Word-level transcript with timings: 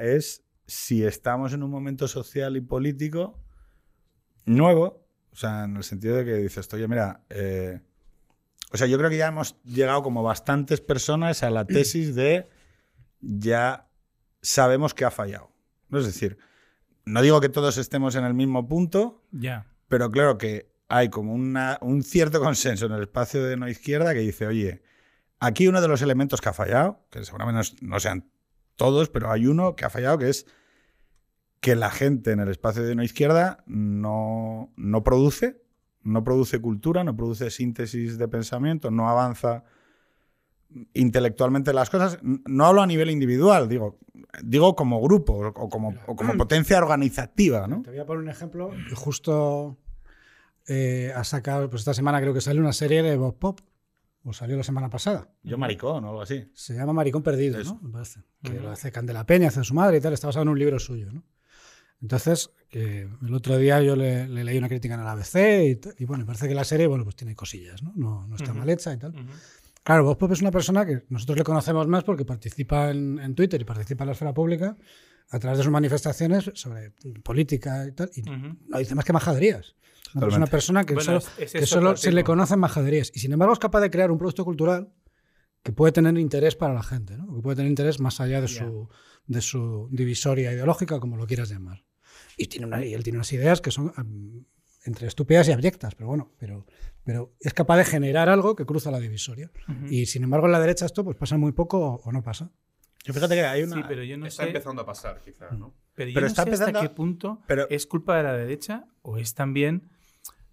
es 0.00 0.44
si 0.66 1.04
estamos 1.04 1.52
en 1.52 1.62
un 1.62 1.70
momento 1.70 2.06
social 2.08 2.56
y 2.56 2.60
político 2.60 3.38
nuevo, 4.46 5.06
o 5.32 5.36
sea, 5.36 5.64
en 5.64 5.76
el 5.76 5.84
sentido 5.84 6.16
de 6.16 6.24
que 6.24 6.34
dices, 6.34 6.72
oye, 6.72 6.88
mira, 6.88 7.22
eh, 7.30 7.80
o 8.72 8.76
sea, 8.76 8.86
yo 8.86 8.98
creo 8.98 9.10
que 9.10 9.16
ya 9.16 9.28
hemos 9.28 9.60
llegado 9.64 10.02
como 10.02 10.22
bastantes 10.22 10.80
personas 10.80 11.42
a 11.42 11.50
la 11.50 11.66
tesis 11.66 12.14
de 12.14 12.48
ya 13.20 13.88
sabemos 14.42 14.94
que 14.94 15.04
ha 15.04 15.10
fallado. 15.10 15.50
Es 15.92 16.06
decir, 16.06 16.38
no 17.04 17.20
digo 17.22 17.40
que 17.40 17.48
todos 17.48 17.78
estemos 17.78 18.14
en 18.14 18.24
el 18.24 18.34
mismo 18.34 18.66
punto, 18.68 19.24
Ya. 19.32 19.66
pero 19.88 20.10
claro 20.10 20.38
que 20.38 20.70
hay 20.88 21.08
como 21.08 21.32
una- 21.34 21.78
un 21.82 22.02
cierto 22.02 22.40
consenso 22.40 22.86
en 22.86 22.92
el 22.92 23.02
espacio 23.02 23.44
de 23.44 23.56
no 23.56 23.68
izquierda 23.68 24.12
que 24.14 24.20
dice, 24.20 24.46
oye, 24.46 24.82
aquí 25.40 25.66
uno 25.68 25.80
de 25.80 25.88
los 25.88 26.02
elementos 26.02 26.40
que 26.40 26.48
ha 26.48 26.52
fallado, 26.52 27.04
que 27.10 27.24
seguramente 27.24 27.70
no, 27.82 27.88
no 27.94 28.00
sean 28.00 28.29
todos, 28.80 29.10
pero 29.10 29.30
hay 29.30 29.46
uno 29.46 29.76
que 29.76 29.84
ha 29.84 29.90
fallado 29.90 30.16
que 30.16 30.30
es 30.30 30.46
que 31.60 31.76
la 31.76 31.90
gente 31.90 32.32
en 32.32 32.40
el 32.40 32.48
espacio 32.48 32.82
de 32.82 32.94
no 32.94 33.02
izquierda 33.02 33.62
no, 33.66 34.72
no 34.76 35.04
produce, 35.04 35.60
no 36.02 36.24
produce 36.24 36.62
cultura, 36.62 37.04
no 37.04 37.14
produce 37.14 37.50
síntesis 37.50 38.16
de 38.16 38.26
pensamiento, 38.26 38.90
no 38.90 39.10
avanza 39.10 39.64
intelectualmente 40.94 41.74
las 41.74 41.90
cosas. 41.90 42.18
No 42.22 42.64
hablo 42.64 42.80
a 42.80 42.86
nivel 42.86 43.10
individual, 43.10 43.68
digo, 43.68 43.98
digo 44.42 44.74
como 44.74 44.98
grupo 45.02 45.34
o 45.34 45.68
como, 45.68 45.94
o 46.06 46.16
como 46.16 46.38
potencia 46.38 46.78
organizativa, 46.78 47.66
¿no? 47.66 47.82
Te 47.82 47.90
voy 47.90 47.98
a 47.98 48.06
poner 48.06 48.22
un 48.22 48.30
ejemplo. 48.30 48.70
Justo 48.94 49.76
eh, 50.68 51.12
ha 51.14 51.24
sacado, 51.24 51.68
pues 51.68 51.82
esta 51.82 51.92
semana 51.92 52.18
creo 52.22 52.32
que 52.32 52.40
sale 52.40 52.60
una 52.60 52.72
serie 52.72 53.02
de 53.02 53.18
Bob 53.18 53.38
Pop, 53.38 53.60
o 54.24 54.32
salió 54.32 54.56
la 54.56 54.62
semana 54.62 54.90
pasada. 54.90 55.28
Yo 55.42 55.56
maricón 55.58 56.04
o 56.04 56.08
algo 56.08 56.22
así. 56.22 56.50
Se 56.54 56.74
llama 56.74 56.92
Maricón 56.92 57.22
Perdido, 57.22 57.58
Eso. 57.58 57.74
¿no? 57.74 57.88
Me 57.88 57.92
parece. 57.92 58.20
Que 58.42 58.52
Ujú. 58.52 58.62
lo 58.64 58.70
hace 58.70 58.92
Candela 58.92 59.24
Peña, 59.26 59.48
hace 59.48 59.62
su 59.64 59.74
madre 59.74 59.98
y 59.98 60.00
tal. 60.00 60.12
Está 60.12 60.26
basado 60.28 60.42
en 60.42 60.48
un 60.50 60.58
libro 60.58 60.78
suyo, 60.78 61.12
¿no? 61.12 61.24
Entonces, 62.02 62.50
que 62.70 63.02
el 63.22 63.34
otro 63.34 63.58
día 63.58 63.82
yo 63.82 63.94
le, 63.96 64.26
le 64.26 64.42
leí 64.44 64.56
una 64.56 64.68
crítica 64.68 64.94
en 64.94 65.00
el 65.00 65.06
ABC 65.06 65.34
y, 65.98 66.02
y 66.02 66.06
bueno, 66.06 66.24
parece 66.24 66.48
que 66.48 66.54
la 66.54 66.64
serie, 66.64 66.86
bueno, 66.86 67.04
pues 67.04 67.16
tiene 67.16 67.34
cosillas, 67.36 67.82
¿no? 67.82 67.92
No, 67.94 68.26
no 68.26 68.36
está 68.36 68.50
Ujú. 68.50 68.58
mal 68.60 68.70
hecha 68.70 68.92
y 68.92 68.96
tal. 68.98 69.10
Ujú. 69.12 69.24
Claro, 69.82 70.04
Bob 70.04 70.18
Pop 70.18 70.32
es 70.32 70.40
una 70.40 70.50
persona 70.50 70.84
que 70.86 71.04
nosotros 71.08 71.38
le 71.38 71.44
conocemos 71.44 71.86
más 71.88 72.04
porque 72.04 72.24
participa 72.24 72.90
en, 72.90 73.18
en 73.18 73.34
Twitter 73.34 73.60
y 73.60 73.64
participa 73.64 74.04
en 74.04 74.08
la 74.08 74.12
esfera 74.12 74.32
pública 74.34 74.76
a 75.30 75.38
través 75.38 75.58
de 75.58 75.64
sus 75.64 75.72
manifestaciones 75.72 76.50
sobre 76.54 76.92
política 77.22 77.86
y 77.86 77.92
tal. 77.92 78.10
Y 78.14 78.22
Ujú. 78.22 78.56
no 78.68 78.78
dice 78.78 78.94
más 78.94 79.04
que 79.04 79.12
majaderías. 79.12 79.76
No, 80.14 80.26
es 80.26 80.34
una 80.34 80.46
persona 80.46 80.84
que 80.84 80.94
Bueno, 80.94 81.04
solo, 81.04 81.18
es- 81.38 81.38
es 81.38 81.52
que 81.52 81.66
solo 81.66 81.96
se 81.96 82.10
le 82.10 82.24
conocen 82.24 82.58
majaderías. 82.58 83.12
Y 83.14 83.20
sin 83.20 83.32
embargo 83.32 83.52
es 83.52 83.60
capaz 83.60 83.80
de 83.80 83.90
crear 83.90 84.10
un 84.10 84.18
producto 84.18 84.44
cultural 84.44 84.92
que 85.62 85.72
puede 85.72 85.92
tener 85.92 86.16
interés 86.18 86.56
para 86.56 86.74
la 86.74 86.82
gente, 86.82 87.16
¿no? 87.16 87.32
que 87.36 87.42
puede 87.42 87.56
tener 87.56 87.70
interés 87.70 88.00
más 88.00 88.20
allá 88.20 88.40
de 88.40 88.48
su, 88.48 88.88
de 89.26 89.40
su 89.40 89.88
divisoria 89.92 90.52
ideológica, 90.52 90.98
como 90.98 91.16
lo 91.16 91.26
quieras 91.26 91.48
llamar. 91.50 91.84
Y, 92.36 92.46
tiene 92.46 92.66
una, 92.66 92.84
y 92.84 92.94
él 92.94 93.04
tiene 93.04 93.18
unas 93.18 93.32
ideas 93.32 93.60
que 93.60 93.70
son 93.70 93.92
am, 93.96 94.46
entre 94.84 95.06
estúpidas 95.06 95.46
y 95.48 95.52
abyectas, 95.52 95.94
pero 95.94 96.08
bueno, 96.08 96.32
pero, 96.38 96.66
pero 97.04 97.34
es 97.38 97.52
capaz 97.52 97.76
de 97.76 97.84
generar 97.84 98.28
algo 98.30 98.56
que 98.56 98.64
cruza 98.64 98.90
la 98.90 98.98
divisoria. 98.98 99.50
Ujú. 99.68 99.86
Y 99.92 100.06
sin 100.06 100.24
embargo 100.24 100.46
en 100.46 100.52
la 100.52 100.60
derecha 100.60 100.86
esto 100.86 101.04
pues 101.04 101.16
pasa 101.16 101.36
muy 101.36 101.52
poco 101.52 101.78
o, 101.78 102.00
o 102.02 102.10
no 102.12 102.22
pasa. 102.22 102.50
Yo 103.04 103.14
fíjate 103.14 103.34
que 103.34 103.42
hay 103.42 103.62
una... 103.62 103.76
Sí, 103.76 103.82
pero 103.88 104.02
yo 104.04 104.16
no 104.18 104.26
Está 104.26 104.42
sé. 104.44 104.48
empezando 104.48 104.82
a 104.82 104.86
pasar, 104.86 105.20
quizá, 105.24 105.50
¿no? 105.52 105.74
Pero 105.94 106.10
yo 106.10 106.14
Pero 106.14 106.26
no 106.26 106.26
está 106.28 106.42
sé 106.44 106.50
hasta 106.50 106.64
empezando 106.66 106.78
a- 106.78 106.82
qué 106.82 106.88
punto 106.90 107.42
pero- 107.46 107.66
es 107.70 107.86
culpa 107.86 108.16
de 108.16 108.22
la 108.24 108.36
derecha 108.36 108.86
o 109.02 109.16
es 109.18 109.34
también 109.34 109.90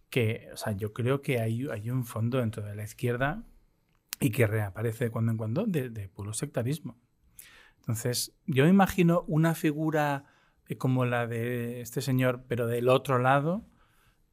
que, 0.10 0.48
o 0.54 0.58
sea, 0.58 0.72
yo 0.74 0.94
creo 0.94 1.22
que 1.22 1.40
hay, 1.42 1.68
hay 1.70 1.90
un 1.90 2.06
fondo 2.06 2.38
dentro 2.40 2.64
de 2.64 2.76
la 2.76 2.84
izquierda 2.84 3.44
y 4.20 4.32
que 4.32 4.48
reaparece 4.48 5.06
de 5.06 5.12
cuando 5.12 5.32
en 5.32 5.38
cuando 5.38 5.66
de, 5.66 5.90
de 5.90 6.08
puro 6.10 6.34
sectarismo. 6.34 6.98
Entonces, 7.80 8.34
yo 8.46 8.64
me 8.64 8.70
imagino 8.70 9.24
una 9.28 9.54
figura 9.54 10.26
eh, 10.68 10.78
como 10.78 11.06
la 11.06 11.28
de 11.28 11.82
este 11.82 12.02
señor, 12.02 12.44
pero 12.48 12.66
del 12.68 12.88
otro 12.90 13.20
lado, 13.20 13.66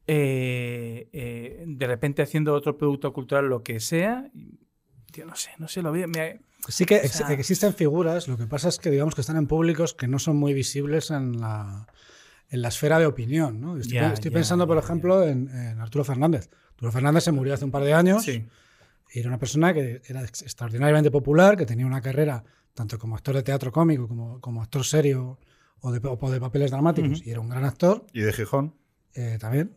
eh, 0.07 1.09
eh, 1.13 1.63
de 1.67 1.87
repente 1.87 2.21
haciendo 2.21 2.53
otro 2.53 2.77
producto 2.77 3.11
cultural, 3.13 3.47
lo 3.47 3.63
que 3.63 3.79
sea. 3.79 4.29
y, 4.33 4.59
Tío, 5.11 5.25
no 5.25 5.35
sé, 5.35 5.51
no 5.59 5.67
sé, 5.67 5.81
lo 5.81 5.91
veo. 5.91 6.07
me- 6.07 6.41
Sí 6.69 6.85
que 6.85 6.95
O 6.95 6.97
ex- 6.99 7.11
sea- 7.13 7.31
existen 7.31 7.73
figuras, 7.73 8.27
lo 8.27 8.37
que 8.37 8.47
pasa 8.47 8.69
es 8.69 8.79
que 8.79 8.89
digamos 8.89 9.15
que 9.15 9.21
están 9.21 9.37
en 9.37 9.47
públicos 9.47 9.93
que 9.93 10.07
no 10.07 10.19
son 10.19 10.37
muy 10.37 10.53
visibles 10.53 11.11
en 11.11 11.39
la, 11.39 11.87
en 12.49 12.61
la 12.61 12.67
esfera 12.69 12.99
de 12.99 13.05
opinión. 13.05 13.59
¿no? 13.61 13.77
Estoy, 13.77 13.93
Ya, 13.95 14.13
estoy 14.13 14.31
ya, 14.31 14.35
pensando, 14.35 14.65
por 14.67 14.77
ya, 14.77 14.83
ejemplo, 14.83 15.23
en, 15.23 15.49
en 15.49 15.79
Arturo 15.79 16.03
Fernández. 16.03 16.49
Arturo 16.71 16.91
Fernández 16.91 17.23
se 17.23 17.31
murió 17.31 17.53
hace 17.53 17.65
un 17.65 17.71
par 17.71 17.83
de 17.83 17.93
años 17.93 18.23
Sí. 18.23 18.45
y 19.13 19.19
era 19.19 19.29
una 19.29 19.39
persona 19.39 19.73
que 19.73 20.01
era 20.07 20.23
ex- 20.23 20.41
extraordinariamente 20.41 21.11
popular, 21.11 21.55
que 21.57 21.65
tenía 21.65 21.85
una 21.85 22.01
carrera 22.01 22.43
tanto 22.73 22.97
como 22.99 23.15
actor 23.15 23.35
de 23.35 23.43
teatro 23.43 23.71
cómico 23.71 24.07
como, 24.07 24.41
como 24.41 24.61
actor 24.61 24.83
serio 24.83 25.39
o 25.79 25.91
de, 25.91 25.99
o 26.03 26.31
de 26.31 26.39
papeles 26.39 26.71
dramáticos, 26.71 27.19
Ujú. 27.19 27.29
y 27.29 27.31
era 27.31 27.39
un 27.39 27.47
gran 27.49 27.63
actor 27.63 28.05
Y 28.11 28.21
de 28.21 28.33
Gijón. 28.33 28.73
eh, 29.13 29.37
también. 29.39 29.71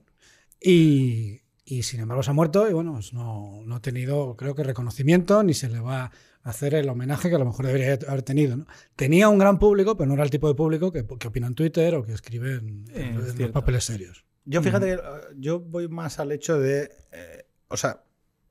Y, 0.60 1.40
y, 1.64 1.82
sin 1.84 2.00
embargo 2.00 2.22
se 2.22 2.30
ha 2.30 2.34
muerto 2.34 2.68
y 2.68 2.72
bueno, 2.72 2.94
pues 2.94 3.12
no, 3.12 3.60
no 3.64 3.76
ha 3.76 3.80
tenido, 3.80 4.36
creo 4.36 4.54
que, 4.54 4.64
reconocimiento 4.64 5.42
ni 5.42 5.54
se 5.54 5.68
le 5.68 5.78
va 5.80 6.10
hacer 6.48 6.74
el 6.74 6.88
homenaje 6.88 7.28
que 7.28 7.34
a 7.34 7.38
lo 7.38 7.44
mejor 7.44 7.66
debería 7.66 7.98
haber 8.08 8.22
tenido. 8.22 8.56
¿no? 8.56 8.66
Tenía 8.96 9.28
un 9.28 9.38
gran 9.38 9.58
público, 9.58 9.96
pero 9.96 10.08
no 10.08 10.14
era 10.14 10.24
el 10.24 10.30
tipo 10.30 10.48
de 10.48 10.54
público 10.54 10.90
que, 10.90 11.06
que 11.06 11.28
opina 11.28 11.46
en 11.46 11.54
Twitter 11.54 11.94
o 11.94 12.04
que 12.04 12.12
escribe 12.12 12.54
en, 12.54 12.84
Eh, 12.94 13.14
en 13.14 13.38
los 13.38 13.50
papeles 13.50 13.84
serios. 13.84 14.24
Yo 14.44 14.62
fíjate 14.62 14.86
que 14.86 14.92
eh, 14.94 15.00
yo 15.36 15.60
voy 15.60 15.88
más 15.88 16.18
al 16.18 16.32
hecho 16.32 16.58
de... 16.58 16.90
eh, 17.12 17.46
o 17.68 17.76
sea, 17.76 18.02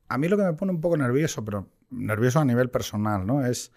a 0.08 0.16
mí 0.16 0.28
lo 0.28 0.36
que 0.36 0.44
me 0.44 0.52
pone 0.52 0.70
un 0.70 0.80
poco 0.80 0.96
nervioso, 0.96 1.44
pero 1.44 1.68
nervioso 1.90 2.38
a 2.38 2.44
nivel 2.44 2.70
personal, 2.70 3.26
¿no? 3.26 3.44
Es 3.44 3.72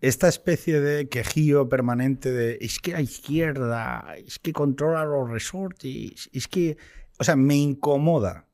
esta 0.00 0.28
especie 0.28 0.80
de 0.80 1.08
quejío 1.08 1.68
permanente 1.68 2.30
de 2.32 2.58
es 2.60 2.80
que 2.80 2.92
la 2.92 3.00
izquierda, 3.00 4.14
es 4.16 4.38
que 4.38 4.52
controla 4.52 5.04
los 5.04 5.30
resortes, 5.30 6.28
es 6.32 6.48
que... 6.48 6.76
O 7.18 7.24
sea, 7.24 7.36
me 7.36 7.54
incomoda. 7.54 8.46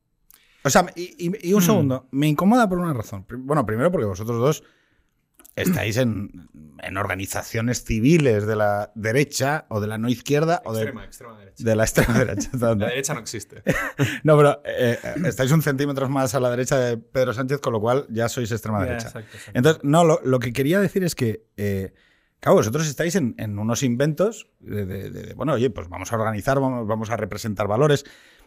O 0.64 0.70
sea, 0.70 0.86
y, 0.96 1.14
y- 1.28 1.48
y 1.50 1.52
un 1.54 1.60
Hmm. 1.62 1.66
segundo, 1.66 2.08
me 2.10 2.26
incomoda 2.28 2.69
por 2.69 2.78
una 2.78 2.92
razón. 2.92 3.24
Bueno, 3.30 3.64
primero 3.66 3.91
porque 3.92 4.06
vosotros 4.06 4.38
dos 4.38 4.64
estáis 5.56 5.96
en, 5.96 6.48
en 6.82 6.96
organizaciones 6.96 7.82
civiles 7.84 8.46
de 8.46 8.54
la 8.54 8.92
derecha 8.94 9.66
o 9.70 9.80
de 9.80 9.88
la 9.88 9.98
no 9.98 10.08
izquierda 10.08 10.62
o 10.64 10.72
de, 10.72 10.82
Extrema, 10.82 11.04
extrema 11.04 11.38
derecha. 11.38 11.64
de 11.64 11.76
la 11.76 11.82
extrema 11.84 12.19
derecha. 12.19 12.50
La 12.52 12.74
derecha 12.74 13.14
no 13.14 13.20
existe. 13.20 13.62
No, 14.22 14.36
pero 14.36 14.62
eh, 14.64 14.98
eh, 15.02 15.14
estáis 15.26 15.50
un 15.50 15.62
centímetro 15.62 16.08
más 16.08 16.34
a 16.36 16.41
la 16.41 16.50
derecha 16.50 16.78
de 16.78 16.96
Pedro 16.96 17.32
Sánchez, 17.32 17.60
con 17.60 17.72
lo 17.72 17.80
cual 17.80 18.06
ya 18.10 18.28
sois 18.28 18.52
extrema 18.52 18.84
derecha. 18.84 19.08
exacto, 19.08 19.30
exacto. 19.36 19.52
Entonces, 19.58 19.82
no, 19.84 20.04
lo, 20.04 20.20
lo 20.25 20.38
que 20.38 20.52
quería 20.52 20.80
decir 20.80 21.02
es 21.02 21.16
que, 21.16 21.44
eh, 21.56 21.92
claro, 22.38 22.56
vosotros 22.58 22.86
estáis 22.86 23.16
en, 23.16 23.34
en 23.38 23.58
unos 23.58 23.82
inventos 23.82 24.48
de, 24.60 24.86
de- 24.86 25.10
de- 25.10 25.22
de, 25.22 25.34
bueno, 25.34 25.54
oye, 25.54 25.70
pues 25.70 25.88
vamos 25.88 26.12
a 26.12 26.16
organizar, 26.16 26.60
vamos, 26.60 26.86
vamos 26.86 27.10
a 27.10 27.16
representar 27.16 27.66
valores. 27.66 28.04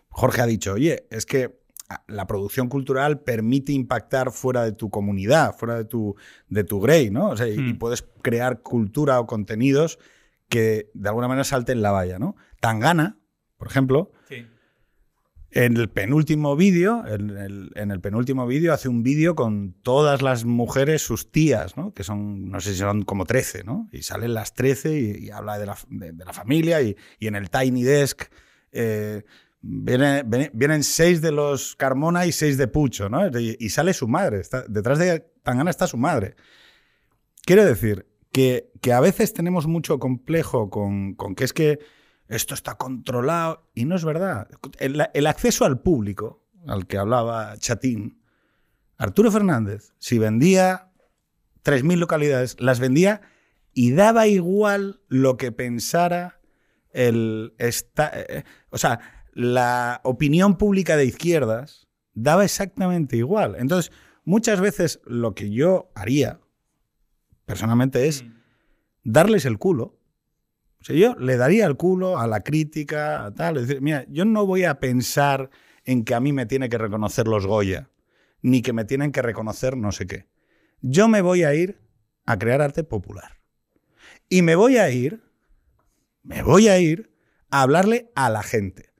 Jorge 0.07 0.41
ha 0.41 0.45
dicho, 0.45 0.73
oye, 0.73 1.07
es 1.09 1.25
que 1.25 1.60
la 2.07 2.28
producción 2.28 2.68
cultural 2.69 3.19
permite 3.22 3.72
impactar 3.74 4.31
fuera 4.31 4.63
de 4.63 4.72
tu 4.72 4.90
comunidad, 4.90 5.56
fuera 5.57 5.75
de 5.75 5.85
tu, 5.85 6.16
de 6.50 6.63
tu 6.63 6.79
grey, 6.79 7.09
¿no? 7.12 7.29
O 7.29 7.38
sea, 7.38 7.47
y, 7.47 7.57
Hmm. 7.57 7.69
y 7.69 7.74
puedes 7.74 8.03
crear 8.22 8.62
cultura 8.62 9.19
o 9.19 9.28
contenidos 9.28 10.00
que 10.50 10.90
de 10.94 11.09
alguna 11.09 11.28
manera 11.28 11.44
salten 11.44 11.81
la 11.81 11.91
valla, 11.91 12.19
¿no? 12.19 12.35
Tangana, 12.59 13.18
por 13.57 13.68
ejemplo, 13.68 14.12
Sí. 14.28 14.46
en 15.53 15.76
el 15.76 15.90
penúltimo 15.90 16.55
vídeo, 16.55 17.05
en 17.08 17.29
el, 17.32 17.72
en 17.76 17.91
el 17.91 17.99
penúltimo 17.99 18.47
vídeo 18.47 18.73
hace 18.73 18.87
un 18.87 19.03
vídeo 19.03 19.35
con 19.35 19.73
todas 19.84 20.22
las 20.22 20.46
mujeres, 20.46 21.02
sus 21.02 21.29
tías, 21.32 21.76
¿no? 21.76 21.94
Que 21.94 22.03
son, 22.03 22.49
no 22.49 22.61
sé 22.61 22.72
si 22.73 22.79
son 22.79 23.03
como 23.03 23.26
13, 23.26 23.64
¿no? 23.66 23.90
Y 23.91 24.03
salen 24.03 24.34
las 24.34 24.53
13 24.55 24.97
y, 24.97 25.26
y 25.26 25.29
habla 25.32 25.58
de 25.59 25.66
la, 25.66 25.78
de, 25.90 26.11
de 26.14 26.23
la 26.26 26.32
familia 26.34 26.82
y, 26.82 26.96
y 27.20 27.28
en 27.28 27.35
el 27.35 27.49
Tiny 27.49 27.84
Desk 27.84 28.23
eh, 28.72 29.23
viene- 29.61 30.23
viene- 30.25 30.52
vienen 30.53 30.84
seis 30.84 31.22
de 31.22 31.31
los 31.31 31.75
Carmona 31.75 32.25
y 32.25 32.31
seis 32.31 32.58
de 32.58 32.67
Pucho, 32.67 33.09
¿no? 33.09 33.28
Y, 33.40 33.69
sale 33.69 33.93
su 33.93 34.08
madre, 34.08 34.41
detrás 34.67 34.99
de 34.99 35.19
Tangana 35.43 35.69
está 35.69 35.87
su 35.87 35.97
madre. 35.97 36.35
Quiero 37.43 37.66
decir 37.66 38.08
que, 38.31 38.72
que 38.81 38.93
a 38.93 38.99
veces 38.99 39.34
tenemos 39.34 39.67
mucho 39.67 39.99
complejo 39.99 40.69
con, 40.69 41.16
con 41.16 41.35
que 41.35 41.43
es 41.43 41.53
que 41.53 41.79
esto 42.28 42.53
está 42.53 42.75
controlado 42.75 43.69
y 43.75 43.85
no 43.85 43.96
es 43.96 44.05
verdad. 44.05 44.47
El, 44.79 45.28
acceso 45.28 45.66
al 45.66 45.81
público, 45.81 46.46
al 46.67 46.87
que 46.87 46.97
hablaba 46.97 47.58
Chatín, 47.58 48.22
Arturo 48.97 49.31
Fernández, 49.31 49.93
si 49.97 50.17
vendía 50.17 50.91
3.000 51.63 51.97
localidades, 51.97 52.55
las 52.61 52.79
vendía 52.79 53.22
y 53.73 53.91
daba 53.91 54.28
igual 54.28 55.02
lo 55.08 55.37
que 55.37 55.52
pensara 55.52 56.40
el... 56.91 57.53
Esta, 57.58 58.11
eh, 58.13 58.43
o 58.69 58.78
sea, 58.78 59.21
la 59.33 60.01
opinión 60.03 60.57
pública 60.57 60.97
de 60.97 61.05
izquierdas 61.05 61.87
daba 62.13 62.43
exactamente 62.43 63.17
igual. 63.17 63.55
Entonces, 63.57 63.91
muchas 64.25 64.59
veces 64.59 64.99
lo 65.05 65.33
que 65.33 65.49
yo 65.49 65.91
haría, 65.95 66.39
personalmente, 67.45 68.07
es 68.07 68.23
Mm. 68.23 68.33
darles 69.03 69.45
el 69.45 69.57
culo. 69.57 69.97
O 70.81 70.83
sea, 70.83 70.95
yo 70.95 71.16
le 71.16 71.37
daría 71.37 71.66
el 71.66 71.78
culo 71.78 72.17
a 72.19 72.28
la 72.28 72.41
crítica, 72.41 73.25
a 73.25 73.33
tal. 73.33 73.57
Es 73.57 73.67
decir, 73.67 73.81
mira, 73.81 74.05
yo 74.09 74.25
no 74.25 74.45
voy 74.45 74.63
a 74.63 74.79
pensar 74.79 75.49
en 75.85 76.03
que 76.03 76.16
a 76.16 76.19
mí 76.19 76.34
me 76.34 76.45
tiene 76.45 76.69
que 76.69 76.77
reconocer 76.77 77.27
los 77.27 77.45
Goya, 77.45 77.89
ni 78.41 78.61
que 78.61 78.73
me 78.73 78.85
tienen 78.85 79.11
que 79.11 79.22
reconocer 79.22 79.77
no 79.77 79.91
sé 79.91 80.07
qué. 80.07 80.27
Yo 80.81 81.07
me 81.07 81.22
voy 81.22 81.43
a 81.43 81.53
ir 81.53 81.79
a 82.25 82.37
crear 82.37 82.61
arte 82.61 82.84
popular. 82.84 83.39
Y 84.29 84.41
me 84.41 84.55
voy 84.55 84.77
a 84.77 84.89
ir, 84.89 85.23
me 86.23 86.41
voy 86.41 86.67
a 86.67 86.79
ir 86.79 87.13
a 87.49 87.61
hablarle 87.61 88.11
a 88.16 88.29
la 88.29 88.41
gente. 88.43 88.91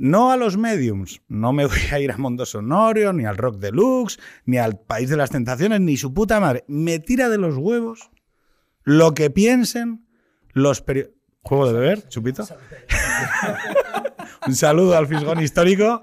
No 0.00 0.32
a 0.32 0.38
los 0.38 0.56
mediums. 0.56 1.20
No 1.28 1.52
me 1.52 1.66
voy 1.66 1.78
a 1.92 2.00
ir 2.00 2.10
a 2.10 2.16
Mondo 2.16 2.46
Sonorio, 2.46 3.12
ni 3.12 3.26
al 3.26 3.36
Rock 3.36 3.56
Deluxe, 3.58 4.18
ni 4.46 4.56
al 4.56 4.80
País 4.80 5.10
de 5.10 5.18
las 5.18 5.28
Tentaciones, 5.28 5.78
ni 5.82 5.98
su 5.98 6.14
puta 6.14 6.40
madre. 6.40 6.64
Me 6.68 7.00
tira 7.00 7.28
de 7.28 7.36
los 7.36 7.58
huevos 7.58 8.10
lo 8.82 9.12
que 9.12 9.28
piensen 9.28 10.06
los 10.52 10.80
periodistas. 10.80 11.20
¿Juego 11.42 11.66
de 11.66 11.72
beber, 11.72 12.08
chupito? 12.08 12.46
Un 14.46 14.54
saludo 14.54 14.96
al 14.96 15.06
Fisgón 15.06 15.40
histórico. 15.42 16.00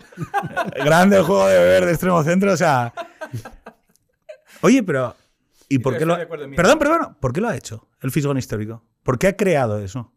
Grande 0.75 1.21
juego 1.21 1.47
de 1.47 1.59
beber 1.59 1.85
de 1.85 1.91
extremo 1.91 2.23
centro. 2.23 2.53
O 2.53 2.57
sea. 2.57 2.93
Oye, 4.61 4.81
pero. 4.81 5.15
¿Y 5.69 5.79
por 5.79 5.97
qué 5.97 6.05
lo. 6.05 6.17
Perdón, 6.55 6.79
perdón. 6.79 7.17
¿Por 7.19 7.33
qué 7.33 7.41
lo 7.41 7.49
ha 7.49 7.55
hecho 7.55 7.87
el 8.01 8.09
Fisgón 8.09 8.37
histórico? 8.37 8.83
¿Por 9.03 9.19
qué 9.19 9.27
ha 9.27 9.37
creado 9.37 9.79
eso? 9.79 10.11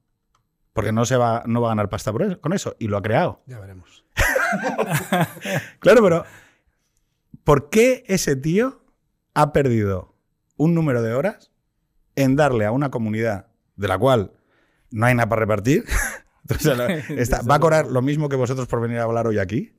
Porque 0.72 0.92
no 0.92 1.04
se 1.04 1.16
va, 1.16 1.42
no 1.46 1.60
va 1.60 1.68
a 1.68 1.70
ganar 1.72 1.88
pasta 1.88 2.12
por 2.12 2.22
eso- 2.22 2.40
con 2.40 2.52
eso. 2.52 2.76
Y 2.78 2.88
lo 2.88 2.96
ha 2.96 3.02
creado. 3.02 3.42
Ya 3.46 3.58
veremos. 3.60 4.04
Claro, 5.78 6.02
pero 6.02 6.24
¿por 7.44 7.70
qué 7.70 8.04
ese 8.08 8.36
tío 8.36 8.82
ha 9.34 9.52
perdido 9.52 10.14
un 10.56 10.74
número 10.74 11.02
de 11.02 11.14
horas 11.14 11.50
en 12.16 12.36
darle 12.36 12.66
a 12.66 12.72
una 12.72 12.90
comunidad 12.90 13.46
de 13.76 13.88
la 13.88 13.98
cual 13.98 14.32
no 14.90 15.06
hay 15.06 15.14
nada 15.14 15.28
para 15.28 15.40
repartir? 15.40 15.84
Entonces, 16.48 17.10
está- 17.10 17.42
va 17.42 17.56
a 17.56 17.60
cobrar 17.60 17.86
lo 17.86 18.02
mismo 18.02 18.28
que 18.28 18.36
vosotros 18.36 18.66
por 18.68 18.80
venir 18.80 18.98
a 18.98 19.04
hablar 19.04 19.26
hoy 19.26 19.38
aquí. 19.38 19.76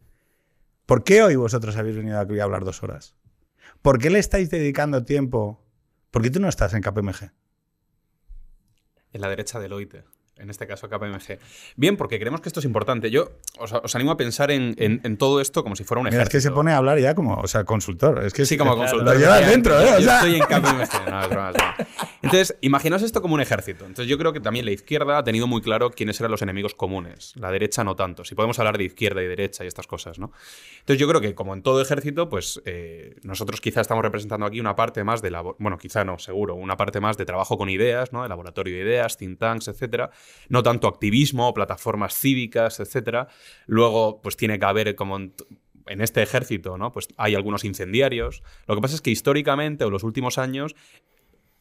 ¿Por 0.85 1.03
qué 1.03 1.21
hoy 1.23 1.35
vosotros 1.35 1.75
habéis 1.77 1.97
venido 1.97 2.19
aquí 2.19 2.39
a 2.39 2.43
hablar 2.43 2.63
dos 2.65 2.81
horas? 2.83 3.15
¿Por 3.81 3.97
qué 3.99 4.09
le 4.09 4.19
estáis 4.19 4.49
dedicando 4.49 5.03
tiempo? 5.03 5.63
¿Por 6.11 6.21
qué 6.21 6.29
tú 6.29 6.39
no 6.39 6.47
estás 6.49 6.73
en 6.73 6.81
KPMG? 6.81 7.31
En 9.13 9.21
la 9.21 9.29
derecha 9.29 9.59
del 9.59 9.73
OIT. 9.73 9.95
En 10.41 10.49
este 10.49 10.65
caso, 10.67 10.89
KPMG. 10.89 11.37
Bien, 11.75 11.95
porque 11.97 12.19
creemos 12.19 12.41
que 12.41 12.49
esto 12.49 12.59
es 12.59 12.65
importante. 12.65 13.11
Yo 13.11 13.29
os, 13.59 13.71
os 13.73 13.95
animo 13.95 14.11
a 14.11 14.17
pensar 14.17 14.49
en, 14.51 14.73
en- 14.77 14.99
en 15.03 15.17
todo 15.17 15.39
esto 15.39 15.63
como 15.63 15.75
si 15.75 15.83
fuera 15.83 15.99
un 16.01 16.05
Mira, 16.05 16.17
es 16.17 16.21
ejército. 16.21 16.37
que 16.37 16.41
se 16.41 16.51
pone 16.51 16.71
a 16.71 16.77
hablar 16.77 16.99
ya 16.99 17.13
como, 17.15 17.35
o 17.35 17.47
sea, 17.47 17.63
consultor. 17.63 18.23
Es 18.25 18.33
que 18.33 18.45
Sí, 18.45 18.57
como 18.57 18.75
consultor. 18.75 19.13
Lo 19.13 19.19
llevas 19.19 19.47
dentro, 19.47 19.79
¿eh? 19.79 20.01
Yo 20.01 20.11
estoy 20.11 20.35
en 20.35 20.41
KPMG. 20.41 21.09
No, 21.09 21.21
es 21.21 21.29
broma, 21.29 21.49
es 21.49 21.55
broma. 21.55 21.75
Entonces, 22.23 22.57
imaginaos 22.61 23.01
esto 23.03 23.21
como 23.21 23.35
un 23.35 23.41
ejército. 23.41 23.85
Entonces, 23.85 24.07
yo 24.07 24.17
creo 24.17 24.33
que 24.33 24.39
también 24.39 24.65
la 24.65 24.71
izquierda 24.71 25.17
ha 25.17 25.23
tenido 25.23 25.47
muy 25.47 25.61
claro 25.61 25.91
quiénes 25.91 26.19
eran 26.19 26.31
los 26.31 26.41
enemigos 26.41 26.75
comunes. 26.75 27.33
La 27.35 27.51
derecha 27.51 27.83
no 27.83 27.95
tanto. 27.95 28.23
Si 28.25 28.35
podemos 28.35 28.57
hablar 28.59 28.77
de 28.77 28.85
izquierda 28.85 29.21
y 29.23 29.27
derecha 29.27 29.63
y 29.63 29.67
estas 29.67 29.87
cosas, 29.87 30.19
¿no? 30.19 30.31
Entonces, 30.79 30.99
yo 30.99 31.07
creo 31.07 31.21
que 31.21 31.35
como 31.35 31.53
en 31.53 31.61
todo 31.61 31.81
ejército, 31.81 32.29
pues 32.29 32.61
eh, 32.65 33.15
nosotros 33.23 33.61
quizá 33.61 33.81
estamos 33.81 34.03
representando 34.03 34.45
aquí 34.45 34.59
una 34.59 34.75
parte 34.75 35.03
más 35.03 35.21
de 35.21 35.31
labo- 35.31 35.55
bueno, 35.59 35.77
quizá 35.77 36.03
no, 36.03 36.17
seguro, 36.19 36.55
una 36.55 36.77
parte 36.77 36.99
más 36.99 37.17
de 37.17 37.25
trabajo 37.25 37.57
con 37.57 37.69
ideas, 37.69 38.11
¿no? 38.13 38.23
De 38.23 38.29
laboratorio 38.29 38.75
de 38.75 38.81
ideas, 38.81 39.17
think 39.17 39.37
tanks, 39.39 39.67
etcétera. 39.67 40.09
No 40.49 40.63
tanto 40.63 40.87
activismo, 40.87 41.53
plataformas 41.53 42.15
cívicas, 42.15 42.79
etcétera. 42.79 43.27
Luego, 43.65 44.21
pues 44.21 44.37
tiene 44.37 44.59
que 44.59 44.65
haber 44.65 44.95
como 44.95 45.17
en 45.17 45.33
en 45.87 46.01
este 46.01 46.21
ejército, 46.21 46.77
¿no? 46.77 46.91
Pues 46.91 47.07
hay 47.17 47.35
algunos 47.35 47.63
incendiarios. 47.63 48.43
Lo 48.67 48.75
que 48.75 48.81
pasa 48.81 48.95
es 48.95 49.01
que 49.01 49.11
históricamente, 49.11 49.83
o 49.83 49.89
los 49.89 50.03
últimos 50.03 50.37
años, 50.37 50.75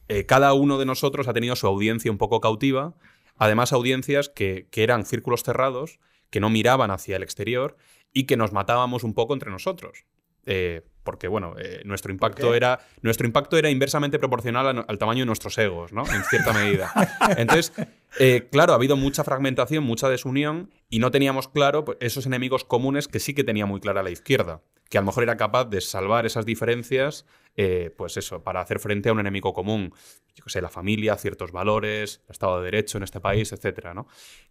eh, 0.07 0.25
cada 0.25 0.53
uno 0.53 0.77
de 0.77 0.85
nosotros 0.85 1.27
ha 1.27 1.33
tenido 1.33 1.55
su 1.55 1.67
audiencia 1.67 2.11
un 2.11 2.17
poco 2.17 2.41
cautiva. 2.41 2.95
Además, 3.37 3.73
audiencias 3.73 4.29
que, 4.29 4.67
que 4.71 4.83
eran 4.83 5.05
círculos 5.05 5.43
cerrados, 5.43 5.99
que 6.29 6.39
no 6.39 6.49
miraban 6.49 6.91
hacia 6.91 7.17
el 7.17 7.23
exterior 7.23 7.77
y 8.13 8.23
que 8.23 8.37
nos 8.37 8.51
matábamos 8.51 9.03
un 9.03 9.13
poco 9.13 9.33
entre 9.33 9.51
nosotros. 9.51 10.05
Eh, 10.45 10.81
porque, 11.03 11.27
bueno, 11.27 11.55
eh, 11.57 11.81
nuestro, 11.85 12.11
impacto 12.11 12.53
era, 12.53 12.79
nuestro 13.01 13.25
impacto 13.25 13.57
era 13.57 13.69
inversamente 13.69 14.19
proporcional 14.19 14.67
a 14.79 14.81
al 14.81 14.97
tamaño 14.97 15.21
de 15.21 15.25
nuestros 15.25 15.57
egos, 15.57 15.93
¿no? 15.93 16.03
En 16.05 16.23
cierta 16.23 16.53
medida. 16.53 16.91
Entonces, 17.37 17.73
eh, 18.19 18.49
claro, 18.51 18.73
ha 18.73 18.75
habido 18.75 18.97
mucha 18.97 19.23
fragmentación, 19.23 19.83
mucha 19.83 20.09
desunión 20.09 20.69
y 20.89 20.99
no 20.99 21.11
teníamos 21.11 21.47
claro 21.47 21.85
pues, 21.85 21.97
esos 22.01 22.25
enemigos 22.25 22.65
comunes 22.65 23.07
que 23.07 23.19
sí 23.19 23.33
que 23.33 23.43
tenía 23.43 23.65
muy 23.65 23.79
clara 23.79 24.03
la 24.03 24.09
izquierda, 24.09 24.61
que 24.89 24.97
a 24.97 25.01
lo 25.01 25.05
mejor 25.05 25.23
era 25.23 25.37
capaz 25.37 25.65
de 25.65 25.79
salvar 25.79 26.25
esas 26.25 26.45
diferencias, 26.45 27.25
eh, 27.55 27.93
pues 27.97 28.17
eso, 28.17 28.43
para 28.43 28.59
hacer 28.59 28.79
frente 28.79 29.09
a 29.09 29.13
un 29.13 29.21
enemigo 29.21 29.53
común. 29.53 29.93
Yo 30.35 30.43
qué 30.43 30.49
sé, 30.49 30.61
la 30.61 30.69
familia, 30.69 31.15
ciertos 31.15 31.53
valores, 31.53 32.21
el 32.25 32.31
Estado 32.31 32.59
de 32.59 32.65
Derecho 32.65 32.97
en 32.97 33.03
este 33.03 33.21
país, 33.21 33.53
etcétera. 33.53 33.93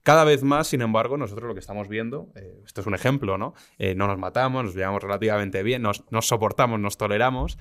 Cada 0.03 0.25
vez 0.25 0.43
más, 0.43 0.69
sin 0.69 0.81
embargo, 0.81 1.19
nosotros 1.19 1.47
lo 1.47 1.55
que 1.55 1.61
estamos 1.61 1.89
viendo, 1.89 2.33
eh, 2.37 2.63
esto 2.65 2.81
es 2.81 2.87
un 2.87 2.95
ejemplo, 2.95 3.37
¿no? 3.37 3.55
No 3.79 4.07
nos 4.07 4.19
matamos, 4.19 4.65
nos 4.65 4.75
llevamos 4.75 5.03
relativamente 5.03 5.63
bien, 5.63 5.83
nos, 5.83 6.11
nos 6.11 6.27
soportamos, 6.27 6.81
nos 6.81 6.97
toleramos. 6.97 7.59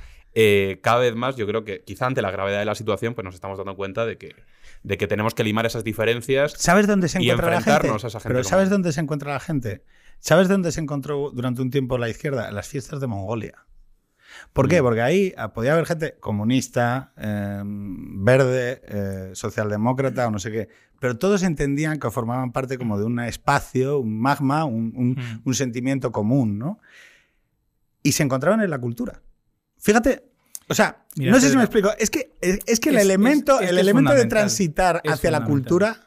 cada 0.81 0.99
vez 0.99 1.15
más, 1.15 1.35
yo 1.35 1.45
creo 1.47 1.65
que 1.65 1.83
quizá 1.83 2.05
ante 2.05 2.21
la 2.21 2.31
gravedad 2.31 2.59
de 2.59 2.65
la 2.65 2.75
situación, 2.75 3.13
pues 3.15 3.25
nos 3.25 3.35
estamos 3.35 3.57
dando 3.57 3.75
cuenta 3.75 4.05
de 4.05 4.17
que, 4.17 4.35
de 4.83 4.97
que 4.97 5.07
tenemos 5.07 5.33
que 5.33 5.43
limar 5.43 5.65
esas 5.65 5.83
diferencias. 5.83 6.53
¿Sabes 6.53 6.87
dónde 6.87 7.07
se 7.09 7.21
y 7.21 7.25
encuentra 7.29 7.49
la 7.51 7.57
gente? 7.57 7.69
enfrentarnos 7.71 8.03
a 8.05 8.07
esa 8.07 8.19
gente 8.19 8.33
Pero. 8.35 8.43
¿sabes 8.43 8.69
dónde 8.69 8.91
se 8.93 9.01
encuentra 9.01 9.33
la 9.33 9.39
gente? 9.39 9.83
¿Sabes 10.19 10.47
dónde 10.47 10.71
se 10.71 10.79
encontró 10.81 11.31
durante 11.31 11.61
un 11.61 11.69
tiempo 11.69 11.97
la 11.97 12.09
izquierda? 12.09 12.51
Las 12.51 12.67
fiestas 12.67 12.99
de 12.99 13.07
Mongolia. 13.07 13.65
¿Por 14.53 14.67
Mm. 14.67 14.69
qué? 14.69 14.81
Porque 14.81 15.01
ahí 15.01 15.33
ah, 15.37 15.53
podía 15.53 15.73
haber 15.73 15.85
gente 15.85 16.15
comunista, 16.19 17.13
eh, 17.17 17.61
verde, 17.65 18.81
eh, 18.85 19.29
socialdemócrata 19.33 20.27
o 20.27 20.31
no 20.31 20.39
sé 20.39 20.51
qué, 20.51 20.69
pero 20.99 21.17
todos 21.17 21.43
entendían 21.43 21.99
que 21.99 22.11
formaban 22.11 22.51
parte 22.51 22.77
como 22.77 22.97
de 22.99 23.05
un 23.05 23.19
espacio, 23.21 23.99
un 23.99 24.19
magma, 24.19 24.65
un, 24.65 24.93
un- 24.95 25.09
Mm. 25.11 25.41
un 25.45 25.53
sentimiento 25.55 26.11
común, 26.11 26.57
¿no? 26.59 26.79
Y 28.03 28.11
se 28.13 28.23
encontraban 28.23 28.61
en 28.61 28.69
la 28.69 28.79
cultura. 28.79 29.21
Fíjate, 29.77 30.28
o 30.69 30.73
sea, 30.73 31.05
Mira, 31.17 31.31
no 31.31 31.39
sé 31.39 31.49
si 31.49 31.57
me 31.57 31.63
explico, 31.63 31.91
es 31.97 32.09
que, 32.09 32.35
es, 32.41 32.59
es 32.65 32.79
que 32.79 32.89
el 32.89 32.97
Es- 32.97 33.03
elemento, 33.03 33.59
el 33.59 33.75
es 33.75 33.77
elemento 33.81 34.13
de 34.13 34.25
transitar 34.25 35.01
hacia 35.07 35.31
la 35.31 35.43
cultura... 35.43 36.05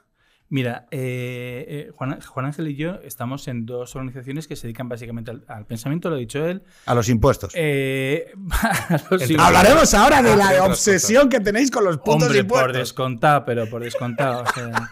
Mira, 0.54 0.86
eh, 0.90 1.64
eh, 1.66 1.90
Juan, 1.94 2.20
Juan 2.20 2.44
Ángel 2.44 2.68
y 2.68 2.76
yo 2.76 2.96
estamos 3.04 3.48
en 3.48 3.64
dos 3.64 3.96
organizaciones 3.96 4.46
que 4.46 4.54
se 4.54 4.66
dedican 4.66 4.86
básicamente 4.86 5.30
al, 5.30 5.42
al 5.48 5.64
pensamiento, 5.64 6.10
lo 6.10 6.16
ha 6.16 6.18
dicho 6.18 6.44
él. 6.46 6.62
A 6.84 6.94
los 6.94 7.08
impuestos. 7.08 7.52
Eh, 7.56 8.30
a 8.62 9.00
los 9.10 9.22
El 9.22 9.30
impuestos. 9.30 9.38
Hablaremos 9.40 9.94
ahora 9.94 10.20
de 10.22 10.36
la 10.36 10.64
obsesión 10.66 11.30
que 11.30 11.40
tenéis 11.40 11.70
con 11.70 11.84
los 11.84 11.96
putos 11.96 12.24
Hombre, 12.24 12.44
por 12.44 12.58
impuestos. 12.58 12.76
descontado, 12.76 13.46
pero 13.46 13.66
por 13.70 13.82
descontado. 13.82 14.42
o 14.42 14.52
sea, 14.52 14.90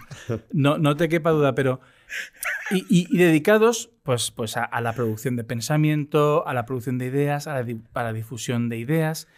no, 0.51 0.79
no 0.79 0.97
te 0.97 1.11
quepa 1.11 1.29
duda, 1.29 1.55
pero. 1.55 1.81
Y, 2.71 2.79
y- 2.89 3.07
y 3.11 3.19
dedicados 3.19 3.91
pues, 4.03 4.31
pues 4.31 4.57
a, 4.57 4.65
a 4.65 4.81
la 4.81 4.95
producción 4.95 5.37
de 5.37 5.45
pensamiento, 5.45 6.47
a 6.49 6.55
la 6.55 6.65
producción 6.65 6.97
de 6.97 7.05
ideas, 7.05 7.47
a 7.47 7.53
la, 7.53 7.63
di- 7.65 7.83
a 7.93 8.03
la 8.03 8.15
difusión 8.15 8.71
de 8.71 8.79
ideas. 8.79 9.29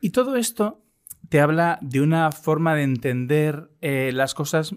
Y 0.00 0.10
todo 0.10 0.36
esto 0.36 0.84
te 1.28 1.40
habla 1.40 1.78
de 1.82 2.00
una 2.00 2.32
forma 2.32 2.74
de 2.74 2.82
entender 2.82 3.70
eh, 3.80 4.10
las 4.14 4.34
cosas 4.34 4.74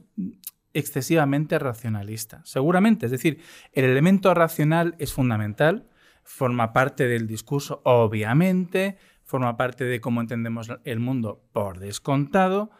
excesivamente 0.73 1.59
racionalista. 1.59 2.41
Seguramente, 2.45 3.05
es 3.05 3.11
decir, 3.11 3.41
el 3.73 3.85
elemento 3.85 4.33
racional 4.33 4.95
es 4.99 5.13
fundamental, 5.13 5.89
forma 6.23 6.73
parte 6.73 7.07
del 7.07 7.27
discurso, 7.27 7.81
obviamente, 7.83 8.97
forma 9.23 9.57
parte 9.57 9.83
de 9.85 10.01
cómo 10.01 10.21
entendemos 10.21 10.69
el 10.83 10.99
mundo 10.99 11.43
por 11.51 11.79
descontado, 11.79 12.71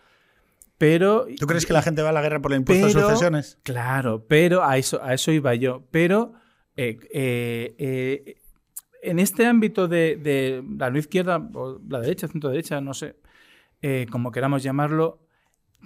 pero... 0.77 1.27
¿Tú 1.37 1.45
crees 1.45 1.65
que 1.67 1.73
la 1.73 1.83
gente 1.83 2.01
va 2.01 2.09
a 2.09 2.13
la 2.13 2.21
guerra 2.23 2.41
por 2.41 2.53
el 2.53 2.59
impuesto 2.59 2.87
de 2.87 2.93
Pero- 2.93 3.07
sucesiones? 3.09 3.59
Claro, 3.61 4.25
pero 4.27 4.63
a 4.63 4.77
eso, 4.77 4.99
a 5.03 5.13
eso 5.13 5.31
iba 5.31 5.53
yo. 5.53 5.85
Pero 5.91 6.33
eh, 6.75 6.97
eh, 7.13 7.75
eh, 7.77 8.40
en 9.01 9.19
este 9.19 9.45
ámbito 9.45 9.87
de, 9.87 10.63
la 10.77 10.89
no 10.89 10.97
izquierda 10.97 11.37
o 11.53 11.79
la 11.89 11.99
derecha, 11.99 12.27
centro 12.27 12.49
derecha, 12.49 12.81
no 12.81 12.93
sé, 12.93 13.15
eh, 13.81 14.05
como 14.11 14.31
queramos 14.31 14.63
llamarlo, 14.63 15.19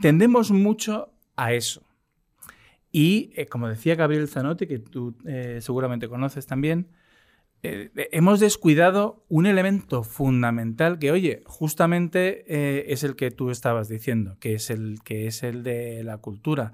tendemos 0.01 0.51
mucho 0.51 1.13
a 1.35 1.53
eso. 1.53 1.85
Y 2.97 3.33
eh, 3.35 3.47
como 3.47 3.67
decía 3.67 3.95
Gabriel 3.95 4.29
Zanotti, 4.29 4.67
que 4.67 4.79
tú 4.79 5.17
eh, 5.25 5.59
seguramente 5.59 6.07
conoces 6.07 6.47
también, 6.47 6.87
eh, 7.61 7.89
hemos 8.13 8.39
descuidado 8.39 9.25
un 9.27 9.45
elemento 9.47 10.01
fundamental 10.03 10.97
que, 10.97 11.11
oye, 11.11 11.43
justamente 11.45 12.93
es 12.93 13.03
el 13.03 13.17
que 13.17 13.31
tú 13.31 13.49
estabas 13.49 13.89
diciendo, 13.89 14.37
que 14.39 14.53
es 14.53 14.69
el, 14.69 14.99
que 15.03 15.27
es 15.27 15.43
el 15.43 15.61
de 15.61 16.05
la 16.05 16.19
cultura. 16.19 16.71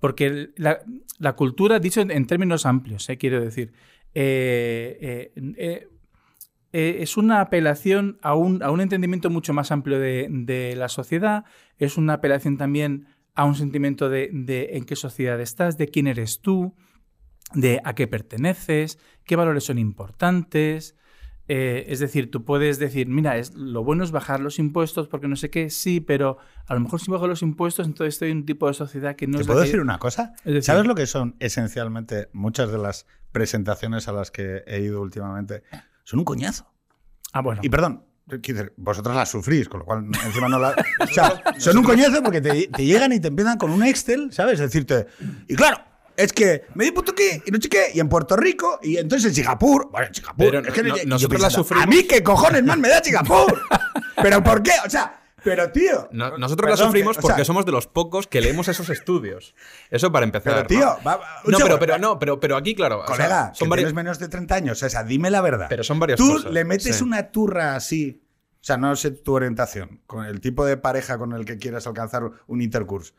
Porque 0.00 0.52
la, 0.56 1.36
cultura, 1.36 1.80
dicho 1.80 2.00
en, 2.00 2.26
términos 2.26 2.64
amplios, 2.64 3.06
quiero 3.18 3.38
decir, 3.38 3.74
eh, 4.14 5.32
eh, 5.36 5.88
eh, 6.72 6.96
es 7.00 7.16
una 7.16 7.40
apelación 7.40 8.18
a 8.22 8.34
un, 8.34 8.62
a 8.62 8.70
un 8.70 8.80
entendimiento 8.80 9.30
mucho 9.30 9.52
más 9.52 9.72
amplio 9.72 9.98
de, 9.98 10.28
de 10.30 10.76
la 10.76 10.88
sociedad, 10.88 11.44
es 11.78 11.96
una 11.96 12.14
apelación 12.14 12.56
también 12.56 13.06
a 13.34 13.44
un 13.44 13.54
sentimiento 13.54 14.08
de, 14.08 14.30
de 14.32 14.70
en 14.72 14.84
qué 14.84 14.96
sociedad 14.96 15.40
estás, 15.40 15.78
de 15.78 15.88
quién 15.88 16.06
eres 16.06 16.40
tú, 16.40 16.74
de 17.54 17.80
a 17.84 17.94
qué 17.94 18.06
perteneces, 18.06 18.98
qué 19.24 19.36
valores 19.36 19.64
son 19.64 19.78
importantes. 19.78 20.96
Eh, 21.50 21.86
es 21.88 21.98
decir, 21.98 22.30
tú 22.30 22.44
puedes 22.44 22.78
decir, 22.78 23.08
mira, 23.08 23.38
es, 23.38 23.54
lo 23.54 23.82
bueno 23.82 24.04
es 24.04 24.10
bajar 24.10 24.40
los 24.40 24.58
impuestos 24.58 25.08
porque 25.08 25.28
no 25.28 25.36
sé 25.36 25.48
qué, 25.48 25.70
sí, 25.70 26.00
pero 26.00 26.36
a 26.66 26.74
lo 26.74 26.80
mejor 26.80 27.00
si 27.00 27.10
bajo 27.10 27.26
los 27.26 27.40
impuestos, 27.40 27.86
entonces 27.86 28.14
estoy 28.16 28.30
en 28.32 28.38
un 28.38 28.44
tipo 28.46 28.68
de 28.68 28.74
sociedad 28.74 29.16
que 29.16 29.26
no 29.26 29.38
¿Te 29.38 29.42
es 29.42 29.46
la 29.48 29.52
puedo 29.54 29.62
que- 29.64 29.66
decir 29.68 29.80
una 29.80 29.98
cosa? 29.98 30.34
Decir- 30.44 30.62
¿Sabes 30.62 30.86
lo 30.86 30.94
que 30.94 31.06
son 31.06 31.36
esencialmente 31.40 32.28
muchas 32.34 32.70
de 32.70 32.76
las 32.78 33.06
presentaciones 33.32 34.08
a 34.08 34.12
las 34.12 34.30
que 34.30 34.62
he 34.66 34.80
ido 34.80 35.00
últimamente? 35.00 35.62
Son 36.04 36.18
un 36.18 36.24
coñazo. 36.26 36.70
Ah, 37.32 37.40
bueno. 37.40 37.60
Y 37.64 37.68
perdón, 37.70 38.04
vosotros 38.76 39.16
las 39.16 39.30
sufrís, 39.30 39.68
con 39.70 39.80
lo 39.80 39.86
cual 39.86 40.04
encima 40.26 40.48
no 40.50 40.58
la. 40.58 40.74
O 41.00 41.06
sea, 41.06 41.42
son 41.58 41.78
un 41.78 41.84
coñazo 41.84 42.22
porque 42.22 42.40
te, 42.42 42.68
te 42.68 42.84
llegan 42.84 43.12
y 43.12 43.20
te 43.20 43.28
empiezan 43.28 43.56
con 43.56 43.70
un 43.70 43.82
Excel, 43.84 44.32
¿sabes? 44.32 44.58
Decirte. 44.58 45.06
Y 45.48 45.54
claro, 45.56 45.78
es 46.18 46.32
que 46.32 46.64
me 46.74 46.84
di 46.84 46.90
punto 46.90 47.14
qué 47.14 47.42
y 47.46 47.50
no 47.50 47.58
sé 47.60 47.68
qué, 47.68 47.86
y 47.94 48.00
en 48.00 48.08
Puerto 48.08 48.36
Rico, 48.36 48.78
y 48.82 48.96
entonces 48.98 49.30
en 49.30 49.34
Singapur. 49.36 49.88
Bueno, 49.90 50.08
en 50.08 50.14
Singapur. 50.14 50.36
Pero 50.50 50.58
es 50.60 50.74
que 50.74 50.82
no- 50.82 50.96
yo 50.96 51.04
nosotros 51.06 51.40
la 51.40 51.50
sufrimos. 51.50 51.84
A 51.84 51.86
mí, 51.86 52.02
¿qué 52.04 52.22
cojones 52.22 52.62
más 52.64 52.76
me 52.78 52.88
da 52.88 53.02
Singapur? 53.02 53.60
¿Pero 54.22 54.42
por 54.42 54.62
qué? 54.62 54.72
O 54.84 54.90
sea, 54.90 55.14
pero 55.44 55.70
tío. 55.70 56.08
No- 56.10 56.36
nosotros 56.36 56.68
la 56.70 56.76
sufrimos 56.76 57.16
que- 57.16 57.20
o 57.20 57.22
sea, 57.22 57.30
porque 57.36 57.44
somos 57.44 57.64
de 57.64 57.72
los 57.72 57.86
pocos 57.86 58.26
que 58.26 58.40
leemos 58.40 58.66
esos 58.68 58.90
estudios. 58.90 59.54
Eso 59.90 60.10
para 60.10 60.24
empezar. 60.26 60.54
Pero 60.54 60.66
tío, 60.66 60.80
¿no? 60.98 61.04
va- 61.04 61.16
no, 61.18 61.22
pero, 61.44 61.56
segundo. 61.58 61.78
pero, 61.78 61.98
no, 61.98 62.18
pero, 62.18 62.40
pero 62.40 62.56
aquí, 62.56 62.74
claro. 62.74 63.00
o 63.02 63.06
sea, 63.06 63.16
Colega, 63.16 63.54
son 63.54 63.66
que 63.66 63.70
varios. 63.70 63.84
tienes 63.88 63.94
menos 63.94 64.18
de 64.18 64.28
30 64.28 64.54
años, 64.56 64.82
o 64.82 64.88
sea, 64.88 65.04
dime 65.04 65.30
la 65.30 65.40
verdad. 65.40 65.66
Pero 65.68 65.84
son 65.84 65.98
varias 66.00 66.18
Tú 66.18 66.32
cosas, 66.32 66.50
le 66.52 66.64
metes 66.64 66.96
sí. 66.96 67.04
una 67.04 67.30
turra 67.30 67.76
así, 67.76 68.20
o 68.60 68.64
sea, 68.64 68.76
no 68.76 68.94
sé 68.96 69.12
tu 69.12 69.34
orientación, 69.34 70.00
con 70.06 70.26
el 70.26 70.40
tipo 70.40 70.66
de 70.66 70.76
pareja 70.76 71.16
con 71.16 71.32
el 71.32 71.44
que 71.44 71.56
quieras 71.58 71.86
alcanzar 71.86 72.24
un 72.48 72.60
intercurso. 72.60 73.14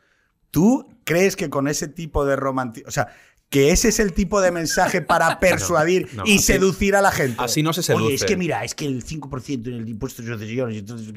¿Tú 0.50 0.86
crees 1.04 1.36
que 1.36 1.48
con 1.50 1.68
ese 1.68 1.88
tipo 1.88 2.24
de 2.24 2.36
romanticismo, 2.36 2.88
o 2.88 2.92
sea, 2.92 3.08
que 3.48 3.72
ese 3.72 3.88
es 3.88 3.98
el 3.98 4.12
tipo 4.12 4.40
de 4.40 4.50
mensaje 4.52 5.00
para 5.02 5.40
persuadir 5.40 6.08
no, 6.14 6.22
y 6.26 6.36
así- 6.36 6.44
seducir 6.44 6.94
a 6.96 7.00
la 7.02 7.10
gente? 7.10 7.42
así 7.42 7.62
no 7.62 7.72
se 7.72 7.80
Oye, 7.94 8.14
es 8.14 8.20
seduce. 8.20 8.26
que 8.26 8.36
mira, 8.36 8.64
es 8.64 8.74
que 8.74 8.86
el 8.86 9.04
5% 9.04 9.66
en 9.68 9.74
el 9.74 9.88
impuesto 9.88 10.22
de 10.22 10.28
sucesiones, 10.32 10.78
entonces, 10.78 11.12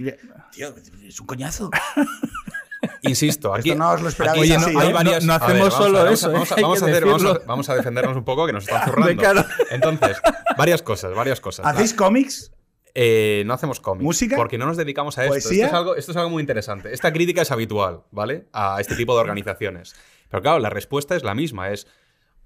tío, 0.51 0.73
es 1.07 1.19
un 1.19 1.27
coñazo. 1.27 1.69
Insisto, 3.01 3.53
aquí. 3.53 3.69
Esto 3.71 3.79
no 3.79 3.91
os 3.91 4.01
lo 4.01 4.09
esperabais 4.09 4.41
Oye, 4.41 4.55
así, 4.55 4.73
no- 4.73 4.81
¿eh? 4.81 4.85
hay 4.87 4.93
varias- 4.93 5.23
no 5.23 5.33
ver, 5.33 5.43
hacemos 5.43 5.73
solo 5.73 6.07
eso, 6.09 6.31
Vamos 6.31 6.51
a, 6.51 6.55
¿eh? 6.55 6.61
Vamos 6.61 6.81
a 6.81 6.85
que 6.85 6.91
hacer- 6.91 7.05
vamos 7.05 7.21
a- 7.23 7.27
decirlo. 7.27 7.43
vamos 7.47 7.69
a 7.69 7.75
defendernos 7.75 8.17
un 8.17 8.23
poco 8.25 8.45
que 8.45 8.53
nos 8.53 8.63
están 8.67 8.85
zurrando. 8.85 9.45
Entonces, 9.71 10.17
varias 10.57 10.81
cosas, 10.81 11.15
varias 11.15 11.39
cosas. 11.39 11.65
¿Hacéis 11.65 11.93
cómics? 11.93 12.51
Eh, 12.95 13.43
no 13.45 13.53
hacemos 13.53 13.79
cómics. 13.79 14.03
¿Música? 14.03 14.35
Porque 14.35 14.57
no 14.57 14.65
nos 14.65 14.77
dedicamos 14.77 15.17
a 15.17 15.25
esto. 15.25 15.35
Esto 15.37 15.51
es, 15.51 15.73
algo, 15.73 15.95
esto 15.95 16.11
es 16.11 16.17
algo 16.17 16.29
muy 16.29 16.41
interesante. 16.41 16.93
Esta 16.93 17.11
crítica 17.11 17.41
es 17.41 17.51
habitual, 17.51 18.03
¿vale? 18.11 18.47
A 18.53 18.79
este 18.79 18.95
tipo 18.95 19.15
de 19.15 19.21
organizaciones. 19.21 19.95
Pero 20.29 20.41
claro, 20.41 20.59
la 20.59 20.69
respuesta 20.69 21.15
es 21.15 21.23
la 21.23 21.33
misma. 21.33 21.71
Es, 21.71 21.87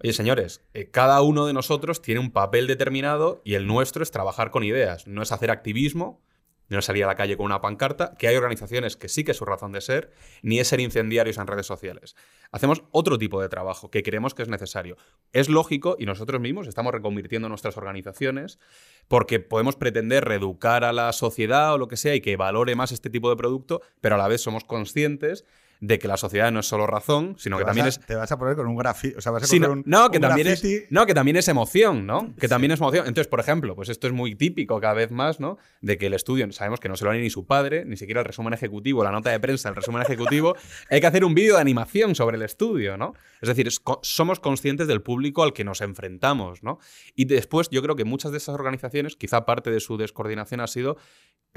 oye, 0.02 0.14
señores, 0.14 0.62
eh, 0.74 0.90
cada 0.90 1.22
uno 1.22 1.46
de 1.46 1.54
nosotros 1.54 2.02
tiene 2.02 2.22
un 2.22 2.32
papel 2.32 2.68
determinado 2.68 3.42
y 3.44 3.56
el 3.56 3.68
nuestro 3.68 4.04
es 4.04 4.12
trabajar 4.12 4.52
con 4.52 4.64
ideas. 4.64 5.08
No 5.08 5.22
es 5.22 5.32
hacer 5.32 5.52
activismo, 5.52 6.22
no 6.70 6.80
es 6.80 6.86
salir 6.86 7.04
a 7.04 7.08
la 7.08 7.16
calle 7.16 7.36
con 7.36 7.46
una 7.46 7.62
pancarta, 7.62 8.14
que 8.18 8.28
hay 8.28 8.36
organizaciones 8.36 8.96
que 8.96 9.10
sí 9.10 9.24
que 9.24 9.32
es 9.32 9.38
su 9.38 9.46
razón 9.46 9.72
de 9.72 9.82
ser, 9.82 10.12
ni 10.42 10.60
es 10.60 10.68
ser 10.68 10.80
incendiarios 10.80 11.38
en 11.38 11.48
redes 11.48 11.66
sociales. 11.66 12.16
Hacemos 12.52 12.84
otro 12.92 13.18
tipo 13.18 13.42
de 13.42 13.50
trabajo 13.50 13.90
que 13.90 14.04
creemos 14.04 14.34
que 14.34 14.44
es 14.44 14.50
necesario. 14.50 14.98
Es 15.34 15.50
lógico 15.50 15.96
y 16.00 16.06
nosotros 16.06 16.42
mismos 16.42 16.68
estamos 16.68 16.94
reconvirtiendo 16.94 17.50
nuestras 17.50 17.78
organizaciones 17.78 18.60
porque 19.08 19.40
podemos 19.40 19.76
pretender 19.76 20.26
reeducar 20.26 20.84
a 20.84 20.94
la 20.94 21.12
sociedad 21.14 21.74
o 21.74 21.78
lo 21.78 21.88
que 21.88 21.98
sea 21.98 22.16
y 22.16 22.22
que 22.22 22.38
valore 22.38 22.76
más 22.76 22.92
este 22.92 23.10
tipo 23.10 23.30
de 23.30 23.36
producto, 23.36 23.82
pero 24.02 24.16
a 24.16 24.18
la 24.18 24.28
vez 24.28 24.42
somos 24.42 24.64
conscientes 24.64 25.46
de 25.80 26.00
que 26.00 26.08
la 26.08 26.18
sociedad 26.18 26.52
no 26.52 26.60
es 26.62 26.66
solo 26.66 26.88
razón, 26.88 27.36
sino 27.38 27.58
que 27.58 27.66
también 27.66 27.86
a- 27.86 27.90
es 27.90 28.00
Te 28.00 28.16
vas 28.16 28.32
a 28.32 28.38
poner 28.38 28.56
con 28.56 28.68
un 28.68 28.76
grafiti. 28.78 29.16
O 29.16 29.22
sea, 29.22 29.32
vas 29.32 29.44
a 29.44 29.48
Sí, 29.48 29.60
no, 29.60 29.72
un, 29.72 29.84
no, 29.86 30.10
que 30.10 30.18
un 30.18 30.22
también 30.22 30.48
es, 30.48 30.64
no, 30.90 31.06
que 31.06 31.14
también 31.14 31.38
es 31.38 31.48
emoción, 31.48 32.06
¿no? 32.08 32.34
Que 32.40 32.48
también 32.48 32.72
es 32.72 32.80
emoción. 32.80 33.08
Entonces, 33.08 33.28
por 33.28 33.40
ejemplo, 33.40 33.76
pues 33.76 33.90
esto 33.90 34.08
es 34.08 34.14
muy 34.14 34.36
típico 34.36 34.80
cada 34.80 34.94
vez 34.94 35.12
más, 35.12 35.40
¿no? 35.40 35.58
De 35.82 35.98
que 35.98 36.08
el 36.08 36.14
estudio, 36.14 36.52
sabemos 36.52 36.80
que 36.80 36.90
no 36.90 36.96
se 36.98 37.04
lo 37.06 37.12
hará 37.12 37.20
ni 37.20 37.30
su 37.30 37.46
padre, 37.46 37.86
ni 37.86 37.98
siquiera 37.98 38.22
el 38.22 38.26
resumen 38.26 38.54
ejecutivo, 38.54 39.04
la 39.04 39.12
nota 39.12 39.30
de 39.30 39.40
prensa, 39.40 39.70
el 39.70 39.76
resumen 39.76 40.02
ejecutivo. 40.02 40.56
Hay 40.90 41.00
que 41.02 41.08
hacer 41.08 41.24
un 41.24 41.36
vídeo 41.36 41.56
de 41.56 41.62
animación 41.62 42.16
sobre 42.16 42.38
el 42.38 42.44
estudio, 42.44 42.98
¿no? 42.98 43.14
Es 43.42 43.48
decir, 43.50 43.68
es 43.68 43.82
somos 44.02 44.40
conscientes 44.40 44.88
del 44.88 45.02
público 45.02 45.44
al 45.44 45.54
que 45.54 45.64
nos 45.64 45.82
enfrentamos, 45.82 46.64
¿no? 46.64 46.80
Y 47.16 47.26
después, 47.26 47.70
yo 47.70 47.82
creo 47.84 47.96
que 47.96 48.04
muchas 48.06 48.32
de 48.32 48.38
esas 48.38 48.56
organizaciones, 48.56 49.16
quizá 49.16 49.46
parte 49.46 49.70
de 49.70 49.80
su 49.80 49.98
descoordinación 49.98 50.60
ha 50.62 50.68
sido 50.68 50.98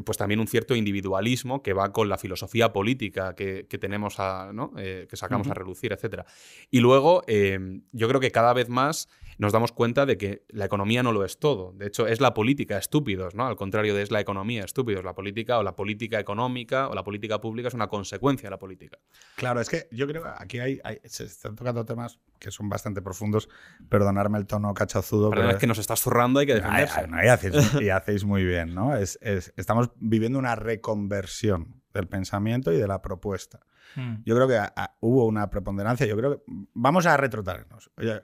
pues 0.05 0.17
también 0.17 0.41
un 0.41 0.47
cierto 0.47 0.75
individualismo 0.77 1.63
que 1.63 1.73
va 1.75 1.93
con 1.93 2.09
la 2.09 2.17
filosofía 2.17 2.73
política 2.73 3.35
que, 3.35 3.67
que 3.69 3.77
tenemos 3.77 4.10
a, 4.19 4.51
¿no? 4.53 4.73
Eh, 4.77 5.07
que 5.09 5.17
sacamos 5.17 5.49
a 5.49 5.55
relucir, 5.55 5.93
etc. 5.93 6.23
Y 6.71 6.81
luego, 6.81 7.23
eh, 7.27 7.81
yo 7.93 8.09
creo 8.09 8.21
que 8.21 8.31
cada 8.33 8.53
vez 8.53 8.69
más 8.69 9.09
nos 9.39 9.53
damos 9.55 9.73
cuenta 9.73 10.05
de 10.05 10.19
que 10.19 10.45
la 10.49 10.67
economía 10.67 11.03
no 11.03 11.13
lo 11.13 11.25
es 11.25 11.39
todo. 11.39 11.73
De 11.73 11.87
hecho, 11.87 12.07
es 12.07 12.21
la 12.21 12.35
política 12.35 12.77
estúpidos, 12.77 13.35
¿no? 13.35 13.47
Al 13.47 13.57
contrario 13.57 13.95
de 13.95 14.03
es 14.03 14.11
la 14.11 14.21
economía 14.21 14.65
estúpidos. 14.65 15.03
La 15.03 15.15
política 15.15 15.59
o 15.59 15.63
la 15.63 15.75
política 15.77 16.21
económica 16.21 16.89
o 16.89 16.95
la 16.95 17.03
política 17.05 17.41
pública 17.41 17.69
es 17.69 17.75
una 17.75 17.89
consecuencia 17.89 18.49
de 18.49 18.51
la 18.51 18.59
política. 18.59 18.99
Claro, 19.37 19.61
es 19.63 19.71
que 19.71 19.89
yo 19.93 20.07
creo 20.07 20.25
que 20.25 20.29
aquí 20.37 20.59
hay, 20.59 20.79
hay- 20.85 20.99
se 21.05 21.25
están 21.25 21.57
tocando 21.57 21.87
temas 21.87 22.21
que 22.39 22.51
son 22.51 22.69
bastante 22.69 23.01
profundos. 23.01 23.49
Perdonarme 23.89 24.37
el 24.37 24.47
tono 24.47 24.75
cachazudo. 24.75 25.31
Perdón, 25.31 25.47
pero- 25.47 25.57
es 25.57 25.61
que 25.61 25.67
nos 25.67 25.79
estás 25.79 26.01
zurrando, 26.03 26.41
hay 26.41 26.47
que 26.47 26.53
Ay, 26.55 26.59
defenderse. 26.61 27.01
ay, 27.01 27.07
no, 27.09 27.25
y, 27.25 27.29
hacéis, 27.29 27.75
y 27.81 27.89
hacéis 27.89 28.25
muy 28.25 28.45
bien, 28.45 28.75
¿no? 28.75 28.95
Es, 28.95 29.19
es- 29.23 29.55
estamos 29.57 29.91
viviendo 29.97 30.39
una 30.39 30.55
reconversión 30.55 31.80
del 31.93 32.07
pensamiento 32.09 32.73
y 32.73 32.79
de 32.79 32.87
la 32.89 33.03
propuesta. 33.03 33.61
Mm. 33.97 34.17
Yo 34.25 34.35
creo 34.37 34.49
que 34.49 34.57
a- 34.57 34.73
a- 34.77 34.97
hubo 35.01 35.27
una 35.27 35.51
preponderancia. 35.51 36.07
Yo 36.07 36.17
creo 36.17 36.37
que 36.39 36.43
vamos 36.75 37.07
a 37.07 37.17
retrotraernos. 37.17 37.91
Oye, 37.97 38.21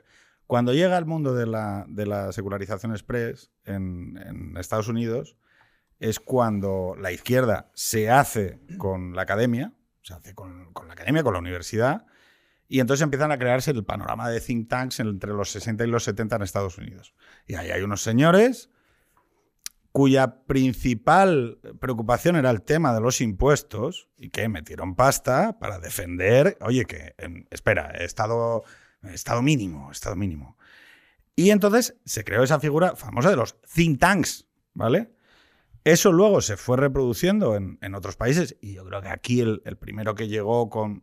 cuando 0.46 0.72
llega 0.72 0.96
el 0.98 1.06
mundo 1.06 1.34
de 1.34 1.46
la, 1.46 1.84
de 1.88 2.06
la 2.06 2.32
secularización 2.32 2.92
express 2.92 3.50
en, 3.64 4.16
en 4.18 4.56
Estados 4.56 4.88
Unidos, 4.88 5.36
es 5.98 6.20
cuando 6.20 6.94
la 7.00 7.10
izquierda 7.10 7.70
se 7.74 8.10
hace 8.10 8.60
con 8.78 9.14
la 9.16 9.22
academia, 9.22 9.72
se 10.02 10.14
hace 10.14 10.34
con, 10.34 10.72
con 10.72 10.86
la 10.88 10.92
academia, 10.92 11.22
con 11.24 11.32
la 11.32 11.40
universidad, 11.40 12.06
y 12.68 12.80
entonces 12.80 13.02
empiezan 13.02 13.32
a 13.32 13.38
crearse 13.38 13.70
el 13.70 13.84
panorama 13.84 14.28
de 14.28 14.40
think 14.40 14.68
tanks 14.68 15.00
entre 15.00 15.32
los 15.32 15.50
60 15.50 15.84
y 15.84 15.88
los 15.88 16.04
70 16.04 16.36
en 16.36 16.42
Estados 16.42 16.78
Unidos. 16.78 17.14
Y 17.46 17.54
ahí 17.54 17.70
hay 17.70 17.82
unos 17.82 18.02
señores 18.02 18.70
cuya 19.96 20.42
principal 20.44 21.58
preocupación 21.80 22.36
era 22.36 22.50
el 22.50 22.60
tema 22.60 22.92
de 22.92 23.00
los 23.00 23.22
impuestos 23.22 24.10
y 24.18 24.28
que 24.28 24.46
metieron 24.50 24.94
pasta 24.94 25.58
para 25.58 25.78
defender, 25.78 26.58
oye, 26.60 26.84
que, 26.84 27.14
en- 27.16 27.46
espera, 27.50 27.92
estado, 27.92 28.62
estado 29.04 29.40
mínimo, 29.40 29.90
estado 29.90 30.14
mínimo. 30.14 30.58
Y 31.34 31.48
entonces 31.48 31.96
se 32.04 32.24
creó 32.24 32.42
esa 32.42 32.60
figura 32.60 32.94
famosa 32.94 33.30
de 33.30 33.36
los 33.36 33.56
think 33.62 33.98
tanks, 33.98 34.46
¿vale? 34.74 35.12
Eso 35.82 36.12
luego 36.12 36.42
se 36.42 36.58
fue 36.58 36.76
reproduciendo 36.76 37.56
en, 37.56 37.78
en 37.80 37.94
otros 37.94 38.16
países 38.16 38.54
y 38.60 38.74
yo 38.74 38.84
creo 38.84 39.00
que 39.00 39.08
aquí 39.08 39.40
el, 39.40 39.62
el 39.64 39.78
primero 39.78 40.14
que 40.14 40.28
llegó 40.28 40.68
con 40.68 41.00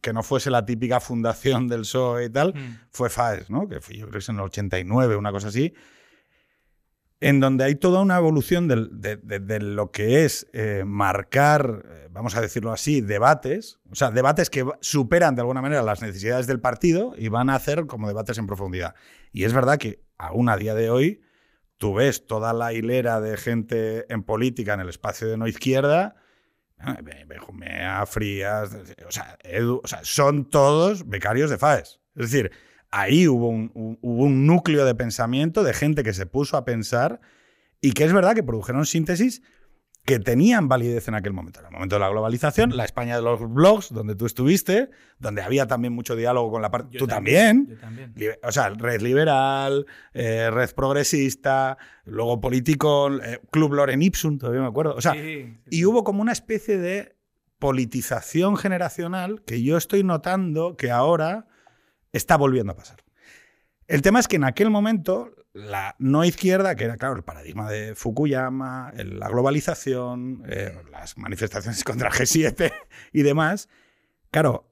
que 0.00 0.12
no 0.12 0.24
fuese 0.24 0.50
la 0.50 0.66
típica 0.66 0.98
fundación 0.98 1.68
del 1.68 1.82
PSOE 1.82 2.24
y 2.24 2.30
tal 2.30 2.54
Mm. 2.54 2.78
fue 2.90 3.08
FAES, 3.08 3.50
¿no? 3.50 3.68
Que 3.68 3.80
fue, 3.80 3.94
yo 3.94 4.06
creo 4.06 4.12
que 4.14 4.18
es 4.18 4.28
en 4.30 4.34
el 4.36 4.40
89, 4.42 5.14
una 5.14 5.30
cosa 5.30 5.46
así, 5.46 5.74
en 7.22 7.38
donde 7.38 7.62
hay 7.62 7.76
toda 7.76 8.00
una 8.00 8.16
evolución 8.16 8.66
de, 8.66 9.60
lo 9.60 9.92
que 9.92 10.24
es 10.24 10.48
eh, 10.52 10.82
marcar, 10.84 11.84
eh, 11.88 12.08
vamos 12.10 12.34
a 12.34 12.40
decirlo 12.40 12.72
así, 12.72 13.00
debates, 13.00 13.78
o 13.92 13.94
sea, 13.94 14.10
debates 14.10 14.50
que 14.50 14.66
superan 14.80 15.36
de 15.36 15.42
alguna 15.42 15.62
manera 15.62 15.82
las 15.82 16.02
necesidades 16.02 16.48
del 16.48 16.58
partido 16.58 17.14
y 17.16 17.28
van 17.28 17.48
a 17.48 17.54
hacer 17.54 17.86
como 17.86 18.08
debates 18.08 18.38
en 18.38 18.48
profundidad. 18.48 18.96
Y 19.30 19.44
es 19.44 19.52
verdad 19.52 19.78
que 19.78 20.02
aún 20.18 20.48
a 20.48 20.56
día 20.56 20.74
de 20.74 20.90
hoy 20.90 21.22
tú 21.78 21.94
ves 21.94 22.26
toda 22.26 22.52
la 22.52 22.72
hilera 22.72 23.20
de 23.20 23.36
gente 23.36 24.12
en 24.12 24.24
política 24.24 24.74
en 24.74 24.80
el 24.80 24.88
espacio 24.88 25.28
de 25.28 25.36
no 25.36 25.46
izquierda, 25.46 26.16
Be- 27.04 27.24
Benjumea, 27.28 28.04
Frías, 28.04 28.76
o 29.06 29.12
sea, 29.12 29.38
o 29.80 29.86
sea, 29.86 30.00
son 30.02 30.50
todos 30.50 31.08
becarios 31.08 31.50
de 31.50 31.58
FAES. 31.58 32.00
Es 32.16 32.32
decir, 32.32 32.50
ahí 32.92 33.26
hubo 33.26 33.48
un, 33.48 33.72
hubo 33.74 34.24
un 34.24 34.46
núcleo 34.46 34.84
de 34.84 34.94
pensamiento 34.94 35.64
de 35.64 35.72
gente 35.72 36.04
que 36.04 36.12
se 36.12 36.26
puso 36.26 36.56
a 36.56 36.64
pensar 36.64 37.20
y 37.80 37.92
que 37.92 38.04
es 38.04 38.12
verdad 38.12 38.34
que 38.34 38.44
produjeron 38.44 38.86
síntesis 38.86 39.42
que 40.04 40.18
tenían 40.18 40.68
validez 40.68 41.06
en 41.06 41.14
aquel 41.14 41.32
momento. 41.32 41.60
En 41.60 41.66
el 41.66 41.72
momento 41.72 41.96
de 41.96 42.00
la 42.00 42.08
globalización, 42.08 42.76
la 42.76 42.84
España 42.84 43.16
de 43.16 43.22
los 43.22 43.40
blogs, 43.52 43.92
donde 43.92 44.16
tú 44.16 44.26
estuviste, 44.26 44.90
donde 45.18 45.42
había 45.42 45.66
también 45.66 45.92
mucho 45.92 46.16
diálogo 46.16 46.50
con 46.50 46.60
la 46.62 46.70
parte... 46.72 46.98
Tú 46.98 47.06
también. 47.06 47.68
Yo 47.68 47.78
también. 47.78 48.12
O 48.42 48.50
sea, 48.50 48.70
red 48.70 49.00
liberal, 49.00 49.86
eh, 50.12 50.50
red 50.50 50.70
progresista, 50.74 51.78
luego 52.04 52.40
político, 52.40 53.10
eh, 53.22 53.40
Club 53.52 53.74
Loren 53.74 54.02
Ipsum, 54.02 54.38
todavía 54.38 54.62
me 54.62 54.66
acuerdo. 54.68 54.94
O 54.96 55.00
sea, 55.00 55.12
Sí, 55.12 55.20
sí, 55.20 55.58
y 55.70 55.76
sí. 55.76 55.84
hubo 55.84 56.02
como 56.02 56.20
una 56.20 56.32
especie 56.32 56.78
de 56.78 57.16
politización 57.60 58.56
generacional 58.56 59.42
que 59.44 59.62
yo 59.62 59.76
estoy 59.76 60.02
notando 60.02 60.76
que 60.76 60.90
ahora 60.90 61.46
está 62.12 62.36
volviendo 62.36 62.72
a 62.72 62.76
pasar. 62.76 63.02
El 63.88 64.00
tema 64.02 64.20
es 64.20 64.28
que 64.28 64.36
en 64.36 64.44
aquel 64.44 64.70
momento 64.70 65.34
la 65.52 65.96
no 65.98 66.24
izquierda, 66.24 66.76
que 66.76 66.84
era 66.84 66.96
claro 66.96 67.16
el 67.16 67.24
paradigma 67.24 67.70
de 67.70 67.94
Fukuyama, 67.94 68.92
la 68.96 69.28
globalización, 69.28 70.42
eh, 70.48 70.72
las 70.90 71.18
manifestaciones 71.18 71.84
contra 71.84 72.08
el 72.08 72.14
G7 72.14 72.72
y 73.12 73.22
demás, 73.22 73.68
claro, 74.30 74.70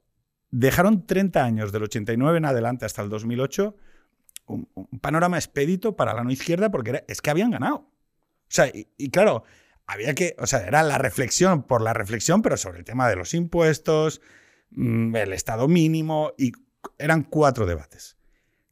dejaron 0.51 1.07
30 1.07 1.45
años 1.45 1.73
del 1.73 1.83
89 1.85 2.39
en 2.39 2.45
adelante 2.47 2.85
hasta 2.87 3.03
el 3.03 3.09
2008 3.11 3.77
un, 4.47 4.69
un 4.75 4.99
panorama 5.01 5.37
expedito 5.39 5.95
para 5.97 6.15
la 6.15 6.25
no 6.25 6.31
izquierda 6.31 6.71
porque 6.71 6.91
era- 6.91 7.05
es 7.09 7.21
que 7.21 7.31
habían 7.31 7.51
ganado. 7.51 7.77
O 7.77 8.53
sea, 8.53 8.67
y, 8.67 8.89
y 8.97 9.11
claro, 9.11 9.45
había 9.87 10.15
que, 10.15 10.35
o 10.39 10.47
sea, 10.47 10.67
era 10.67 10.83
la 10.83 10.99
reflexión 10.99 11.63
por 11.65 11.83
la 11.83 11.93
reflexión, 11.93 12.43
pero 12.43 12.57
sobre 12.57 12.79
el 12.79 12.85
tema 12.85 13.09
de 13.09 13.17
los 13.17 13.35
impuestos, 13.35 14.21
mm, 14.71 15.15
el 15.15 15.33
estado 15.33 15.69
mínimo, 15.69 16.33
y 16.37 16.53
eran 16.99 17.23
cuatro 17.23 17.67
debates. 17.67 18.17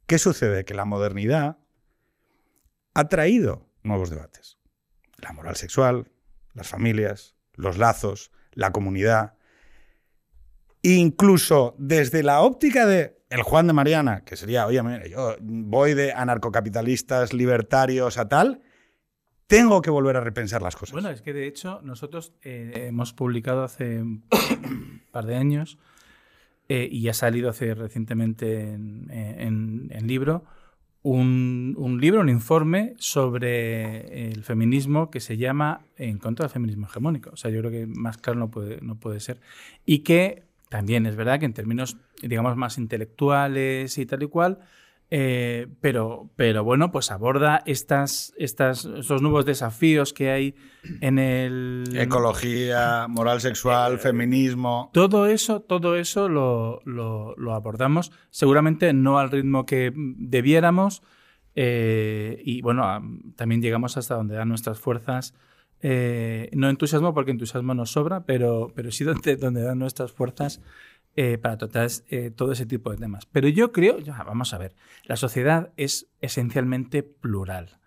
¿Qué 0.07 0.17
sucede? 0.17 0.65
Que 0.65 0.73
la 0.73 0.85
modernidad 0.85 1.57
ha 2.93 3.07
traído 3.07 3.67
nuevos 3.83 4.09
debates. 4.09 4.57
La 5.17 5.33
moral 5.33 5.55
sexual, 5.55 6.11
las 6.53 6.67
familias, 6.67 7.35
los 7.53 7.77
lazos, 7.77 8.31
la 8.53 8.71
comunidad. 8.71 9.33
Incluso 10.81 11.75
desde 11.77 12.23
la 12.23 12.41
óptica 12.41 12.85
de 12.85 13.19
el 13.29 13.43
Juan 13.43 13.67
de 13.67 13.73
Mariana, 13.73 14.23
que 14.25 14.35
sería, 14.35 14.65
oye, 14.65 14.81
yo 15.09 15.35
voy 15.39 15.93
de 15.93 16.13
anarcocapitalistas, 16.13 17.31
libertarios 17.33 18.17
a 18.17 18.27
tal, 18.27 18.63
tengo 19.45 19.81
que 19.81 19.91
volver 19.91 20.17
a 20.17 20.21
repensar 20.21 20.61
las 20.61 20.75
cosas. 20.75 20.93
Bueno, 20.93 21.09
es 21.09 21.21
que 21.21 21.33
de 21.33 21.47
hecho 21.47 21.79
nosotros 21.83 22.33
eh, 22.41 22.87
hemos 22.87 23.13
publicado 23.13 23.63
hace 23.63 24.01
un 24.01 24.23
par 25.11 25.25
de 25.25 25.35
años 25.35 25.77
eh, 26.69 26.87
y 26.91 27.07
ha 27.09 27.13
salido 27.13 27.49
hace 27.49 27.73
recientemente 27.73 28.61
en, 28.61 29.07
en- 29.11 30.07
libro 30.07 30.43
un, 31.01 31.75
un 31.77 31.99
libro, 32.01 32.21
un 32.21 32.29
informe 32.29 32.93
sobre 32.97 34.31
el 34.31 34.43
feminismo 34.43 35.09
que 35.09 35.19
se 35.19 35.37
llama 35.37 35.81
En 35.97 36.17
contra 36.17 36.43
del 36.45 36.51
feminismo 36.51 36.87
hegemónico. 36.87 37.29
O 37.31 37.37
sea, 37.37 37.51
yo 37.51 37.59
creo 37.59 37.71
que 37.71 37.85
más 37.87 38.17
claro 38.17 38.39
no 38.39 38.49
puede, 38.51 38.79
no 38.81 38.95
puede 38.95 39.19
ser. 39.19 39.39
Y 39.85 39.99
que 39.99 40.43
también 40.69 41.05
es 41.05 41.15
verdad 41.15 41.39
que 41.39 41.45
en 41.45 41.53
términos, 41.53 41.97
digamos, 42.21 42.55
más 42.57 42.77
intelectuales 42.77 43.97
y 43.97 44.05
tal 44.05 44.23
y 44.23 44.27
cual, 44.27 44.59
eh, 45.11 45.67
pero, 45.81 46.29
pero 46.35 46.63
bueno, 46.63 46.91
pues 46.91 47.09
aborda 47.11 47.63
estas, 47.65 48.33
estas, 48.37 48.85
estos 48.85 49.21
nuevos 49.21 49.45
desafíos 49.45 50.13
que 50.13 50.29
hay 50.29 50.55
en 51.01 51.17
el... 51.19 51.83
Ecología, 51.95 53.07
moral 53.09 53.41
sexual, 53.41 53.97
feminismo. 53.99 54.91
Todo 54.93 55.25
eso, 55.27 55.61
todo 55.61 55.95
eso 55.95 56.29
lo, 56.29 56.81
lo- 56.85 57.35
lo 57.37 57.53
abordamos, 57.53 58.11
seguramente 58.29 58.93
no 58.93 59.17
al 59.19 59.31
ritmo 59.31 59.65
que 59.65 59.91
debiéramos, 59.95 61.01
eh, 61.55 62.41
y 62.45 62.61
bueno, 62.61 62.83
también 63.35 63.61
llegamos 63.61 63.97
hasta 63.97 64.15
donde 64.15 64.35
dan 64.35 64.49
nuestras 64.49 64.79
fuerzas. 64.79 65.33
eh, 65.81 66.49
no 66.53 66.69
entusiasmo, 66.69 67.13
porque 67.13 67.31
entusiasmo 67.31 67.73
nos 67.73 67.91
sobra, 67.91 68.25
pero, 68.25 68.71
pero 68.75 68.91
sí 68.91 69.03
donde, 69.05 69.37
donde 69.37 69.61
dan 69.63 69.79
nuestras 69.79 70.11
fuerzas 70.11 70.61
eh, 71.15 71.37
para 71.37 71.57
tratar 71.57 71.89
eh, 72.09 72.31
todo 72.31 72.51
ese 72.51 72.65
tipo 72.65 72.91
de 72.91 72.97
temas. 72.97 73.25
Pero 73.25 73.47
yo 73.47 73.71
creo, 73.71 73.97
vamos 74.25 74.53
a 74.53 74.57
ver, 74.57 74.75
la 75.03 75.15
sociedad 75.15 75.71
es 75.75 76.07
esencialmente 76.21 77.03
plural. 77.03 77.79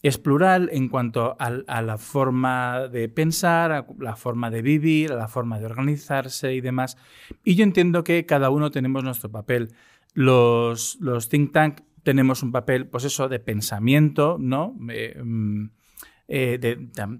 Es 0.00 0.16
plural 0.16 0.70
en 0.72 0.88
cuanto 0.88 1.36
a, 1.40 1.50
la 1.50 1.98
forma 1.98 2.86
de 2.86 3.08
pensar, 3.08 3.72
a 3.72 3.86
la 3.98 4.14
forma 4.14 4.48
de 4.48 4.62
vivir, 4.62 5.10
a 5.10 5.16
la 5.16 5.26
forma 5.26 5.58
de 5.58 5.66
organizarse 5.66 6.54
y 6.54 6.60
demás. 6.60 6.96
Y 7.42 7.56
yo 7.56 7.64
entiendo 7.64 8.04
que 8.04 8.24
cada 8.24 8.50
uno 8.50 8.70
tenemos 8.70 9.02
nuestro 9.02 9.28
papel. 9.28 9.72
Los, 10.14 10.98
los 11.00 11.28
think 11.28 11.52
tank 11.52 11.80
tenemos 12.04 12.44
un 12.44 12.52
papel, 12.52 12.86
pues 12.86 13.04
eso, 13.04 13.28
de 13.28 13.40
pensamiento, 13.40 14.36
¿no? 14.38 14.76
Eh, 14.88 15.20
mm, 15.20 15.70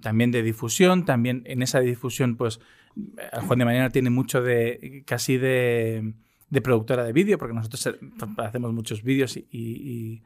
también 0.01 0.31
de 0.31 0.41
difusión, 0.41 1.03
también 1.03 1.43
en 1.45 1.61
esa 1.61 1.81
difusión, 1.81 2.37
pues 2.37 2.61
Juan 3.47 3.59
de 3.59 3.65
Mariana 3.65 3.89
tiene 3.89 4.09
mucho 4.09 4.41
de, 4.41 5.03
casi 5.05 5.37
de, 5.37 6.13
de 6.49 6.61
productora 6.61 7.03
de 7.03 7.13
vídeo, 7.13 7.37
porque 7.37 7.53
nosotros 7.53 7.85
eh, 7.87 7.99
hacemos 8.37 8.73
muchos 8.73 9.03
vídeos 9.03 9.37
y, 9.37 9.47
y- 9.51 10.23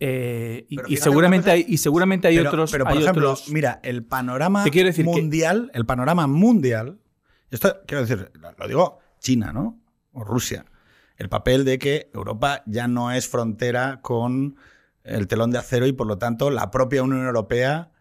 eh, 0.00 0.66
y- 0.68 0.94
y 0.94 0.96
seguramente 0.96 1.50
hay, 1.50 1.64
y 1.68 1.78
seguramente 1.78 2.26
hay 2.28 2.36
pero, 2.38 2.48
otros. 2.50 2.72
pero, 2.72 2.84
por 2.84 2.92
hay 2.94 3.02
ejemplo, 3.02 3.32
otros- 3.32 3.50
mira, 3.50 3.80
el 3.84 4.04
panorama 4.04 4.64
que- 4.64 5.04
mundial, 5.04 5.70
el 5.72 5.86
panorama 5.86 6.26
mundial, 6.26 6.98
esto 7.50 7.76
quiero 7.86 8.02
decir, 8.04 8.30
lo- 8.58 8.66
digo 8.68 8.98
China, 9.20 9.52
¿no? 9.52 9.80
O 10.12 10.24
Rusia. 10.24 10.64
El 11.16 11.28
papel 11.28 11.64
de 11.64 11.78
que 11.78 12.10
Europa 12.12 12.64
ya 12.66 12.88
no 12.88 13.12
es 13.12 13.28
frontera 13.28 14.00
con 14.02 14.56
el 15.04 15.28
telón 15.28 15.52
de 15.52 15.58
acero 15.58 15.86
y 15.86 15.92
por 15.92 16.08
lo 16.08 16.18
tanto 16.18 16.50
la 16.50 16.70
propia 16.72 17.02
Unión 17.04 17.24
Europea 17.24 17.92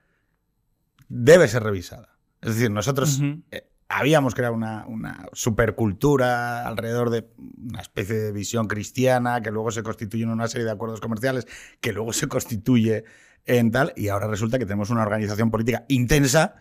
debe 1.10 1.47
ser 1.47 1.63
revisada. 1.63 2.17
Es 2.41 2.56
decir, 2.56 2.71
nosotros 2.71 3.21
eh, 3.52 3.69
habíamos 3.89 4.36
creado 4.36 4.56
una, 4.56 5.28
supercultura 5.34 6.67
alrededor 6.67 7.10
de 7.10 7.28
una 7.38 7.82
especie 7.82 8.15
de 8.15 8.32
visión 8.32 8.67
cristiana 8.67 9.41
que 9.41 9.52
luego 9.52 9.72
se 9.72 9.84
constituye 9.84 10.24
en 10.24 10.30
una 10.30 10.48
serie 10.48 10.65
de 10.65 10.72
acuerdos 10.72 11.02
comerciales 11.02 11.48
que 11.80 11.93
luego 11.93 12.13
se 12.13 12.28
constituye 12.28 13.04
en 13.46 13.72
tal 13.72 13.93
y 13.96 14.08
ahora 14.08 14.28
resulta 14.28 14.58
que 14.58 14.65
tenemos 14.65 14.89
una 14.89 15.04
organización 15.04 15.52
política 15.52 15.86
intensa 15.89 16.56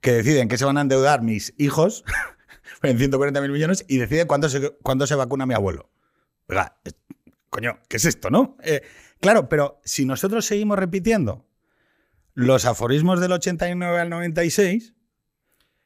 que 0.00 0.12
decide 0.12 0.40
en 0.40 0.48
qué 0.48 0.58
se 0.58 0.64
van 0.64 0.78
a 0.78 0.82
endeudar 0.82 1.22
mis 1.22 1.54
hijos 1.58 2.04
en 2.82 2.98
140 2.98 3.40
mil 3.40 3.50
millones 3.50 3.84
y 3.88 3.98
decide 3.98 4.26
cuándo 4.26 4.48
se, 4.48 4.70
cuándo 4.82 5.06
se 5.06 5.14
vacuna 5.14 5.46
mi 5.46 5.54
abuelo. 5.54 5.90
Oiga, 6.48 6.76
coño, 7.48 7.80
¿qué 7.88 7.96
es 7.96 8.04
esto, 8.04 8.30
no? 8.30 8.56
Eh, 8.62 8.82
claro, 9.20 9.48
pero 9.48 9.80
si 9.84 10.04
nosotros 10.04 10.44
seguimos 10.46 10.78
repitiendo 10.78 11.46
los 12.34 12.64
aforismos 12.64 13.20
del 13.20 13.32
89 13.32 14.00
al 14.00 14.10
96, 14.10 14.94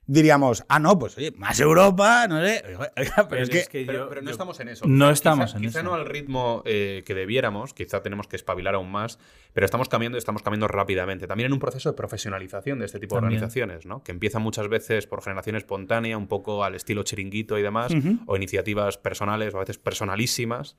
diríamos, 0.06 0.64
ah, 0.68 0.78
no, 0.78 0.98
pues 0.98 1.16
oye, 1.16 1.32
más 1.36 1.58
Europa, 1.60 2.26
no 2.28 2.40
sé. 2.44 2.62
Oiga, 2.96 3.26
pero, 3.28 3.42
es 3.42 3.50
que, 3.68 3.84
Pero, 3.86 3.92
yo- 4.04 4.08
pero 4.08 4.20
no 4.22 4.26
yo- 4.26 4.32
estamos 4.32 4.60
en 4.60 4.68
eso. 4.68 4.84
No 4.86 5.06
Quizá- 5.06 5.12
estamos 5.12 5.46
quizá- 5.50 5.56
en 5.56 5.62
quizá 5.62 5.78
eso. 5.80 5.88
no 5.88 5.94
al 5.94 6.06
ritmo 6.06 6.62
eh, 6.66 7.02
que 7.06 7.14
debiéramos, 7.14 7.74
quizá 7.74 8.02
tenemos 8.02 8.26
que 8.28 8.36
espabilar 8.36 8.74
aún 8.74 8.90
más, 8.90 9.18
pero 9.52 9.64
estamos 9.64 9.88
cambiando 9.88 10.16
y 10.16 10.20
estamos 10.20 10.42
cambiando 10.42 10.68
rápidamente. 10.68 11.26
También 11.26 11.46
en 11.46 11.52
un 11.52 11.58
proceso 11.60 11.90
de 11.90 11.96
profesionalización 11.96 12.78
de 12.80 12.86
este 12.86 12.98
tipo 12.98 13.14
También. 13.14 13.30
de 13.30 13.36
organizaciones, 13.36 13.86
¿no? 13.86 14.02
que 14.02 14.12
empiezan 14.12 14.42
muchas 14.42 14.68
veces 14.68 15.06
por 15.06 15.22
generación 15.22 15.56
espontánea, 15.56 16.18
un 16.18 16.26
poco 16.26 16.64
al 16.64 16.74
estilo 16.74 17.02
chiringuito 17.04 17.56
y 17.58 17.62
demás, 17.62 17.92
o 18.26 18.36
iniciativas 18.36 18.98
personales 18.98 19.54
o 19.54 19.58
a 19.58 19.60
veces 19.60 19.78
personalísimas, 19.78 20.76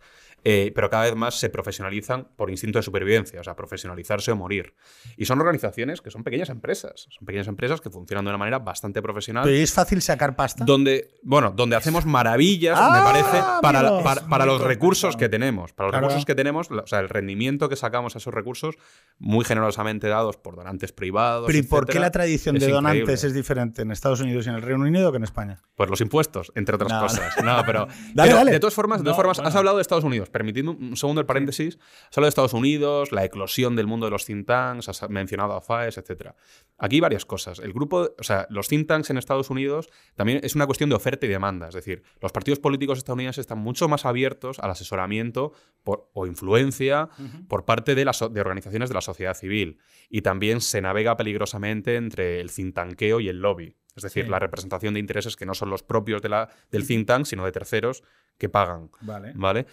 eh, 0.48 0.72
pero 0.74 0.90
cada 0.90 1.04
vez 1.04 1.16
más 1.16 1.36
se 1.40 1.50
profesionalizan 1.50 2.30
por 2.38 2.50
instinto 2.52 2.80
de 2.80 2.84
supervivencia, 2.84 3.42
o 3.42 3.44
sea, 3.44 3.56
profesionalizarse 3.56 4.32
o 4.32 4.36
morir. 4.36 4.76
Y 5.18 5.26
son 5.26 5.40
organizaciones 5.42 6.02
que 6.02 6.12
son 6.12 6.24
pequeñas 6.24 6.50
empresas, 6.50 7.08
son 7.10 7.26
pequeñas 7.26 7.48
empresas 7.48 7.82
que 7.82 7.90
funcionan 7.90 8.24
de 8.26 8.30
una 8.30 8.38
manera 8.38 8.60
bastante 8.60 9.02
profesional 9.02 9.44
pero 9.44 9.56
es 9.58 9.74
fácil 9.74 10.02
sacar 10.02 10.36
pasta. 10.36 10.64
donde, 10.66 11.10
bueno, 11.24 11.52
donde 11.56 11.76
hacemos 11.76 12.06
maravillas, 12.06 12.80
me 12.80 12.86
Ah, 13.00 13.02
parece, 13.04 13.44
para, 13.62 14.04
para, 14.04 14.22
para 14.28 14.46
los 14.46 14.62
recursos 14.62 15.18
que 15.18 15.28
tenemos. 15.30 15.74
Para 15.74 15.88
los 15.88 15.92
Claro. 15.94 16.08
recursos 16.08 16.26
que 16.26 16.36
tenemos, 16.36 16.70
o 16.70 16.88
sea, 16.88 17.00
el 17.00 17.10
rendimiento 17.10 17.68
que 17.68 17.76
sacamos 17.76 18.16
a 18.16 18.20
esos 18.20 18.34
recursos, 18.34 18.76
muy 19.18 19.44
generosamente 19.46 20.08
dados 20.08 20.38
por 20.38 20.56
donantes 20.56 20.92
privados. 20.92 21.48
Pero 21.48 21.58
¿y 21.58 21.64
por 21.64 21.88
qué 21.88 22.00
la 22.00 22.12
tradición 22.12 22.58
de 22.60 22.68
donantes 22.68 23.02
increíble. 23.02 23.28
es 23.28 23.34
diferente 23.34 23.82
en 23.82 23.92
Estados 23.92 24.20
Unidos 24.22 24.46
y 24.46 24.50
en 24.50 24.56
el 24.56 24.62
Reino 24.62 24.84
Unido 24.84 25.12
que 25.12 25.18
en 25.18 25.24
España? 25.24 25.58
Pues 25.76 25.90
los 25.90 26.02
impuestos, 26.02 26.52
entre 26.56 26.76
otras 26.76 26.92
No, 26.92 27.00
cosas. 27.02 27.34
No, 27.44 27.64
pero, 27.66 27.88
Dale, 28.14 28.30
pero 28.30 28.36
dale. 28.38 28.52
de 28.52 28.60
todas 28.60 28.74
formas, 28.76 29.00
de 29.00 29.04
todas 29.06 29.14
No, 29.18 29.22
formas 29.22 29.38
bueno. 29.38 29.50
has 29.50 29.56
hablado 29.56 29.78
de 29.78 29.82
Estados 29.82 30.04
Unidos. 30.04 30.30
Permitidme 30.36 30.72
un 30.72 30.98
segundo 30.98 31.22
el 31.22 31.26
paréntesis. 31.26 31.80
Hablado 32.12 32.24
de 32.26 32.28
Estados 32.30 32.54
Unidos, 32.54 33.14
la 33.14 33.24
eclosión 33.24 33.78
del 33.78 33.88
mundo 33.88 34.06
de 34.08 34.12
los 34.12 34.26
think 34.26 34.46
tanks, 34.46 34.90
has 34.90 35.10
mencionado 35.10 35.54
a 35.54 35.62
FAES, 35.62 35.98
etcétera. 35.98 36.36
Aquí 36.78 37.00
varias 37.00 37.24
cosas. 37.24 37.60
El 37.60 37.72
grupo, 37.72 38.10
o 38.20 38.24
sea, 38.24 38.46
los 38.50 38.68
think 38.68 38.86
tanks 38.86 39.10
en 39.12 39.18
Estados 39.18 39.50
Unidos 39.50 39.88
también 40.16 40.42
es 40.44 40.54
una 40.54 40.66
cuestión 40.66 40.90
de 40.90 40.98
oferta 40.98 41.26
y 41.26 41.30
demanda. 41.30 41.70
Es 41.70 41.74
decir, 41.76 42.04
los 42.20 42.34
partidos 42.34 42.60
políticos 42.60 42.98
estadounidenses 42.98 43.44
están 43.44 43.60
mucho 43.60 43.88
más 43.88 44.04
abiertos 44.06 44.60
al 44.60 44.72
asesoramiento 44.72 45.54
por- 45.86 46.10
o 46.12 46.28
influencia 46.28 47.08
por 47.48 47.64
parte 47.64 47.96
de, 47.96 48.04
las 48.04 48.20
de 48.20 48.42
organizaciones 48.42 48.90
de 48.90 48.96
la 48.96 49.02
sociedad 49.02 49.36
civil. 49.36 49.78
Y 50.10 50.22
también 50.22 50.60
se 50.60 50.82
navega 50.82 51.16
peligrosamente 51.16 51.96
entre 51.96 52.42
el 52.42 52.52
think 52.52 52.76
tanqueo 52.76 53.22
y 53.22 53.30
el 53.30 53.40
lobby. 53.40 53.78
Es 53.96 54.04
decir, 54.04 54.26
Sí. 54.26 54.30
la 54.30 54.40
representación 54.40 54.94
de 54.96 55.00
intereses 55.00 55.38
que 55.38 55.46
no 55.46 55.54
son 55.54 55.70
los 55.70 55.82
propios 55.82 56.22
de 56.22 56.28
la, 56.28 56.50
del 56.70 56.86
think 56.86 57.08
tank, 57.08 57.24
sino 57.26 57.46
de 57.46 57.54
terceros 57.54 58.04
que 58.38 58.50
pagan. 58.50 58.90
Vale. 59.00 59.32
¿Vale? 59.36 59.66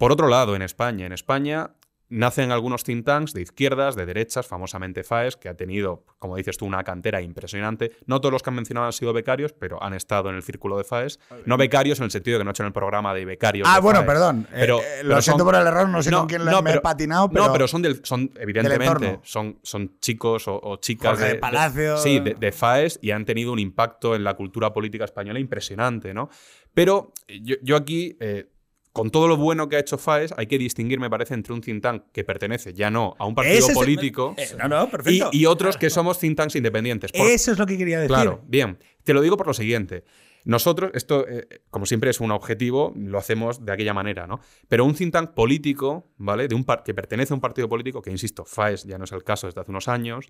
Por 0.00 0.12
otro 0.12 0.28
lado, 0.28 0.56
en 0.56 0.62
España, 0.62 1.04
en 1.04 1.12
España 1.12 1.72
nacen 2.08 2.50
algunos 2.52 2.84
think 2.84 3.04
tanks 3.04 3.34
de 3.34 3.42
izquierdas, 3.42 3.96
de 3.96 4.06
derechas, 4.06 4.46
famosamente 4.46 5.04
FAES, 5.04 5.36
que 5.36 5.50
ha 5.50 5.54
tenido, 5.54 6.04
como 6.18 6.36
dices 6.36 6.56
tú, 6.56 6.64
una 6.64 6.82
cantera 6.84 7.20
impresionante. 7.20 7.92
No 8.06 8.18
todos 8.20 8.32
los 8.32 8.42
que 8.42 8.48
han 8.48 8.56
mencionado 8.56 8.86
han 8.86 8.94
sido 8.94 9.12
becarios, 9.12 9.52
pero 9.52 9.80
han 9.82 9.92
estado 9.92 10.30
en 10.30 10.36
el 10.36 10.42
círculo 10.42 10.78
de 10.78 10.84
FAES. 10.84 11.20
No 11.44 11.58
becarios 11.58 11.98
en 12.00 12.06
el 12.06 12.10
sentido 12.10 12.36
de 12.36 12.40
que 12.40 12.44
no 12.44 12.48
han 12.50 12.54
hecho 12.54 12.62
en 12.62 12.68
el 12.68 12.72
programa 12.72 13.12
de 13.14 13.26
becarios. 13.26 13.68
Ah, 13.70 13.74
de 13.74 13.80
bueno, 13.82 13.98
FAES. 14.00 14.08
perdón. 14.08 14.46
Eh, 14.50 14.56
Pero, 14.58 14.80
eh, 14.80 14.84
pero 15.02 15.08
lo 15.10 15.22
siento 15.22 15.38
son- 15.44 15.46
por 15.52 15.54
el 15.60 15.66
error, 15.66 15.88
no 15.90 16.02
sé 16.02 16.10
No, 16.10 16.18
con 16.20 16.28
quién 16.28 16.44
no, 16.46 16.62
me 16.62 16.70
he 16.70 16.72
pero- 16.72 16.82
patinado, 16.82 17.28
pero. 17.28 17.46
No, 17.46 17.52
pero 17.52 17.68
son, 17.68 17.82
del, 17.82 18.00
son 18.04 18.32
evidentemente, 18.40 19.20
son, 19.22 19.58
son 19.62 19.98
chicos 20.00 20.48
o, 20.48 20.58
o 20.60 20.76
chicas 20.78 21.10
Jorge 21.18 21.34
de 21.34 21.38
Palacio. 21.38 21.98
sí, 21.98 22.18
de, 22.20 22.34
de 22.34 22.52
FAES 22.52 22.98
y 23.02 23.10
han 23.12 23.24
tenido 23.26 23.52
un 23.52 23.58
impacto 23.60 24.16
en 24.16 24.24
la 24.24 24.34
cultura 24.34 24.72
política 24.72 25.04
española 25.04 25.38
impresionante, 25.38 26.12
¿no? 26.14 26.28
Pero 26.74 27.12
yo, 27.28 27.54
yo 27.62 27.76
aquí, 27.76 28.16
eh, 28.18 28.48
con 28.92 29.10
todo 29.10 29.28
lo 29.28 29.36
bueno 29.36 29.68
que 29.68 29.76
ha 29.76 29.78
hecho 29.78 29.98
FAES, 29.98 30.34
hay 30.36 30.46
que 30.46 30.58
distinguir, 30.58 30.98
me 30.98 31.08
parece, 31.08 31.34
entre 31.34 31.52
un 31.54 31.60
think 31.60 31.82
tank 31.82 32.04
que 32.12 32.24
pertenece 32.24 32.72
ya 32.74 32.90
no 32.90 33.14
a 33.18 33.26
un 33.26 33.34
partido 33.34 33.56
Ese 33.58 33.64
es 33.66 33.68
el- 33.70 33.74
político 33.76 34.34
Eh, 34.36 34.48
no, 34.58 34.68
no, 34.68 34.88
y, 35.32 35.46
otros 35.46 35.76
que 35.76 35.90
somos 35.90 36.18
think 36.18 36.36
tanks 36.36 36.56
independientes. 36.56 37.12
Por- 37.12 37.26
Eso 37.28 37.52
es 37.52 37.58
lo 37.58 37.66
que 37.66 37.78
quería 37.78 37.98
decir. 37.98 38.08
Claro, 38.14 38.42
bien. 38.46 38.78
Te 39.04 39.14
lo 39.14 39.20
digo 39.22 39.36
por 39.36 39.46
lo 39.46 39.54
siguiente. 39.54 40.04
Nosotros, 40.44 40.90
esto, 40.94 41.28
eh, 41.28 41.46
como 41.70 41.84
siempre, 41.84 42.08
es 42.10 42.18
un 42.20 42.30
objetivo, 42.30 42.92
lo 42.96 43.18
hacemos 43.18 43.64
de 43.64 43.72
aquella 43.72 43.92
manera, 43.92 44.26
¿no? 44.26 44.40
Pero 44.68 44.84
un 44.86 44.94
think 44.94 45.12
tank 45.12 45.30
político, 45.34 46.10
¿vale? 46.16 46.48
De 46.48 46.54
un 46.54 46.64
par- 46.64 46.82
que 46.82 46.94
pertenece 46.94 47.32
a 47.32 47.36
un 47.36 47.40
partido 47.42 47.68
político, 47.68 48.00
que 48.00 48.10
insisto, 48.10 48.44
FAES 48.46 48.84
ya 48.84 48.96
no 48.96 49.04
es 49.04 49.12
el 49.12 49.22
caso 49.22 49.46
desde 49.46 49.60
hace 49.60 49.70
unos 49.70 49.86
años, 49.88 50.26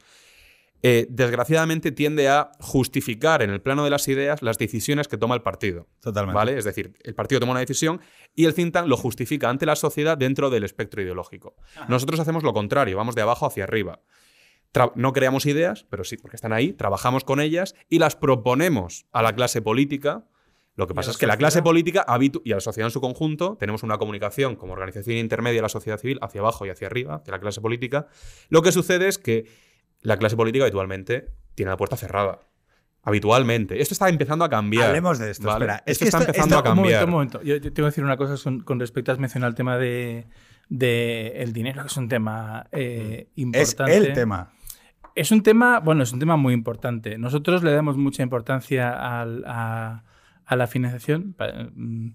eh, 0.82 1.06
desgraciadamente 1.10 1.92
tiende 1.92 2.28
a 2.28 2.52
justificar 2.58 3.42
en 3.42 3.50
el 3.50 3.60
plano 3.60 3.84
de 3.84 3.90
las 3.90 4.08
ideas 4.08 4.42
las 4.42 4.58
decisiones 4.58 5.08
que 5.08 5.18
toma 5.18 5.34
el 5.34 5.42
partido. 5.42 5.86
Totalmente. 6.00 6.34
¿Vale? 6.34 6.58
Es 6.58 6.64
decir, 6.64 6.94
el 7.02 7.14
partido 7.14 7.40
toma 7.40 7.52
una 7.52 7.60
decisión 7.60 8.00
y 8.34 8.46
el 8.46 8.54
think 8.54 8.72
tank 8.72 8.86
lo 8.88 8.96
justifica 8.96 9.50
ante 9.50 9.66
la 9.66 9.76
sociedad 9.76 10.16
dentro 10.16 10.50
del 10.50 10.64
espectro 10.64 11.02
ideológico. 11.02 11.54
Nosotros 11.88 12.20
hacemos 12.20 12.42
lo 12.42 12.52
contrario, 12.52 12.96
vamos 12.96 13.14
de 13.14 13.22
abajo 13.22 13.46
hacia 13.46 13.64
arriba. 13.64 14.00
Tra- 14.72 14.92
no 14.94 15.12
creamos 15.12 15.46
ideas, 15.46 15.84
pero 15.90 16.04
sí, 16.04 16.16
porque 16.16 16.36
están 16.36 16.52
ahí, 16.52 16.72
trabajamos 16.72 17.24
con 17.24 17.40
ellas 17.40 17.74
y 17.88 17.98
las 17.98 18.16
proponemos 18.16 19.06
a 19.12 19.22
la 19.22 19.34
clase 19.34 19.60
política. 19.60 20.26
Lo 20.76 20.86
que 20.86 20.94
pasa 20.94 21.10
es 21.10 21.18
que 21.18 21.26
la 21.26 21.36
clase 21.36 21.60
política 21.60 22.06
y 22.44 22.52
a 22.52 22.54
la 22.54 22.60
sociedad 22.60 22.86
en 22.86 22.92
su 22.92 23.00
conjunto 23.00 23.56
tenemos 23.58 23.82
una 23.82 23.98
comunicación 23.98 24.56
como 24.56 24.72
organización 24.72 25.18
intermedia 25.18 25.58
de 25.58 25.62
la 25.62 25.68
sociedad 25.68 25.98
civil 25.98 26.18
hacia 26.22 26.40
abajo 26.40 26.64
y 26.64 26.70
hacia 26.70 26.86
arriba 26.86 27.22
de 27.26 27.32
la 27.32 27.40
clase 27.40 27.60
política. 27.60 28.06
Lo 28.48 28.62
que 28.62 28.72
sucede 28.72 29.08
es 29.08 29.18
que 29.18 29.46
la 30.02 30.16
clase 30.18 30.36
política 30.36 30.64
habitualmente 30.64 31.28
tiene 31.54 31.70
la 31.70 31.76
puerta 31.76 31.96
cerrada. 31.96 32.40
Habitualmente. 33.02 33.80
Esto 33.80 33.94
está 33.94 34.08
empezando 34.08 34.44
a 34.44 34.50
cambiar. 34.50 34.88
Hablemos 34.88 35.18
de 35.18 35.30
esto, 35.30 35.46
¿vale? 35.46 35.64
espera. 35.64 35.82
Es 35.86 35.92
Esto 35.92 36.04
que 36.04 36.08
está 36.08 36.18
empezando 36.24 36.56
a 36.56 36.58
Un 36.58 36.64
cambiar. 36.64 36.84
momento, 36.84 37.04
un 37.06 37.10
momento. 37.10 37.42
Yo, 37.42 37.56
yo 37.56 37.72
tengo 37.72 37.86
que 37.86 37.90
decir 37.92 38.04
una 38.04 38.16
cosa 38.18 38.36
son- 38.36 38.60
con 38.60 38.78
respecto 38.78 39.10
a 39.12 39.16
mencionar 39.16 39.48
el 39.48 39.54
tema 39.54 39.78
de, 39.78 40.26
de 40.68 41.32
el 41.36 41.52
dinero, 41.54 41.80
que 41.82 41.86
es 41.88 41.96
un 41.96 42.08
tema 42.08 42.66
eh, 42.72 43.28
Es 43.34 43.38
importante. 43.42 43.96
el 43.96 44.12
tema. 44.12 44.52
Es 45.14 45.32
un 45.32 45.42
tema, 45.42 45.80
bueno, 45.80 46.02
es 46.02 46.12
un 46.12 46.18
tema 46.20 46.36
muy 46.36 46.52
importante. 46.54 47.16
Nosotros 47.18 47.62
le 47.62 47.72
damos 47.72 47.96
mucha 47.96 48.22
importancia 48.22 49.20
al- 49.20 49.44
a, 49.46 50.04
a 50.44 50.56
la 50.56 50.66
financiación 50.66 51.34
mm, 51.74 52.08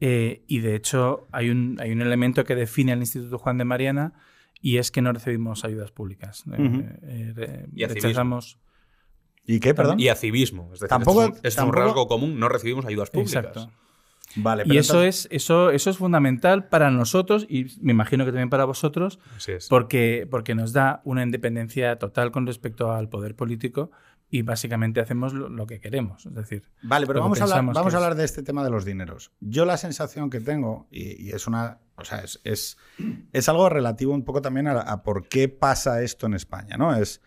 eh, 0.00 0.44
y 0.46 0.60
de 0.60 0.74
hecho 0.76 1.26
hay 1.32 1.50
un, 1.50 1.76
hay 1.80 1.90
un 1.92 2.00
elemento 2.02 2.44
que 2.44 2.54
define 2.54 2.92
al 2.92 3.00
Instituto 3.00 3.36
Juan 3.38 3.58
de 3.58 3.64
Mariana 3.64 4.12
y 4.60 4.76
es 4.78 4.90
que 4.90 5.02
no 5.02 5.12
recibimos 5.12 5.64
ayudas 5.64 5.90
públicas. 5.90 6.44
Eh, 6.52 7.34
eh, 7.36 7.66
Y 7.74 7.84
rechazamos. 7.86 8.58
¿Y 9.46 9.58
qué, 9.60 9.74
perdón? 9.74 9.98
Y 9.98 10.08
a 10.08 10.14
civismo. 10.14 10.64
Es 10.74 10.80
decir, 10.80 10.88
Tampoco- 10.88 11.22
es 11.24 11.28
un, 11.30 11.36
es 11.42 11.54
un 11.54 11.56
tampoco- 11.56 11.78
rasgo 11.80 12.08
común. 12.08 12.38
No 12.38 12.48
recibimos 12.48 12.84
ayudas 12.86 13.10
públicas. 13.10 13.34
Exacto. 13.44 13.70
Vale, 14.36 14.62
Y 14.64 14.68
pero 14.68 14.80
eso 14.80 14.92
entonces- 15.02 15.26
es, 15.32 15.42
eso, 15.42 15.70
eso 15.70 15.90
es 15.90 15.96
fundamental 15.96 16.68
para 16.68 16.90
nosotros 16.92 17.46
y 17.48 17.66
me 17.80 17.90
imagino 17.90 18.24
que 18.24 18.30
también 18.30 18.48
para 18.48 18.64
vosotros, 18.64 19.18
Así 19.36 19.52
es. 19.52 19.66
porque, 19.68 20.28
porque 20.30 20.54
nos 20.54 20.72
da 20.72 21.00
una 21.04 21.24
independencia 21.24 21.98
total 21.98 22.30
con 22.30 22.46
respecto 22.46 22.92
al 22.92 23.08
poder 23.08 23.34
político 23.34 23.90
y 24.30 24.42
básicamente 24.42 25.00
hacemos 25.00 25.34
lo, 25.34 25.48
lo 25.48 25.66
que 25.66 25.80
queremos. 25.80 26.24
Es 26.24 26.34
decir, 26.34 26.70
Vale, 26.82 27.06
pero 27.06 27.20
vamos 27.20 27.40
a 27.40 27.44
hablar, 27.44 27.64
vamos 27.64 27.94
a 27.94 28.14
de 28.14 28.24
este 28.24 28.42
tema 28.42 28.62
de 28.62 28.70
los 28.70 28.84
dineros. 28.84 29.32
Yo 29.40 29.64
la 29.64 29.76
sensación 29.76 30.30
que 30.30 30.40
tengo, 30.40 30.86
y, 30.90 31.28
y 31.28 31.30
es 31.30 31.46
una. 31.46 31.80
O 31.96 32.04
sea, 32.04 32.20
es, 32.20 32.40
es, 32.44 32.78
es 33.32 33.48
algo 33.48 33.68
relativo 33.68 34.14
un 34.14 34.24
poco 34.24 34.40
también 34.40 34.68
a, 34.68 34.80
a 34.80 35.02
por 35.02 35.28
qué 35.28 35.48
pasa 35.48 36.02
esto 36.02 36.26
en 36.26 36.34
España, 36.34 36.76
¿no? 36.76 36.94
Es. 36.94 37.20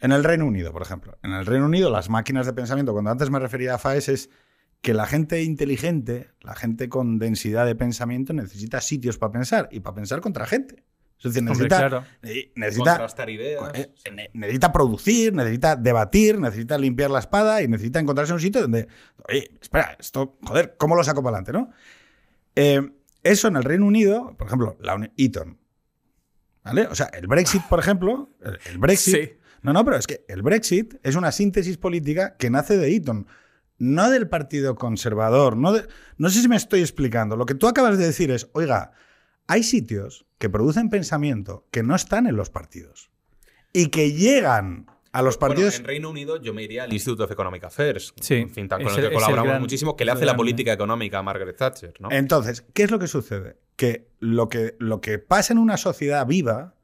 En 0.00 0.12
el 0.12 0.22
Reino 0.22 0.46
Unido, 0.46 0.70
por 0.70 0.82
ejemplo. 0.82 1.18
En 1.24 1.32
el 1.32 1.44
Reino 1.44 1.66
Unido, 1.66 1.90
las 1.90 2.08
máquinas 2.08 2.46
de 2.46 2.52
pensamiento, 2.52 2.92
cuando 2.92 3.10
antes 3.10 3.30
me 3.30 3.40
refería 3.40 3.74
a 3.74 3.78
FAES, 3.78 4.08
es 4.08 4.30
que 4.80 4.94
la 4.94 5.06
gente 5.06 5.42
inteligente, 5.42 6.30
la 6.40 6.54
gente 6.54 6.88
con 6.88 7.18
densidad 7.18 7.66
de 7.66 7.74
pensamiento, 7.74 8.32
necesita 8.32 8.80
sitios 8.80 9.18
para 9.18 9.32
pensar 9.32 9.68
y 9.72 9.80
para 9.80 9.96
pensar 9.96 10.20
contra 10.20 10.46
gente. 10.46 10.84
Es 11.18 11.24
decir, 11.24 11.40
hombre, 11.40 11.52
necesita, 11.68 11.78
claro. 11.78 12.04
eh, 12.22 12.52
necesita, 12.54 12.90
Contrastar 12.92 13.28
ideas. 13.30 13.70
eh, 13.74 13.92
ne- 14.12 14.30
necesita 14.34 14.72
producir, 14.72 15.32
necesita 15.34 15.74
debatir, 15.76 16.38
necesita 16.38 16.78
limpiar 16.78 17.10
la 17.10 17.18
espada 17.18 17.60
y 17.62 17.66
necesita 17.68 17.98
encontrarse 17.98 18.30
en 18.32 18.34
un 18.36 18.40
sitio 18.40 18.60
donde, 18.62 18.86
oye, 19.28 19.50
espera, 19.60 19.96
esto, 19.98 20.38
joder, 20.44 20.76
¿cómo 20.78 20.94
lo 20.94 21.02
saco 21.02 21.22
para 21.22 21.38
adelante, 21.38 21.52
no? 21.52 21.70
Eh, 22.54 22.92
eso 23.24 23.48
en 23.48 23.56
el 23.56 23.64
Reino 23.64 23.84
Unido, 23.86 24.34
por 24.38 24.46
ejemplo, 24.46 24.76
la 24.80 25.10
Eton, 25.16 25.58
¿vale? 26.62 26.86
O 26.86 26.94
sea, 26.94 27.06
el 27.06 27.26
Brexit, 27.26 27.62
por 27.68 27.78
ejemplo, 27.80 28.30
el, 28.42 28.58
el 28.70 28.78
Brexit... 28.78 29.14
Sí. 29.14 29.30
No, 29.62 29.72
no, 29.72 29.84
pero 29.84 29.96
es 29.96 30.06
que 30.06 30.24
el 30.28 30.42
Brexit 30.42 30.94
es 31.02 31.16
una 31.16 31.32
síntesis 31.32 31.76
política 31.78 32.36
que 32.36 32.48
nace 32.48 32.76
de 32.76 32.94
Eton, 32.94 33.26
no 33.78 34.08
del 34.08 34.28
Partido 34.28 34.76
Conservador. 34.76 35.56
No, 35.56 35.72
de- 35.72 35.84
no 36.16 36.30
sé 36.30 36.40
si 36.42 36.48
me 36.48 36.54
estoy 36.54 36.78
explicando. 36.80 37.36
Lo 37.36 37.44
que 37.44 37.54
tú 37.56 37.66
acabas 37.66 37.98
de 37.98 38.06
decir 38.06 38.30
es, 38.30 38.48
oiga, 38.52 38.92
hay 39.48 39.64
sitios 39.64 40.26
que 40.38 40.48
producen 40.48 40.88
pensamiento 40.90 41.66
que 41.72 41.82
no 41.82 41.96
están 41.96 42.26
en 42.28 42.36
los 42.36 42.50
partidos 42.50 43.10
y 43.72 43.88
que 43.88 44.12
llegan 44.12 44.86
a 45.10 45.22
los 45.22 45.38
Bueno, 45.38 45.54
partidos. 45.54 45.78
en 45.78 45.84
Reino 45.86 46.10
Unido 46.10 46.40
yo 46.40 46.52
me 46.54 46.62
iría 46.62 46.84
al 46.84 46.92
Institute 46.92 47.22
of 47.24 47.30
Economic 47.30 47.64
Affairs, 47.64 48.14
Sí, 48.20 48.44
think 48.54 48.68
tank 48.68 48.82
con 48.84 48.92
el 48.92 48.98
el- 48.98 49.00
que 49.00 49.06
el 49.08 49.12
colaboramos 49.14 49.48
gran- 49.48 49.60
muchísimo, 49.62 49.96
que 49.96 50.04
le 50.04 50.12
hace 50.12 50.26
la 50.26 50.36
política 50.36 50.72
económica 50.72 51.18
a 51.18 51.22
Margaret 51.22 51.56
Thatcher. 51.56 51.94
¿no? 51.98 52.10
Entonces, 52.12 52.64
¿qué 52.74 52.82
es 52.84 52.90
lo 52.90 52.98
que 52.98 53.08
sucede? 53.08 53.56
Que 53.76 54.10
lo 54.20 54.48
que, 54.48 54.76
lo 54.78 55.00
que 55.00 55.18
pasa 55.18 55.52
en 55.54 55.58
una 55.58 55.76
sociedad 55.78 56.26
viva 56.26 56.74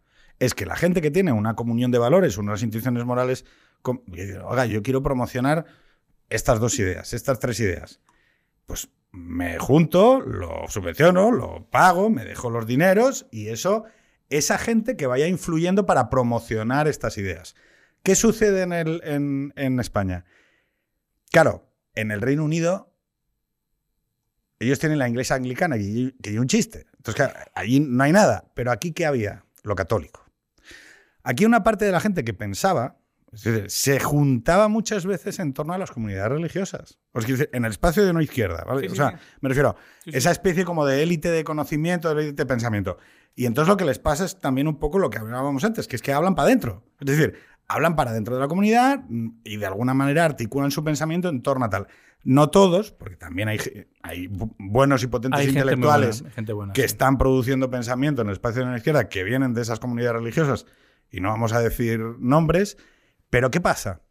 es 0.41 0.55
que 0.55 0.67
la 0.67 0.75
gente 0.75 1.01
que 1.03 1.11
tiene 1.11 1.33
una 1.33 1.55
comunión 1.55 1.91
de 1.91 1.99
valores, 1.99 2.39
unas 2.39 2.63
instituciones 2.63 3.05
morales, 3.05 3.45
oiga, 3.85 4.67
yo 4.67 4.83
quiero 4.83 5.03
promocionar 5.03 5.67
estas 6.31 6.59
dos 6.61 6.79
ideas, 6.79 7.13
estas 7.13 7.39
tres 7.39 7.61
ideas. 7.61 8.01
Pues 8.67 8.89
me 9.15 9.59
junto, 9.59 10.21
lo 10.21 10.69
subvenciono, 10.69 11.31
lo 11.31 11.69
pago, 11.71 12.11
me 12.11 12.25
dejo 12.25 12.51
los 12.51 12.67
dineros 12.67 13.27
y 13.31 13.49
eso, 13.49 13.85
esa 14.29 14.59
gente 14.59 14.97
que 14.97 15.07
vaya 15.07 15.29
influyendo 15.29 15.87
para 15.87 16.11
promocionar 16.11 16.89
estas 16.89 17.17
ideas. 17.17 17.55
¿Qué 18.03 18.17
sucede 18.17 18.63
en, 18.63 19.81
España? 19.81 20.25
Claro, 21.31 21.73
en 21.95 22.11
el 22.11 22.21
Reino 22.21 22.45
Unido 22.45 22.93
ellos 24.59 24.79
tienen 24.79 24.99
la 24.99 25.09
iglesia 25.09 25.37
anglicana, 25.37 25.77
que 25.77 26.31
hay 26.31 26.39
un 26.39 26.47
chiste. 26.47 26.87
Entonces, 26.97 27.15
claro, 27.17 27.51
allí 27.55 27.81
no 27.81 28.03
hay 28.03 28.13
nada. 28.13 28.51
Pero 28.55 28.71
aquí, 28.71 28.93
¿qué 28.93 29.05
había? 29.05 29.45
Lo 29.63 29.75
católico. 29.75 30.25
Aquí 31.23 31.45
una 31.45 31.63
parte 31.63 31.85
de 31.85 31.93
la 31.93 32.01
gente 32.01 32.25
que 32.25 32.35
pensaba, 32.35 32.99
es 33.35 33.43
decir, 33.43 33.71
se 33.71 34.01
juntaba 34.01 34.69
muchas 34.69 35.07
veces 35.07 35.39
en 35.39 35.53
torno 35.53 35.73
a 35.75 35.79
las 35.79 35.91
comunidades 35.91 36.33
religiosas. 36.33 36.99
En 37.53 37.65
el 37.65 37.71
espacio 37.71 38.05
de 38.05 38.13
no 38.13 38.21
izquierda, 38.21 38.65
¿vale? 38.67 38.83
Sí, 38.89 38.93
o 38.93 38.95
sea, 38.95 39.11
sí. 39.11 39.17
me 39.41 39.49
refiero 39.49 39.77
sí. 40.05 40.11
esa 40.15 40.31
especie 40.31 40.65
como 40.65 40.87
de 40.87 41.03
élite 41.03 41.31
de 41.31 41.45
conocimiento, 41.45 42.15
de 42.15 42.23
élite 42.23 42.43
de 42.43 42.47
pensamiento. 42.47 42.99
Y 43.35 43.47
entonces 43.47 43.69
lo 43.69 43.77
que 43.77 43.85
les 43.85 43.99
pasa 43.99 44.25
es 44.25 44.39
también 44.39 44.69
un 44.69 44.79
poco 44.79 44.99
lo 44.99 45.11
que 45.11 45.19
hablábamos 45.19 45.65
antes, 45.65 45.89
que 45.89 45.97
es 45.97 46.03
que 46.03 46.13
hablan 46.13 46.35
para 46.35 46.47
adentro. 46.47 46.85
Es 47.01 47.07
decir, 47.07 47.35
hablan 47.67 47.97
para 47.97 48.13
dentro 48.13 48.35
de 48.35 48.41
la 48.41 48.49
comunidad 48.49 49.05
y 49.43 49.57
de 49.57 49.67
alguna 49.67 49.95
manera 49.95 50.25
articulan 50.25 50.71
su 50.71 50.85
pensamiento 50.85 51.29
en 51.29 51.43
torno 51.43 51.65
a 51.65 51.71
tal. 51.71 51.89
No 52.23 52.49
todos, 52.49 52.91
porque 52.93 53.17
también 53.17 53.49
hay, 53.49 53.59
hay 54.03 54.29
bu- 54.29 54.55
buenos 54.59 55.03
y 55.03 55.09
potentes 55.09 55.41
Hay 55.41 55.47
gente 55.47 55.61
muy 55.61 55.73
intelectuales 55.73 56.21
buena, 56.23 56.35
gente 56.35 56.53
buena, 56.55 56.73
que 56.73 56.83
sí. 56.83 56.87
están 56.87 57.19
produciendo 57.19 57.69
pensamiento 57.71 58.23
en 58.23 58.29
el 58.29 58.33
espacio 58.33 58.65
de 58.65 58.71
la 58.71 58.77
izquierda 58.79 59.09
que 59.11 59.25
vienen 59.25 59.53
de 59.53 59.61
esas 59.63 59.79
comunidades 59.79 60.21
religiosas 60.21 60.65
y 61.11 61.21
no 61.21 61.29
vamos 61.29 61.53
a 61.53 61.61
decir 61.61 62.01
nombres, 62.21 62.79
pero 63.31 63.51
¿qué 63.51 63.61
pasa? 63.61 64.03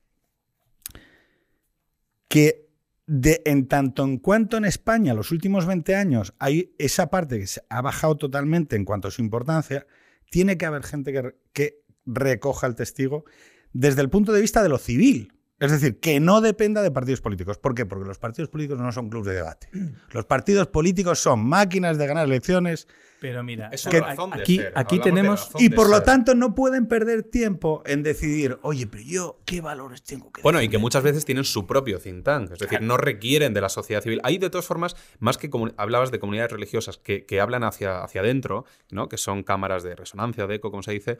Que 2.27 2.69
en 3.07 3.67
tanto 3.67 4.03
en 4.03 4.17
cuanto 4.17 4.57
en 4.57 4.65
España 4.65 5.13
los 5.13 5.31
últimos 5.31 5.65
20 5.65 5.95
años 5.95 6.33
hay 6.39 6.73
esa 6.77 7.09
parte 7.09 7.39
que 7.39 7.47
se 7.47 7.61
ha 7.69 7.81
bajado 7.81 8.17
totalmente 8.17 8.75
en 8.75 8.85
cuanto 8.85 9.07
a 9.07 9.11
su 9.11 9.21
importancia, 9.21 9.85
tiene 10.31 10.57
que 10.57 10.65
haber 10.65 10.83
gente 10.83 11.11
que, 11.11 11.35
que 11.51 11.83
recoja 12.05 12.67
el 12.67 12.75
testigo 12.75 13.25
desde 13.73 14.01
el 14.01 14.09
punto 14.09 14.31
de 14.31 14.41
vista 14.41 14.63
de 14.63 14.69
lo 14.69 14.77
civil. 14.77 15.33
Es 15.59 15.71
decir, 15.71 15.99
que 15.99 16.19
no 16.19 16.41
dependa 16.41 16.81
de 16.81 16.91
partidos 16.91 17.21
políticos. 17.21 17.57
¿Por 17.57 17.73
qué? 17.73 17.85
Porque 17.85 18.05
los 18.05 18.17
partidos 18.19 18.49
políticos 18.49 18.81
no 18.81 18.91
son 18.91 19.09
clubes 19.09 19.27
de 19.27 19.35
debate. 19.35 19.69
Los 20.11 20.25
partidos 20.25 20.67
políticos 20.67 21.19
son 21.19 21.45
máquinas 21.45 21.97
de 21.97 22.07
ganar 22.07 22.25
elecciones 22.25 22.87
Pero 23.23 23.41
mira, 23.41 23.69
Es 23.71 23.85
de 23.85 24.03
aquí, 24.33 24.57
ser, 24.57 24.73
aquí 24.75 24.99
tenemos... 24.99 25.49
y 25.57 25.69
por 25.69 25.87
lo 25.89 25.95
ser. 25.95 26.03
tanto 26.03 26.35
no 26.35 26.53
pueden 26.53 26.89
perder 26.89 27.23
tiempo 27.23 27.81
en 27.85 28.03
decidir, 28.03 28.59
oye, 28.63 28.85
pero 28.85 29.01
yo, 29.01 29.39
¿qué 29.45 29.61
valores 29.61 30.03
tengo 30.03 30.29
que 30.29 30.41
Bueno, 30.41 30.61
y 30.61 30.67
que 30.67 30.77
muchas 30.77 31.03
veces 31.03 31.23
tienen 31.23 31.45
su 31.45 31.65
propio 31.65 31.99
think 31.99 32.25
tank, 32.25 32.51
es 32.51 32.59
decir, 32.59 32.81
no 32.81 32.97
requieren 32.97 33.53
de 33.53 33.61
la 33.61 33.69
sociedad 33.69 34.01
civil. 34.01 34.19
Hay 34.23 34.39
de 34.39 34.49
todas 34.49 34.65
formas, 34.65 34.97
más 35.19 35.37
que 35.37 35.49
hablabas 35.77 36.11
de 36.11 36.19
comunidades 36.19 36.51
religiosas 36.51 36.97
que, 36.97 37.25
que 37.25 37.39
hablan 37.39 37.63
hacia, 37.63 38.03
hacia 38.03 38.19
adentro, 38.19 38.65
¿no? 38.91 39.07
que 39.07 39.15
son 39.15 39.43
cámaras 39.43 39.83
de 39.83 39.95
resonancia, 39.95 40.45
de 40.45 40.55
eco, 40.55 40.69
como 40.69 40.83
se 40.83 40.91
dice. 40.91 41.17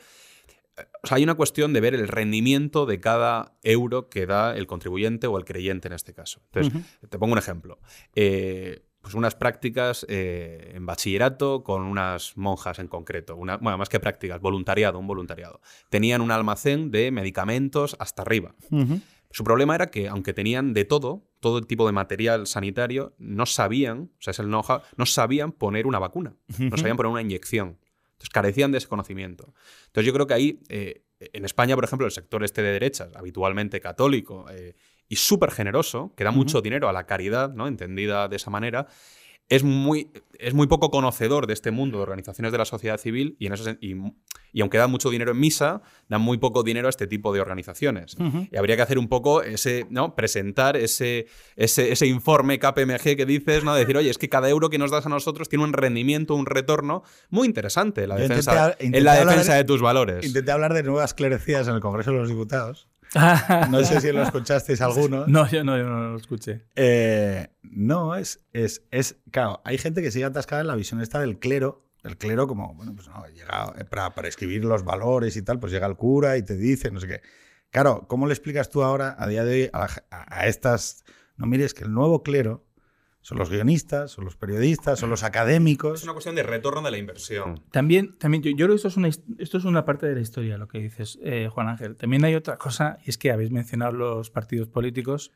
O 1.04 1.08
sea, 1.08 1.16
hay 1.16 1.24
una 1.24 1.36
cuestión 1.36 1.72
de 1.72 1.80
ver 1.80 1.96
el 1.96 2.10
rendimiento 2.10 2.86
de 2.86 3.00
cada 3.00 3.54
euro 3.63 4.10
que 4.10 4.26
da 4.26 4.58
el 4.58 4.68
contribuyente 4.68 5.28
o 5.28 5.38
el 5.38 5.46
creyente 5.46 5.88
en 5.88 5.94
este 5.94 6.13
caso. 6.13 6.42
Entonces, 6.52 6.84
te 7.10 7.18
pongo 7.18 7.32
un 7.32 7.39
ejemplo. 7.39 7.80
Eh, 8.13 8.84
pues 9.04 9.16
unas 9.16 9.36
prácticas 9.36 10.06
eh, 10.08 10.72
en 10.76 10.86
bachillerato 10.86 11.62
con 11.62 11.82
unas 11.82 12.38
monjas 12.38 12.80
en 12.80 12.88
concreto. 12.88 13.36
Una, 13.36 13.58
bueno, 13.58 13.78
más 13.78 13.89
que 13.89 14.00
prácticas, 14.00 14.39
voluntariado, 14.39 14.98
un 14.98 15.08
voluntariado. 15.08 15.60
Tenían 15.89 16.22
un 16.22 16.32
almacén 16.32 16.89
de 16.89 17.12
medicamentos 17.12 17.98
hasta 18.00 18.22
arriba. 18.22 18.56
Su 19.30 19.44
problema 19.44 19.76
era 19.76 19.88
que, 19.88 20.08
aunque 20.08 20.32
tenían 20.32 20.74
de 20.74 20.86
todo, 20.86 21.28
todo 21.42 21.60
tipo 21.60 21.86
de 21.86 21.92
material 21.92 22.48
sanitario, 22.48 23.13
no 23.18 23.46
sabían, 23.46 24.12
o 24.20 24.22
sea, 24.22 24.32
es 24.32 24.39
el 24.39 24.46
know-how, 24.46 24.80
no 24.96 25.06
sabían 25.06 25.52
poner 25.52 25.86
una 25.86 26.00
vacuna, 26.00 26.38
no 26.58 26.78
sabían 26.78 26.96
poner 26.96 27.12
una 27.12 27.22
inyección. 27.22 27.80
Entonces 28.13 28.30
carecían 28.32 28.72
de 28.72 28.78
ese 28.78 28.88
conocimiento. 28.88 29.54
Entonces 29.88 30.06
yo 30.06 30.13
creo 30.13 30.28
que 30.28 30.34
ahí, 30.34 30.62
eh, 30.70 31.04
en 31.20 31.44
España, 31.44 31.76
por 31.76 31.84
ejemplo, 31.84 32.06
el 32.06 32.13
sector 32.13 32.42
este 32.46 32.62
de 32.63 32.72
derechas, 32.72 33.13
habitualmente 33.18 33.82
católico 33.82 34.46
eh, 34.50 34.76
y 35.10 35.18
súper 35.18 35.52
generoso, 35.52 36.13
que 36.16 36.24
da 36.24 36.32
mucho 36.32 36.62
dinero 36.62 36.89
a 36.89 36.94
la 36.94 37.06
caridad, 37.06 37.54
¿no? 37.54 37.68
entendida 37.68 38.28
de 38.28 38.36
esa 38.36 38.50
manera, 38.50 38.88
es 39.50 39.63
muy, 39.63 40.12
es 40.39 40.54
muy 40.54 40.68
poco 40.68 40.89
conocedor 40.89 41.48
de 41.48 41.54
este 41.54 41.72
mundo 41.72 41.98
de 41.98 42.04
organizaciones 42.04 42.52
de 42.52 42.58
la 42.58 42.66
sociedad 42.66 42.98
civil 42.98 43.36
y, 43.39 43.48
en 43.48 43.54
eso, 43.54 43.70
y, 43.82 43.96
y 44.54 44.62
aunque 44.62 44.78
da 44.78 44.88
mucho 44.88 45.10
dinero 45.10 45.32
en 45.32 45.39
misa, 45.39 45.82
dan 46.08 46.22
muy 46.22 46.38
poco 46.38 46.63
dinero 46.63 46.88
a 46.88 46.89
este 46.89 47.08
tipo 47.08 47.34
de 47.34 47.42
organizaciones. 47.42 48.16
Y 48.52 48.56
habría 48.56 48.76
que 48.76 48.84
hacer 48.84 48.98
un 48.98 49.10
poco 49.10 49.44
ese, 49.44 49.86
¿no? 49.89 50.16
Presentar 50.16 50.78
ese, 50.78 51.28
ese, 51.56 51.92
ese, 51.92 52.08
informe 52.08 52.58
KPMG 52.60 53.16
que 53.18 53.26
dices, 53.26 53.63
¿no? 53.63 53.76
Decir, 53.76 53.98
oye, 53.98 54.10
es 54.10 54.18
que 54.18 54.30
cada 54.30 54.50
euro 54.50 54.70
que 54.70 54.78
nos 54.78 54.92
das 54.92 55.06
a 55.06 55.10
nosotros 55.10 55.50
tiene 55.50 55.66
un 55.66 55.74
rendimiento, 55.74 56.36
un 56.36 56.46
retorno 56.46 57.04
muy 57.30 57.48
interesante 57.48 58.04
en 58.04 58.10
la 58.10 58.16
defensa, 58.16 58.76
en 58.80 59.04
la 59.04 59.16
defensa 59.16 59.56
de, 59.56 59.63
tus 59.63 59.82
valores. 59.82 60.26
Intenté 60.26 60.52
hablar 60.52 60.74
de 60.74 60.84
nuevas 60.84 61.13
clerecidas 61.13 61.68
en 61.68 61.76
el 61.76 61.82
Congreso 61.82 62.12
de 62.12 62.18
los 62.18 62.30
Diputados. 62.30 62.88
No 63.69 63.84
sé 63.84 64.02
si 64.02 64.12
lo 64.12 64.23
escuchasteis 64.23 64.82
alguno. 64.82 65.26
No, 65.28 65.47
yo 65.47 65.63
no, 65.63 65.78
yo 65.78 65.84
no 65.84 66.12
lo 66.12 66.17
escuché. 66.17 66.65
Eh, 66.76 67.47
no, 67.62 68.15
es, 68.15 68.45
es, 68.54 68.84
es. 68.91 69.17
Claro, 69.32 69.62
hay 69.63 69.78
gente 69.78 70.02
que 70.02 70.12
sigue 70.12 70.26
atascada 70.26 70.62
en 70.62 70.67
la 70.67 70.76
visión 70.76 71.02
esta 71.02 71.19
del 71.19 71.39
clero. 71.39 71.89
El 72.04 72.17
clero, 72.17 72.47
como, 72.47 72.73
bueno, 72.73 72.93
pues 72.93 73.08
no, 73.08 73.26
llega 73.28 73.73
eh, 73.78 73.86
para, 73.86 74.13
para 74.13 74.28
escribir 74.28 74.65
los 74.65 74.84
valores 74.84 75.38
y 75.38 75.41
tal, 75.41 75.60
pues 75.60 75.71
llega 75.71 75.88
el 75.88 75.95
cura 75.95 76.36
y 76.38 76.43
te 76.43 76.58
dice, 76.58 76.91
no 76.91 76.99
sé 76.99 77.08
qué. 77.08 77.21
Claro, 77.69 78.08
¿cómo 78.08 78.28
le 78.28 78.34
explicas 78.34 78.69
tú 78.69 78.84
ahora, 78.84 79.15
a 79.17 79.28
día 79.28 79.45
de 79.45 79.63
hoy, 79.63 79.69
a, 79.71 79.88
a 80.10 80.47
estas. 80.47 81.04
No 81.38 81.47
mires 81.47 81.73
que 81.73 81.86
el 81.86 81.93
nuevo 81.93 82.21
clero 82.21 82.65
son 83.23 83.38
los 83.38 83.49
guionistas, 83.49 84.12
son 84.12 84.25
los 84.25 84.36
periodistas, 84.36 84.99
son 84.99 85.09
los 85.09 85.23
académicos. 85.23 86.01
Es 86.01 86.03
una 86.03 86.12
cuestión 86.12 86.36
de 86.36 86.43
retorno 86.43 86.81
de 86.81 86.91
la 86.91 86.97
inversión. 86.97 87.63
También, 87.71 88.17
también 88.19 88.43
yo, 88.43 88.51
yo 88.51 88.65
creo 88.65 88.69
que 88.71 88.75
esto 88.75 88.89
es, 88.89 88.97
una, 88.97 89.07
esto 89.07 89.57
es 89.57 89.63
una 89.63 89.86
parte 89.86 90.05
de 90.05 90.15
la 90.15 90.19
historia, 90.19 90.57
lo 90.57 90.67
que 90.67 90.79
dices, 90.79 91.17
eh, 91.23 91.47
Juan 91.49 91.69
Ángel. 91.69 91.95
También 91.95 92.25
hay 92.25 92.36
otra 92.36 92.57
cosa, 92.57 92.97
y 93.05 93.09
es 93.09 93.17
que 93.17 93.31
habéis 93.31 93.49
mencionado 93.49 93.93
los 93.93 94.29
partidos 94.29 94.67
políticos. 94.67 95.31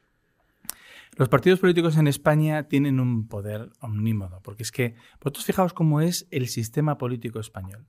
Los 1.16 1.30
partidos 1.30 1.60
políticos 1.60 1.96
en 1.96 2.08
España 2.08 2.68
tienen 2.68 3.00
un 3.00 3.30
poder 3.30 3.70
omnímodo, 3.80 4.42
porque 4.44 4.64
es 4.64 4.74
que 4.74 4.96
vosotros 5.22 5.46
fijaos 5.46 5.72
cómo 5.72 6.02
es 6.02 6.28
el 6.30 6.50
sistema 6.50 6.98
político 6.98 7.40
español. 7.40 7.88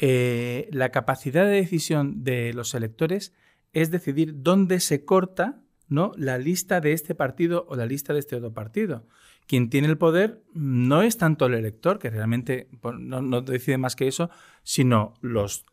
Eh, 0.00 0.68
la 0.72 0.90
capacidad 0.90 1.44
de 1.44 1.52
decisión 1.52 2.24
de 2.24 2.52
los 2.54 2.74
electores 2.74 3.32
es 3.72 3.92
decidir 3.92 4.42
dónde 4.42 4.80
se 4.80 5.04
corta 5.04 5.62
¿no? 5.86 6.10
la 6.16 6.38
lista 6.38 6.80
de 6.80 6.92
este 6.92 7.14
partido 7.14 7.66
o 7.68 7.76
la 7.76 7.86
lista 7.86 8.12
de 8.12 8.18
este 8.18 8.34
otro 8.34 8.52
partido 8.52 9.06
quien 9.48 9.70
tiene 9.70 9.88
el 9.88 9.96
poder 9.96 10.42
no 10.52 11.02
es 11.02 11.16
tanto 11.16 11.46
el 11.46 11.54
elector, 11.54 11.98
que 11.98 12.10
realmente 12.10 12.68
no, 12.98 13.40
decide 13.40 13.78
más 13.78 13.96
que 13.96 14.06
eso, 14.06 14.28
sino 14.62 15.14
los, 15.22 15.64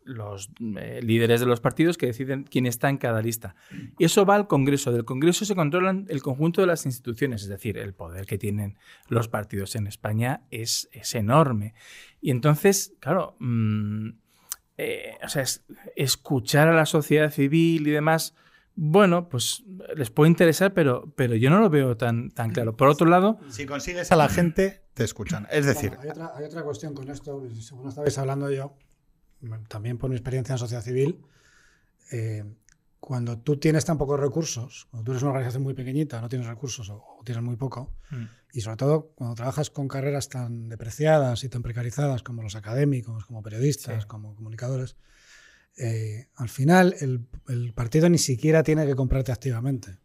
eh, 0.78 1.00
líderes 1.02 1.40
de 1.40 1.46
los 1.46 1.60
partidos 1.60 1.98
que 1.98 2.06
deciden 2.06 2.44
quién 2.44 2.64
está 2.64 2.88
en 2.88 2.96
cada 2.96 3.20
lista. 3.20 3.54
Y 3.98 4.06
eso 4.06 4.24
va 4.24 4.34
al 4.34 4.46
Congreso. 4.46 4.92
Del 4.92 5.04
Congreso 5.04 5.44
se 5.44 5.54
controlan 5.54 6.06
el 6.08 6.22
conjunto 6.22 6.62
de 6.62 6.68
las 6.68 6.86
instituciones, 6.86 7.42
es 7.42 7.48
decir, 7.48 7.76
el 7.76 7.92
poder 7.92 8.24
que 8.24 8.38
tienen 8.38 8.78
los 9.08 9.28
partidos 9.28 9.76
en 9.76 9.86
España 9.86 10.40
es, 10.50 10.88
es 10.92 11.14
enorme. 11.14 11.74
Y 12.22 12.30
entonces, 12.30 12.94
claro, 12.98 13.36
mm, 13.40 14.08
eh, 14.78 15.18
o 15.22 15.28
sea, 15.28 15.44
escuchar 15.96 16.68
a 16.68 16.74
la 16.74 16.86
sociedad 16.86 17.30
civil 17.30 17.86
y 17.86 17.90
demás 17.90 18.34
bueno, 18.76 19.28
pues 19.30 19.64
les 19.96 20.10
puede 20.10 20.30
interesar, 20.30 20.74
pero, 20.74 21.12
pero 21.16 21.34
yo 21.34 21.48
no 21.48 21.58
lo 21.58 21.70
veo 21.70 21.96
tan, 21.96 22.30
tan 22.30 22.50
claro. 22.50 22.76
Por 22.76 22.88
otro 22.88 23.06
lado... 23.06 23.40
Si 23.48 23.64
consigues 23.64 24.12
a 24.12 24.16
la 24.16 24.28
gente, 24.28 24.82
te 24.92 25.02
escuchan. 25.02 25.48
Es 25.50 25.64
decir... 25.64 25.96
hay, 25.98 26.10
otra, 26.44 26.62
cuestión 26.62 26.94
con 26.94 27.10
esto, 27.10 27.42
según 27.58 27.88
estabais 27.88 28.16
hablando 28.18 28.50
yo, 28.50 28.76
también 29.68 29.96
por 29.96 30.10
mi 30.10 30.16
experiencia 30.16 30.52
en 30.52 30.58
sociedad 30.58 30.82
civil, 30.82 31.20
eh, 32.12 32.44
cuando 33.00 33.38
tú 33.38 33.56
tienes 33.56 33.84
tan 33.84 33.96
pocos 33.96 34.20
recursos, 34.20 34.88
cuando 34.90 35.04
tú 35.04 35.12
eres 35.12 35.22
una 35.22 35.30
organización 35.30 35.62
muy 35.62 35.74
pequeñita, 35.74 36.20
no 36.20 36.28
tienes 36.28 36.46
recursos 36.46 36.90
o, 36.90 37.22
tienes 37.24 37.42
muy 37.42 37.56
poco, 37.56 37.94
mm. 38.10 38.24
y 38.52 38.60
sobre 38.60 38.76
todo 38.76 39.12
cuando 39.14 39.34
trabajas 39.34 39.70
con 39.70 39.88
carreras 39.88 40.28
tan 40.28 40.68
depreciadas 40.68 41.44
y 41.44 41.48
tan 41.48 41.62
precarizadas 41.62 42.22
como 42.22 42.42
los 42.42 42.56
académicos, 42.56 43.24
como 43.24 43.42
periodistas, 43.42 44.06
como 44.06 44.34
comunicadores, 44.34 44.96
eh, 45.76 46.28
al 46.36 46.48
final 46.48 46.94
el, 47.00 47.72
partido 47.74 48.08
ni 48.08 48.18
siquiera 48.18 48.62
tiene 48.62 48.86
que 48.86 48.94
comprarte 48.94 49.32
activamente. 49.32 49.98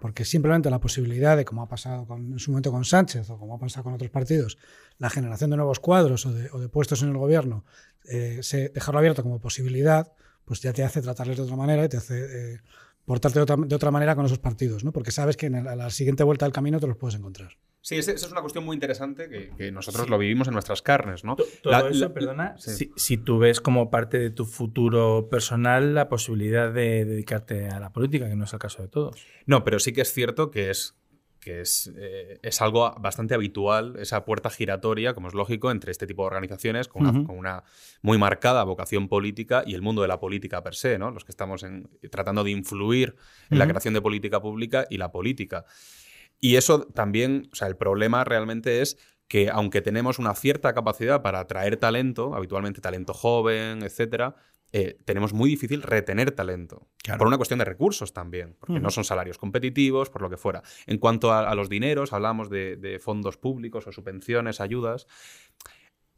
Porque 0.00 0.24
simplemente 0.24 0.70
la 0.70 0.80
posibilidad 0.80 1.36
de, 1.36 1.44
como 1.44 1.62
ha 1.62 1.68
pasado 1.68 2.06
en 2.16 2.38
su 2.38 2.50
momento 2.50 2.72
con 2.72 2.84
Sánchez 2.84 3.28
o 3.30 3.38
como 3.38 3.54
ha 3.54 3.58
pasado 3.58 3.84
con 3.84 3.92
otros 3.92 4.10
partidos, 4.10 4.58
la 4.98 5.10
generación 5.10 5.50
de 5.50 5.56
nuevos 5.56 5.80
cuadros 5.80 6.26
o 6.26 6.32
de, 6.32 6.68
puestos 6.68 7.02
en 7.02 7.10
el 7.10 7.18
gobierno, 7.18 7.64
eh, 8.08 8.40
dejarlo 8.74 8.98
abierto 8.98 9.22
como 9.22 9.38
posibilidad, 9.38 10.12
pues 10.44 10.60
ya 10.60 10.72
te 10.72 10.82
hace 10.82 11.02
tratarles 11.02 11.36
de 11.36 11.42
otra 11.44 11.56
manera 11.56 11.84
y 11.84 11.88
te 11.88 11.98
hace 11.98 12.54
eh, 12.54 12.60
portarte 13.04 13.38
de 13.38 13.42
otra, 13.42 13.56
de 13.56 13.74
otra, 13.74 13.90
manera 13.90 14.14
con 14.14 14.26
esos 14.26 14.38
partidos, 14.38 14.84
¿no? 14.84 14.92
porque 14.92 15.10
sabes 15.10 15.36
que 15.36 15.46
en 15.46 15.64
la 15.64 15.90
siguiente 15.90 16.24
vuelta 16.24 16.46
del 16.46 16.52
camino 16.52 16.80
te 16.80 16.86
los 16.86 16.96
puedes 16.96 17.16
encontrar. 17.16 17.56
Sí, 17.84 17.96
esa 17.96 18.12
es 18.12 18.30
una 18.30 18.40
cuestión 18.42 18.64
muy 18.64 18.74
interesante 18.74 19.28
que, 19.28 19.72
nosotros 19.72 20.08
lo 20.08 20.16
vivimos 20.16 20.46
en 20.46 20.54
nuestras 20.54 20.82
carnes, 20.82 21.24
¿no? 21.24 21.34
Todo 21.62 21.88
eso, 21.88 22.14
perdona, 22.14 22.54
si, 22.56 23.16
tú 23.16 23.38
ves 23.38 23.60
como 23.60 23.90
parte 23.90 24.20
de 24.20 24.30
tu 24.30 24.44
futuro 24.44 25.28
personal 25.28 25.92
la 25.92 26.08
posibilidad 26.08 26.72
de 26.72 27.04
dedicarte 27.04 27.68
a 27.68 27.80
la 27.80 27.92
política, 27.92 28.28
que 28.28 28.36
no 28.36 28.44
es 28.44 28.52
el 28.52 28.60
caso 28.60 28.82
de 28.82 28.88
todos. 28.88 29.26
No, 29.46 29.64
pero 29.64 29.80
sí 29.80 29.92
que 29.92 30.02
es 30.02 30.12
cierto 30.12 30.52
que 30.52 30.70
es 30.70 30.94
que 31.42 31.60
es, 31.60 31.92
eh, 31.96 32.38
es 32.42 32.62
algo 32.62 32.94
bastante 33.00 33.34
habitual, 33.34 33.96
esa 33.98 34.24
puerta 34.24 34.48
giratoria, 34.48 35.12
como 35.12 35.26
es 35.26 35.34
lógico, 35.34 35.72
entre 35.72 35.90
este 35.90 36.06
tipo 36.06 36.22
de 36.22 36.28
organizaciones 36.28 36.86
con 36.86 37.28
una, 37.28 37.64
muy 38.00 38.16
marcada 38.16 38.62
vocación 38.62 39.08
política 39.08 39.64
y 39.66 39.74
el 39.74 39.82
mundo 39.82 40.02
de 40.02 40.08
la 40.08 40.20
política 40.20 40.62
per 40.62 40.76
se, 40.76 40.98
¿no? 40.98 41.10
Los 41.10 41.24
que 41.24 41.32
estamos 41.32 41.66
tratando 42.10 42.44
de 42.44 42.52
influir 42.52 43.16
en 43.50 43.58
la 43.58 43.66
creación 43.66 43.92
de 43.92 44.00
política 44.00 44.40
pública 44.40 44.86
y 44.88 44.98
la 44.98 45.10
política. 45.10 45.64
Y 46.40 46.56
eso 46.56 46.86
también, 46.86 47.48
o 47.52 47.56
sea, 47.56 47.66
el 47.66 47.76
problema 47.76 48.22
realmente 48.22 48.80
es 48.80 48.96
que 49.26 49.50
aunque 49.50 49.80
tenemos 49.80 50.20
una 50.20 50.34
cierta 50.34 50.72
capacidad 50.74 51.22
para 51.22 51.40
atraer 51.40 51.76
talento, 51.76 52.36
habitualmente 52.36 52.80
talento 52.80 53.14
joven, 53.14 53.82
etcétera, 53.82 54.36
eh, 54.72 54.96
tenemos 55.04 55.34
muy 55.34 55.50
difícil 55.50 55.82
retener 55.82 56.30
talento. 56.30 56.88
Por 57.18 57.26
una 57.26 57.36
cuestión 57.36 57.58
de 57.58 57.66
recursos 57.66 58.12
también, 58.12 58.56
porque 58.58 58.80
no 58.80 58.90
son 58.90 59.04
salarios 59.04 59.36
competitivos, 59.36 60.08
por 60.08 60.22
lo 60.22 60.30
que 60.30 60.38
fuera. 60.38 60.62
En 60.86 60.98
cuanto 60.98 61.32
a, 61.32 61.54
los 61.54 61.68
dineros, 61.68 62.12
hablamos 62.12 62.48
de, 62.48 62.98
fondos 63.02 63.36
públicos 63.36 63.86
o 63.86 63.92
subvenciones, 63.92 64.60
ayudas. 64.60 65.06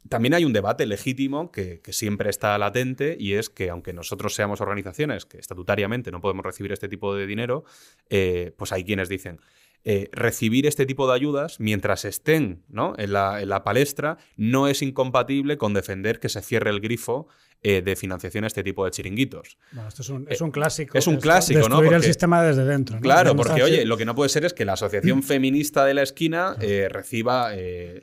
También 0.09 0.35
hay 0.35 0.45
un 0.45 0.53
debate 0.53 0.87
legítimo 0.87 1.51
que, 1.51 1.81
siempre 1.91 2.31
está 2.31 2.57
latente 2.59 3.17
y 3.19 3.35
es 3.35 3.51
que 3.51 3.71
aunque 3.71 3.93
nosotros 3.93 4.35
seamos 4.35 4.61
organizaciones 4.61 5.25
que 5.25 5.39
estatutariamente 5.39 6.13
no 6.13 6.21
podemos 6.21 6.45
recibir 6.45 6.73
este 6.73 6.89
tipo 6.89 7.15
de 7.15 7.27
dinero, 7.27 7.65
eh, 8.11 8.53
pues 8.57 8.71
hay 8.73 8.85
quienes 8.85 9.09
dicen, 9.09 9.41
eh, 9.87 10.09
recibir 10.13 10.67
este 10.67 10.87
tipo 10.87 11.07
de 11.07 11.13
ayudas 11.13 11.61
mientras 11.61 12.07
estén 12.07 12.65
¿no? 12.69 12.95
en, 12.97 13.13
la, 13.13 13.63
palestra 13.65 14.17
no 14.35 14.67
es 14.67 14.81
incompatible 14.81 15.59
con 15.59 15.75
defender 15.75 16.21
que 16.21 16.31
se 16.31 16.41
cierre 16.41 16.71
el 16.71 16.81
grifo 16.81 17.29
eh, 17.65 17.83
de 17.83 17.97
financiación 17.97 18.45
a 18.45 18.47
este 18.47 18.63
tipo 18.63 18.85
de 18.85 18.91
chiringuitos. 18.91 19.59
Bueno, 19.73 19.89
esto 19.89 20.03
es 20.03 20.09
un, 20.11 20.27
es 20.29 20.41
un 20.41 20.51
clásico. 20.51 20.97
Es 20.97 21.07
un 21.07 21.17
clásico, 21.17 21.69
¿no? 21.69 21.77
Porque, 21.77 21.95
el 21.95 22.05
sistema 22.05 22.43
desde 22.43 22.65
dentro. 22.65 23.01
Claro, 23.01 23.35
porque 23.35 23.63
oye, 23.63 23.85
lo 23.85 23.97
que 23.97 24.05
no 24.05 24.15
puede 24.15 24.29
ser 24.29 24.45
es 24.45 24.53
que 24.53 24.65
la 24.65 24.75
asociación 24.75 25.23
feminista 25.23 25.85
de 25.85 25.95
la 25.95 26.03
esquina 26.03 26.57
eh, 26.61 26.89
reciba 26.91 27.53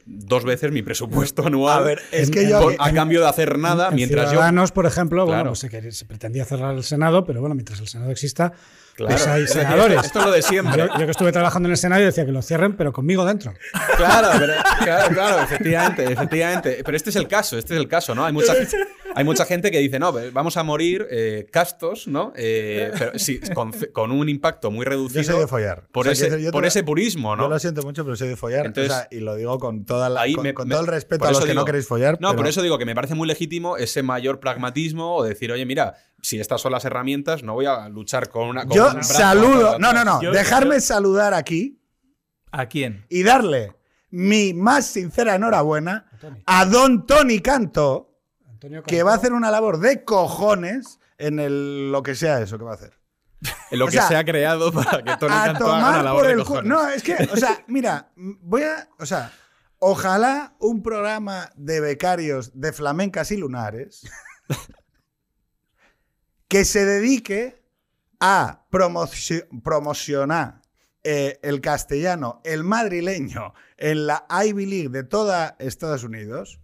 dos 0.06 0.44
veces 0.44 0.72
mi 0.72 0.82
presupuesto 0.82 1.46
anual 1.46 1.78
a, 1.78 1.82
ver, 1.82 2.02
es 2.12 2.30
que 2.32 2.50
yo, 2.50 2.72
a 2.78 2.92
cambio 2.92 3.22
de 3.22 3.28
hacer 3.28 3.58
nada 3.58 3.92
mientras 3.92 4.30
Ciudadanos, 4.30 4.72
por 4.72 4.86
ejemplo, 4.86 5.26
bueno, 5.26 5.52
pues 5.52 5.60
se, 5.60 5.92
se 5.92 6.06
pretendía 6.06 6.44
cerrar 6.46 6.76
el 6.76 6.84
Senado, 6.84 7.24
pero 7.24 7.40
bueno, 7.40 7.56
mientras 7.56 7.80
el 7.80 7.88
Senado 7.88 8.12
exista, 8.12 8.54
pues 8.98 9.28
hay 9.28 9.48
senadores. 9.48 10.06
Esto 10.06 10.20
es 10.20 10.26
lo 10.26 10.32
de 10.32 10.42
siempre. 10.42 10.88
Yo, 10.98 11.06
que 11.06 11.12
estuve 11.12 11.32
trabajando 11.32 11.68
en 11.68 11.72
el 11.72 11.78
Senado 11.78 12.04
decía 12.04 12.26
que 12.26 12.32
lo 12.32 12.42
cierren, 12.42 12.76
pero 12.76 12.92
conmigo 12.94 13.26
dentro. 13.26 13.54
Claro, 13.98 14.30
claro, 14.84 15.14
claro, 15.14 15.44
efectivamente, 15.44 16.12
efectivamente. 16.12 16.82
Pero 16.84 16.98
este 16.98 17.10
es 17.10 17.16
el 17.16 17.28
caso, 17.28 17.58
este 17.58 17.74
es 17.76 17.80
el 17.80 17.88
caso, 17.88 18.16
¿no? 18.16 18.26
Hay 18.26 18.34
mucha, 18.34 18.54
hay 19.16 19.24
mucha 19.24 19.46
gente 19.46 19.72
que 19.72 19.80
dice, 19.80 20.00
no, 20.00 20.14
vamos 20.32 20.58
a 20.58 20.64
morir 20.64 21.08
eh, 21.10 21.48
castos, 21.52 22.08
¿no? 22.08 22.34
Eh, 22.36 22.92
pero 22.98 23.20
sí, 23.20 23.40
con, 23.94 24.12
un 24.12 24.30
impacto 24.30 24.72
muy 24.72 24.86
reducido. 24.86 25.22
Yo 25.22 25.32
soy 25.32 25.42
de 25.42 25.48
follar. 25.48 25.88
Por, 25.92 26.08
ese, 26.08 26.52
por 26.52 26.66
ese 26.66 26.84
purismo, 26.84 27.36
¿no? 27.36 27.44
Yo 27.44 27.50
lo 27.50 27.60
siento 27.60 27.82
mucho, 27.84 28.04
pero 28.04 28.16
soy 28.16 28.30
de 28.30 28.36
follar. 28.36 28.74
y 29.12 29.20
lo 29.20 29.36
digo 29.36 29.60
con, 29.60 29.86
toda 29.86 30.10
la, 30.10 30.24
con, 30.54 30.70
todo 30.70 30.82
el 30.82 30.88
respeto 30.88 31.26
a 31.26 31.32
los 31.32 31.46
que 31.46 31.54
no 31.54 31.66
queréis 31.66 31.88
follar. 31.88 32.18
No, 32.20 32.36
por 32.36 32.48
eso 32.48 32.62
digo 32.62 32.78
que 32.78 32.86
me 32.86 32.96
parece 32.96 33.16
muy 33.16 33.28
legítimo 33.28 33.78
ese 33.78 34.04
mayor 34.04 34.40
pragmatismo 34.40 35.16
o 35.16 35.24
decir, 35.24 35.52
oye, 35.52 35.66
mira, 35.66 35.96
si 36.22 36.40
estas 36.40 36.62
son 36.62 36.72
las 36.72 36.86
herramientas, 36.86 37.44
no 37.44 37.54
voy 37.54 37.66
a 37.66 37.90
luchar 37.90 38.30
con 38.30 38.48
una. 38.48 38.66
yo 38.68 39.02
saludo. 39.02 39.80
No, 39.80 39.94
no, 39.94 40.04
no. 40.04 40.20
Dejarme 40.20 40.80
saludar 40.80 41.34
aquí. 41.34 41.80
¿A 42.52 42.68
quién? 42.68 43.06
Y 43.10 43.24
darle 43.24 43.76
mi 44.12 44.54
más 44.54 44.86
sincera 44.86 45.36
enhorabuena 45.36 46.06
a 46.46 46.66
don 46.66 47.06
Tony 47.06 47.40
Canto, 47.40 48.18
que 48.86 49.04
va 49.04 49.14
a 49.14 49.16
hacer 49.16 49.34
una 49.34 49.50
labor 49.50 49.80
de 49.80 50.04
cojones 50.04 51.00
en 51.18 51.40
el, 51.40 51.92
lo 51.92 52.04
que 52.04 52.16
sea 52.16 52.42
eso 52.42 52.58
que 52.58 52.66
va 52.66 52.72
a 52.72 52.76
hacer. 52.76 52.94
En 53.72 53.80
lo 53.80 53.88
que 53.88 54.00
se 54.02 54.16
ha 54.16 54.24
creado 54.24 54.72
para 54.72 55.02
que 55.04 55.18
Tony 55.18 55.34
Canto 55.34 55.72
haga 55.72 55.90
una 55.90 56.04
labor 56.04 56.28
de 56.28 56.36
cojones. 56.36 56.66
No, 56.66 56.88
es 56.88 57.02
que, 57.02 57.16
o 57.32 57.38
sea, 57.38 57.64
mira, 57.68 58.12
voy 58.16 58.64
a. 58.64 58.88
O 59.00 59.06
sea, 59.06 59.32
ojalá 59.80 60.56
un 60.60 60.84
programa 60.84 61.50
de 61.56 61.80
becarios 61.80 62.52
de 62.54 62.72
flamencas 62.74 63.32
y 63.32 63.38
lunares 63.38 64.04
que 66.52 66.66
se 66.66 66.84
dedique 66.84 67.64
a 68.20 68.66
promocionar 68.70 70.62
eh, 71.02 71.40
el 71.44 71.62
castellano, 71.62 72.42
el 72.44 72.66
madrileño, 72.66 73.54
en 73.78 74.06
la 74.06 74.26
Ivy 74.46 74.66
League 74.66 74.90
de 74.90 75.04
toda 75.06 75.56
Estados 75.60 76.04
Unidos, 76.04 76.60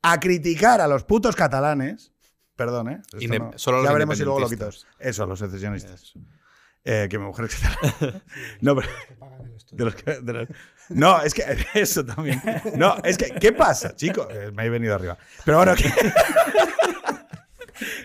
a 0.00 0.18
criticar 0.20 0.80
a 0.80 0.88
los 0.88 1.04
putos 1.04 1.36
catalanes. 1.36 2.12
Perdón, 2.56 2.88
¿eh? 2.88 3.02
Esto 3.20 3.38
no- 3.38 3.52
solo 3.56 3.84
ya 3.84 3.92
veremos 3.92 4.16
si 4.16 4.24
luego 4.24 4.40
lo 4.40 4.48
quitas. 4.48 4.86
Eso, 4.98 5.26
los 5.26 5.38
secesionistas. 5.38 6.14
Eh, 6.82 7.06
que 7.10 7.18
mi 7.18 7.26
mujer 7.26 7.44
es 7.44 7.56
catalana. 7.56 8.22
no, 8.62 8.74
pero. 8.74 8.88
de 9.72 9.84
los 9.84 9.94
que- 9.96 10.20
de 10.22 10.32
los- 10.32 10.48
no, 10.88 11.20
es 11.20 11.34
que 11.34 11.44
eso 11.74 12.06
también. 12.06 12.40
No, 12.74 12.96
es 13.04 13.18
que, 13.18 13.32
¿qué 13.34 13.52
pasa, 13.52 13.94
chicos? 13.94 14.28
Eh, 14.30 14.50
Me 14.54 14.64
he 14.64 14.70
venido 14.70 14.94
arriba. 14.94 15.18
Pero 15.44 15.58
bueno, 15.58 15.74
que- 15.74 15.92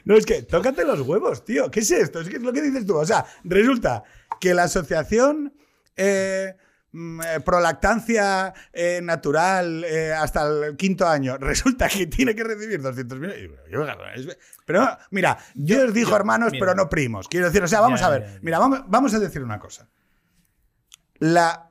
No, 0.06 0.16
es 0.18 0.26
que 0.26 0.44
tócate 0.44 0.84
los 0.86 1.02
huevos, 1.02 1.44
tío. 1.46 1.70
¿Qué 1.72 1.82
es 1.82 1.92
esto? 1.92 2.22
Es 2.22 2.30
que 2.30 2.38
es 2.38 2.42
lo 2.44 2.54
que 2.54 2.62
dices 2.62 2.86
tú. 2.86 2.98
O 2.98 3.06
sea, 3.06 3.26
resulta 3.44 4.04
que 4.40 4.54
la 4.54 4.64
asociación 4.64 5.54
eh, 5.96 6.56
mm, 6.92 7.22
eh, 7.22 7.40
prolactancia 7.42 8.54
eh, 8.74 9.00
natural 9.04 9.84
eh, 9.84 10.14
hasta 10.14 10.48
el 10.48 10.76
quinto 10.78 11.08
año 11.08 11.38
resulta 11.40 11.88
que 11.88 12.08
tiene 12.08 12.36
que 12.36 12.44
recibir 12.44 12.82
200.000. 12.82 14.38
Pero 14.66 14.88
mira, 15.12 15.38
Dios 15.54 15.94
dijo 15.94 16.12
yo- 16.12 16.16
hermanos, 16.16 16.52
mira. 16.52 16.66
pero 16.66 16.76
no 16.76 16.90
primos. 16.90 17.28
Quiero 17.28 17.48
decir, 17.48 17.64
o 17.64 17.68
sea, 17.68 17.82
vamos 17.82 18.00
Ya, 18.00 18.08
a 18.08 18.10
ver. 18.10 18.24
ya, 18.24 18.34
ya. 18.34 18.40
Mira, 18.42 18.60
vamos, 18.60 18.82
vamos 18.88 19.14
a 19.14 19.20
decir 19.20 19.44
una 19.44 19.60
cosa. 19.60 19.90
La. 21.20 21.70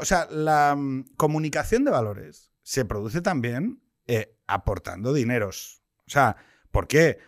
O 0.00 0.04
sea, 0.04 0.26
la 0.30 0.74
mm, 0.76 1.14
comunicación 1.16 1.84
de 1.84 1.90
valores 1.90 2.50
se 2.62 2.84
produce 2.84 3.20
también 3.20 3.80
eh, 4.06 4.34
aportando 4.46 5.12
dineros. 5.12 5.82
O 6.06 6.10
sea, 6.10 6.36
¿por 6.74 6.88
qué? 6.88 7.18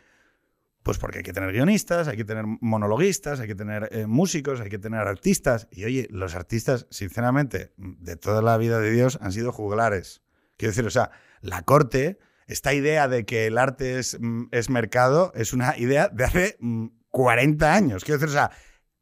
Pues 0.83 0.99
porque 0.99 1.19
hay 1.19 1.25
que 1.25 1.33
tener 1.33 1.53
guionistas, 1.53 2.09
hay 2.09 2.17
que 2.17 2.25
tener 2.25 2.45
monologuistas, 2.61 3.41
hay 3.41 3.47
que 3.47 3.55
tener 3.55 3.89
eh, 3.93 4.07
músicos, 4.07 4.61
hay 4.61 4.69
que 4.69 4.79
tener 4.79 5.01
artistas. 5.01 5.69
Y 5.71 5.85
oye, 5.85 6.09
los 6.11 6.35
artistas, 6.35 6.87
sinceramente, 6.91 7.73
de 7.77 8.17
toda 8.17 8.43
la 8.43 8.59
vida 8.59 8.81
de 8.81 8.91
Dios 8.91 9.19
han 9.23 9.33
sido 9.33 9.53
juglares. 9.53 10.23
Quiero 10.57 10.73
decir, 10.73 10.85
o 10.85 10.91
sea, 10.91 11.13
la 11.41 11.63
corte, 11.63 12.19
esta 12.47 12.75
idea 12.75 13.09
de 13.09 13.25
que 13.25 13.47
el 13.47 13.57
arte 13.57 13.99
es, 13.99 14.19
mm, 14.21 14.49
es 14.51 14.69
mercado, 14.69 15.33
es 15.35 15.53
una 15.53 15.79
idea 15.79 16.09
de 16.09 16.25
hace 16.25 16.57
mm, 16.61 16.87
40 17.11 17.73
años. 17.73 18.05
Quiero 18.05 18.19
decir, 18.19 18.31
o 18.31 18.39
sea, 18.39 18.51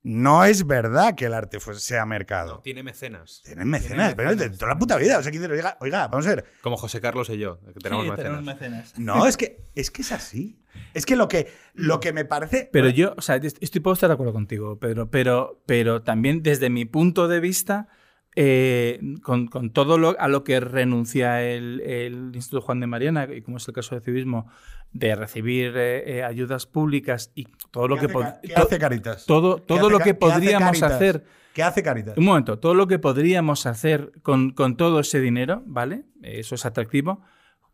no 0.05 0.45
es 0.45 0.67
verdad 0.67 1.14
que 1.17 1.25
el 1.25 1.35
arte 1.35 1.59
sea 1.61 2.07
mercado. 2.07 2.61
Tiene 2.62 2.83
mecenas. 2.83 3.43
Tienen 3.45 3.69
mecenas, 3.69 4.14
pero 4.14 4.37
de 4.37 4.51
toda 4.51 4.69
la 4.75 4.79
puta 4.79 4.97
vida. 4.97 5.19
O 5.19 5.23
sea, 5.23 5.33
decir, 5.33 5.51
oiga, 5.51 5.77
oiga, 5.81 6.07
vamos 6.09 6.27
a 6.27 6.35
ver. 6.37 6.45
Como 6.62 6.77
José 6.77 7.01
Carlos 7.01 7.29
y 7.31 7.38
yo, 7.38 7.59
que 7.73 7.81
tenemos 7.81 8.05
Sí, 8.05 8.11
mecenas. 8.11 8.17
tenemos 8.17 8.45
mecenas. 8.45 8.99
No, 8.99 9.27
es 9.27 9.37
que, 9.37 9.64
es 9.75 9.90
que 9.90 10.03
es 10.03 10.12
así. 10.12 10.61
Es 10.93 11.07
que 11.07 11.17
lo 11.17 11.27
que, 11.27 11.51
lo 11.73 12.01
que 12.01 12.12
me 12.12 12.25
parece. 12.25 12.69
Pero 12.73 12.88
yo, 12.90 13.14
o 13.17 13.23
sea, 13.23 13.37
est- 13.37 13.59
estoy 13.62 13.81
puedo 13.81 13.95
estar 13.95 14.09
de 14.09 14.14
acuerdo 14.14 14.33
contigo, 14.33 14.79
Pedro, 14.79 15.11
pero, 15.11 15.62
pero 15.67 16.03
también 16.03 16.43
desde 16.43 16.69
mi 16.71 16.85
punto 16.85 17.27
de 17.27 17.40
vista, 17.40 17.88
eh, 18.37 19.01
con, 19.23 19.47
con 19.49 19.70
todo 19.70 19.97
lo, 19.99 20.16
a 20.18 20.29
lo 20.29 20.42
que 20.44 20.59
renuncia 20.61 21.42
el, 21.42 21.81
el 21.81 22.33
Instituto 22.35 22.62
Juan 22.62 22.81
de 22.81 22.87
Mariana, 22.87 23.29
y 23.33 23.42
como 23.42 23.57
es 23.59 23.68
el 23.68 23.75
caso 23.75 23.94
de 23.94 24.01
civismo, 24.01 24.49
de 24.92 25.14
recibir 25.14 25.73
eh, 25.77 26.18
eh, 26.18 26.23
ayudas 26.25 26.66
públicas 26.66 27.31
y 27.35 27.47
todo 27.70 27.88
lo 27.88 27.97
¿Qué 27.97 28.07
que, 28.09 28.12
qué 28.42 28.55
to- 28.55 28.62
hace 28.62 28.79
Caritas? 28.79 29.27
todo, 29.27 29.57
¿Qué 29.57 29.62
todo 29.62 29.90
lo 29.90 29.99
que 30.01 30.14
podríamos 30.14 30.83
hacer 30.83 31.25
¿Qué 31.53 31.62
hace 31.62 31.83
Caritas? 31.83 32.16
un 32.18 32.25
momento, 32.25 32.59
todo 32.59 32.75
lo 32.75 32.87
que 32.88 32.99
podríamos 32.99 33.66
hacer 33.66 34.11
con, 34.23 34.51
con 34.51 34.77
todo 34.77 34.99
ese 35.01 35.20
dinero, 35.20 35.62
¿vale? 35.66 36.05
Eso 36.23 36.55
es 36.57 36.64
atractivo. 36.66 37.23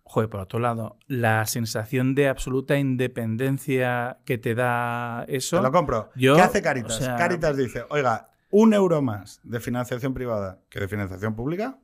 Joder, 0.03 0.29
por 0.29 0.40
otro 0.40 0.59
lado, 0.59 0.99
la 1.07 1.46
sensación 1.46 2.14
de 2.16 2.29
absoluta 2.29 2.77
independencia 2.79 4.18
que 4.25 4.38
te 4.38 4.55
da 4.55 5.25
eso. 5.29 5.59
Te 5.59 5.62
lo 5.62 5.70
compro. 5.73 6.11
Yo, 6.16 6.35
¿Qué 6.37 6.42
hace 6.42 6.62
Caritas? 6.62 6.99
o 6.99 7.03
sea- 7.05 7.16
Caritas 7.16 7.57
dice, 7.57 7.85
oiga, 7.90 8.30
un 8.51 8.75
euro 8.75 9.03
más 9.03 9.41
de 9.43 9.61
financiación 9.61 10.15
privada 10.15 10.61
que 10.69 10.81
de 10.81 10.89
financiación 10.89 11.35
pública. 11.35 11.79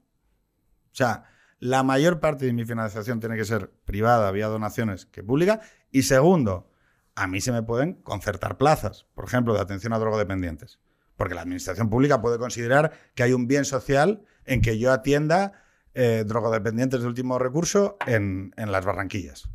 O 0.93 0.95
sea, 0.95 1.25
la 1.59 1.83
mayor 1.83 2.21
parte 2.21 2.47
de 2.47 2.53
mi 2.53 2.65
financiación 2.65 3.21
tiene 3.21 3.37
que 3.37 3.45
ser 3.45 3.71
privada, 3.85 4.31
vía 4.31 4.49
donaciones, 4.49 5.07
que 5.07 5.23
pública. 5.23 5.61
Y 5.91 6.03
segundo, 6.03 6.71
a 7.15 7.27
mí 7.27 7.41
se 7.41 7.53
me 7.53 7.63
pueden 7.63 7.95
concertar 7.95 8.59
plazas, 8.59 9.07
por 9.15 9.25
ejemplo, 9.25 9.55
de 9.55 9.61
atención 9.61 9.93
a 9.93 9.99
drogodependientes. 9.99 10.81
Porque 11.17 11.35
la 11.35 11.43
administración 11.43 11.89
pública 11.89 12.21
puede 12.21 12.39
considerar 12.39 12.93
que 13.15 13.23
hay 13.23 13.33
un 13.33 13.47
bien 13.47 13.65
social 13.65 14.25
en 14.45 14.61
que 14.61 14.79
yo 14.79 14.93
atienda 14.93 15.65
eh, 15.95 16.25
drogodependientes 16.27 17.01
de 17.01 17.07
último 17.07 17.39
recurso 17.39 17.97
en, 18.07 18.53
en 18.57 18.71
las 18.71 18.85
Barranquillas. 18.85 19.49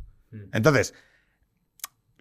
Entonces, 0.52 0.92
lo 0.92 1.11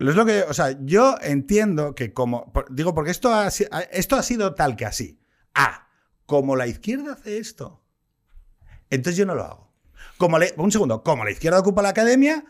es 0.10 0.16
lo 0.16 0.26
que, 0.26 0.42
o 0.44 0.54
sea, 0.54 0.76
yo 0.84 1.16
entiendo 1.22 1.94
que 1.94 2.12
como, 2.14 2.52
digo, 2.72 2.96
porque 2.96 3.12
esto 3.12 3.32
ha- 3.34 3.48
esto 3.92 4.16
ha 4.16 4.24
sido 4.24 4.56
tal 4.56 4.76
que 4.76 4.86
así. 4.88 5.20
Ah, 5.54 5.88
como 6.26 6.56
la 6.56 6.66
izquierda 6.66 7.14
hace 7.14 7.38
esto, 7.38 7.84
entonces 8.90 9.18
yo 9.18 9.26
no 9.26 9.36
lo 9.36 9.44
hago. 9.44 9.72
Como 10.18 10.40
le- 10.40 10.54
un 10.58 10.72
segundo, 10.72 11.04
como 11.04 11.24
la 11.24 11.32
izquierda 11.32 11.60
ocupa 11.60 11.82
la 11.82 11.90
academia, 11.90 12.44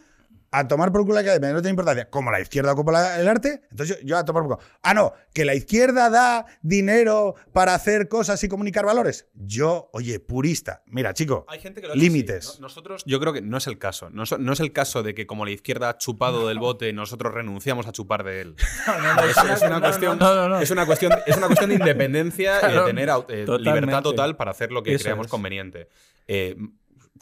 a 0.54 0.68
tomar 0.68 0.92
por 0.92 1.02
culo 1.04 1.16
la 1.16 1.22
academia 1.22 1.52
no 1.54 1.62
tiene 1.62 1.70
importancia. 1.72 2.10
Como 2.10 2.30
la 2.30 2.40
izquierda 2.42 2.74
ocupa 2.74 2.92
la- 2.92 3.20
el 3.20 3.28
arte, 3.28 3.62
entonces 3.72 3.98
yo, 4.00 4.06
yo 4.06 4.18
a 4.18 4.26
tomar 4.26 4.44
por 4.44 4.58
culo. 4.58 4.70
Ah, 4.84 4.94
no, 4.94 5.14
que 5.34 5.46
la 5.46 5.56
izquierda 5.56 6.10
da 6.10 6.46
dinero 6.62 7.36
para 7.54 7.74
hacer 7.74 8.08
cosas 8.10 8.44
y 8.44 8.50
comunicar 8.50 8.86
valores. 8.86 9.28
Yo, 9.34 9.90
oye, 9.94 10.20
purista. 10.20 10.84
Mira, 10.88 11.14
chico, 11.14 11.46
Hay 11.48 11.60
gente 11.60 11.80
que 11.82 11.88
lo 11.88 11.94
ha 11.94 11.96
hecho 11.96 12.04
límites. 12.04 12.48
así, 12.50 12.58
¿no? 12.62 12.68
Nosotros, 12.68 13.04
yo 13.06 13.20
creo 13.20 13.34
que 13.34 13.42
no 13.42 13.58
es 13.58 13.68
el 13.68 13.78
caso. 13.78 14.10
No, 14.10 14.26
so- 14.26 14.38
no 14.38 14.54
es 14.54 14.60
el 14.60 14.74
caso 14.74 15.04
de 15.04 15.14
que 15.16 15.26
como 15.26 15.46
la 15.46 15.52
izquierda 15.52 15.90
ha 15.90 15.98
chupado 15.98 16.48
del 16.48 16.60
bote, 16.60 16.92
nosotros 16.94 17.34
renunciamos 17.34 17.88
a 17.88 17.92
chupar 17.92 18.24
de 18.24 18.42
él. 18.42 18.56
es, 19.56 19.62
una 19.62 19.80
cuestión, 19.80 20.20
no, 20.20 20.36
no, 20.36 20.50
no. 20.50 20.60
Es, 20.60 20.70
una 20.72 20.86
cuestión, 20.86 21.14
es 21.26 21.38
una 21.38 21.48
cuestión 21.48 21.70
de 21.70 21.76
independencia 21.78 22.60
y 22.70 22.74
de 22.74 22.82
tener 22.86 23.10
eh, 23.30 23.46
libertad 23.60 24.02
total 24.04 24.36
para 24.36 24.52
hacer 24.52 24.72
lo 24.72 24.84
que 24.84 24.94
Eso 24.96 25.04
creamos 25.04 25.28
es. 25.28 25.32
conveniente. 25.32 25.88
Eh, 26.28 26.56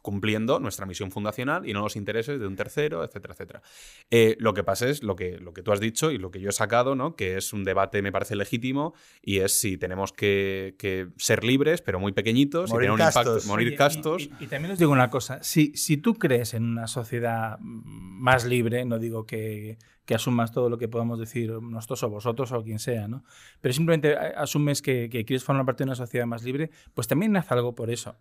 cumpliendo 0.02 0.60
nuestra 0.60 0.86
misión 0.86 1.12
fundacional 1.12 1.68
y 1.68 1.74
no 1.74 1.82
los 1.82 1.96
intereses 1.96 2.40
de 2.40 2.48
un 2.48 2.56
tercero, 2.56 3.04
etcétera, 3.04 3.34
etcétera. 3.34 3.62
Eh, 4.10 4.36
lo 4.40 4.54
que 4.54 4.64
pasa 4.64 4.88
es 4.88 5.04
lo 5.04 5.16
que, 5.16 5.38
lo 5.40 5.54
que 5.54 5.62
tú 5.62 5.72
has 5.72 5.80
dicho 5.80 6.12
y 6.12 6.18
lo 6.18 6.32
que 6.32 6.40
yo 6.42 6.50
he 6.50 6.54
sacado, 6.54 6.96
¿no? 6.96 7.16
que 7.16 7.38
es 7.38 7.54
un 7.54 7.64
debate, 7.64 8.02
me 8.02 8.12
parece 8.12 8.36
legítimo, 8.36 8.94
y 9.22 9.40
es 9.40 9.60
si 9.60 9.78
tenemos 9.78 10.14
que, 10.14 10.76
que 10.78 11.08
ser 11.18 11.44
libres, 11.44 11.82
pero 11.82 12.00
muy 12.00 12.12
pequeñitos, 12.12 12.70
Morir 12.72 12.86
y 12.86 12.88
tener 12.88 12.92
un 12.92 12.98
castos. 12.98 13.26
impacto, 13.28 13.48
morir 13.48 13.68
y- 13.74 13.76
castos. 13.76 14.30
Y, 14.40 14.44
y 14.44 14.48
también 14.48 14.72
os 14.74 14.80
digo 14.80 14.92
una 14.92 15.10
cosa, 15.10 15.42
si, 15.44 15.72
si 15.76 15.98
tú 15.98 16.16
crees 16.16 16.54
en 16.54 16.64
una 16.64 16.88
sociedad 16.88 17.58
más 17.62 18.46
libre, 18.46 18.86
no 18.86 19.00
digo 19.00 19.26
que, 19.26 19.78
que 20.10 20.16
asumas 20.16 20.52
todo 20.52 20.72
lo 20.72 20.80
que 20.80 20.88
podamos 20.88 21.20
decir 21.20 21.52
nosotros 21.62 22.02
o 22.02 22.10
vosotros 22.10 22.52
o 22.52 22.64
quien 22.64 22.80
sea, 22.80 23.08
¿no? 23.08 23.24
pero 23.62 23.74
simplemente 23.76 24.16
a- 24.18 24.42
asumes 24.42 24.82
que, 24.82 25.08
que 25.08 25.24
quieres 25.24 25.44
formar 25.44 25.68
parte 25.68 25.84
de 25.84 25.90
una 25.90 25.96
sociedad 25.96 26.26
más 26.26 26.44
libre, 26.44 26.72
pues 26.96 27.08
también 27.08 27.38
haz 27.38 27.52
algo 27.52 27.76
por 27.76 27.92
eso. 27.92 28.16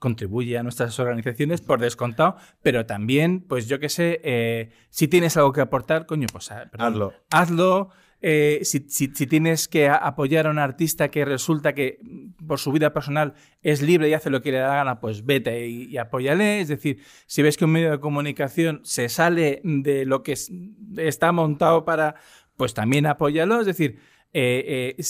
Contribuye 0.00 0.58
a 0.58 0.64
nuestras 0.64 0.98
organizaciones 0.98 1.60
por 1.60 1.78
descontado, 1.80 2.34
pero 2.60 2.86
también, 2.86 3.40
pues 3.48 3.68
yo 3.68 3.78
qué 3.78 3.88
sé, 3.88 4.20
eh, 4.24 4.70
si 4.90 5.06
tienes 5.06 5.36
algo 5.36 5.52
que 5.52 5.60
aportar, 5.60 6.06
coño, 6.06 6.26
pues 6.32 6.50
ah, 6.50 6.66
perdón, 6.72 6.86
Hazlo. 6.92 7.12
hazlo. 7.30 7.90
Eh, 8.20 8.60
si, 8.64 8.80
tienes 9.08 9.68
que 9.68 9.88
apoyar 9.88 10.46
a 10.46 10.50
un 10.50 10.58
artista 10.58 11.08
que 11.08 11.24
resulta 11.24 11.72
que 11.72 12.00
por 12.46 12.58
su 12.58 12.72
vida 12.72 12.92
personal 12.92 13.34
es 13.62 13.80
libre 13.80 14.08
y 14.08 14.14
hace 14.14 14.28
lo 14.30 14.42
que 14.42 14.50
le 14.50 14.58
da 14.58 14.68
la 14.68 14.74
gana, 14.74 15.00
pues 15.00 15.24
vete 15.24 15.68
y, 15.68 15.96
apóyale. 15.98 16.60
Es 16.60 16.68
decir, 16.68 17.00
si 17.26 17.42
ves 17.42 17.56
que 17.56 17.64
un 17.64 17.72
medio 17.72 17.90
de 17.92 18.00
comunicación 18.00 18.80
se 18.82 19.08
sale 19.08 19.60
de 19.62 20.04
lo 20.04 20.22
que 20.22 20.32
es- 20.32 20.50
está 20.96 21.30
montado 21.30 21.84
para, 21.84 22.16
pues 22.56 22.74
también 22.74 23.06
apóyalo. 23.06 23.60
Es 23.60 23.66
decir, 23.66 23.98
eh, 24.34 24.94
eh, 24.98 25.04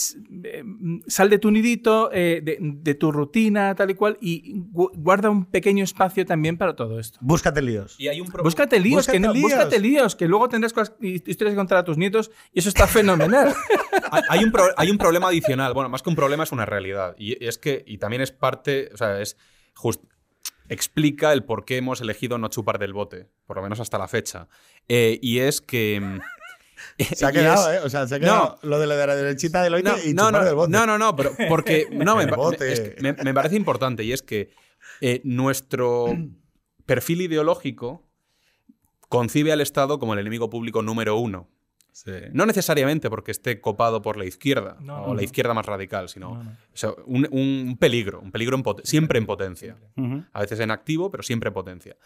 eh, 0.45 0.63
mm, 0.63 1.01
sal 1.07 1.29
de 1.29 1.39
tu 1.39 1.51
nidito, 1.51 2.09
eh, 2.13 2.41
de, 2.43 2.57
de 2.59 2.95
tu 2.95 3.11
rutina, 3.11 3.75
tal 3.75 3.91
y 3.91 3.95
cual, 3.95 4.17
y 4.21 4.53
gu- 4.71 4.91
guarda 4.95 5.29
un 5.29 5.45
pequeño 5.45 5.83
espacio 5.83 6.25
también 6.25 6.57
para 6.57 6.75
todo 6.75 6.99
esto. 6.99 7.19
búscate 7.21 7.61
líos. 7.61 7.95
Y 7.99 8.07
hay 8.07 8.21
un 8.21 8.27
pro- 8.27 8.43
Búscate 8.43 8.79
líos, 8.79 8.97
Búscate 9.07 9.17
que 9.17 9.19
no, 9.19 9.33
líos. 9.33 9.43
búscate 9.51 9.79
líos, 9.79 10.15
que 10.15 10.27
luego 10.27 10.47
tendrás 10.47 10.71
cosas- 10.73 10.95
historias 11.01 11.51
que 11.53 11.57
contar 11.57 11.77
a 11.79 11.83
tus 11.83 11.97
nietos 11.97 12.31
y 12.53 12.59
eso 12.59 12.69
está 12.69 12.87
fenomenal. 12.87 13.53
hay, 14.29 14.43
un 14.43 14.53
hay 14.77 14.89
un 14.89 14.97
problema 14.97 15.27
adicional. 15.27 15.73
Bueno, 15.73 15.89
más 15.89 16.01
que 16.01 16.09
un 16.09 16.15
problema 16.15 16.43
es 16.43 16.51
una 16.51 16.65
realidad. 16.65 17.15
Y 17.17 17.43
es 17.45 17.57
que, 17.57 17.83
y 17.85 17.97
también 17.97 18.21
es 18.21 18.31
parte, 18.31 18.89
o 18.93 18.97
sea, 18.97 19.19
es 19.21 19.35
just- 19.75 20.03
explica 20.69 21.33
el 21.33 21.43
por 21.43 21.65
qué 21.65 21.77
hemos 21.77 21.99
elegido 22.01 22.37
no 22.37 22.47
chupar 22.47 22.79
del 22.79 22.93
bote, 22.93 23.27
por 23.45 23.57
lo 23.57 23.63
menos 23.63 23.79
hasta 23.79 23.97
la 23.97 24.07
fecha. 24.07 24.47
Eh, 24.87 25.19
y 25.21 25.39
es 25.39 25.61
que. 25.61 26.19
Se 27.15 27.25
ha 27.25 27.31
quedado, 27.31 27.71
es- 27.71 27.81
¿eh? 27.81 27.85
O 27.85 27.89
sea, 27.89 28.07
se 28.07 28.15
ha 28.15 28.19
quedado 28.19 28.57
lo 28.63 28.79
de 28.79 28.87
la 28.87 28.95
de 28.95 29.07
la 29.07 29.15
derechita 29.15 29.61
del 29.63 29.73
oite 29.75 29.89
no, 29.89 29.97
y 30.03 30.13
no, 30.13 30.31
no, 30.31 30.43
del 30.43 30.55
bote. 30.55 30.71
no, 30.71 30.85
no, 30.85 30.97
no, 30.97 31.15
pero 31.15 31.31
porque 31.47 31.87
no, 31.91 32.15
me, 32.15 32.23
es 32.23 32.79
que 32.79 32.95
me- 33.01 33.13
me 33.13 33.33
parece 33.33 33.55
importante 33.55 34.03
y 34.03 34.11
es 34.13 34.21
que 34.21 34.49
eh, 35.01 35.21
nuestro 35.23 36.07
perfil 36.85 37.21
ideológico 37.21 38.07
concibe 39.09 39.51
al 39.51 39.61
Estado 39.61 39.99
como 39.99 40.13
el 40.13 40.19
enemigo 40.19 40.49
público 40.49 40.81
número 40.81 41.17
uno. 41.17 41.49
Sí. 41.91 42.11
No 42.31 42.45
necesariamente 42.45 43.09
porque 43.09 43.31
esté 43.31 43.59
copado 43.59 44.01
por 44.01 44.15
la 44.15 44.23
izquierda 44.25 44.77
No, 44.79 44.95
o 45.03 45.07
no, 45.07 45.13
la 45.13 45.13
no. 45.15 45.21
izquierda 45.21 45.53
más 45.53 45.65
radical, 45.65 46.07
sino 46.07 46.35
No, 46.35 46.43
no. 46.43 46.49
o 46.51 46.55
sea, 46.77 46.91
un, 47.05 47.27
un 47.31 47.77
peligro, 47.77 48.21
un 48.21 48.31
peligro 48.31 48.55
en 48.55 48.63
pot- 48.63 48.81
siempre 48.83 49.19
en 49.19 49.25
potencia. 49.25 49.75
A 50.33 50.39
veces 50.41 50.59
en 50.61 50.71
activo, 50.71 51.11
pero 51.11 51.23
siempre 51.23 51.49
en 51.49 51.53
potencia. 51.53 51.97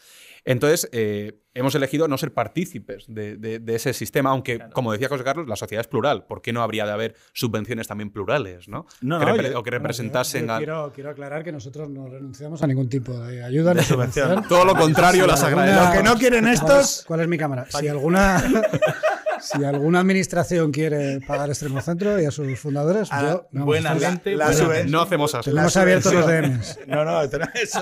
Entonces, 0.45 0.89
eh, 0.91 1.39
hemos 1.53 1.73
elegido 1.75 2.07
no 2.07 2.17
ser 2.17 2.33
partícipes 2.33 3.05
de, 3.07 3.37
de- 3.37 3.59
de 3.59 3.75
ese 3.75 3.93
sistema, 3.93 4.31
aunque, 4.31 4.59
como 4.73 4.91
decía 4.91 5.07
José 5.09 5.23
Carlos, 5.23 5.47
la 5.47 5.55
sociedad 5.55 5.81
es 5.81 5.87
plural. 5.87 6.25
¿Por 6.25 6.41
qué 6.41 6.51
no 6.53 6.63
habría 6.63 6.85
de 6.85 6.91
haber 6.91 7.15
subvenciones 7.33 7.87
también 7.87 8.09
plurales? 8.09 8.67
¿no? 8.67 8.85
No, 9.01 9.19
que 9.19 9.25
no, 9.25 9.35
repre- 9.35 9.51
yo- 9.51 9.59
o 9.59 9.63
que 9.63 9.71
representasen 9.71 10.41
yo- 10.41 10.47
yo 10.47 10.53
al- 10.53 10.59
quiero, 10.59 10.91
quiero 10.93 11.09
aclarar 11.11 11.43
que 11.43 11.51
nosotros 11.51 11.89
no 11.89 12.07
renunciamos 12.07 12.61
a 12.63 12.67
ningún 12.67 12.89
tipo 12.89 13.17
de 13.19 13.43
ayuda 13.43 13.73
ni 13.73 13.83
subvención. 13.83 14.43
Todo 14.49 14.65
lo 14.65 14.75
contrario, 14.75 15.27
la 15.27 15.35
Si 15.37 15.43
sagrada. 15.43 15.63
alguna- 15.71 15.89
Lo 15.89 15.97
que 15.97 16.03
no 16.09 16.15
quieren 16.17 16.41
¿Cuál 16.43 16.53
estos- 16.55 16.99
es, 16.99 17.05
cuál 17.05 17.19
es 17.21 17.27
mi 17.27 17.37
cámara? 17.37 17.67
Si 17.69 17.87
alguna, 17.87 18.43
si 19.43 19.63
alguna 19.63 19.99
administración 19.99 20.71
quiere 20.71 21.19
pagar 21.21 21.49
Extremo 21.49 21.81
Centro 21.81 22.19
y 22.21 22.25
a 22.25 22.31
sus 22.31 22.59
fundadores, 22.59 23.09
Ah, 23.11 23.21
yo, 23.21 23.47
vamos, 23.51 23.65
buena 23.67 23.93
la 23.95 24.19
buena. 24.65 24.83
No 24.85 25.01
hacemos 25.01 25.35
así. 25.35 25.49
tenemos 25.51 25.75
la 25.75 25.81
abiertos 25.81 26.13
los 26.13 26.23
subvención. 26.23 26.53
DMs. 26.59 26.79
No, 26.87 27.05
no, 27.05 27.11
no 27.23 27.45
eso. 27.55 27.79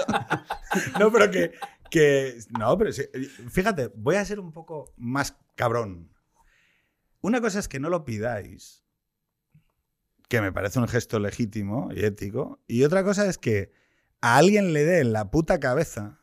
No, 0.99 1.11
pero 1.11 1.29
que, 1.31 1.51
que- 1.89 2.37
No, 2.57 2.77
pero 2.77 2.91
sí, 2.91 3.03
fíjate, 3.49 3.91
voy 3.95 4.15
a 4.15 4.25
ser 4.25 4.39
un 4.39 4.51
poco 4.51 4.93
más 4.97 5.35
cabrón. 5.55 6.11
Una 7.21 7.39
cosa 7.41 7.59
es 7.59 7.67
que 7.67 7.79
no 7.79 7.89
lo 7.89 8.03
pidáis, 8.03 8.83
que 10.27 10.41
me 10.41 10.51
parece 10.51 10.79
un 10.79 10.87
gesto 10.87 11.19
legítimo 11.19 11.89
y 11.93 12.03
ético, 12.05 12.61
y 12.67 12.83
otra 12.83 13.03
cosa 13.03 13.27
es 13.27 13.37
que 13.37 13.71
a 14.21 14.37
alguien 14.37 14.73
le 14.73 14.85
dé 14.85 14.99
en 14.99 15.13
la 15.13 15.29
puta 15.29 15.59
cabeza 15.59 16.19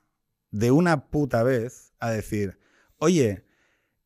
de 0.50 0.70
una 0.70 1.08
puta 1.08 1.42
vez 1.42 1.92
a 2.00 2.10
decir, 2.10 2.58
oye, 2.96 3.44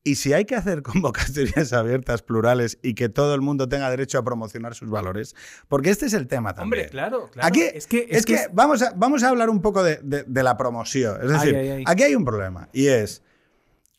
¿y 0.05 0.16
si 0.16 0.32
hay 0.32 0.44
que 0.44 0.55
hacer 0.55 0.82
convocatorias 0.82 1.72
abiertas, 1.72 2.22
plurales, 2.22 2.78
y 2.82 2.94
que 2.94 3.09
todo 3.09 3.34
el 3.34 3.40
mundo 3.40 3.68
tenga 3.68 3.88
derecho 3.90 4.18
a 4.18 4.24
promocionar 4.24 4.74
sus 4.74 4.90
valores? 4.90 5.34
Porque 5.68 5.90
este 5.90 6.07
es 6.07 6.12
el 6.14 6.26
tema 6.26 6.55
también. 6.55 6.82
Hombre, 6.84 6.90
claro, 6.90 7.30
claro. 7.30 7.46
Aquí, 7.48 7.62
es 7.62 7.86
que, 7.86 8.07
es 8.11 8.24
que 8.26 8.46
vamos, 8.53 8.82
a, 8.82 8.92
vamos 8.96 9.22
a 9.22 9.28
hablar 9.28 9.50
un 9.50 9.61
poco 9.62 9.82
de, 9.82 9.98
de- 10.03 10.24
de 10.24 10.42
la 10.42 10.57
promoción. 10.57 11.18
Es 11.22 11.30
decir, 11.30 11.55
Ay, 11.55 11.68
ay, 11.68 11.70
ay. 11.78 11.84
aquí 11.86 12.03
hay 12.05 12.14
un 12.14 12.24
problema 12.24 12.68
y 12.72 12.86
es 12.88 13.22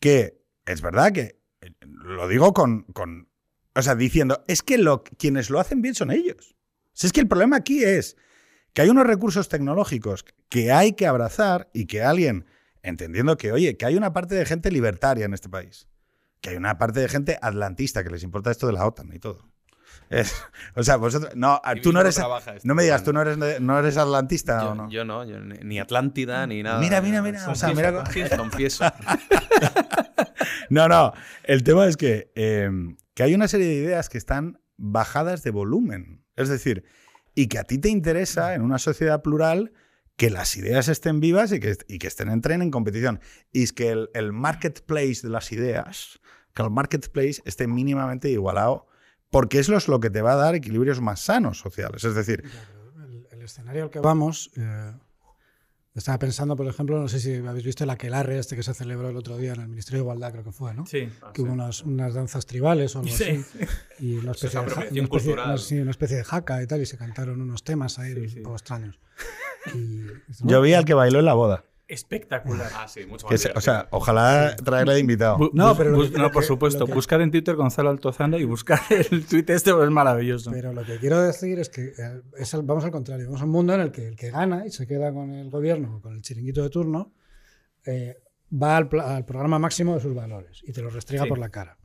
que 0.00 0.40
es 0.66 0.80
verdad 0.82 1.12
que 1.12 1.40
eh, 1.60 1.70
lo 1.82 2.28
digo 2.28 2.52
con, 2.52 2.82
con- 2.92 3.28
o 3.74 3.82
sea, 3.82 3.94
diciendo, 3.94 4.44
es 4.48 4.62
que 4.62 4.78
lo, 4.78 5.02
quienes 5.02 5.50
lo 5.50 5.58
hacen 5.60 5.82
bien 5.82 5.94
son 5.94 6.10
ellos. 6.10 6.54
Si 6.92 7.06
es 7.06 7.12
que 7.12 7.20
el 7.20 7.28
problema 7.28 7.56
aquí 7.56 7.82
es 7.82 8.16
que 8.72 8.82
hay 8.82 8.88
unos 8.88 9.06
recursos 9.06 9.48
tecnológicos 9.48 10.24
que 10.48 10.70
hay 10.72 10.92
que 10.92 11.06
abrazar 11.06 11.68
y 11.72 11.86
que 11.86 12.02
alguien, 12.02 12.44
entendiendo 12.82 13.36
que, 13.36 13.50
oye, 13.52 13.76
que 13.76 13.86
hay 13.86 13.96
una 13.96 14.12
parte 14.12 14.34
de 14.34 14.44
gente 14.44 14.70
libertaria 14.70 15.24
en 15.24 15.34
este 15.34 15.48
país, 15.48 15.88
que 16.44 16.50
hay 16.50 16.56
una 16.56 16.76
parte 16.76 17.00
de 17.00 17.08
gente 17.08 17.38
atlantista 17.40 18.04
que 18.04 18.10
les 18.10 18.22
importa 18.22 18.50
esto 18.50 18.66
de 18.66 18.74
la 18.74 18.86
OTAN 18.86 19.10
y 19.14 19.18
todo. 19.18 19.48
Es- 20.10 20.34
o 20.76 20.82
sea, 20.82 20.96
vosotros, 20.96 21.34
no, 21.34 21.62
tú 21.82 21.90
no 21.90 22.02
eres, 22.02 22.20
no 22.64 22.74
me 22.74 22.82
digas, 22.82 23.02
tú 23.02 23.14
no 23.14 23.22
eres, 23.22 23.38
no 23.62 23.78
eres 23.78 23.96
atlantista 23.96 24.60
Yo, 24.60 24.70
o 24.72 24.74
no. 24.74 24.90
yo 24.90 25.06
no, 25.06 25.24
yo 25.24 25.40
ni 25.40 25.78
Atlántida 25.80 26.46
ni 26.46 26.62
nada. 26.62 26.80
Mira, 26.80 27.00
mira, 27.00 27.22
mira, 27.22 27.48
o 27.48 27.54
sea, 27.54 27.70
Confieso, 27.70 27.90
mira- 27.90 28.04
confieso. 28.04 28.36
Confieso. 28.36 28.84
No, 30.70 30.88
no. 30.88 31.12
El 31.44 31.62
tema 31.62 31.86
es 31.86 31.96
que, 31.96 32.30
eh, 32.34 32.70
que 33.14 33.22
hay 33.22 33.34
una 33.34 33.48
serie 33.48 33.66
de 33.66 33.74
ideas 33.74 34.08
que 34.08 34.18
están 34.18 34.60
bajadas 34.76 35.42
de 35.42 35.50
volumen. 35.50 36.24
Es 36.36 36.48
decir, 36.48 36.84
y 37.34 37.46
que 37.48 37.58
a 37.58 37.64
ti 37.64 37.78
te 37.78 37.88
interesa 37.88 38.54
en 38.54 38.62
una 38.62 38.78
sociedad 38.78 39.22
plural 39.22 39.72
que 40.16 40.30
las 40.30 40.56
ideas 40.56 40.88
estén 40.88 41.20
vivas 41.20 41.50
y 41.52 41.60
que, 41.60 41.76
y 41.88 41.98
que 41.98 42.06
estén 42.06 42.28
entren 42.30 42.62
en 42.62 42.70
competición. 42.70 43.20
Y 43.52 43.62
es 43.64 43.72
que 43.72 43.90
el, 43.90 44.10
el 44.14 44.32
marketplace 44.32 45.20
de 45.22 45.28
las 45.30 45.50
ideas, 45.52 46.20
que 46.54 46.62
el 46.62 46.70
marketplace 46.70 47.42
esté 47.44 47.66
mínimamente 47.66 48.28
igualado, 48.30 48.86
porque 49.30 49.58
eso 49.58 49.76
es 49.76 49.88
lo 49.88 49.98
que 49.98 50.10
te 50.10 50.22
va 50.22 50.34
a 50.34 50.36
dar 50.36 50.54
equilibrios 50.54 51.00
más 51.00 51.20
sanos 51.20 51.58
sociales. 51.58 52.04
Es 52.04 52.14
decir, 52.14 52.44
El, 52.96 53.26
el 53.32 53.42
escenario 53.42 53.84
al 53.84 53.90
que 53.90 53.98
vamos, 53.98 54.52
eh, 54.56 54.92
estaba 55.96 56.18
pensando, 56.20 56.54
por 56.56 56.66
ejemplo, 56.68 57.00
no 57.00 57.08
sé 57.08 57.18
si 57.18 57.34
habéis 57.34 57.64
visto 57.64 57.82
el 57.84 57.90
aquelarre 57.90 58.38
este 58.38 58.54
que 58.56 58.62
se 58.62 58.74
celebró 58.74 59.08
el 59.10 59.16
otro 59.16 59.36
día 59.36 59.52
en 59.54 59.60
el 59.62 59.68
Ministerio 59.68 59.98
de 59.98 60.02
Igualdad, 60.04 60.30
creo 60.32 60.44
que 60.44 60.52
fue, 60.52 60.74
¿no? 60.74 60.86
Sí. 60.86 61.08
que 61.32 61.42
hubo 61.42 61.52
unas, 61.52 61.82
unas 61.82 62.14
danzas 62.14 62.46
tribales 62.46 62.94
o 62.94 63.00
algo 63.00 63.10
Sí. 63.12 63.24
así. 63.24 63.66
Y 63.98 64.14
una 64.16 64.32
especie, 64.32 64.60
de, 64.60 64.66
una, 64.66 64.74
especie, 64.84 65.08
cultural. 65.08 65.48
una- 65.50 65.58
sí, 65.58 65.78
una 65.80 65.90
especie 65.90 66.16
de 66.18 66.24
jaca 66.24 66.62
y 66.62 66.66
tal, 66.68 66.80
y 66.82 66.86
se 66.86 66.96
cantaron 66.96 67.40
unos 67.40 67.64
temas 67.64 67.98
ahí 67.98 68.14
Sí, 68.14 68.28
sí. 68.28 68.36
un 68.38 68.42
poco 68.44 68.56
extraños. 68.56 68.98
Yo 70.42 70.60
vi 70.60 70.74
al 70.74 70.84
que 70.84 70.94
bailó 70.94 71.18
en 71.18 71.24
la 71.24 71.34
boda. 71.34 71.64
Espectacular. 71.86 72.70
Ah, 72.74 72.88
sí, 72.88 73.04
mucho 73.06 73.26
Que 73.28 73.34
más 73.34 73.40
se- 73.42 73.52
o 73.54 73.60
sea, 73.60 73.88
ojalá 73.90 74.56
traerle 74.56 74.94
de 74.94 75.00
invitado. 75.00 75.36
Bu- 75.36 75.50
No, 75.52 75.68
bus- 75.68 75.78
pero 75.78 75.90
lo 75.90 75.96
bus- 75.98 76.10
que- 76.10 76.16
no, 76.16 76.22
lo 76.24 76.32
por 76.32 76.42
que- 76.42 76.46
supuesto. 76.48 76.80
lo 76.80 76.86
que- 76.86 76.94
Buscar 76.94 77.20
en 77.20 77.30
Twitter 77.30 77.54
Gonzalo 77.56 77.90
Altozano 77.90 78.38
y 78.38 78.44
buscar 78.44 78.80
el 79.10 79.26
tweet 79.26 79.44
este 79.48 79.70
es 79.70 79.90
maravilloso. 79.90 80.50
Pero 80.50 80.72
lo 80.72 80.82
que 80.84 80.96
quiero 80.98 81.20
decir 81.20 81.58
es 81.58 81.68
que 81.68 81.92
eh, 81.96 82.22
es 82.38 82.54
al- 82.54 82.62
vamos 82.62 82.84
al 82.84 82.90
contrario. 82.90 83.26
Vamos 83.26 83.42
a 83.42 83.44
un 83.44 83.50
mundo 83.50 83.74
en 83.74 83.80
el 83.82 83.92
que 83.92 84.08
el 84.08 84.16
que 84.16 84.30
gana 84.30 84.66
y 84.66 84.70
se 84.70 84.86
queda 84.86 85.12
con 85.12 85.30
el 85.32 85.50
gobierno 85.50 85.96
o 85.96 86.00
con 86.00 86.14
el 86.14 86.22
chiringuito 86.22 86.62
de 86.62 86.70
turno 86.70 87.12
eh, 87.84 88.16
va 88.50 88.78
al, 88.78 88.88
pla- 88.88 89.14
al 89.16 89.26
programa 89.26 89.58
máximo 89.58 89.94
de 89.94 90.00
sus 90.00 90.14
valores 90.14 90.62
y 90.66 90.72
te 90.72 90.80
lo 90.80 90.88
restriega 90.88 91.24
Sí. 91.24 91.28
por 91.28 91.38
la 91.38 91.50
cara. 91.50 91.76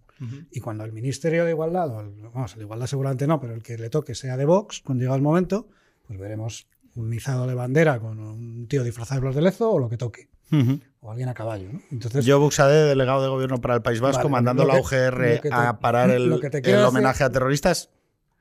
Y 0.52 0.60
cuando 0.60 0.84
el 0.84 0.92
Ministerio 0.92 1.46
de 1.46 1.52
Igualdad, 1.52 1.90
o 1.96 2.02
el, 2.02 2.10
vamos, 2.34 2.52
el 2.52 2.60
de 2.60 2.66
Igualdad 2.66 2.88
seguramente 2.88 3.26
no, 3.26 3.40
pero 3.40 3.54
el 3.54 3.64
que 3.64 3.78
le 3.78 3.90
toque 3.90 4.16
sea 4.16 4.36
de 4.36 4.44
Vox, 4.44 4.82
cuando 4.82 5.02
llega 5.04 5.16
el 5.16 5.22
momento, 5.22 5.70
pues 6.08 6.20
veremos 6.20 6.68
un 7.00 7.14
izado 7.14 7.48
de 7.48 7.54
bandera 7.56 8.00
con 8.00 8.20
un 8.20 8.68
tío 8.68 8.84
disfrazado 8.84 9.20
de 9.20 9.22
Blas 9.26 9.36
de 9.36 9.42
Lezo 9.42 9.72
o 9.72 9.80
lo 9.80 9.90
que 9.90 9.98
toque. 9.98 10.30
Ujú. 10.52 10.80
O 11.02 11.12
alguien 11.12 11.30
a 11.30 11.34
caballo. 11.34 11.70
¿no? 11.72 11.82
Entonces, 11.92 12.26
Yo, 12.26 12.40
Buxade, 12.40 12.86
delegado 12.86 13.22
de 13.24 13.30
gobierno 13.30 13.62
para 13.62 13.76
el 13.76 13.82
País 13.82 14.00
Vasco, 14.02 14.24
Vale, 14.24 14.32
mandando 14.32 14.66
la 14.66 14.80
UGR 14.80 15.40
te- 15.42 15.50
a 15.52 15.80
parar 15.80 16.10
el, 16.10 16.40
el 16.64 16.76
homenaje 16.86 17.24
a 17.24 17.30
terroristas. 17.30 17.90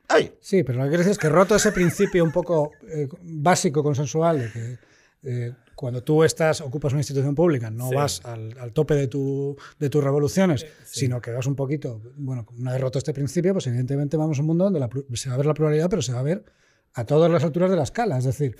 ¡Ay! 0.07 0.33
Sí, 0.41 0.63
pero 0.63 0.79
lo 0.79 0.85
que 0.85 0.89
quiero 0.89 0.99
decir 1.03 1.11
es 1.11 1.17
que 1.19 1.29
roto 1.29 1.55
ese 1.55 1.71
principio 1.71 2.23
un 2.23 2.31
poco 2.31 2.71
eh, 2.91 3.07
básico, 3.21 3.83
consensual, 3.83 4.39
de 4.39 4.51
que 4.51 4.77
eh, 5.21 5.53
cuando 5.75 6.01
tú 6.03 6.23
estás, 6.23 6.61
ocupas 6.61 6.91
una 6.93 7.01
institución 7.01 7.35
pública, 7.35 7.69
no 7.69 7.89
Sí. 7.89 7.95
vas 7.95 8.25
al, 8.25 8.57
al 8.59 8.73
tope 8.73 8.95
de, 8.95 9.07
tu, 9.07 9.55
de 9.77 9.89
tus 9.89 10.03
revoluciones, 10.03 10.65
sino 10.85 11.21
que 11.21 11.31
vas 11.31 11.45
un 11.45 11.55
poquito, 11.55 12.01
bueno, 12.17 12.45
una 12.57 12.71
vez 12.73 12.81
roto 12.81 12.97
este 12.97 13.13
principio, 13.13 13.53
pues 13.53 13.67
evidentemente 13.67 14.17
vamos 14.17 14.39
a 14.39 14.41
un 14.41 14.47
mundo 14.47 14.63
donde 14.65 14.79
la 14.79 14.89
se 15.13 15.29
va 15.29 15.35
a 15.35 15.37
ver 15.37 15.45
la 15.45 15.53
pluralidad, 15.53 15.89
pero 15.91 16.01
se 16.01 16.11
va 16.11 16.19
a 16.19 16.23
ver 16.23 16.43
a 16.93 17.05
todas 17.05 17.31
las 17.31 17.43
alturas 17.43 17.69
de 17.69 17.75
la 17.75 17.83
escala. 17.83 18.17
Es 18.17 18.25
decir, 18.25 18.55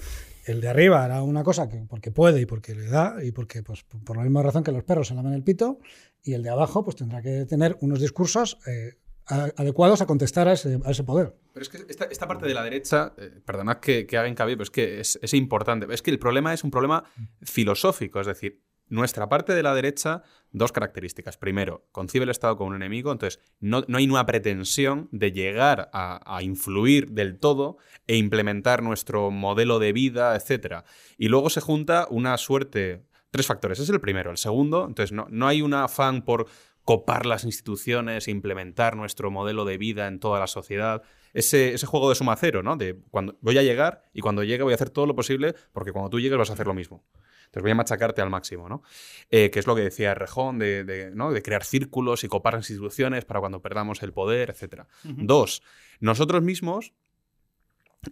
el 0.45 0.61
de 0.61 0.69
arriba 0.69 1.03
hará 1.03 1.21
una 1.21 1.43
cosa 1.43 1.69
que, 1.69 1.85
porque 1.87 2.11
puede 2.11 2.41
y 2.41 2.45
porque 2.45 2.75
le 2.75 2.87
da 2.87 3.23
y 3.23 3.31
porque, 3.31 3.63
pues, 3.63 3.83
por 3.83 4.17
la 4.17 4.23
misma 4.23 4.41
razón 4.43 4.63
que 4.63 4.71
los 4.71 4.83
perros 4.83 5.07
se 5.07 5.15
lamen 5.15 5.33
el 5.33 5.43
pito, 5.43 5.79
y 6.23 6.33
el 6.33 6.43
de 6.43 6.49
abajo, 6.49 6.83
pues 6.83 6.95
tendrá 6.95 7.21
que 7.21 7.45
tener 7.45 7.77
unos 7.81 8.01
discursos 8.01 8.57
eh, 8.67 8.95
adecuados 9.25 10.01
a 10.01 10.05
contestar 10.05 10.47
a 10.47 10.53
ese, 10.53 10.79
a 10.83 10.91
ese 10.91 11.03
poder. 11.03 11.35
Pero 11.53 11.63
es 11.63 11.69
que 11.69 11.85
esta, 11.87 12.05
esta 12.05 12.27
parte 12.27 12.47
de 12.47 12.53
la 12.53 12.63
derecha, 12.63 13.13
eh, 13.17 13.39
perdonad 13.45 13.77
que, 13.77 14.05
que 14.05 14.17
haga 14.17 14.27
hincapié, 14.27 14.55
pero 14.55 14.63
es 14.63 14.71
que 14.71 14.99
es, 14.99 15.19
es 15.21 15.33
importante. 15.33 15.87
Es 15.93 16.01
que 16.01 16.11
el 16.11 16.19
problema 16.19 16.53
es 16.53 16.63
un 16.63 16.71
problema 16.71 17.03
filosófico, 17.41 18.19
es 18.19 18.27
decir, 18.27 18.61
nuestra 18.89 19.29
parte 19.29 19.53
de 19.53 19.63
la 19.63 19.73
derecha, 19.73 20.23
dos 20.51 20.71
características. 20.71 21.37
Primero, 21.37 21.87
concibe 21.91 22.23
el 22.23 22.29
Estado 22.29 22.57
como 22.57 22.69
un 22.71 22.75
enemigo, 22.75 23.11
entonces 23.11 23.39
no, 23.59 23.83
no 23.87 23.97
hay 23.97 24.07
una 24.07 24.25
pretensión 24.25 25.07
de 25.11 25.31
llegar 25.31 25.89
a, 25.93 26.39
influir 26.41 27.11
del 27.11 27.39
todo 27.39 27.77
e 28.07 28.17
implementar 28.17 28.81
nuestro 28.81 29.31
modelo 29.31 29.79
de 29.79 29.93
vida, 29.93 30.35
etc. 30.35 30.83
Y 31.17 31.29
luego 31.29 31.49
se 31.49 31.61
junta 31.61 32.07
una 32.09 32.37
suerte... 32.37 33.05
Tres 33.31 33.45
factores. 33.45 33.77
Es 33.77 33.87
el 33.89 34.01
primero. 34.01 34.31
El 34.31 34.37
segundo, 34.37 34.87
entonces 34.87 35.11
no, 35.11 35.27
no 35.29 35.47
hay 35.47 35.61
un 35.61 35.75
afán 35.75 36.23
por 36.23 36.47
copar 36.83 37.27
las 37.27 37.43
instituciones, 37.43 38.27
implementar 38.27 38.95
nuestro 38.95 39.29
modelo 39.29 39.65
de 39.65 39.77
vida 39.77 40.07
en 40.07 40.19
toda 40.19 40.39
la 40.39 40.47
sociedad. 40.47 41.03
Ese, 41.35 41.75
ese 41.75 41.85
juego 41.85 42.09
de 42.09 42.15
suma 42.15 42.35
cero, 42.35 42.63
¿no? 42.63 42.75
De 42.75 42.99
cuando 43.11 43.37
voy 43.41 43.59
a 43.59 43.61
llegar 43.61 44.09
y 44.15 44.21
cuando 44.21 44.43
llegue 44.43 44.63
voy 44.63 44.71
a 44.71 44.75
hacer 44.75 44.89
todo 44.89 45.05
lo 45.05 45.15
posible 45.15 45.53
porque 45.71 45.91
cuando 45.91 46.09
tú 46.09 46.19
llegues 46.19 46.39
vas 46.39 46.49
a 46.49 46.53
hacer 46.53 46.65
lo 46.65 46.73
mismo. 46.73 47.05
Entonces 47.49 47.63
voy 47.63 47.71
a 47.71 47.75
machacarte 47.75 48.21
al 48.21 48.29
máximo, 48.29 48.69
¿no? 48.69 48.83
Eh, 49.29 49.49
que 49.49 49.59
es 49.59 49.65
lo 49.67 49.75
que 49.75 49.81
decía 49.81 50.13
Rejón, 50.13 50.59
de, 50.59 50.83
de, 50.83 51.11
¿no? 51.11 51.31
de 51.31 51.41
crear 51.41 51.63
círculos 51.63 52.23
y 52.23 52.27
copar 52.27 52.53
instituciones 52.55 53.25
para 53.25 53.39
cuando 53.39 53.61
perdamos 53.61 54.03
el 54.03 54.13
poder, 54.13 54.51
etc. 54.51 54.83
Dos, 55.03 55.63
nosotros 55.99 56.43
mismos 56.43 56.93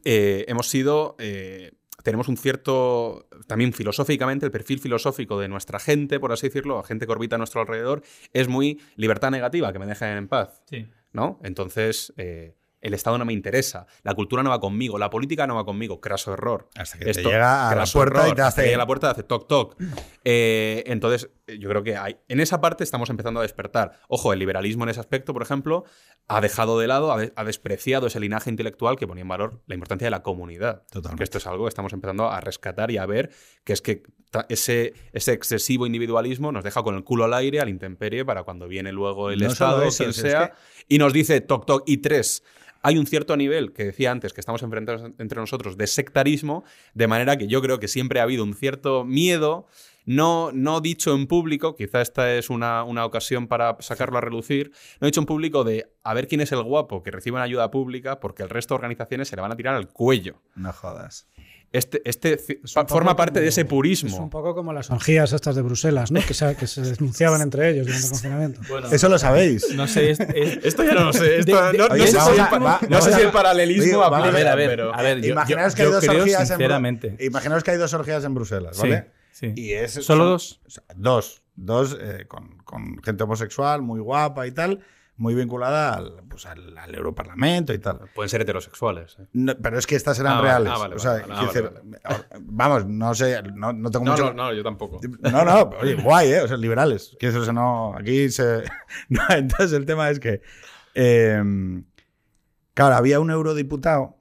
eh, 0.03 0.45
hemos 0.47 0.67
sido... 0.67 1.15
eh, 1.19 1.71
tenemos 2.03 2.29
un 2.29 2.37
cierto, 2.37 3.27
también 3.47 3.73
filosóficamente, 3.73 4.45
el 4.45 4.51
perfil 4.51 4.79
filosófico 4.79 5.39
de 5.39 5.49
nuestra 5.49 5.77
gente, 5.77 6.19
por 6.19 6.31
así 6.31 6.47
decirlo, 6.47 6.77
la 6.77 6.83
gente 6.83 7.05
que 7.05 7.11
orbita 7.11 7.35
a 7.35 7.37
nuestro 7.37 7.59
alrededor, 7.59 8.01
es 8.33 8.47
muy 8.47 8.79
libertad 8.95 9.29
negativa, 9.29 9.73
que 9.73 9.79
me 9.79 9.85
dejen 9.87 10.09
en 10.09 10.27
paz. 10.27 10.61
Sí. 10.69 10.87
¿no? 11.11 11.39
Entonces, 11.43 12.13
eh, 12.17 12.55
El 12.81 12.93
Estado 12.93 13.17
no 13.17 13.25
me 13.25 13.33
interesa, 13.33 13.87
la 14.03 14.13
cultura 14.13 14.43
no 14.43 14.49
va 14.51 14.59
conmigo, 14.59 14.97
la 14.99 15.09
política 15.09 15.47
no 15.47 15.55
va 15.55 15.65
conmigo, 15.65 15.99
craso 15.99 16.33
error. 16.33 16.69
Hasta 16.75 16.97
que 16.99 17.05
te 17.05 17.23
llega 17.23 17.69
a 17.71 17.75
la 17.75 17.85
puerta 17.85 18.27
y 18.29 18.33
te 18.33 18.41
hasta 18.41 18.47
hace- 18.47 18.61
que 18.61 18.67
llega 18.67 18.77
a 18.77 18.79
la 18.79 18.85
puerta 18.87 19.07
y 19.07 19.11
hace 19.11 19.23
toc 19.23 19.47
toc. 19.47 19.75
Eh, 20.23 20.83
entonces, 20.87 21.29
yo 21.59 21.69
creo 21.69 21.83
que 21.83 21.95
hay, 21.95 22.17
en 22.27 22.39
esa 22.39 22.59
parte 22.61 22.83
estamos 22.83 23.09
empezando 23.09 23.39
a 23.39 23.43
despertar. 23.43 23.99
Ojo, 24.09 24.33
el 24.33 24.39
liberalismo 24.39 24.83
en 24.83 24.89
ese 24.89 24.99
aspecto, 24.99 25.33
por 25.33 25.41
ejemplo, 25.41 25.85
ha 26.27 26.41
dejado 26.41 26.77
de 26.79 26.87
lado, 26.87 27.11
ha, 27.11 27.17
de- 27.17 27.33
ha 27.35 27.43
despreciado 27.43 28.07
ese 28.07 28.19
linaje 28.19 28.49
intelectual 28.49 28.97
que 28.97 29.07
ponía 29.07 29.21
en 29.21 29.27
valor 29.29 29.61
la 29.65 29.75
importancia 29.75 30.05
de 30.05 30.11
la 30.11 30.23
comunidad. 30.23 30.83
Totalmente. 30.91 31.19
Que 31.19 31.23
esto 31.23 31.37
es 31.37 31.47
algo 31.47 31.63
que 31.65 31.69
estamos 31.69 31.93
empezando 31.93 32.29
a 32.29 32.41
rescatar 32.41 32.91
y 32.91 32.97
a 32.97 33.05
ver 33.05 33.29
que 33.63 33.73
es 33.73 33.81
que 33.81 34.03
ese, 34.49 34.93
ese 35.13 35.31
excesivo 35.33 35.85
individualismo 35.85 36.51
nos 36.51 36.63
deja 36.63 36.83
con 36.83 36.95
el 36.95 37.03
culo 37.03 37.23
al 37.23 37.33
aire, 37.33 37.59
al 37.61 37.69
intemperie, 37.69 38.25
para 38.25 38.43
cuando 38.43 38.67
viene 38.67 38.91
luego 38.91 39.31
el 39.31 39.39
No 39.39 39.47
Estado, 39.47 39.83
eso, 39.83 39.99
quien 39.99 40.09
es 40.09 40.15
sea, 40.17 40.53
y 40.89 40.97
nos 40.97 41.13
dice 41.13 41.39
toc 41.41 41.65
toc 41.65 41.83
y 41.85 41.97
tres. 41.97 42.43
Hay 42.87 42.97
un 42.97 43.05
cierto 43.05 43.35
nivel 43.35 43.73
que 43.73 43.83
decía 43.83 44.11
antes 44.11 44.31
que 44.31 44.39
estamos 44.39 44.63
enfrentados 44.63 45.11
entre 45.17 45.41
nosotros 45.41 45.75
de 45.75 45.87
sectarismo, 45.87 46.63
de 46.93 47.07
manera 47.07 47.35
que 47.35 47.47
yo 47.47 47.61
creo 47.61 47.81
que 47.81 47.89
siempre 47.89 48.21
ha 48.21 48.23
habido 48.23 48.45
un 48.45 48.53
cierto 48.53 49.03
miedo, 49.03 49.67
no, 50.05 50.53
no 50.53 50.79
dicho 50.79 51.13
en 51.13 51.27
público, 51.27 51.75
quizá 51.75 51.99
esta 51.99 52.33
es 52.33 52.49
una, 52.49 52.85
una 52.85 53.03
ocasión 53.03 53.47
para 53.47 53.75
sacarlo 53.81 54.17
a 54.19 54.21
relucir, 54.21 54.71
no 55.01 55.07
dicho 55.07 55.19
en 55.19 55.25
público 55.25 55.65
de 55.65 55.91
a 56.01 56.13
ver 56.13 56.29
quién 56.29 56.39
es 56.39 56.53
el 56.53 56.63
guapo 56.63 57.03
que 57.03 57.11
recibe 57.11 57.35
una 57.35 57.43
ayuda 57.43 57.69
pública, 57.71 58.21
porque 58.21 58.43
el 58.43 58.49
resto 58.49 58.73
de 58.73 58.77
organizaciones 58.77 59.27
se 59.27 59.35
le 59.35 59.41
van 59.41 59.51
a 59.51 59.57
tirar 59.57 59.75
al 59.75 59.89
cuello. 59.89 60.41
No 60.55 60.71
jodas. 60.71 61.27
Este, 61.73 62.01
este 62.09 62.33
Es 62.35 62.47
un 62.49 62.55
pa- 62.73 62.81
poco 62.83 62.93
forma 62.95 63.15
parte 63.17 63.33
como- 63.33 63.41
de 63.43 63.47
ese 63.49 63.61
Es 63.61 63.65
un 63.65 63.69
purismo. 63.69 64.29
poco 64.29 64.55
como 64.55 64.71
las 64.71 64.89
orgías 64.89 65.33
estas 65.33 65.55
de 65.55 65.61
Bruselas, 65.61 66.11
¿no? 66.11 66.21
Que 66.25 66.33
se, 66.33 66.55
que 66.55 66.65
se 66.65 66.81
denunciaban 66.81 67.41
entre 67.41 67.69
ellos 67.71 67.85
durante 67.87 68.05
el 68.05 68.11
confinamiento. 68.11 68.61
Bueno, 68.69 68.87
Eso 68.89 69.09
lo 69.09 69.19
sabéis. 69.19 69.75
no 69.75 69.85
sé, 69.87 70.11
es- 70.11 70.19
es- 70.21 70.59
Esto 70.63 70.83
ya 70.83 70.93
no 70.93 71.03
lo 71.05 71.13
sé. 71.13 71.39
esto- 71.39 71.61
De- 71.61 71.71
de- 71.73 71.77
no, 71.77 71.87
no 71.89 71.93
Oye, 71.93 72.07
sé 72.07 72.11
si, 72.11 72.17
el 72.17 72.39
va- 72.39 72.79
no 72.89 73.01
sé 73.01 73.09
a- 73.13 73.17
si 73.17 73.21
el 73.21 73.31
paralelismo 73.31 73.83
Digo, 73.83 73.99
vamos 73.99 74.19
aplica, 74.19 74.29
a 74.29 74.37
ver, 74.39 74.47
a 74.47 74.55
ver, 74.55 74.69
pero- 74.69 74.95
a 74.95 75.01
ver, 75.01 75.21
yo- 75.21 75.31
Imaginaos 75.33 75.75
que 75.75 75.81
yo 75.83 75.87
hay 75.89 75.93
dos 75.93 76.07
orgías 76.07 76.41
en 76.41 76.47
sinceramente. 76.47 77.15
Imaginaos 77.19 77.63
que 77.63 77.71
hay 77.71 77.77
dos 77.77 77.93
orgías 77.93 78.23
en 78.23 78.33
Bruselas, 78.33 78.77
Sí, 78.77 78.81
¿vale? 78.83 79.11
sí. 79.31 79.51
Y 79.55 79.73
es, 79.73 79.91
¿Solo 79.91 80.05
son- 80.05 80.17
dos? 80.29 80.61
o 80.65 80.69
sea, 80.69 80.83
dos. 80.95 81.43
Dos 81.59 81.97
eh, 81.99 82.25
con, 82.27 82.57
con 82.63 83.01
gente 83.03 83.23
homosexual, 83.23 83.81
muy 83.81 83.99
guapa 83.99 84.45
y 84.47 84.51
tal, 84.51 84.79
muy 85.17 85.33
vinculada 85.35 85.95
al, 85.95 86.23
pues, 86.29 86.45
al, 86.45 86.77
al 86.77 86.93
Europarlamento 86.95 87.73
y 87.73 87.79
tal. 87.79 88.01
Pueden 88.13 88.29
ser 88.29 88.41
heterosexuales. 88.41 89.17
¿eh? 89.19 89.25
No, 89.33 89.53
pero 89.61 89.77
es 89.79 89.87
que 89.87 89.95
estas 89.95 90.19
eran 90.19 90.37
Ah, 90.37 90.41
reales. 90.41 90.71
ah, 90.73 90.77
vale, 90.77 90.95
o 90.95 90.99
sea, 90.99 91.11
vale, 91.13 91.25
vale, 91.27 91.49
quiero 91.51 91.71
ah, 92.03 92.11
decir, 92.13 92.41
Vamos, 92.41 92.85
no 92.85 93.15
sé, 93.15 93.41
no, 93.53 93.73
no 93.73 93.89
tengo 93.91 94.05
No, 94.05 94.11
mucho. 94.11 94.25
no, 94.25 94.33
no, 94.45 94.53
yo 94.53 94.63
tampoco. 94.63 94.99
No, 95.21 95.43
no, 95.43 95.69
oye, 95.81 95.95
guay, 95.95 96.31
¿eh? 96.33 96.41
O 96.41 96.47
sea, 96.47 96.57
liberales. 96.57 97.15
Quiero 97.19 97.33
decir, 97.33 97.41
o 97.41 97.45
sea, 97.45 97.53
no, 97.53 97.95
aquí 97.97 98.29
se... 98.29 98.63
No, 99.09 99.21
entonces 99.29 99.73
el 99.73 99.85
tema 99.85 100.09
es 100.09 100.19
que, 100.19 100.41
eh, 100.93 101.43
claro, 102.73 102.95
había 102.95 103.19
un 103.19 103.31
eurodiputado 103.31 104.17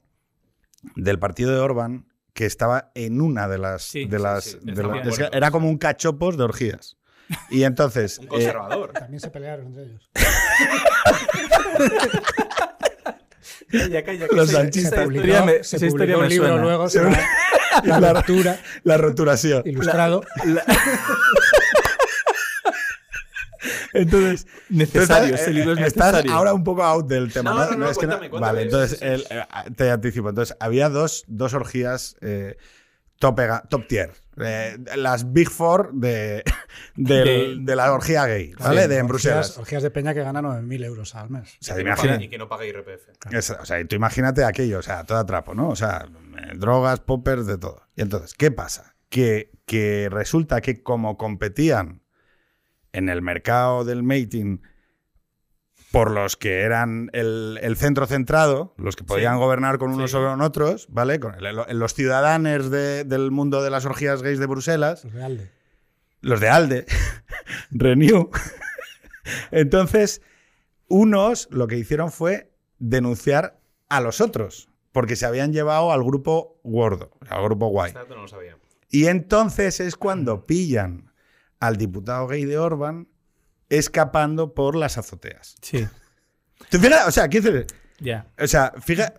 del 0.94 1.18
partido 1.18 1.52
de 1.52 1.60
Orban 1.60 2.06
que 2.32 2.46
estaba 2.46 2.90
en 2.94 3.20
una 3.20 3.48
de 3.48 3.58
las... 3.58 3.82
Sí, 3.82 4.04
de 4.06 4.18
las 4.18 4.44
sí, 4.44 4.58
de 4.62 4.72
de 4.74 5.28
era 5.32 5.50
como 5.50 5.68
un 5.68 5.78
cachopos 5.78 6.36
de 6.36 6.44
orgías. 6.44 6.96
Y 7.50 7.64
entonces... 7.64 8.18
Un 8.18 8.24
eh, 8.24 8.28
conservador. 8.28 8.92
También 8.92 9.20
se 9.20 9.30
pelearon 9.30 9.66
entre 9.66 9.82
ellos. 9.84 10.10
Calla, 13.70 14.04
calla, 14.04 14.26
Los 14.30 14.50
sanchistas. 14.50 15.00
Se 15.00 15.04
publicó, 15.04 15.44
me- 15.44 15.64
se 15.64 15.86
historia 15.86 16.18
un 16.18 16.28
libro 16.28 16.48
suena. 16.48 16.62
luego 16.62 16.88
sobre 16.88 17.10
la, 17.84 18.00
la 18.00 18.12
ruptura, 18.14 18.60
la 18.84 18.96
roturación. 18.96 19.62
ilustrado. 19.66 20.22
Entonces, 23.92 24.46
Necesario, 24.68 25.34
Estás- 25.34 25.40
ese 25.42 25.50
libro 25.52 25.72
es 25.72 25.78
eh, 25.78 25.86
estás 25.86 26.06
necesario. 26.12 26.32
ahora 26.32 26.52
un 26.54 26.62
poco 26.62 26.84
out 26.84 27.06
del 27.08 27.32
tema. 27.32 27.50
No, 27.50 27.70
no, 27.70 27.76
no, 27.76 27.90
Es 27.90 27.96
que 27.98 28.06
cuéntame, 28.06 28.30
cuéntame. 28.30 28.52
Vale, 28.52 28.62
entonces 28.64 29.00
el- 29.02 29.26
te 29.74 29.90
anticipo. 29.90 30.28
Entonces, 30.28 30.56
había 30.60 30.88
dos, 30.88 31.24
dos 31.26 31.54
orgías 31.54 32.16
eh, 32.20 32.56
top 33.18 33.40
tier. 33.88 34.12
Eh, 34.38 34.76
las 34.96 35.32
Big 35.32 35.48
Four 35.48 35.92
de, 35.94 36.44
De- 36.96 37.56
de 37.58 37.76
la 37.76 37.92
orgía 37.92 38.26
gay, 38.26 38.52
¿vale? 38.58 38.82
Sí, 38.82 38.88
de 38.88 38.94
en 38.98 39.06
orgías- 39.06 39.08
Bruselas. 39.08 39.58
Orgías 39.58 39.82
de 39.82 39.90
peña 39.90 40.12
que 40.14 40.22
ganan 40.22 40.44
9.000 40.44 40.84
euros 40.84 41.14
al 41.14 41.30
mes. 41.30 41.54
O 41.60 41.64
sea, 41.64 41.74
Y 41.74 41.78
que 41.78 41.84
no 41.90 41.96
pague- 41.96 42.24
y 42.24 42.28
que 42.28 42.38
no 42.38 42.48
pague 42.48 42.68
IRPF. 42.68 43.08
es- 43.32 43.50
o 43.50 43.64
sea, 43.64 43.82
tú 43.86 43.96
imagínate 43.96 44.44
aquello, 44.44 44.78
o 44.78 44.82
sea, 44.82 45.04
todo 45.04 45.24
trapo, 45.24 45.54
¿no? 45.54 45.68
O 45.70 45.76
sea, 45.76 46.06
drogas, 46.54 47.00
poppers, 47.00 47.46
de 47.46 47.56
todo. 47.58 47.82
Y 47.96 48.02
entonces, 48.02 48.34
¿qué 48.34 48.50
pasa? 48.50 48.94
Que, 49.08 49.52
que 49.64 50.08
resulta 50.10 50.60
que 50.60 50.82
como 50.82 51.16
competían 51.16 52.02
en 52.92 53.08
el 53.08 53.22
mercado 53.22 53.84
del 53.84 54.02
mating 54.02 54.58
por 55.92 56.10
los 56.10 56.36
que 56.36 56.60
eran 56.60 57.08
el, 57.12 57.58
el 57.62 57.76
centro 57.76 58.06
centrado, 58.06 58.74
los 58.76 58.96
que 58.96 59.04
podían 59.04 59.38
gobernar 59.38 59.78
con 59.78 59.90
unos 59.92 60.10
Sí. 60.10 60.16
o 60.16 60.20
con 60.20 60.40
otros, 60.42 60.86
¿vale? 60.90 61.18
Con 61.20 61.34
el- 61.42 61.78
los 61.78 61.94
ciudadanos 61.94 62.70
de- 62.70 63.04
del 63.04 63.30
mundo 63.30 63.62
de 63.62 63.70
las 63.70 63.86
orgías 63.86 64.22
gays 64.22 64.38
de 64.38 64.46
Bruselas, 64.46 65.04
Los 65.04 65.12
de 65.14 65.22
Alde. 65.24 65.50
los 66.20 66.40
de 66.40 66.48
ALDE, 66.48 66.86
Renew. 67.70 68.30
Entonces, 69.50 70.22
unos 70.88 71.48
lo 71.50 71.66
que 71.66 71.76
hicieron 71.78 72.10
fue 72.12 72.52
denunciar 72.78 73.58
a 73.88 74.00
los 74.00 74.20
otros, 74.20 74.68
porque 74.92 75.16
se 75.16 75.26
habían 75.26 75.52
llevado 75.52 75.92
al 75.92 76.02
grupo 76.02 76.60
gordo, 76.64 77.10
al 77.28 77.42
grupo 77.44 77.68
guay. 77.68 77.92
Esto 77.92 78.14
no 78.14 78.22
lo 78.22 78.28
sabía. 78.28 78.56
Y 78.90 79.06
entonces 79.06 79.80
es 79.80 79.96
cuando 79.96 80.46
pillan 80.46 81.12
al 81.58 81.76
diputado 81.76 82.26
gay 82.28 82.44
de 82.44 82.58
Orban 82.58 83.08
escapando 83.68 84.54
por 84.54 84.76
las 84.76 84.98
azoteas. 84.98 85.56
Sí. 85.62 85.86
O 87.06 87.10
sea, 87.10 87.28
quiero 87.28 87.52
decir, 87.52 87.66
ya. 88.00 88.26
o 88.38 88.46
sea, 88.46 88.72
fija 88.80 89.12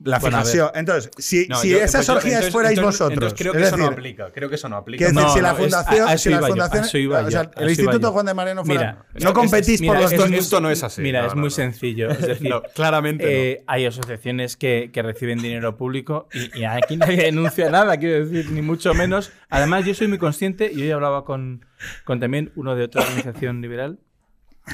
la 0.00 0.18
Bueno, 0.18 0.38
fijación. 0.38 0.70
Entonces, 0.74 1.10
si, 1.16 1.46
No, 1.48 1.56
si 1.56 1.70
yo- 1.70 1.78
esas 1.78 1.92
pues 2.04 2.08
orgías 2.10 2.32
entonces- 2.34 2.52
fuerais 2.52 2.76
entonces- 2.78 2.98
vosotros, 3.00 3.14
entonces 3.14 3.38
creo 3.38 3.52
que 3.54 3.60
es 3.60 3.66
eso 3.68 3.76
no 3.78 3.86
aplica. 3.86 4.32
Creo 4.32 4.48
que 4.50 4.54
eso 4.56 4.68
no 4.68 4.76
aplica. 4.76 5.04
Decir, 5.06 5.20
No, 5.22 5.28
si 5.32 5.40
la 5.40 5.48
no, 5.52 5.54
es- 5.54 5.60
fundación, 5.62 6.00
a- 6.00 6.04
a 6.04 6.10
la 6.10 6.16
yo, 6.16 6.46
fundación, 6.46 6.84
o 6.84 7.30
sea, 7.30 7.50
el 7.56 7.68
Instituto. 7.70 8.12
Juan 8.12 8.26
de 8.26 8.34
Mariano 8.34 8.64
fuera, 8.64 9.04
Mira, 9.14 9.24
no 9.24 9.32
competís 9.32 9.80
mira, 9.80 9.94
por 9.94 10.02
los 10.02 10.16
dos. 10.16 10.30
Esto 10.32 10.60
no 10.60 10.70
es 10.70 10.82
así. 10.82 11.00
Mira, 11.00 11.26
es 11.26 11.34
muy 11.34 11.50
sencillo. 11.50 12.10
Es 12.10 12.18
decir, 12.26 12.52
claramente 12.74 13.52
eh, 13.52 13.64
hay 13.66 13.86
asociaciones 13.86 14.56
que, 14.58 14.90
que 14.92 15.00
reciben 15.02 15.38
dinero 15.40 15.76
público 15.78 16.28
y, 16.34 16.60
y 16.60 16.64
aquí 16.64 16.96
nadie 16.96 17.16
denuncia 17.32 17.70
nada, 17.70 17.96
quiero 17.96 18.26
decir, 18.26 18.50
ni 18.50 18.60
mucho 18.60 18.92
menos. 18.94 19.32
Además, 19.48 19.86
yo 19.86 19.94
soy 19.94 20.08
muy 20.08 20.18
consciente, 20.18 20.70
y 20.74 20.82
hoy 20.82 20.90
hablaba 20.90 21.24
con, 21.24 21.64
con 22.04 22.20
también 22.20 22.52
uno 22.56 22.74
de 22.74 22.84
otra 22.84 23.02
organización 23.02 23.62
liberal, 23.62 24.00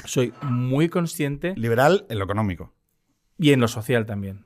soy 0.07 0.33
muy 0.43 0.89
consciente, 0.89 1.55
Liberal 1.57 2.07
en 2.09 2.19
lo 2.19 2.25
económico. 2.25 2.73
Y 3.41 3.53
en 3.53 3.61
lo 3.61 3.69
social 3.69 4.05
también. 4.07 4.45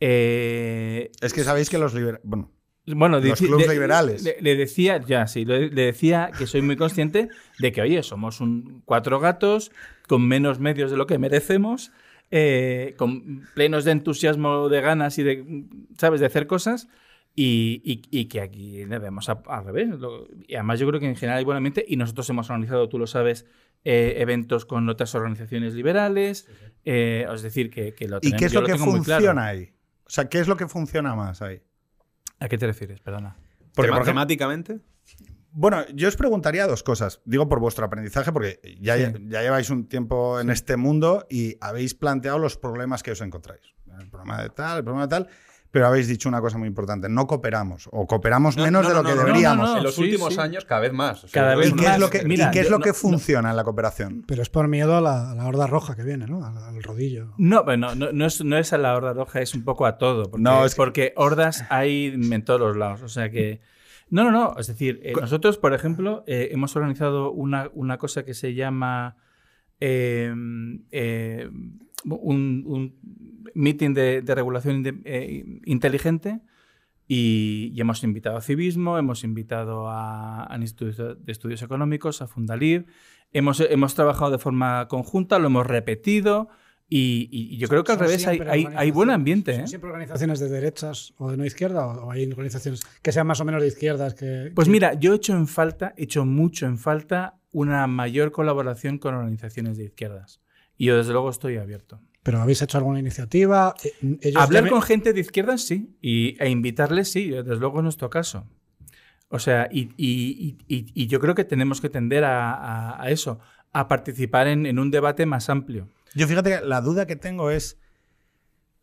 Eh, 0.00 1.10
Es 1.20 1.32
que 1.32 1.44
sabéis 1.44 1.70
que 1.70 1.78
los 1.78 1.94
liberales. 1.94 2.20
Bueno, 2.24 2.50
bueno, 2.86 3.18
Los 3.20 3.40
le- 3.40 3.48
liberales. 3.74 4.22
Le, 4.22 4.36
le 4.40 4.56
decía, 4.56 5.00
ya, 5.04 5.26
sí, 5.26 5.44
le, 5.44 5.70
le 5.70 5.82
decía 5.86 6.30
que 6.36 6.46
soy 6.46 6.62
muy 6.62 6.76
consciente 6.76 7.28
de 7.58 7.72
que, 7.72 7.80
oye, 7.82 8.02
somos 8.02 8.40
un 8.40 8.82
cuatro 8.84 9.18
gatos 9.20 9.72
con 10.06 10.26
menos 10.26 10.60
medios 10.60 10.90
de 10.90 10.96
lo 10.96 11.06
que 11.06 11.18
merecemos, 11.18 11.90
eh, 12.30 12.94
con 12.96 13.46
plenos 13.54 13.84
de 13.84 13.92
entusiasmo, 13.92 14.68
de 14.68 14.80
ganas 14.80 15.18
y 15.18 15.22
de, 15.24 15.64
¿sabes?, 15.98 16.20
de 16.20 16.26
hacer 16.26 16.46
cosas. 16.46 16.88
Y, 17.38 17.82
y- 17.84 18.02
y 18.20 18.24
que 18.28 18.40
aquí 18.40 18.84
debemos 18.86 19.28
a- 19.28 19.42
al 19.46 19.64
revés. 19.66 19.90
Lo- 19.90 20.26
y 20.48 20.54
además 20.54 20.80
yo 20.80 20.88
creo 20.88 20.98
que 21.00 21.06
en 21.06 21.16
general 21.16 21.44
ambiente 21.52 21.84
y 21.86 21.96
nosotros 21.96 22.28
hemos 22.30 22.48
organizado, 22.48 22.88
tú 22.88 22.98
lo 22.98 23.06
sabes, 23.06 23.44
eh, 23.84 24.14
eventos 24.18 24.64
con 24.64 24.88
otras 24.88 25.14
organizaciones 25.14 25.74
liberales. 25.74 26.48
eh, 26.88 27.26
es 27.34 27.42
decir, 27.42 27.68
que, 27.68 27.94
que 27.94 28.06
lo 28.08 28.18
¿y 28.18 28.20
tenemos- 28.20 28.38
qué 28.38 28.46
es 28.46 28.52
yo 28.52 28.60
lo 28.60 28.66
que 28.66 28.72
tengo 28.74 28.86
muy 28.86 29.00
claro. 29.02 29.20
funciona 29.20 29.46
ahí? 29.46 29.72
O 30.06 30.10
sea, 30.10 30.28
¿qué 30.28 30.38
es 30.38 30.46
lo 30.48 30.56
que 30.56 30.68
funciona 30.68 31.14
más 31.16 31.42
ahí? 31.42 31.60
¿A 32.38 32.48
qué 32.48 32.56
te 32.58 32.66
refieres? 32.66 33.00
Perdona. 33.00 33.36
Porque, 33.36 33.48
Tema- 33.58 33.74
por 33.74 33.86
ejemplo, 33.88 34.04
temáticamente. 34.04 34.78
Bueno, 35.50 35.84
yo 35.94 36.06
os 36.08 36.16
preguntaría 36.16 36.66
dos 36.66 36.82
cosas. 36.82 37.20
Digo 37.24 37.48
por 37.48 37.58
vuestro 37.60 37.84
aprendizaje, 37.86 38.30
porque 38.30 38.60
ya, 38.80 38.96
Sí. 38.96 39.12
ya 39.28 39.42
lleváis 39.42 39.68
un 39.70 39.88
tiempo 39.88 40.38
en 40.38 40.50
este 40.50 40.76
mundo 40.76 41.26
y 41.28 41.56
habéis 41.60 41.94
planteado 41.94 42.38
los 42.38 42.56
problemas 42.56 43.02
que 43.02 43.10
os 43.12 43.20
encontráis. 43.20 43.62
El 43.98 44.08
problema 44.08 44.42
de 44.42 44.50
tal, 44.50 44.78
el 44.78 44.84
problema 44.84 45.06
de 45.06 45.10
tal. 45.10 45.28
Pero 45.76 45.88
habéis 45.88 46.08
dicho 46.08 46.26
una 46.30 46.40
cosa 46.40 46.56
muy 46.56 46.68
importante: 46.68 47.06
no 47.10 47.26
cooperamos 47.26 47.86
o 47.92 48.06
cooperamos 48.06 48.56
No, 48.56 48.64
menos 48.64 48.84
no, 48.84 48.88
de 48.88 48.94
no, 48.94 49.02
lo 49.02 49.08
que 49.10 49.14
no, 49.14 49.20
deberíamos. 49.26 49.66
no, 49.66 49.72
no. 49.72 49.76
en 49.78 49.84
los 49.84 49.94
sí, 49.94 50.04
últimos 50.04 50.32
sí. 50.32 50.40
años, 50.40 50.64
cada 50.64 50.80
vez 50.80 50.92
más. 50.94 51.24
O 51.24 51.28
sea, 51.28 51.42
Cada 51.42 51.52
yo 51.52 51.58
vez 51.60 51.68
¿Y 51.68 51.72
qué 51.74 51.86
es 51.86 51.98
lo 51.98 52.08
que, 52.08 52.18
y 52.22 52.24
Mira, 52.24 52.50
qué 52.50 52.60
es 52.60 52.64
yo 52.68 52.70
lo 52.70 52.78
no- 52.78 52.82
que 52.84 52.88
no- 52.90 52.94
funciona 52.94 53.50
en 53.50 53.56
la 53.56 53.64
cooperación? 53.64 54.24
Pero 54.26 54.40
es 54.40 54.48
por 54.48 54.68
miedo 54.68 54.96
a 54.96 55.02
la, 55.02 55.32
a 55.32 55.34
la 55.34 55.46
horda 55.46 55.66
roja 55.66 55.94
que 55.96 56.02
viene, 56.02 56.26
¿no? 56.26 56.46
Al, 56.46 56.56
al 56.56 56.82
rodillo. 56.82 57.34
No, 57.36 57.62
bueno, 57.64 57.94
no, 57.94 58.10
no 58.10 58.24
es, 58.24 58.42
no 58.42 58.56
es 58.56 58.72
a 58.72 58.78
la 58.78 58.94
horda 58.96 59.12
roja, 59.12 59.42
es 59.42 59.54
un 59.54 59.64
poco 59.64 59.84
a 59.84 59.98
todo. 59.98 60.30
Porque, 60.30 60.42
No, 60.42 60.64
es 60.64 60.72
que- 60.72 60.76
porque 60.78 61.12
hordas 61.14 61.66
hay 61.68 62.06
en 62.06 62.42
todos 62.42 62.58
los 62.60 62.74
lados. 62.78 63.02
O 63.02 63.08
sea 63.10 63.30
que. 63.30 63.60
No, 64.08 64.24
no, 64.24 64.30
no. 64.30 64.54
Es 64.58 64.68
decir, 64.68 65.00
eh, 65.02 65.12
nosotros, 65.20 65.58
por 65.58 65.74
ejemplo, 65.74 66.24
eh, 66.26 66.48
hemos 66.52 66.74
organizado 66.74 67.32
una, 67.32 67.68
una 67.74 67.98
cosa 67.98 68.24
que 68.24 68.32
se 68.32 68.54
llama 68.54 69.16
eh, 69.80 70.32
eh, 70.90 71.50
un, 72.04 72.62
un 72.66 72.94
meeting 73.56 73.94
de, 73.94 74.22
de 74.22 74.34
regulación 74.34 74.84
inde- 74.84 75.02
eh, 75.04 75.60
inteligente. 75.64 76.40
Y, 77.08 77.70
y 77.74 77.80
hemos 77.80 78.02
invitado 78.02 78.36
a 78.36 78.40
Civismo, 78.40 78.98
hemos 78.98 79.22
invitado 79.22 79.88
a, 79.88 80.42
al 80.44 80.62
Instituto 80.62 81.14
de 81.14 81.32
Estudios 81.32 81.62
Económicos, 81.62 82.20
a 82.20 82.26
Fundalib. 82.26 82.86
Hemos, 83.32 83.60
hemos 83.60 83.94
trabajado 83.94 84.30
de 84.32 84.38
forma 84.38 84.88
conjunta, 84.88 85.38
lo 85.38 85.46
hemos 85.46 85.66
repetido. 85.66 86.48
Y, 86.88 87.28
y 87.32 87.56
yo 87.58 87.66
creo 87.68 87.82
que 87.82 87.92
al 87.92 87.98
revés 87.98 88.26
hay, 88.28 88.40
hay, 88.48 88.66
hay 88.76 88.90
buen 88.92 89.10
ambiente. 89.10 89.52
¿eh? 89.52 89.56
¿Son 89.58 89.68
siempre 89.68 89.90
organizaciones 89.90 90.38
de 90.38 90.48
derechas 90.48 91.14
o 91.18 91.30
de 91.32 91.36
no 91.36 91.44
izquierda 91.44 91.84
o, 91.86 92.06
o 92.06 92.10
hay 92.12 92.30
organizaciones 92.30 92.82
que 93.02 93.10
sean 93.10 93.26
más 93.26 93.40
o 93.40 93.44
menos 93.44 93.60
de 93.60 93.68
izquierdas 93.68 94.14
que... 94.14 94.52
Pues 94.54 94.66
que- 94.68 94.72
mira, 94.72 94.94
yo 94.94 95.12
he 95.12 95.16
hecho 95.16 95.32
en 95.32 95.48
falta, 95.48 95.94
he 95.96 96.04
hecho 96.04 96.24
mucho 96.24 96.66
en 96.66 96.78
falta 96.78 97.38
una 97.52 97.86
mayor 97.88 98.30
colaboración 98.30 98.98
con 98.98 99.14
organizaciones 99.14 99.78
de 99.78 99.84
izquierdas. 99.84 100.40
Y 100.76 100.86
yo 100.86 100.96
desde 100.96 101.12
luego 101.12 101.30
estoy 101.30 101.56
abierto. 101.56 102.00
¿Pero 102.26 102.40
habéis 102.42 102.60
hecho 102.60 102.76
alguna 102.76 102.98
iniciativa? 102.98 103.72
Eh, 103.84 104.18
ellos 104.20 104.42
Hablar 104.42 104.68
con 104.68 104.82
gente 104.82 105.12
de 105.12 105.20
izquierdas 105.20 105.60
sí, 105.62 105.96
y, 106.02 106.36
e 106.42 106.50
invitarles 106.50 107.08
sí, 107.12 107.30
desde 107.30 107.54
luego 107.54 107.78
es 107.78 107.84
nuestro 107.84 108.10
caso. 108.10 108.44
O 109.28 109.38
sea, 109.38 109.68
y, 109.70 109.90
y- 109.96 110.56
y- 110.66 111.06
yo 111.06 111.20
creo 111.20 111.36
que 111.36 111.44
tenemos 111.44 111.80
que 111.80 111.88
tender 111.88 112.24
a, 112.24 112.52
a- 112.52 113.00
a 113.00 113.10
eso, 113.10 113.38
a 113.72 113.86
participar 113.86 114.48
en, 114.48 114.66
en 114.66 114.80
un 114.80 114.90
debate 114.90 115.24
más 115.24 115.48
amplio. 115.48 115.88
Yo 116.16 116.26
fíjate 116.26 116.50
que 116.58 116.64
la 116.66 116.80
duda 116.80 117.06
que 117.06 117.14
tengo 117.14 117.52
es 117.52 117.78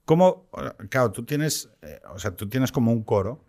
cómo, 0.05 0.49
claro, 0.89 1.11
tú 1.11 1.25
tienes, 1.25 1.69
eh, 1.81 1.99
o 2.13 2.19
sea, 2.19 2.31
tú 2.35 2.47
tienes 2.47 2.71
como 2.71 2.93
un 2.93 3.03
coro 3.03 3.43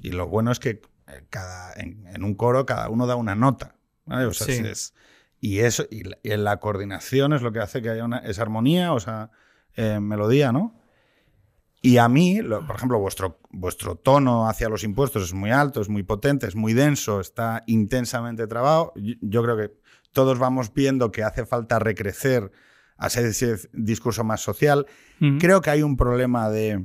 y 0.00 0.12
lo 0.12 0.28
bueno 0.28 0.50
es 0.50 0.60
que 0.60 0.70
eh, 1.08 1.24
cada, 1.28 1.74
en, 1.74 2.06
en 2.06 2.24
un 2.24 2.34
coro 2.34 2.64
cada 2.64 2.88
uno 2.88 3.06
da 3.06 3.16
una 3.16 3.34
nota. 3.34 3.76
¿vale? 4.06 4.24
O 4.24 4.32
sea, 4.32 4.46
Sí. 4.46 4.62
es- 4.64 4.94
y 5.40 5.60
eso 5.60 5.84
y 5.90 6.04
la, 6.04 6.18
y 6.22 6.36
la 6.36 6.58
coordinación 6.58 7.32
es 7.32 7.42
lo 7.42 7.52
que 7.52 7.60
hace 7.60 7.80
que 7.82 7.90
haya 7.90 8.04
una 8.04 8.18
esa 8.18 8.42
armonía, 8.42 8.92
o 8.92 9.00
sea, 9.00 9.30
eh, 9.74 9.98
melodía, 10.00 10.52
¿no? 10.52 10.76
Y 11.82 11.96
a 11.96 12.08
mí, 12.08 12.42
lo- 12.42 12.66
por 12.66 12.76
ejemplo, 12.76 12.98
vuestro, 12.98 13.40
vuestro 13.50 13.94
tono 13.96 14.48
hacia 14.48 14.68
los 14.68 14.84
impuestos 14.84 15.22
es 15.24 15.32
muy 15.32 15.50
alto, 15.50 15.80
es 15.80 15.88
muy 15.88 16.02
potente, 16.02 16.46
es 16.46 16.54
muy 16.54 16.74
denso, 16.74 17.20
está 17.20 17.62
intensamente 17.66 18.46
trabado. 18.46 18.92
Yo, 18.96 19.14
yo 19.22 19.42
creo 19.42 19.56
que 19.56 19.72
todos 20.12 20.38
vamos 20.38 20.74
viendo 20.74 21.10
que 21.10 21.22
hace 21.22 21.46
falta 21.46 21.78
recrecer 21.78 22.50
a 22.98 23.06
ese, 23.06 23.56
discurso 23.72 24.24
más 24.24 24.42
social. 24.42 24.86
Creo 25.38 25.62
que 25.62 25.70
hay 25.70 25.82
un 25.82 25.96
problema 25.96 26.50
de 26.50 26.84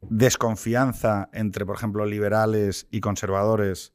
desconfianza 0.00 1.28
entre, 1.32 1.64
por 1.64 1.76
ejemplo, 1.76 2.04
liberales 2.06 2.88
y 2.90 3.00
conservadores 3.00 3.92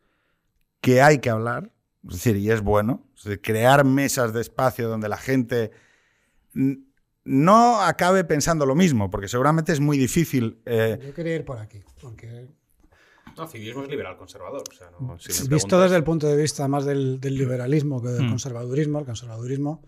que 0.82 1.02
hay 1.02 1.20
que 1.20 1.30
hablar, 1.30 1.74
es 2.08 2.14
decir, 2.14 2.36
y 2.38 2.50
es 2.52 2.62
bueno, 2.62 3.06
es 3.16 3.24
decir, 3.24 3.42
crear 3.42 3.84
mesas 3.86 4.34
de 4.34 4.42
espacio 4.42 4.88
donde 4.90 5.10
la 5.10 5.18
gente 5.18 5.72
no 7.26 7.82
acabe 7.82 8.24
pensando 8.24 8.66
lo 8.66 8.76
mismo, 8.76 9.10
porque 9.10 9.28
seguramente 9.28 9.72
es 9.74 9.80
muy 9.80 9.98
difícil. 9.98 10.60
eh, 10.66 11.00
Yo 11.04 11.14
quería 11.14 11.36
ir 11.36 11.46
por 11.46 11.58
aquí, 11.60 11.84
porque 12.02 12.48
No, 13.38 13.48
civismo 13.48 13.84
es 13.84 13.90
liberal 13.90 14.18
conservador. 14.18 14.64
O 14.72 14.74
sea, 14.74 14.90
no, 15.00 15.20
si 15.20 15.28
visto 15.30 15.46
preguntas- 15.48 15.82
desde 15.84 15.96
el 15.98 16.04
punto 16.04 16.28
de 16.28 16.38
vista 16.38 16.68
más 16.68 16.86
del, 16.86 17.20
del 17.20 17.36
liberalismo 17.38 18.02
que 18.02 18.10
del 18.10 18.26
Mm. 18.26 18.30
conservadurismo, 18.30 19.00
el 19.00 19.06
conservadurismo, 19.06 19.84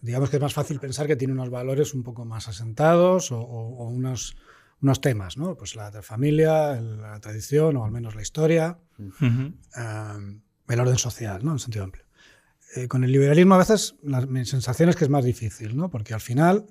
digamos 0.00 0.28
que 0.30 0.36
es 0.36 0.42
más 0.42 0.54
fácil 0.54 0.80
pensar 0.80 1.06
que 1.06 1.14
tiene 1.16 1.34
unos 1.34 1.50
valores 1.50 1.94
un 1.94 2.02
poco 2.02 2.24
más 2.24 2.48
asentados 2.48 3.30
o, 3.30 3.38
o- 3.40 3.76
o 3.84 3.88
unos, 3.88 4.36
unos 4.82 5.00
temas, 5.00 5.36
¿no? 5.36 5.54
Pues 5.54 5.76
la 5.76 5.92
familia, 6.02 6.76
el- 6.76 7.00
la 7.00 7.20
tradición 7.20 7.76
o 7.76 7.84
al 7.84 7.92
menos 7.92 8.14
la 8.16 8.22
historia, 8.22 8.76
Ujú. 8.98 9.52
eh, 9.76 10.40
el 10.68 10.80
orden 10.80 10.98
social, 10.98 11.44
¿no? 11.44 11.52
En 11.52 11.58
sentido 11.58 11.84
amplio. 11.84 12.04
Eh, 12.76 12.88
con 12.88 13.04
el 13.04 13.12
liberalismo 13.12 13.54
a 13.54 13.58
veces 13.58 13.94
la, 14.02 14.20
mi 14.22 14.44
sensación 14.44 14.88
es 14.88 14.96
que 14.96 15.04
es 15.04 15.10
más 15.10 15.24
difícil, 15.24 15.76
¿no? 15.76 15.90
Porque 15.90 16.14
al 16.14 16.20
final 16.20 16.66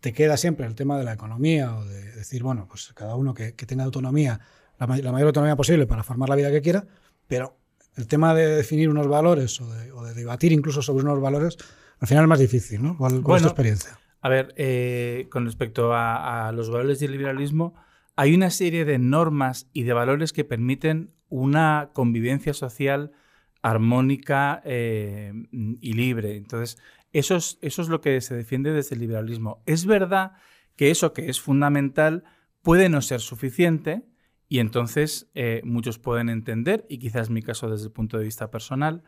te 0.00 0.12
queda 0.12 0.36
siempre 0.36 0.66
el 0.66 0.74
tema 0.74 0.98
de 0.98 1.04
la 1.04 1.12
economía 1.12 1.76
o 1.76 1.84
de 1.84 2.12
decir, 2.12 2.42
bueno, 2.42 2.66
pues 2.68 2.92
cada 2.94 3.14
uno 3.14 3.34
que, 3.34 3.54
que 3.54 3.66
tenga 3.66 3.84
autonomía, 3.84 4.40
la, 4.78 4.86
la 4.86 5.12
mayor 5.12 5.28
autonomía 5.28 5.54
posible 5.56 5.86
para 5.86 6.02
formar 6.02 6.28
la 6.28 6.36
vida 6.36 6.50
que 6.50 6.62
quiera, 6.62 6.84
pero 7.28 7.56
el 7.94 8.06
tema 8.08 8.34
de 8.34 8.56
definir 8.56 8.88
unos 8.90 9.06
valores 9.06 9.60
o 9.60 9.72
de, 9.72 9.92
o 9.92 10.04
de 10.04 10.14
debatir 10.14 10.52
incluso 10.52 10.82
sobre 10.82 11.04
unos 11.04 11.20
valores, 11.20 11.56
al 12.00 12.08
final 12.08 12.24
es 12.24 12.28
más 12.28 12.40
difícil, 12.40 12.82
¿no? 12.82 12.96
¿Cuál, 12.96 13.12
cuál 13.12 13.16
es 13.16 13.22
tu 13.22 13.28
Bueno, 13.28 13.46
experiencia? 13.48 13.98
A 14.20 14.28
ver, 14.28 14.52
eh, 14.56 15.28
con 15.30 15.44
respecto 15.46 15.94
a, 15.94 16.48
a 16.48 16.52
los 16.52 16.68
valores 16.68 16.98
del 16.98 17.12
liberalismo, 17.12 17.74
hay 18.16 18.34
una 18.34 18.50
serie 18.50 18.84
de 18.84 18.98
normas 18.98 19.68
y 19.72 19.84
de 19.84 19.92
valores 19.92 20.32
que 20.32 20.44
permiten 20.44 21.12
una 21.28 21.90
convivencia 21.92 22.52
social 22.54 23.12
armónica 23.66 24.62
eh, 24.64 25.32
y 25.50 25.92
libre. 25.94 26.36
Entonces, 26.36 26.78
eso 27.12 27.34
es, 27.34 27.58
eso 27.62 27.82
es 27.82 27.88
lo 27.88 28.00
que 28.00 28.20
se 28.20 28.36
defiende 28.36 28.72
desde 28.72 28.94
el 28.94 29.00
liberalismo. 29.00 29.60
Es 29.66 29.86
verdad 29.86 30.34
que 30.76 30.92
eso 30.92 31.12
que 31.12 31.28
es 31.28 31.40
fundamental 31.40 32.22
puede 32.62 32.88
no 32.88 33.02
ser 33.02 33.20
suficiente 33.20 34.04
y 34.48 34.60
entonces 34.60 35.28
eh, 35.34 35.62
muchos 35.64 35.98
pueden 35.98 36.28
entender, 36.28 36.86
y 36.88 36.98
quizás 36.98 37.28
mi 37.28 37.42
caso 37.42 37.68
desde 37.68 37.86
el 37.86 37.92
punto 37.92 38.18
de 38.18 38.24
vista 38.24 38.52
personal, 38.52 39.02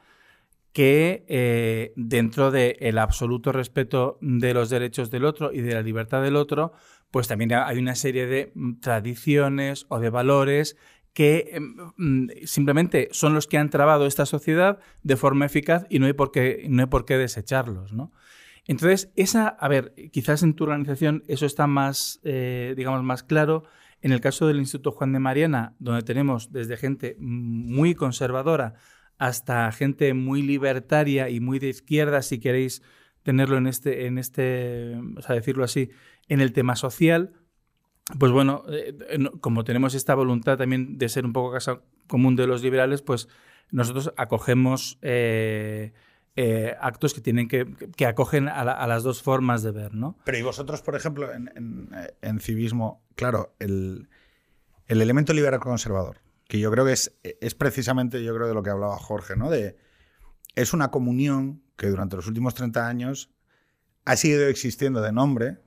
que 0.73 1.25
eh, 1.29 1.93
dentro 1.95 2.51
del 2.51 2.99
absoluto 2.99 3.53
respeto 3.53 4.19
de 4.21 4.55
los 4.55 4.71
derechos 4.71 5.13
del 5.13 5.25
otro 5.25 5.53
y 5.53 5.61
de 5.61 5.75
la 5.75 5.83
libertad 5.83 6.21
del 6.21 6.35
otro, 6.35 6.73
pues 7.13 7.29
también 7.29 7.53
hay 7.53 7.79
una 7.79 7.95
serie 7.95 8.27
de 8.27 8.53
tradiciones 8.81 9.87
o 9.89 10.01
de 10.01 10.11
valores 10.11 10.77
que 11.19 11.51
em, 11.51 11.75
mm, 11.97 12.29
simplemente 12.45 13.09
son 13.11 13.35
los 13.35 13.49
que 13.49 13.59
han 13.59 13.71
trabado 13.71 14.07
esta 14.07 14.25
sociedad 14.25 14.79
de 15.03 15.17
forma 15.17 15.47
eficaz 15.47 15.85
y 15.91 15.99
no 15.99 16.07
hay 16.07 16.13
por 16.13 16.31
qué, 16.31 16.65
no 16.71 16.83
hay 16.83 16.87
por 16.87 17.05
qué 17.05 17.19
desecharlos, 17.19 17.93
¿no? 17.93 18.13
Entonces, 18.69 19.11
esa, 19.17 19.49
a 19.49 19.67
ver, 19.67 19.95
quizás 20.13 20.45
en 20.45 20.55
tu 20.55 20.63
organización 20.63 21.25
eso 21.27 21.45
está 21.45 21.67
más, 21.67 22.21
eh, 22.23 22.73
digamos, 22.77 23.03
más 23.03 23.25
claro. 23.25 23.65
En 24.01 24.13
el 24.13 24.21
caso 24.21 24.47
del 24.47 24.59
Instituto 24.59 24.93
Juan 24.93 25.13
de 25.13 25.19
Mariana, 25.19 25.75
donde 25.81 26.03
tenemos 26.03 26.53
desde 26.53 26.77
gente 26.77 27.17
muy 27.19 27.97
conservadora 27.97 28.75
hasta 29.19 29.73
gente 29.73 30.15
muy 30.15 30.43
libertaria 30.43 31.31
y 31.31 31.41
muy 31.41 31.59
de 31.59 31.71
izquierda, 31.71 32.23
si 32.23 32.39
queréis 32.39 32.81
tenerlo 33.25 33.57
en 33.57 33.67
este, 33.67 34.07
en 34.07 34.19
este, 34.19 34.95
o 35.17 35.21
sea, 35.21 35.35
decirlo 35.35 35.65
así, 35.65 35.91
en 36.29 36.41
el 36.41 36.53
tema 36.53 36.77
social, 36.77 37.33
pues 38.19 38.33
bueno, 38.33 38.63
eh, 38.69 38.95
como 39.41 39.65
tenemos 39.65 39.95
esta 39.95 40.15
voluntad 40.15 40.57
también 40.57 40.97
de 40.99 41.09
ser 41.09 41.25
un 41.27 41.33
poco 41.33 41.53
casa 41.53 41.81
común 42.07 42.37
de 42.37 42.47
los 42.47 42.63
liberales, 42.63 43.03
pues 43.03 43.29
nosotros 43.71 44.13
acogemos 44.17 44.99
eh, 45.03 45.93
eh, 46.37 46.75
actos 46.81 47.13
que 47.13 47.21
tienen 47.21 47.49
que, 47.49 47.67
que 47.97 48.07
acogen 48.07 48.49
a, 48.49 48.65
la- 48.65 48.73
a 48.73 48.87
las 48.87 49.03
dos 49.03 49.23
formas 49.23 49.63
de 49.63 49.73
ver, 49.73 49.93
¿no? 49.95 50.17
Pero 50.25 50.39
y 50.39 50.43
vosotros, 50.43 50.81
por 50.83 50.95
ejemplo, 50.97 51.33
en, 51.33 51.51
en- 51.55 51.91
en 52.23 52.41
civismo, 52.41 53.03
claro, 53.15 53.55
el, 53.59 54.09
el 54.87 55.03
elemento 55.03 55.33
liberal 55.35 55.61
conservador, 55.61 56.19
que 56.47 56.59
yo 56.61 56.71
creo 56.71 56.87
que 56.87 56.93
es, 56.93 57.15
es 57.23 57.55
precisamente, 57.55 58.25
yo 58.25 58.35
creo, 58.35 58.47
de 58.49 58.55
lo 58.55 58.63
que 58.63 58.71
hablaba 58.71 58.97
Jorge, 58.99 59.37
¿no? 59.37 59.51
De, 59.51 59.77
es 60.55 60.73
una 60.73 60.91
comunión 60.91 61.61
que 61.77 61.89
durante 61.89 62.17
los 62.17 62.27
últimos 62.27 62.55
30 62.55 62.89
años 62.89 63.31
ha 64.07 64.17
seguido 64.17 64.47
existiendo 64.49 65.03
de 65.03 65.13
nombre, 65.13 65.59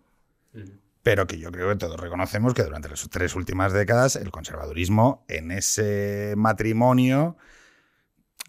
pero 1.04 1.28
que 1.28 1.40
yo 1.40 1.52
creo 1.52 1.70
que 1.70 1.76
todos 1.76 2.00
reconocemos 2.00 2.54
que 2.54 2.64
durante 2.64 2.90
las 2.90 3.08
tres 3.10 3.36
últimas 3.36 3.74
décadas 3.74 4.16
el 4.16 4.32
conservadurismo 4.32 5.26
en 5.28 5.52
ese 5.52 6.34
matrimonio 6.38 7.38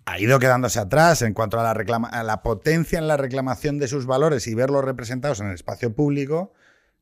ha 0.05 0.19
ido 0.19 0.39
quedándose 0.39 0.81
atrás 0.81 1.23
en 1.23 1.33
cuanto 1.33 1.59
a 1.61 1.63
la, 1.63 1.75
reclama- 1.75 2.11
a 2.11 2.23
la 2.25 2.43
potencia 2.43 2.99
en 2.99 3.07
la 3.09 3.17
reclamación 3.17 3.79
de 3.79 3.89
sus 3.89 4.05
valores 4.07 4.47
y 4.49 4.55
verlos 4.55 4.85
representados 4.85 5.41
en 5.41 5.47
el 5.49 5.55
espacio 5.55 5.95
público. 5.95 6.53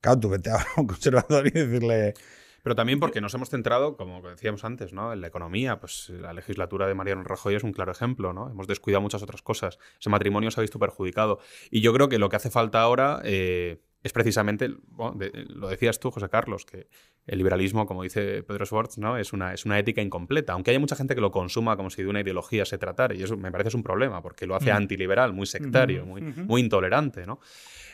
Claro, 0.00 0.20
tú 0.20 0.28
vete 0.28 0.50
a 0.50 0.58
un 0.76 0.86
conservador 0.86 1.46
y 1.46 1.50
decirle... 1.50 2.14
Pero 2.62 2.76
también 2.76 3.00
porque 3.00 3.22
nos 3.22 3.32
hemos 3.32 3.48
centrado, 3.48 3.96
como 3.96 4.20
decíamos 4.20 4.64
antes, 4.64 4.92
¿no? 4.92 5.14
en 5.14 5.22
la 5.22 5.28
economía. 5.28 5.80
Pues 5.80 6.10
la 6.10 6.34
legislatura 6.34 6.86
de 6.86 6.94
Mariano 6.94 7.22
Rajoy 7.24 7.54
es 7.54 7.64
un 7.64 7.72
claro 7.72 7.90
ejemplo. 7.90 8.34
¿no? 8.34 8.50
Hemos 8.50 8.66
descuidado 8.66 9.00
muchas 9.00 9.22
otras 9.22 9.40
cosas. 9.40 9.78
Ese 9.98 10.10
matrimonio 10.10 10.50
se 10.50 10.60
ha 10.60 10.62
visto 10.62 10.78
perjudicado. 10.78 11.38
Y 11.70 11.80
yo 11.80 11.94
creo 11.94 12.10
que 12.10 12.18
lo 12.18 12.28
que 12.28 12.36
hace 12.36 12.50
falta 12.50 12.82
ahora 12.82 13.22
eh, 13.24 13.80
es 14.02 14.12
precisamente, 14.12 14.70
bueno, 14.88 15.14
de- 15.18 15.30
lo 15.48 15.68
decías 15.68 16.00
tú, 16.00 16.10
José 16.10 16.28
Carlos, 16.28 16.64
que 16.64 16.88
el 17.26 17.38
liberalismo, 17.38 17.86
como 17.86 18.02
dice 18.02 18.42
Pedro 18.42 18.64
Schwartz, 18.64 18.96
¿no? 18.98 19.16
es, 19.18 19.32
una, 19.32 19.52
es 19.52 19.64
una 19.66 19.78
ética 19.78 20.00
incompleta. 20.00 20.54
Aunque 20.54 20.70
haya 20.70 20.80
mucha 20.80 20.96
gente 20.96 21.14
que 21.14 21.20
lo 21.20 21.30
consuma 21.30 21.76
como 21.76 21.90
si 21.90 22.02
de 22.02 22.08
una 22.08 22.20
ideología 22.20 22.64
se 22.64 22.78
tratara. 22.78 23.14
Y 23.14 23.22
eso 23.22 23.36
me 23.36 23.52
parece 23.52 23.68
es 23.68 23.74
un 23.74 23.82
problema, 23.82 24.22
porque 24.22 24.46
lo 24.46 24.54
hace 24.56 24.72
Mm. 24.72 24.76
antiliberal, 24.76 25.32
muy 25.32 25.46
sectario, 25.46 26.02
Ujú, 26.02 26.10
muy, 26.10 26.22
ujú. 26.22 26.40
muy 26.44 26.60
intolerante. 26.62 27.26
¿no? 27.26 27.40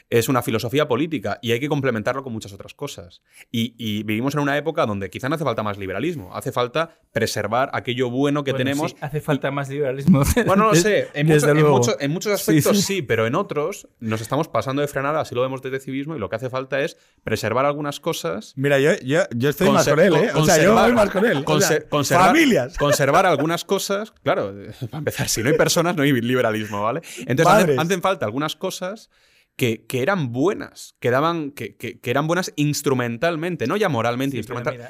Es 0.08 0.28
una 0.28 0.40
filosofía 0.42 0.86
política 0.86 1.38
y 1.42 1.50
hay 1.52 1.58
que 1.58 1.68
complementarlo 1.68 2.22
con 2.22 2.32
muchas 2.32 2.52
otras 2.52 2.74
cosas. 2.74 3.22
Y, 3.50 3.74
y 3.76 4.04
vivimos 4.04 4.34
en 4.34 4.40
una 4.40 4.56
época 4.56 4.86
donde 4.86 5.10
quizá 5.10 5.28
no 5.28 5.34
hace 5.34 5.42
falta 5.44 5.62
más 5.64 5.78
liberalismo, 5.78 6.34
hace 6.36 6.52
falta 6.52 6.90
preservar 7.12 7.70
aquello 7.72 8.08
bueno 8.10 8.44
que 8.44 8.52
Bueno, 8.52 8.64
tenemos. 8.64 8.90
sí, 8.92 8.96
hace 9.00 9.20
falta 9.20 9.50
más 9.50 9.68
liberalismo. 9.68 10.22
Bueno, 10.46 10.64
no 10.64 10.68
lo 10.70 10.74
sé, 10.76 11.08
en, 11.14 11.26
Desde 11.26 11.48
mucho- 11.48 11.50
en 11.56 11.60
luego. 11.60 11.76
mucho- 11.78 11.96
en 12.00 12.10
muchos 12.12 12.32
aspectos 12.32 12.76
sí. 12.76 12.82
sí, 12.82 13.02
pero 13.02 13.26
en 13.26 13.34
otros 13.34 13.88
nos 13.98 14.20
estamos 14.20 14.46
pasando 14.48 14.80
de 14.82 14.88
frenada, 14.88 15.20
así 15.20 15.34
lo 15.34 15.42
vemos 15.42 15.60
desde 15.62 15.80
civismo, 15.80 16.14
y 16.14 16.18
lo 16.20 16.28
que 16.28 16.36
hace 16.36 16.50
falta 16.50 16.80
es 16.82 16.96
preservar 17.24 17.64
algunas 17.66 17.98
cosas. 17.98 18.52
Mira, 18.56 18.78
yo, 18.78 18.90
yo, 19.04 19.22
yo 19.34 19.48
estoy 19.50 19.70
más 19.70 19.88
con 19.88 19.98
él, 19.98 20.14
¿eh? 20.14 20.30
O 20.34 20.44
sea, 20.44 20.62
yo 20.62 20.72
voy 20.74 20.92
más 20.92 21.10
con 21.10 21.24
él. 21.26 21.42
O 21.44 21.60
sea, 21.60 21.78
conser- 21.80 21.88
conservar, 21.88 22.26
familias. 22.28 22.78
Conservar 22.78 23.26
algunas 23.26 23.64
cosas, 23.64 24.12
claro, 24.22 24.54
para 24.90 24.98
empezar, 24.98 25.28
si 25.28 25.42
no 25.42 25.48
hay 25.48 25.56
personas 25.56 25.96
no 25.96 26.02
hay 26.04 26.12
liberalismo, 26.12 26.82
¿vale? 26.82 27.00
Entonces 27.26 27.76
hacen 27.78 28.02
falta 28.02 28.24
algunas 28.26 28.54
cosas 28.54 29.10
que, 29.56 29.86
que 29.86 30.02
eran 30.02 30.32
buenas, 30.32 30.94
que, 31.00 31.10
daban, 31.10 31.50
que, 31.50 31.76
que- 31.76 31.98
que 31.98 32.10
eran 32.10 32.26
buenas 32.26 32.52
instrumentalmente, 32.56 33.66
no 33.66 33.76
ya 33.76 33.88
moralmente, 33.88 34.36
Sí, 34.36 34.40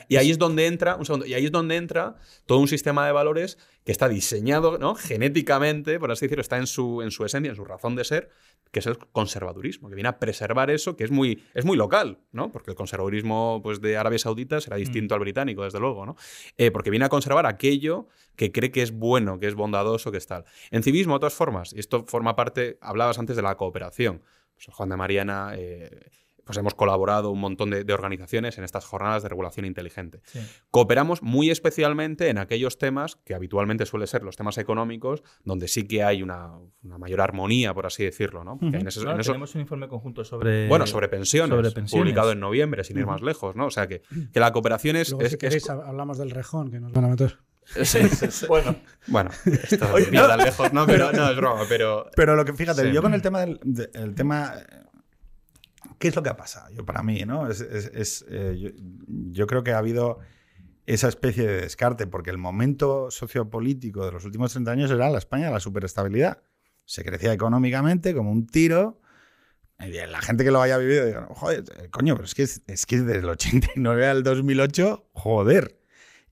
y 0.09 0.17
ahí 0.17 0.31
es- 0.31 0.39
donde 0.39 0.67
entra, 0.67 0.97
un 0.97 1.07
segundo, 1.07 1.25
y 1.27 1.35
ahí 1.35 1.45
es 1.47 1.53
donde 1.53 1.77
entra 1.77 2.17
todo 2.47 2.59
un 2.59 2.69
sistema 2.69 3.07
de 3.07 3.13
valores 3.13 3.59
que 3.85 3.93
está 3.93 4.09
diseñado 4.09 4.79
¿no? 4.79 4.95
genéticamente, 4.97 5.99
por 6.01 6.11
así 6.11 6.27
decirlo, 6.27 6.43
está 6.43 6.59
en 6.59 6.67
su, 6.67 7.03
en 7.03 7.11
su 7.11 7.25
esencia, 7.25 7.51
en 7.51 7.57
su 7.57 7.65
razón 7.65 7.95
de 7.97 8.05
ser, 8.05 8.31
que 8.73 8.81
es 8.81 8.87
el 8.87 8.99
conservadurismo, 8.99 9.89
que 9.89 9.95
viene 9.95 10.09
a 10.09 10.19
preservar 10.19 10.71
eso, 10.71 10.97
que 10.97 11.05
es 11.05 11.11
muy, 11.11 11.43
es 11.55 11.65
muy 11.65 11.77
local, 11.77 12.19
¿no? 12.33 12.51
Porque 12.51 12.73
el 12.73 12.77
conservadurismo 12.77 13.61
pues, 13.63 13.81
de 13.81 13.97
Arabia 13.97 14.19
Saudita 14.19 14.61
será 14.61 14.77
distinto 14.77 15.15
al 15.15 15.21
británico, 15.21 15.63
desde 15.63 15.79
luego, 15.79 16.05
¿no? 16.05 16.17
Eh, 16.59 16.71
porque 16.73 16.91
viene 16.91 17.05
a 17.05 17.09
conservar 17.09 17.47
aquello 17.47 18.09
que 18.35 18.51
cree 18.53 18.71
que 18.73 18.83
es 18.83 18.91
bueno, 18.93 19.39
que 19.39 19.47
es 19.47 19.55
bondadoso, 19.55 20.11
que 20.11 20.19
es 20.19 20.27
tal. 20.27 20.45
En 20.73 20.83
civismo, 20.83 21.15
de 21.15 21.21
todas 21.21 21.35
formas, 21.35 21.73
y 21.73 21.79
esto 21.79 22.05
forma 22.07 22.35
parte, 22.35 22.79
hablabas 22.81 23.19
antes 23.21 23.37
de 23.37 23.43
la 23.43 23.57
cooperación. 23.57 24.23
Pues 24.57 24.75
Juan 24.75 24.89
de 24.89 24.97
Mariana... 24.97 25.53
Eh, 25.57 26.11
pues 26.47 26.57
hemos 26.59 26.75
colaborado 26.75 27.31
un 27.31 27.41
montón 27.41 27.71
de, 27.71 27.93
organizaciones 27.93 28.57
en 28.57 28.63
estas 28.63 28.87
jornadas 28.87 29.25
de 29.25 29.29
regulación 29.29 29.67
inteligente. 29.67 30.21
Cooperamos 30.71 31.21
muy 31.21 31.51
especialmente 31.51 32.29
en 32.29 32.39
aquellos 32.39 32.79
temas 32.79 33.17
que 33.25 33.35
habitualmente 33.35 33.85
suelen 33.85 34.07
ser 34.07 34.23
los 34.23 34.37
temas 34.37 34.57
económicos, 34.57 35.25
donde 35.45 35.67
sí 35.67 35.89
que 35.89 36.05
hay 36.05 36.23
una, 36.23 36.53
mayor 36.83 37.21
armonía, 37.21 37.75
por 37.75 37.87
así 37.87 38.05
decirlo. 38.05 38.45
¿no? 38.45 38.59
tenemos 38.61 39.55
un 39.57 39.61
informe 39.61 39.89
conjunto 39.89 40.25
sobre, 40.25 40.69
bueno, 40.69 40.87
sobre 40.87 41.09
pensiones, 41.09 41.75
publicado 41.91 42.31
en 42.31 42.39
noviembre, 42.39 42.85
sin 42.85 42.97
ir 42.97 43.07
más 43.07 43.23
lejos. 43.23 43.57
¿no? 43.57 43.67
O 43.67 43.71
sea 43.71 43.89
que, 43.89 44.03
que 44.33 44.39
la 44.39 44.53
cooperación 44.53 44.95
es... 44.95 45.17
si 45.29 45.37
queréis, 45.37 45.69
hablamos 45.69 46.17
del 46.17 46.31
rejón, 46.31 46.71
que 46.71 46.79
nos 46.79 46.93
van 46.93 47.07
a 47.07 47.09
meter. 47.09 47.39
bueno, 48.49 48.77
bueno, 49.09 49.31
esto 49.45 49.99
lejos, 50.37 50.73
no, 50.73 50.87
pero 50.87 51.13
no 51.13 51.31
es 51.31 51.37
broma, 51.37 51.65
pero. 51.69 52.09
Pero 52.15 52.37
lo 52.37 52.45
que 52.45 52.53
fíjate, 52.53 52.93
yo 52.93 53.03
con 53.03 53.13
el 53.13 53.23
tema 53.23 53.41
del 53.41 53.61
el 53.95 54.15
tema 54.15 54.55
¿Qué 55.99 56.09
es 56.09 56.17
lo 56.17 56.23
que 56.23 56.29
ha 56.29 56.37
pasado? 56.37 56.71
Yo, 56.71 56.85
para 56.85 57.03
mí, 57.03 57.25
¿no? 57.25 57.49
Es, 57.49 58.25
eh, 58.29 58.75
yo, 59.33 59.47
creo 59.47 59.65
que 59.65 59.73
ha 59.73 59.79
habido 59.79 60.19
esa 60.85 61.09
especie 61.09 61.47
de 61.47 61.61
descarte, 61.63 62.07
porque 62.07 62.31
el 62.31 62.39
momento 62.39 63.11
sociopolítico 63.11 64.05
de 64.05 64.13
los 64.13 64.25
últimos 64.25 64.53
30 64.53 64.71
años 64.71 64.91
era 64.91 65.11
la 65.11 65.19
España 65.19 65.47
de 65.47 65.53
la 65.53 65.61
superestabilidad. 65.61 66.43
Se 66.85 67.05
crecía 67.05 67.33
económicamente 67.33 68.15
como 68.15 68.31
un 68.31 68.47
tiro. 68.47 69.01
La 69.79 70.21
gente 70.21 70.45
que 70.45 70.51
lo 70.51 70.63
haya 70.63 70.79
vivido, 70.79 71.05
digo, 71.05 71.27
joder, 71.35 71.65
coño, 71.91 72.15
pero 72.15 72.25
es 72.25 72.35
que, 72.35 72.43
es 72.43 72.87
que 72.87 73.01
desde 73.01 73.21
el 73.21 73.29
89 73.29 74.07
al 74.07 74.23
2008, 74.23 75.11
joder. 75.13 75.79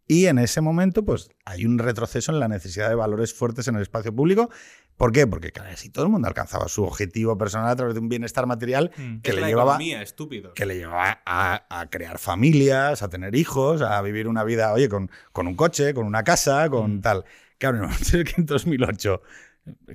Y 0.06 0.26
en 0.26 0.38
ese 0.38 0.60
momento, 0.60 1.04
pues 1.04 1.30
hay 1.44 1.64
un 1.64 1.78
retroceso 1.78 2.30
en 2.30 2.40
la 2.40 2.48
necesidad 2.48 2.88
de 2.88 2.94
valores 2.94 3.32
fuertes 3.32 3.68
en 3.68 3.76
el 3.76 3.82
espacio 3.82 4.14
público 4.14 4.50
¿Por 4.96 5.10
qué? 5.10 5.26
Porque 5.26 5.50
casi 5.50 5.90
todo 5.90 6.04
el 6.04 6.10
mundo 6.10 6.28
alcanzaba 6.28 6.68
su 6.68 6.84
objetivo 6.84 7.36
personal 7.36 7.68
a 7.68 7.76
través 7.76 7.94
de 7.94 8.00
un 8.00 8.08
bienestar 8.08 8.46
material 8.46 8.92
mm. 8.96 9.20
que, 9.20 9.32
le 9.32 9.46
llevaba, 9.46 9.76
que 10.54 10.66
le 10.66 10.76
llevaba 10.76 11.20
a, 11.26 11.86
crear 11.90 12.18
familias, 12.18 13.02
a 13.02 13.08
tener 13.08 13.34
hijos, 13.34 13.82
a 13.82 14.00
vivir 14.02 14.28
una 14.28 14.44
vida, 14.44 14.72
oye, 14.72 14.88
con, 14.88 15.10
con 15.32 15.48
un 15.48 15.56
coche, 15.56 15.94
con 15.94 16.06
una 16.06 16.22
casa, 16.22 16.68
con 16.70 16.98
mm. 16.98 17.00
tal. 17.00 17.24
Claro, 17.58 17.78
no, 17.78 17.90
es 17.90 18.10
que 18.12 18.34
en 18.36 18.46
2008 18.46 19.20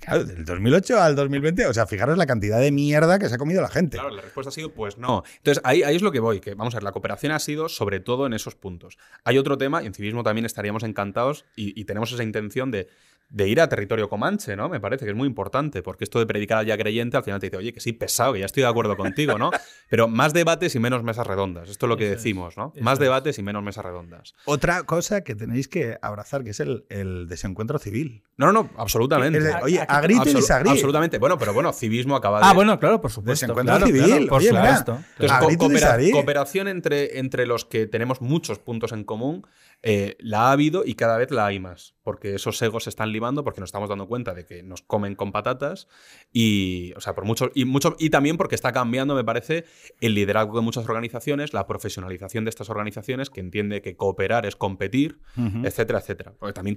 Claro, 0.01 0.23
del 0.23 0.45
2008 0.45 0.99
al 0.99 1.15
2020, 1.15 1.67
o 1.67 1.73
sea, 1.73 1.85
fijaros 1.85 2.17
la 2.17 2.25
cantidad 2.25 2.59
de 2.59 2.71
mierda 2.71 3.19
que 3.19 3.29
se 3.29 3.35
ha 3.35 3.37
comido 3.37 3.61
la 3.61 3.69
gente. 3.69 3.97
Claro, 3.97 4.15
la 4.15 4.21
respuesta 4.21 4.49
ha 4.49 4.51
sido, 4.51 4.73
pues 4.73 4.97
no. 4.97 5.23
Entonces, 5.37 5.61
ahí, 5.63 5.83
ahí 5.83 5.95
es 5.95 6.01
lo 6.01 6.11
que 6.11 6.19
voy, 6.19 6.39
que 6.39 6.55
vamos 6.55 6.73
a 6.73 6.77
ver, 6.77 6.83
la 6.83 6.91
cooperación 6.91 7.31
ha 7.31 7.39
sido 7.39 7.69
sobre 7.69 7.99
todo 7.99 8.25
en 8.25 8.33
esos 8.33 8.55
puntos. 8.55 8.97
Hay 9.23 9.37
otro 9.37 9.57
tema, 9.57 9.83
y 9.83 9.85
en 9.85 9.93
civismo 9.93 10.23
también 10.23 10.45
estaríamos 10.45 10.83
encantados, 10.83 11.45
y 11.55 11.83
tenemos 11.85 12.11
esa 12.11 12.23
intención 12.23 12.71
de 12.71 12.87
de 13.29 13.47
ir 13.47 13.61
a 13.61 13.69
territorio 13.69 14.09
comanche, 14.09 14.55
¿no? 14.55 14.69
Me 14.69 14.79
parece 14.79 15.05
que 15.05 15.11
es 15.11 15.17
muy 15.17 15.27
importante, 15.27 15.83
porque 15.83 16.03
esto 16.03 16.17
de 16.17 16.25
predicar 16.25 16.57
al 16.57 16.65
ya 16.65 16.77
creyente 16.77 17.15
al 17.15 17.23
final 17.23 17.39
te 17.39 17.47
dice, 17.47 17.57
oye, 17.57 17.73
que 17.73 17.79
sí, 17.79 17.93
pesado, 17.93 18.33
que 18.33 18.39
ya 18.39 18.47
estoy 18.47 18.63
de 18.63 18.69
acuerdo 18.69 18.97
contigo, 18.97 19.37
¿no? 19.37 19.51
Pero 19.89 20.07
más 20.07 20.33
debates 20.33 20.73
y 20.75 20.79
menos 20.79 21.03
mesas 21.03 21.27
redondas, 21.27 21.69
esto 21.69 21.85
es 21.85 21.89
lo 21.89 21.97
que 21.97 22.09
decimos, 22.09 22.57
¿no? 22.57 22.73
Más 22.81 22.97
debates 22.97 23.37
y 23.37 23.43
menos 23.43 23.63
mesas 23.63 23.85
redondas. 23.85 24.33
Otra 24.45 24.83
cosa 24.83 25.21
que 25.21 25.35
tenéis 25.35 25.67
que 25.67 25.97
abrazar, 26.01 26.43
que 26.43 26.51
es 26.51 26.59
el, 26.59 26.85
desencuentro 27.27 27.77
civil. 27.77 28.23
No, 28.37 28.47
no, 28.47 28.53
no, 28.53 28.69
absolutamente. 28.77 29.39
oye, 29.61 29.79
a 29.79 30.01
y 30.09 30.69
Absolutamente. 30.69 31.19
Bueno, 31.19 31.37
pero 31.37 31.53
bueno, 31.53 31.71
civismo 31.71 32.15
acaba 32.15 32.39
de... 32.39 32.45
Ah, 32.45 32.53
bueno, 32.53 32.79
claro, 32.79 32.99
por 32.99 33.11
supuesto. 33.11 33.45
Desencuentro 33.45 33.85
civil, 33.85 34.27
por 34.27 34.41
supuesto. 34.41 34.99
Entonces, 35.19 36.11
cooperación 36.11 36.67
entre, 36.67 37.19
entre 37.19 37.45
los 37.45 37.65
que 37.65 37.85
tenemos 37.85 38.21
muchos 38.21 38.59
puntos 38.59 38.91
en 38.91 39.03
común 39.03 39.45
eh, 39.81 40.17
la 40.19 40.47
ha 40.47 40.51
habido 40.51 40.83
y 40.85 40.95
cada 40.95 41.17
vez 41.17 41.31
la 41.31 41.45
hay 41.45 41.59
más, 41.59 41.95
porque 42.03 42.35
esos 42.35 42.61
egos 42.61 42.83
se 42.83 42.89
están 42.89 43.13
limando, 43.13 43.43
porque 43.45 43.61
nos 43.61 43.69
estamos 43.69 43.87
dando 43.87 44.07
cuenta 44.07 44.33
de 44.33 44.45
que 44.45 44.61
nos 44.61 44.81
comen 44.81 45.15
con 45.15 45.31
patatas 45.31 45.87
y, 46.33 46.91
o 46.97 47.01
sea, 47.01 47.15
por 47.15 47.23
mucho, 47.23 47.49
y, 47.55 47.63
mucho, 47.63 47.95
y 47.97 48.09
también 48.09 48.35
porque 48.35 48.55
está 48.55 48.73
cambiando, 48.73 49.15
me 49.15 49.23
parece, 49.23 49.65
el 50.01 50.15
liderazgo 50.15 50.57
de 50.57 50.63
muchas 50.63 50.87
organizaciones, 50.87 51.53
la 51.53 51.65
profesionalización 51.65 52.43
de 52.43 52.49
estas 52.49 52.69
organizaciones, 52.69 53.29
que 53.29 53.39
entiende 53.39 53.81
que 53.81 53.95
cooperar 53.95 54.45
es 54.45 54.55
competir, 54.55 55.19
etcétera, 55.63 55.99
etcétera. 55.99 56.33
Porque 56.37 56.53
también 56.53 56.75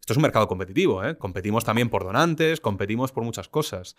esto 0.00 0.14
es 0.14 0.16
un 0.16 0.22
mercado 0.22 0.48
competitivo, 0.48 1.04
¿eh? 1.04 1.16
competimos 1.16 1.64
también 1.64 1.90
por 1.90 2.04
donantes, 2.04 2.60
competimos 2.60 3.12
por 3.12 3.22
muchas 3.22 3.48
cosas. 3.48 3.96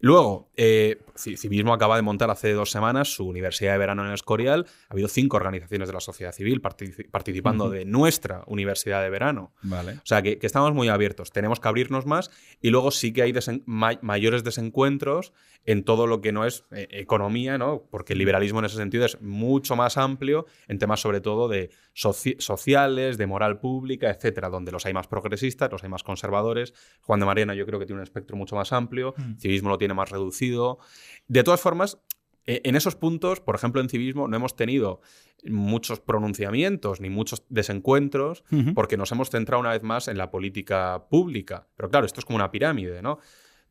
Luego, 0.00 0.50
eh, 0.56 0.98
Civismo 1.16 1.72
acaba 1.72 1.96
de 1.96 2.02
montar 2.02 2.28
hace 2.30 2.52
dos 2.52 2.70
semanas 2.70 3.14
su 3.14 3.26
Universidad 3.26 3.72
de 3.72 3.78
Verano 3.78 4.02
en 4.02 4.08
el 4.08 4.14
Escorial. 4.14 4.66
Ha 4.88 4.92
habido 4.92 5.08
cinco 5.08 5.36
organizaciones 5.36 5.88
de 5.88 5.94
la 5.94 6.00
sociedad 6.00 6.32
civil 6.32 6.60
participando 6.60 7.70
de 7.70 7.84
nuestra 7.84 8.42
Universidad 8.46 9.02
de 9.02 9.10
Verano. 9.10 9.52
Vale. 9.62 9.92
O 9.92 10.02
sea, 10.04 10.20
que, 10.20 10.38
estamos 10.42 10.74
muy 10.74 10.88
abiertos. 10.88 11.30
Tenemos 11.30 11.60
que 11.60 11.68
abrirnos 11.68 12.04
más 12.04 12.30
y 12.60 12.70
luego 12.70 12.90
sí 12.90 13.12
que 13.12 13.22
hay 13.22 13.32
mayores 13.66 14.44
desencuentros 14.44 15.32
en 15.64 15.84
todo 15.84 16.06
lo 16.06 16.20
que 16.20 16.32
no 16.32 16.44
es 16.44 16.64
eh, 16.72 16.88
economía, 16.90 17.56
¿no? 17.56 17.84
porque 17.90 18.12
el 18.12 18.18
liberalismo 18.18 18.58
en 18.58 18.66
ese 18.66 18.76
sentido 18.76 19.06
es 19.06 19.20
mucho 19.22 19.76
más 19.76 19.96
amplio 19.96 20.46
en 20.68 20.78
temas 20.78 21.00
sobre 21.00 21.20
todo 21.20 21.48
de 21.48 21.70
sociales, 21.94 23.16
de 23.16 23.26
moral 23.26 23.58
pública, 23.58 24.10
etcétera, 24.10 24.48
donde 24.48 24.72
los 24.72 24.84
hay 24.84 24.92
más 24.92 25.06
progresistas, 25.06 25.70
los 25.70 25.82
hay 25.84 25.88
más 25.88 26.02
conservadores. 26.02 26.74
Juan 27.02 27.20
de 27.20 27.26
Mariana 27.26 27.54
yo 27.54 27.64
creo 27.66 27.78
que 27.78 27.86
tiene 27.86 28.00
un 28.00 28.02
espectro 28.02 28.36
mucho 28.36 28.56
más 28.56 28.72
amplio, 28.72 29.14
mm. 29.16 29.38
civismo 29.38 29.68
lo 29.70 29.78
tiene 29.78 29.94
más 29.94 30.10
reducido. 30.10 30.78
De 31.28 31.44
todas 31.44 31.60
formas, 31.60 31.98
e, 32.46 32.60
en 32.64 32.76
esos 32.76 32.96
puntos, 32.96 33.40
por 33.40 33.54
ejemplo, 33.54 33.80
en 33.80 33.88
civismo 33.88 34.28
no 34.28 34.36
hemos 34.36 34.56
tenido 34.56 35.00
muchos 35.46 36.00
pronunciamientos 36.00 37.00
ni 37.00 37.10
muchos 37.10 37.44
desencuentros 37.48 38.44
porque 38.74 38.96
nos 38.96 39.12
hemos 39.12 39.28
centrado 39.28 39.60
una 39.60 39.72
vez 39.72 39.82
más 39.82 40.08
en 40.08 40.16
la 40.16 40.30
política 40.30 41.06
pública. 41.10 41.68
Pero 41.76 41.90
claro, 41.90 42.06
esto 42.06 42.20
es 42.20 42.24
como 42.24 42.36
una 42.36 42.50
pirámide, 42.50 43.02
¿no? 43.02 43.18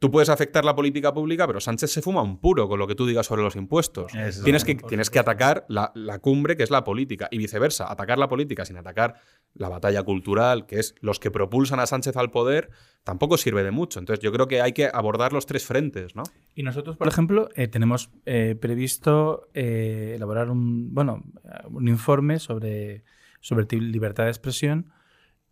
Tú 0.03 0.11
puedes 0.11 0.27
afectar 0.27 0.65
la 0.65 0.75
política 0.75 1.13
pública, 1.13 1.47
pero 1.47 1.61
Sánchez 1.61 1.89
se 1.89 2.01
fuma 2.01 2.21
un 2.21 2.37
puro 2.37 2.67
con 2.67 2.77
lo 2.77 2.87
que 2.87 2.93
tú 2.93 3.05
digas 3.05 3.25
sobre 3.25 3.41
los 3.41 3.55
impuestos. 3.55 4.11
tienes 4.43 4.65
que, 4.65 4.75
tienes 4.75 5.09
que 5.09 5.17
atacar 5.17 5.65
la, 5.69 6.19
cumbre, 6.19 6.57
que 6.57 6.63
es 6.63 6.71
la 6.71 6.83
política, 6.83 7.29
y 7.31 7.37
viceversa. 7.37 7.89
Atacar 7.89 8.17
la 8.17 8.27
política 8.27 8.65
sin 8.65 8.75
atacar 8.75 9.15
la 9.53 9.69
batalla 9.69 10.03
cultural, 10.03 10.65
que 10.65 10.79
es 10.79 10.93
los 10.99 11.21
que 11.21 11.31
propulsan 11.31 11.79
a 11.79 11.85
Sánchez 11.85 12.17
al 12.17 12.31
poder, 12.31 12.69
tampoco 13.05 13.37
sirve 13.37 13.63
de 13.63 13.71
mucho. 13.71 13.97
Entonces 13.97 14.21
yo 14.21 14.33
creo 14.33 14.49
que 14.49 14.61
hay 14.61 14.73
que 14.73 14.89
abordar 14.93 15.31
los 15.31 15.45
tres 15.45 15.65
frentes, 15.65 16.17
¿no? 16.17 16.23
Y 16.53 16.63
nosotros, 16.63 16.97
por 16.97 17.07
ejemplo, 17.07 17.47
eh, 17.55 17.69
tenemos 17.69 18.09
eh, 18.25 18.57
previsto 18.59 19.47
eh, 19.53 20.15
elaborar 20.17 20.49
un, 20.49 20.93
bueno, 20.93 21.23
un 21.69 21.87
informe 21.87 22.39
sobre, 22.39 23.05
sobre 23.39 23.65
libertad 23.79 24.25
de 24.25 24.31
expresión 24.31 24.91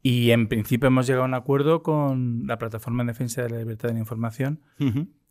y 0.04 0.32
en 0.32 0.47
principio 0.47 0.88
hemos 0.88 1.08
llegado 1.08 1.24
a 1.24 1.28
un 1.28 1.34
acuerdo 1.34 1.84
con 1.84 2.43
la 2.47 2.58
Plataforma 2.58 3.04
en 3.04 3.08
Defensa 3.08 3.43
de 3.43 3.49
la 3.49 3.58
Libertad 3.60 3.89
de 3.89 3.93
la 3.93 3.99
Información, 3.99 4.62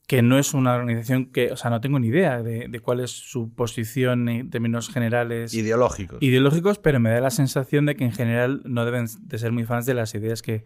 que 0.06 0.22
no 0.22 0.38
es 0.38 0.54
una 0.54 0.74
organización 0.74 1.26
que, 1.26 1.52
o 1.52 1.56
sea, 1.56 1.70
no 1.70 1.80
tengo 1.80 1.98
ni 1.98 2.08
idea 2.08 2.42
de, 2.42 2.80
cuál 2.80 3.00
es 3.00 3.10
su 3.10 3.52
posición 3.54 4.28
en 4.28 4.50
términos 4.50 4.88
generales. 4.88 5.54
Ideológicos. 5.54 6.18
Ideológicos, 6.20 6.78
pero 6.78 6.98
me 7.00 7.10
da 7.10 7.20
la 7.20 7.30
sensación 7.30 7.86
de 7.86 7.94
que 7.96 8.04
en 8.04 8.12
general 8.12 8.60
no 8.64 8.84
deben 8.84 9.06
de 9.20 9.38
ser 9.38 9.52
muy 9.52 9.64
fans 9.64 9.86
de 9.86 9.94
las 9.94 10.14
ideas 10.14 10.42
que, 10.42 10.64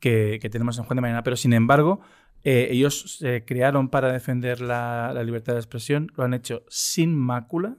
que, 0.00 0.48
tenemos 0.50 0.78
en 0.78 0.84
Juan 0.84 0.96
de 0.96 1.00
Mañana. 1.02 1.22
Pero 1.22 1.36
sin 1.36 1.54
embargo, 1.54 2.00
eh, 2.44 2.68
ellos 2.70 3.16
se 3.20 3.44
crearon 3.44 3.88
para 3.88 4.12
defender 4.12 4.60
la, 4.60 5.14
libertad 5.24 5.54
de 5.54 5.60
expresión, 5.60 6.12
lo 6.16 6.24
han 6.24 6.34
hecho 6.34 6.64
sin 6.68 7.14
mácula. 7.14 7.76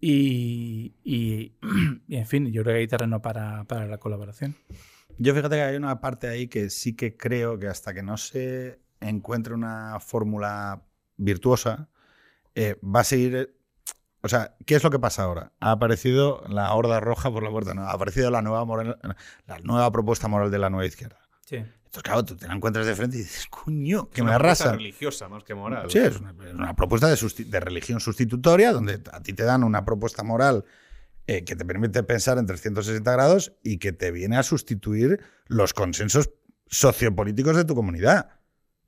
Y, 0.00 0.94
y, 1.04 1.52
en 2.08 2.26
fin, 2.26 2.46
yo 2.52 2.62
creo 2.62 2.74
que 2.74 2.80
hay 2.80 2.88
terreno 2.88 3.20
para, 3.20 3.64
para, 3.64 3.86
la 3.86 3.98
colaboración. 3.98 4.56
Yo 5.18 5.34
fíjate 5.34 5.56
que 5.56 5.62
hay 5.62 5.76
una 5.76 6.00
parte 6.00 6.28
ahí 6.28 6.48
que 6.48 6.70
sí 6.70 6.94
que 6.94 7.16
creo 7.16 7.58
que 7.58 7.66
hasta 7.66 7.92
que 7.92 8.02
no 8.02 8.16
se 8.16 8.80
encuentre 9.00 9.54
una 9.54 9.98
fórmula 10.00 10.82
virtuosa, 11.16 11.88
eh, 12.54 12.76
va 12.82 13.00
a 13.00 13.04
seguir... 13.04 13.54
O 14.20 14.28
sea, 14.28 14.56
¿qué 14.66 14.74
es 14.74 14.82
lo 14.82 14.90
que 14.90 14.98
pasa 14.98 15.22
ahora? 15.22 15.52
Ha 15.60 15.70
aparecido 15.70 16.42
la 16.48 16.72
horda 16.74 16.98
roja 16.98 17.30
por 17.30 17.42
la 17.44 17.50
puerta, 17.50 17.74
no, 17.74 17.82
ha 17.82 17.92
aparecido 17.92 18.30
la 18.30 18.42
nueva, 18.42 18.64
moral, 18.64 18.98
la 19.46 19.58
nueva 19.60 19.90
propuesta 19.92 20.26
moral 20.26 20.50
de 20.50 20.58
la 20.58 20.70
nueva 20.70 20.86
izquierda. 20.86 21.20
Sí. 21.44 21.64
Entonces, 21.88 22.02
claro, 22.02 22.22
tú 22.22 22.36
te 22.36 22.46
la 22.46 22.54
encuentras 22.54 22.84
de 22.84 22.94
frente 22.94 23.16
y 23.16 23.20
dices, 23.20 23.46
coño, 23.48 24.10
que 24.10 24.22
me 24.22 24.32
arrasa. 24.32 24.66
Es 24.66 24.72
religiosa 24.72 25.26
más 25.30 25.42
que 25.42 25.54
moral. 25.54 25.90
Sí, 25.90 25.96
es 25.96 26.20
una, 26.52 26.76
propuesta 26.76 27.08
de, 27.08 27.60
religión 27.60 27.98
sustitutoria 27.98 28.72
donde 28.72 29.00
a 29.10 29.22
ti 29.22 29.32
te 29.32 29.42
dan 29.42 29.64
una 29.64 29.86
propuesta 29.86 30.22
moral 30.22 30.66
eh, 31.26 31.44
que 31.44 31.56
te 31.56 31.64
permite 31.64 32.02
pensar 32.02 32.36
en 32.36 32.44
360 32.44 33.10
grados 33.10 33.54
y 33.64 33.78
que 33.78 33.92
te 33.92 34.10
viene 34.10 34.36
a 34.36 34.42
sustituir 34.42 35.20
los 35.46 35.72
consensos 35.72 36.30
sociopolíticos 36.66 37.56
de 37.56 37.64
tu 37.64 37.74
comunidad. 37.74 38.38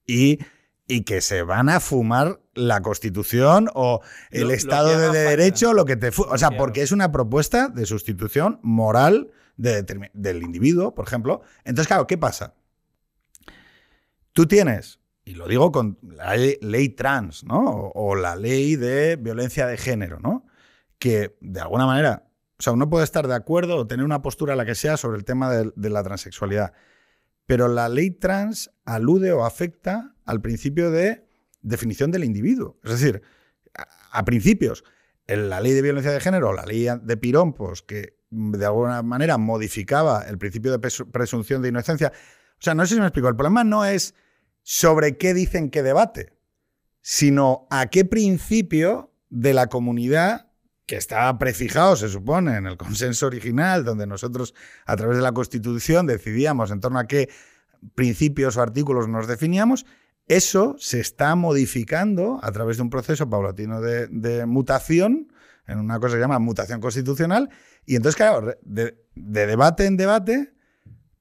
Y, 0.07 0.41
y 0.87 1.05
que 1.05 1.23
se 1.23 1.43
van 1.43 1.71
a 1.71 1.81
fumar 1.81 2.43
la 2.53 2.83
Constitución 2.83 3.71
o 3.73 4.03
el 4.31 4.51
Estado 4.51 5.11
de 5.11 5.11
Derecho, 5.11 5.73
lo 5.73 5.87
que 5.87 5.97
te... 5.97 6.09
O 6.19 6.37
sea, 6.37 6.51
porque 6.51 6.83
es 6.83 6.93
una 6.93 7.11
propuesta 7.13 7.69
de 7.69 7.87
sustitución 7.87 8.61
moral 8.63 9.31
del 9.57 10.43
individuo, 10.43 10.95
por 10.95 11.07
ejemplo. 11.07 11.41
Entonces, 11.65 11.87
claro, 11.87 12.07
¿qué 12.07 12.19
pasa? 12.19 12.57
Tú 14.33 14.47
tienes, 14.47 15.01
y 15.25 15.35
lo 15.35 15.47
digo 15.49 15.73
con 15.73 15.99
la 16.03 16.37
ley, 16.37 16.89
trans, 16.91 17.45
¿no? 17.45 17.91
O, 17.95 18.15
la 18.15 18.37
ley 18.37 18.77
de 18.77 19.17
violencia 19.17 19.67
de 19.67 19.77
género, 19.77 20.19
¿no? 20.21 20.47
Que 20.99 21.37
de 21.41 21.61
alguna 21.61 21.87
manera, 21.87 22.31
o 22.59 22.63
sea, 22.63 22.73
uno 22.73 22.89
puede 22.89 23.05
estar 23.05 23.27
de 23.27 23.35
acuerdo 23.35 23.77
o 23.77 23.87
tener 23.87 24.05
una 24.05 24.23
postura 24.23 24.57
la 24.57 24.67
que 24.67 24.75
sea 24.75 24.97
sobre 24.97 25.19
el 25.19 25.25
tema 25.25 25.51
de, 25.51 25.91
la 25.91 26.03
transexualidad, 26.03 26.73
pero 27.47 27.69
la 27.69 27.89
ley 27.89 28.11
trans 28.11 28.71
alude 28.85 29.33
o 29.33 29.45
afecta 29.45 30.15
al 30.25 30.41
principio 30.41 30.91
de 30.91 31.27
definición 31.63 32.11
del 32.11 32.25
individuo. 32.25 32.79
Es 32.85 32.93
decir, 32.93 33.23
a, 34.13 34.25
principios, 34.25 34.85
en 35.27 35.49
la 35.49 35.61
ley 35.61 35.73
de 35.73 35.83
violencia 35.83 36.13
de 36.13 36.21
género, 36.21 36.53
la 36.53 36.65
ley 36.65 36.87
de 37.03 37.17
pirompos, 37.17 37.83
que 37.83 38.21
de 38.31 38.65
alguna 38.67 39.03
manera 39.03 39.39
modificaba 39.39 40.23
el 40.23 40.39
principio 40.39 40.71
de 40.77 40.79
presunción 40.79 41.63
de 41.63 41.69
inocencia. 41.69 42.13
O 42.61 42.63
sea, 42.63 42.75
no 42.75 42.85
sé 42.85 42.95
si 42.95 43.01
me 43.01 43.07
explico. 43.07 43.29
El 43.29 43.37
problema 43.37 43.65
no 43.65 43.87
es 43.87 44.15
sobre 44.63 45.17
qué 45.17 45.33
dicen 45.33 45.71
que 45.71 45.83
debate, 45.83 46.35
sino 47.01 47.67
a 47.71 47.87
qué 47.87 48.05
principio 48.05 49.15
de 49.31 49.55
la 49.55 49.69
comunidad 49.69 50.51
que 50.85 50.97
estaba 50.97 51.39
prefijado, 51.39 51.97
se 51.97 52.09
supone, 52.09 52.57
en 52.57 52.67
el 52.67 52.77
consenso 52.77 53.27
original, 53.29 53.85
donde 53.85 54.07
nosotros, 54.07 54.55
a 54.85 54.97
través 54.97 55.17
de 55.17 55.23
la 55.23 55.33
Constitución, 55.33 56.07
decidíamos 56.07 56.71
en 56.71 56.81
torno 56.81 56.99
a 56.99 57.07
qué 57.07 57.31
principios 57.95 58.57
o 58.57 58.63
artículos 58.63 59.09
nos 59.09 59.27
definíamos, 59.27 59.87
eso 60.27 60.77
se 60.79 61.01
está 61.01 61.37
modificando 61.37 62.41
a 62.43 62.53
través 62.53 62.77
de 62.77 62.83
un 62.83 62.91
proceso 62.91 63.31
paulatino 63.31 63.81
de, 63.81 64.45
mutación, 64.47 65.33
en 65.67 65.79
una 65.79 65.99
cosa 65.99 66.15
que 66.15 66.19
se 66.19 66.21
llama 66.23 66.41
mutación 66.41 66.81
constitucional, 66.81 67.49
y 67.87 67.97
entonces, 67.97 68.17
claro, 68.17 68.55
de 68.63 68.97
debate 69.15 69.87
en 69.87 69.97
debate, 69.97 70.55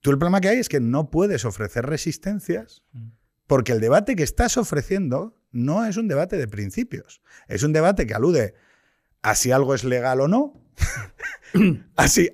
tú 0.01 0.11
el 0.11 0.17
problema 0.17 0.41
que 0.41 0.49
hay 0.49 0.57
es 0.57 0.69
que 0.69 0.79
no 0.79 1.09
puedes 1.09 1.45
ofrecer 1.45 1.85
resistencias 1.85 2.83
mm. 2.93 3.09
Porque 3.49 3.71
el 3.71 3.81
debate 3.81 4.15
que 4.15 4.21
estás 4.21 4.57
ofreciendo 4.57 5.35
no 5.51 5.83
es 5.83 5.97
un 5.97 6.07
debate 6.07 6.37
de 6.37 6.47
principios. 6.47 7.23
Es 7.47 7.63
un 7.63 7.73
debate 7.73 8.05
que 8.05 8.13
alude 8.13 8.53
a 9.23 9.33
si 9.33 9.51
algo 9.51 9.73
es 9.73 9.83
legal 9.83 10.21
o 10.21 10.27
no. 10.27 10.53
Así. 11.95 12.29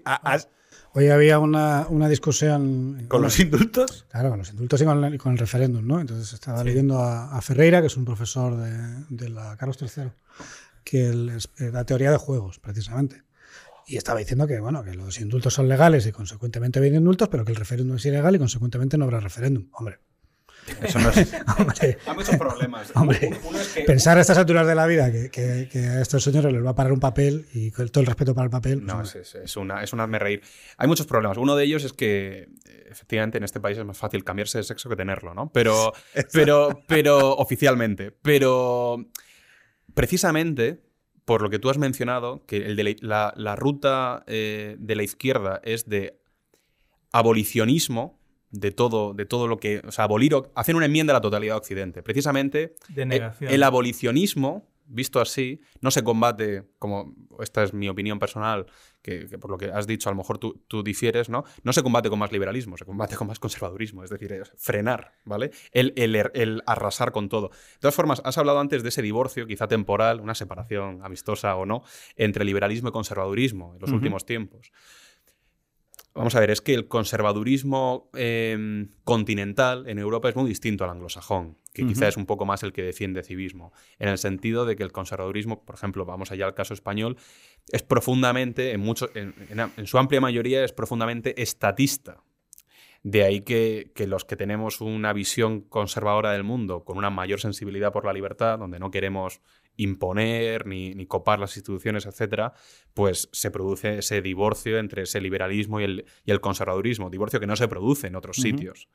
Hoy 0.92 1.08
había 1.08 1.40
una, 1.40 2.10
discusión. 2.10 3.06
¿Con 3.08 3.22
los 3.22 3.40
indultos? 3.40 4.06
Claro, 4.12 4.28
con 4.28 4.40
los 4.40 4.50
indultos 4.50 4.82
y 4.82 4.84
con, 4.84 5.06
el, 5.06 5.38
referéndum, 5.38 5.88
¿no? 5.88 6.02
Entonces 6.02 6.34
estaba 6.34 6.66
leyendo 6.66 7.02
a, 7.02 7.42
Ferreira, 7.42 7.80
que 7.80 7.88
es 7.88 7.96
un 7.96 8.04
profesor 8.04 8.58
de, 8.58 9.30
la 9.30 9.56
Carlos 9.56 9.78
III, 9.82 10.12
que 10.84 11.40
la 11.60 11.86
teoría 11.86 12.12
de 12.12 12.18
juegos, 12.18 12.60
precisamente. 12.60 13.24
Y 13.88 13.98
estaba 13.98 14.20
diciendo 14.20 14.48
que, 14.48 14.60
bueno, 14.60 14.84
que 14.84 14.94
los 14.94 15.20
indultos 15.20 15.54
son 15.54 15.68
legales 15.68 16.06
y 16.08 16.12
consecuentemente 16.12 16.80
vienen 16.80 17.02
indultos, 17.02 17.30
pero 17.30 17.46
que 17.46 17.52
el 17.52 17.58
referéndum 17.58 17.98
es 17.98 18.06
ilegal 18.06 18.36
y 18.36 18.40
consecuentemente 18.40 18.98
no 18.98 19.06
habrá 19.06 19.20
referéndum. 19.20 19.70
Hombre, 19.74 20.00
eso 20.82 21.00
no 21.00 21.10
es... 21.10 21.34
Hay 22.08 22.16
muchos 22.16 22.36
problemas. 22.38 22.92
pensar 23.86 24.18
a 24.18 24.22
estas 24.22 24.38
alturas 24.38 24.66
de 24.66 24.76
la 24.76 24.88
vida 24.88 25.12
que, 25.12 25.70
a 25.76 26.02
estos 26.02 26.24
señores 26.24 26.52
les 26.52 26.66
va 26.66 26.72
a 26.72 26.76
parar 26.76 26.94
un 26.94 27.00
papel 27.00 27.46
y 27.54 27.72
con 27.72 27.88
todo 27.90 28.02
el 28.02 28.08
respeto 28.08 28.34
para 28.34 28.46
el 28.46 28.52
papel. 28.52 28.84
No, 28.84 29.02
es, 29.02 29.16
es, 29.16 29.58
una, 29.58 29.84
es 29.84 29.94
una 29.94 30.08
reír. 30.08 30.42
Hay 30.78 30.88
muchos 30.88 31.06
problemas. 31.06 31.38
Uno 31.38 31.56
de 31.56 31.64
ellos 31.66 31.84
es 31.84 31.94
que 31.94 32.50
efectivamente 32.90 33.38
en 33.38 33.44
este 33.44 33.60
país 33.60 33.78
es 33.78 33.86
más 33.86 33.98
fácil 33.98 34.24
cambiarse 34.24 34.58
de 34.58 34.64
sexo 34.64 34.90
que 34.90 34.96
tenerlo, 34.96 35.34
¿no? 35.34 35.52
Pero, 35.52 35.94
pero, 36.34 36.82
pero 36.88 37.36
oficialmente. 37.36 38.12
Pero 38.12 39.06
precisamente 39.94 40.85
por 41.26 41.42
lo 41.42 41.50
que 41.50 41.60
tú 41.60 41.70
has 41.70 41.78
mencionado, 41.78 42.44
que 42.46 42.58
el 42.58 42.76
de 42.76 42.98
la, 43.02 43.34
la, 43.36 43.56
ruta 43.56 44.24
eh, 44.28 44.76
de 44.80 44.96
la 44.96 45.04
izquierda 45.04 45.60
es 45.64 45.90
de 45.90 46.20
abolicionismo, 47.12 48.20
de 48.52 48.72
todo, 48.72 49.14
de 49.14 49.26
todo 49.26 49.48
lo 49.48 49.58
que. 49.58 49.82
O 49.88 49.92
sea, 49.92 50.06
abolir. 50.06 50.36
Hacen 50.54 50.76
una 50.76 50.86
enmienda 50.86 51.14
a 51.14 51.16
la 51.16 51.22
totalidad 51.22 51.56
de 51.56 51.58
Occidente. 51.58 52.04
Precisamente. 52.04 52.76
Eh, 52.96 53.32
el, 53.42 53.64
abolicionismo, 53.64 54.68
visto 54.86 55.20
así, 55.20 55.62
no 55.82 55.92
se 55.92 56.04
combate, 56.04 56.64
como 56.80 57.16
esta 57.40 57.64
es 57.64 57.74
mi 57.74 57.90
opinión 57.90 58.20
personal, 58.20 58.66
que, 59.02 59.28
por 59.40 59.52
lo 59.52 59.58
que 59.58 59.72
has 59.72 59.88
dicho, 59.88 60.10
a 60.10 60.12
lo 60.12 60.18
mejor 60.18 60.38
tú, 60.38 60.64
tú, 60.68 60.84
difieres, 60.84 61.30
¿no? 61.30 61.44
No 61.64 61.74
se 61.74 61.84
combate 61.84 62.10
con 62.10 62.20
más 62.20 62.32
liberalismo, 62.32 62.78
se 62.78 62.86
combate 62.86 63.16
con 63.16 63.28
más 63.28 63.40
conservadurismo, 63.40 64.04
es 64.04 64.10
decir, 64.10 64.44
frenar, 64.58 65.14
¿vale? 65.26 65.52
El, 65.72 65.94
el, 65.96 66.64
arrasar 66.66 67.12
con 67.12 67.30
todo. 67.30 67.50
De 67.50 67.80
todas 67.82 67.96
formas, 67.96 68.22
has 68.26 68.38
hablado 68.38 68.60
antes 68.60 68.84
de 68.84 68.90
ese 68.90 69.02
divorcio, 69.02 69.46
quizá 69.48 69.68
temporal, 69.68 70.22
una 70.22 70.36
separación 70.36 71.02
amistosa 71.04 71.56
o 71.56 71.66
no, 71.66 71.84
entre 72.16 72.46
liberalismo 72.46 72.90
y 72.90 72.92
conservadurismo 72.92 73.76
en 73.76 73.82
los 73.82 73.92
últimos 73.92 74.26
tiempos. 74.26 74.72
Vamos 76.16 76.34
a 76.34 76.40
ver, 76.40 76.50
es 76.50 76.62
que 76.62 76.74
el 76.74 76.88
conservadurismo 76.88 78.10
em, 78.14 78.88
continental 79.04 79.84
en 79.90 80.00
Europa 80.00 80.30
es 80.30 80.36
muy 80.38 80.48
distinto 80.48 80.86
al 80.86 80.90
anglosajón, 80.92 81.58
que 81.74 81.86
quizá 81.86 82.08
es 82.08 82.16
un 82.16 82.26
poco 82.26 82.46
más 82.46 82.64
el 82.64 82.72
que 82.72 82.84
defiende 82.84 83.22
civismo, 83.22 83.74
en 84.00 84.08
el 84.08 84.18
sentido 84.18 84.66
de 84.66 84.78
que 84.78 84.84
el 84.84 84.94
conservadurismo, 84.94 85.66
por 85.66 85.76
ejemplo, 85.76 86.06
vamos 86.06 86.32
allá 86.32 86.46
al 86.46 86.54
caso 86.54 86.74
español, 86.74 87.18
es 87.70 87.84
profundamente, 87.84 88.72
en, 88.72 88.80
mucho, 88.80 89.10
en, 89.14 89.88
su 89.88 89.98
amplia 89.98 90.22
mayoría, 90.22 90.64
es 90.64 90.72
profundamente 90.72 91.42
estatista. 91.42 92.24
De 93.04 93.24
ahí 93.24 93.42
que, 93.42 93.92
que, 93.94 94.08
los 94.08 94.24
que 94.24 94.38
tenemos 94.38 94.80
una 94.80 95.12
visión 95.12 95.62
conservadora 95.62 96.32
del 96.32 96.44
mundo, 96.44 96.86
con 96.86 96.98
una 96.98 97.10
mayor 97.10 97.42
sensibilidad 97.42 97.92
por 97.92 98.06
la 98.06 98.14
libertad, 98.14 98.58
donde 98.58 98.80
no 98.80 98.90
queremos 98.90 99.42
imponer 99.78 100.66
ni, 100.66 101.06
copar 101.06 101.40
las 101.40 101.56
instituciones, 101.58 102.06
etcétera, 102.06 102.54
pues 102.94 103.30
se 103.32 103.52
produce 103.52 104.00
ese 104.00 104.22
divorcio 104.22 104.78
entre 104.78 105.04
ese 105.04 105.22
liberalismo 105.22 105.80
y 105.80 105.84
el, 105.84 106.06
y 106.26 106.32
el 106.32 106.42
conservadurismo, 106.42 107.10
divorcio 107.10 107.40
que 107.40 107.48
no 107.48 107.56
se 107.56 107.68
produce 107.68 108.08
en 108.08 108.16
otros 108.16 108.38
sitios. 108.38 108.90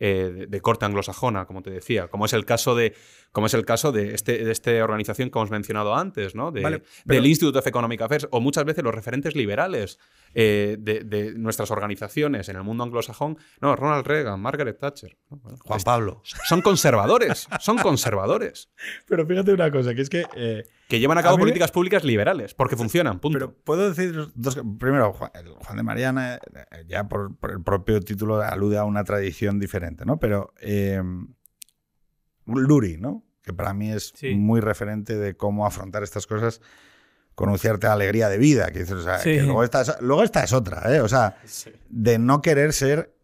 Eh, 0.00 0.46
de, 0.48 0.60
corte 0.60 0.84
anglosajona, 0.84 1.44
como 1.46 1.60
te 1.60 1.70
decía, 1.70 2.06
como 2.06 2.26
es 2.26 2.32
el 2.32 2.44
caso 2.44 2.76
de, 2.76 2.94
como 3.32 3.48
es 3.48 3.54
el 3.54 3.64
caso 3.64 3.90
de, 3.90 4.14
este, 4.14 4.44
de 4.44 4.52
esta 4.52 4.70
organización 4.84 5.28
que 5.28 5.38
hemos 5.40 5.50
mencionado 5.50 5.96
antes, 5.96 6.36
¿no? 6.36 6.52
del 6.52 7.26
Institute 7.26 7.58
of 7.58 7.66
Economic 7.66 8.00
Affairs, 8.02 8.28
o 8.30 8.40
muchas 8.40 8.64
veces 8.64 8.84
los 8.84 8.94
referentes 8.94 9.34
liberales 9.34 9.98
eh, 10.34 10.76
de, 10.78 11.34
nuestras 11.34 11.72
organizaciones 11.72 12.48
en 12.48 12.54
el 12.54 12.62
mundo 12.62 12.84
anglosajón. 12.84 13.38
No, 13.60 13.74
Ronald 13.74 14.06
Reagan, 14.06 14.38
Margaret 14.40 14.78
Thatcher. 14.78 15.16
Juan 15.64 15.80
Pablo. 15.82 16.22
Son 16.22 16.62
conservadores, 16.62 17.48
son 17.58 17.78
conservadores. 17.78 18.70
Pero 19.08 19.26
fíjate 19.26 19.52
una 19.52 19.70
cosa, 19.72 19.96
que 19.96 20.02
es 20.02 20.10
que... 20.10 20.24
Eh, 20.36 20.64
que 20.88 20.98
llevan 20.98 21.18
a 21.18 21.22
cabo 21.22 21.38
políticas 21.38 21.70
públicas 21.70 22.02
liberales, 22.02 22.54
porque 22.54 22.74
funcionan, 22.74 23.20
punto. 23.20 23.38
Pero 23.38 23.54
puedo 23.54 23.90
decir 23.90 24.32
dos... 24.34 24.58
Primero, 24.78 25.12
Juan, 25.12 25.30
de 25.76 25.82
Mariana, 25.82 26.36
eh, 26.36 26.84
ya 26.86 27.06
por, 27.06 27.36
el 27.50 27.62
propio 27.62 28.00
título, 28.00 28.40
alude 28.40 28.78
a 28.78 28.84
una 28.84 29.04
tradición 29.04 29.60
diferente, 29.60 30.06
¿no? 30.06 30.18
Pero 30.18 30.54
Luri, 32.46 32.96
¿no? 32.96 33.24
Que 33.42 33.52
para 33.52 33.74
mí 33.74 33.92
es 33.92 34.14
muy 34.34 34.60
referente 34.60 35.16
de 35.16 35.36
cómo 35.36 35.66
afrontar 35.66 36.02
estas 36.02 36.26
cosas 36.26 36.60
con 37.34 37.50
un 37.50 37.58
cierta 37.58 37.92
alegría 37.92 38.28
de 38.28 38.38
vida. 38.38 38.72
Que, 38.72 38.84
luego, 39.42 39.62
esta, 39.62 39.98
luego 40.00 40.24
esta 40.24 40.42
es 40.42 40.52
otra, 40.52 40.94
¿eh? 40.94 41.00
O 41.00 41.08
sea, 41.08 41.36
de 41.88 42.18
no 42.18 42.42
querer 42.42 42.72
ser 42.72 43.14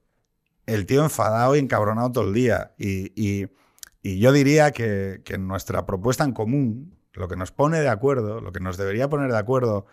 el 0.66 0.86
tío 0.86 1.02
enfadado 1.02 1.56
y 1.56 1.58
encabronado 1.58 2.12
todo 2.12 2.28
el 2.28 2.34
día. 2.34 2.74
Y, 2.78 3.48
yo 4.02 4.32
diría 4.32 4.70
que, 4.70 5.22
que, 5.24 5.38
nuestra 5.38 5.86
propuesta 5.86 6.24
en 6.24 6.32
común, 6.32 6.93
lo 7.14 7.28
que 7.28 7.36
nos 7.36 7.52
pone 7.52 7.80
de 7.80 7.88
acuerdo, 7.88 8.40
lo 8.40 8.52
que 8.52 8.60
nos 8.60 8.76
debería 8.76 9.08
poner 9.08 9.30
de 9.30 9.38
acuerdo 9.38 9.86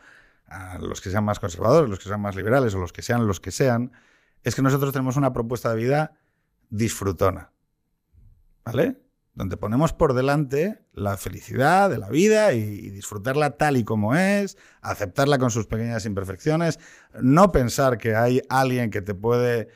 a 0.47 0.77
los 0.79 1.01
que 1.01 1.09
sean 1.09 1.23
más 1.23 1.39
conservadores, 1.39 1.89
los 1.89 1.99
que 1.99 2.09
sean 2.09 2.21
más 2.21 2.35
liberales 2.35 2.75
o 2.75 2.79
los 2.79 2.91
que 2.91 3.01
sean 3.01 3.25
los 3.25 3.39
que 3.39 3.51
sean, 3.51 3.93
es 4.43 4.55
que 4.55 4.61
nosotros 4.61 4.91
tenemos 4.91 5.15
una 5.17 5.33
propuesta 5.33 5.69
de 5.69 5.75
vida 5.75 6.13
disfrutona. 6.69 7.51
¿Vale? 8.65 9.01
donde 9.33 9.57
ponemos 9.57 9.93
por 9.93 10.13
delante 10.13 10.81
la 10.93 11.17
felicidad 11.17 11.89
de 11.89 11.97
la 11.97 12.09
vida 12.09 12.53
y, 12.53 12.89
disfrutarla 12.89 13.51
tal 13.57 13.77
y 13.77 13.83
como 13.83 14.15
es, 14.15 14.57
aceptarla 14.81 15.37
con 15.37 15.51
sus 15.51 15.67
pequeñas 15.67 16.05
imperfecciones, 16.05 16.79
no 17.21 17.51
pensar 17.51 17.97
que 17.97 18.15
hay 18.15 18.41
alguien 18.49 18.89
que 18.89 19.01
te 19.01 19.15
puede 19.15 19.69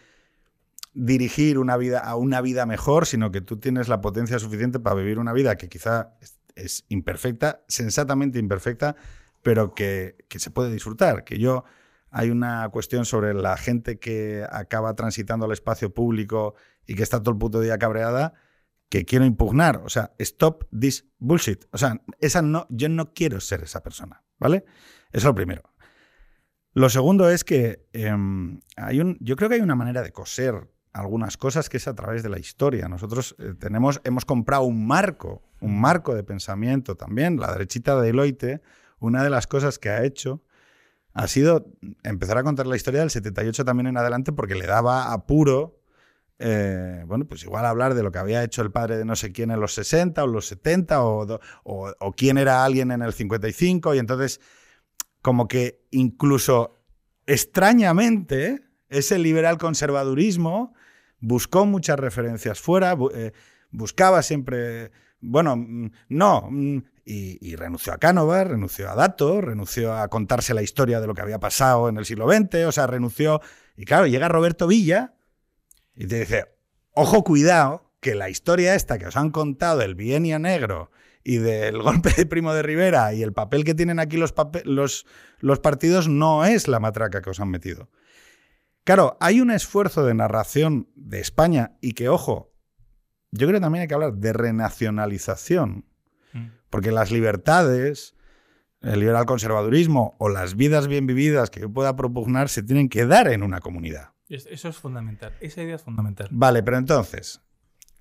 dirigir 0.93 1.57
una 1.57 1.77
vida 1.77 1.99
a 1.99 2.15
una 2.15 2.41
vida 2.41 2.65
mejor, 2.65 3.05
sino 3.05 3.31
que 3.31 3.41
tú 3.41 3.57
tienes 3.57 3.87
la 3.87 4.01
potencia 4.01 4.39
suficiente 4.39 4.79
para 4.79 4.95
vivir 4.95 5.19
una 5.19 5.33
vida 5.33 5.55
que 5.55 5.69
quizá 5.69 6.13
es, 6.55 6.85
imperfecta, 6.89 7.63
sensatamente 7.67 8.39
imperfecta, 8.39 8.95
pero 9.41 9.73
que, 9.73 10.25
que 10.27 10.39
se 10.39 10.51
puede 10.51 10.71
disfrutar. 10.71 11.23
Que 11.23 11.37
yo 11.37 11.65
hay 12.09 12.29
una 12.29 12.67
cuestión 12.69 13.05
sobre 13.05 13.33
la 13.33 13.57
gente 13.57 13.99
que 13.99 14.45
acaba 14.49 14.95
transitando 14.95 15.45
al 15.45 15.51
espacio 15.51 15.93
público 15.93 16.55
y 16.85 16.95
que 16.95 17.03
está 17.03 17.21
todo 17.21 17.31
el 17.31 17.37
puto 17.37 17.59
día 17.59 17.77
cabreada 17.77 18.33
que 18.89 19.05
quiero 19.05 19.25
impugnar. 19.25 19.81
O 19.85 19.89
sea, 19.89 20.13
stop 20.19 20.65
this 20.77 21.05
bullshit. 21.17 21.65
O 21.71 21.77
sea, 21.77 22.01
esa 22.19 22.41
no, 22.41 22.67
yo 22.69 22.89
no 22.89 23.13
quiero 23.13 23.39
ser 23.39 23.63
esa 23.63 23.83
persona, 23.83 24.23
¿vale? 24.39 24.65
Eso 25.11 25.17
es 25.17 25.23
lo 25.25 25.35
primero. 25.35 25.63
Lo 26.73 26.89
segundo 26.89 27.29
es 27.29 27.43
que 27.43 27.87
em, 27.93 28.61
hay 28.75 28.99
un, 28.99 29.17
yo 29.21 29.35
creo 29.35 29.49
que 29.49 29.55
hay 29.55 29.61
una 29.61 29.75
manera 29.75 30.01
de 30.01 30.11
coser 30.11 30.69
algunas 30.95 31.35
cosas 31.35 31.67
que 31.67 31.77
es 31.77 31.87
a 31.87 31.93
través 31.93 32.23
de 32.23 32.29
la 32.29 32.39
historia. 32.39 32.87
Nosotros 32.87 33.35
eh, 33.37 33.53
tenemos, 33.59 33.99
hemos 34.05 34.23
comprado 34.23 34.63
un 34.63 34.87
marco, 34.87 35.43
un 35.59 35.79
marco 35.79 36.15
de 36.15 36.23
pensamiento 36.23 36.95
también. 36.95 37.37
La 37.37 37.51
derechita 37.51 37.99
de 37.99 38.07
Deloitte, 38.07 38.61
una 38.99 39.21
de 39.21 39.29
las 39.29 39.45
cosas 39.45 39.77
que 39.77 39.89
ha 39.89 40.03
hecho 40.03 40.41
ha 41.13 41.27
sido 41.27 41.67
empezar 42.03 42.37
a 42.37 42.43
contar 42.43 42.65
la 42.67 42.77
historia 42.77 43.01
del 43.01 43.09
78 43.09 43.65
también 43.65 43.87
en 43.87 43.97
adelante 43.97 44.31
porque 44.31 44.55
le 44.55 44.67
daba 44.67 45.13
apuro 45.13 45.81
eh, 46.37 47.03
bueno, 47.07 47.25
pues 47.25 47.43
igual 47.43 47.65
hablar 47.65 47.93
de 47.93 48.03
lo 48.03 48.11
que 48.11 48.19
había 48.19 48.43
hecho 48.43 48.61
el 48.61 48.69
padre 48.69 48.97
de 48.97 49.05
no 49.05 49.15
sé 49.15 49.31
quién 49.31 49.51
en 49.51 49.61
los 49.61 49.73
60 49.73 50.21
o 50.21 50.27
los 50.27 50.47
70 50.47 51.01
o, 51.01 51.39
o, 51.63 51.93
o 51.97 52.11
quién 52.11 52.37
era 52.37 52.65
alguien 52.65 52.91
en 52.91 53.01
el 53.01 53.13
55 53.13 53.95
y 53.95 53.99
entonces 53.99 54.41
como 55.21 55.47
que 55.47 55.85
incluso 55.91 56.75
extrañamente 57.25 58.65
ese 58.89 59.17
liberal 59.17 59.57
conservadurismo 59.57 60.73
buscó 61.19 61.65
muchas 61.65 61.99
referencias 61.99 62.59
fuera, 62.59 62.97
eh, 63.13 63.31
buscaba 63.71 64.21
siempre, 64.21 64.91
bueno, 65.19 65.55
mm, 65.55 65.91
no, 66.09 66.47
mm, 66.49 66.77
y, 67.05 67.55
renunció 67.55 67.93
a 67.93 67.97
Cánovas, 67.97 68.47
renunció 68.47 68.89
a 68.89 68.95
Dato, 68.95 69.39
renunció 69.39 69.93
a 69.93 70.07
contarse 70.07 70.53
la 70.53 70.63
historia 70.63 70.99
de 70.99 71.07
lo 71.07 71.13
que 71.13 71.21
había 71.21 71.39
pasado 71.39 71.87
en 71.87 71.97
el 71.97 72.05
siglo 72.05 72.27
XX, 72.27 72.65
o 72.65 72.71
sea, 72.71 72.87
renunció, 72.87 73.41
y 73.77 73.85
claro, 73.85 74.07
llega 74.07 74.27
Roberto 74.27 74.65
Villa 74.65 75.13
y 75.95 76.07
te 76.07 76.19
dice, 76.19 76.45
ojo, 76.93 77.23
cuidado, 77.23 77.91
que 77.99 78.15
la 78.15 78.29
historia 78.29 78.75
esta 78.75 78.97
que 78.97 79.07
os 79.07 79.17
han 79.17 79.31
contado 79.31 79.79
del 79.79 79.95
bienio 79.95 80.39
negro 80.39 80.91
y 81.23 81.37
del 81.37 81.81
golpe 81.81 82.11
de 82.15 82.25
Primo 82.25 82.53
de 82.53 82.63
Rivera 82.63 83.13
y 83.13 83.23
el 83.23 83.33
papel 83.33 83.63
que 83.63 83.75
tienen 83.75 83.99
aquí 83.99 84.17
los 84.17 84.31
partidos 85.59 86.07
no 86.07 86.45
es 86.45 86.67
la 86.67 86.79
matraca 86.79 87.21
que 87.21 87.29
os 87.29 87.39
han 87.39 87.49
metido. 87.49 87.89
Claro, 88.85 89.17
hay 89.19 89.41
un 89.41 89.49
esfuerzo 89.49 90.05
de 90.05 90.13
narración 90.13 90.87
de 90.95 91.19
España 91.19 91.75
y 91.81 91.93
que, 91.93 92.07
ojo, 92.07 92.53
yo 93.31 93.47
creo 93.47 93.57
que 93.57 93.61
también 93.63 93.81
hay 93.81 93.87
que 93.87 93.95
hablar 93.95 94.13
de 94.13 94.31
renacionalización, 94.31 95.85
mm. 96.33 96.45
porque 96.69 96.91
las 96.91 97.11
libertades, 97.11 98.15
el 98.81 98.99
liberal 98.99 99.25
conservadurismo 99.25 100.15
o 100.19 100.29
las 100.29 100.55
vidas 100.55 100.87
bien 100.87 101.07
vividas 101.07 101.49
que 101.49 101.61
yo 101.61 101.73
pueda 101.73 101.95
propugnar 101.95 102.47
se 102.47 102.61
tienen 102.61 102.87
que 102.87 103.07
dar 103.07 103.27
en 103.27 103.41
una 103.41 103.59
comunidad. 103.59 104.11
Eso 104.29 104.69
es 104.69 104.77
fundamental, 104.77 105.33
esa 105.39 105.63
idea 105.63 105.75
es 105.75 105.81
fundamental. 105.81 106.27
Vale, 106.31 106.61
pero 106.61 106.77
entonces, 106.77 107.41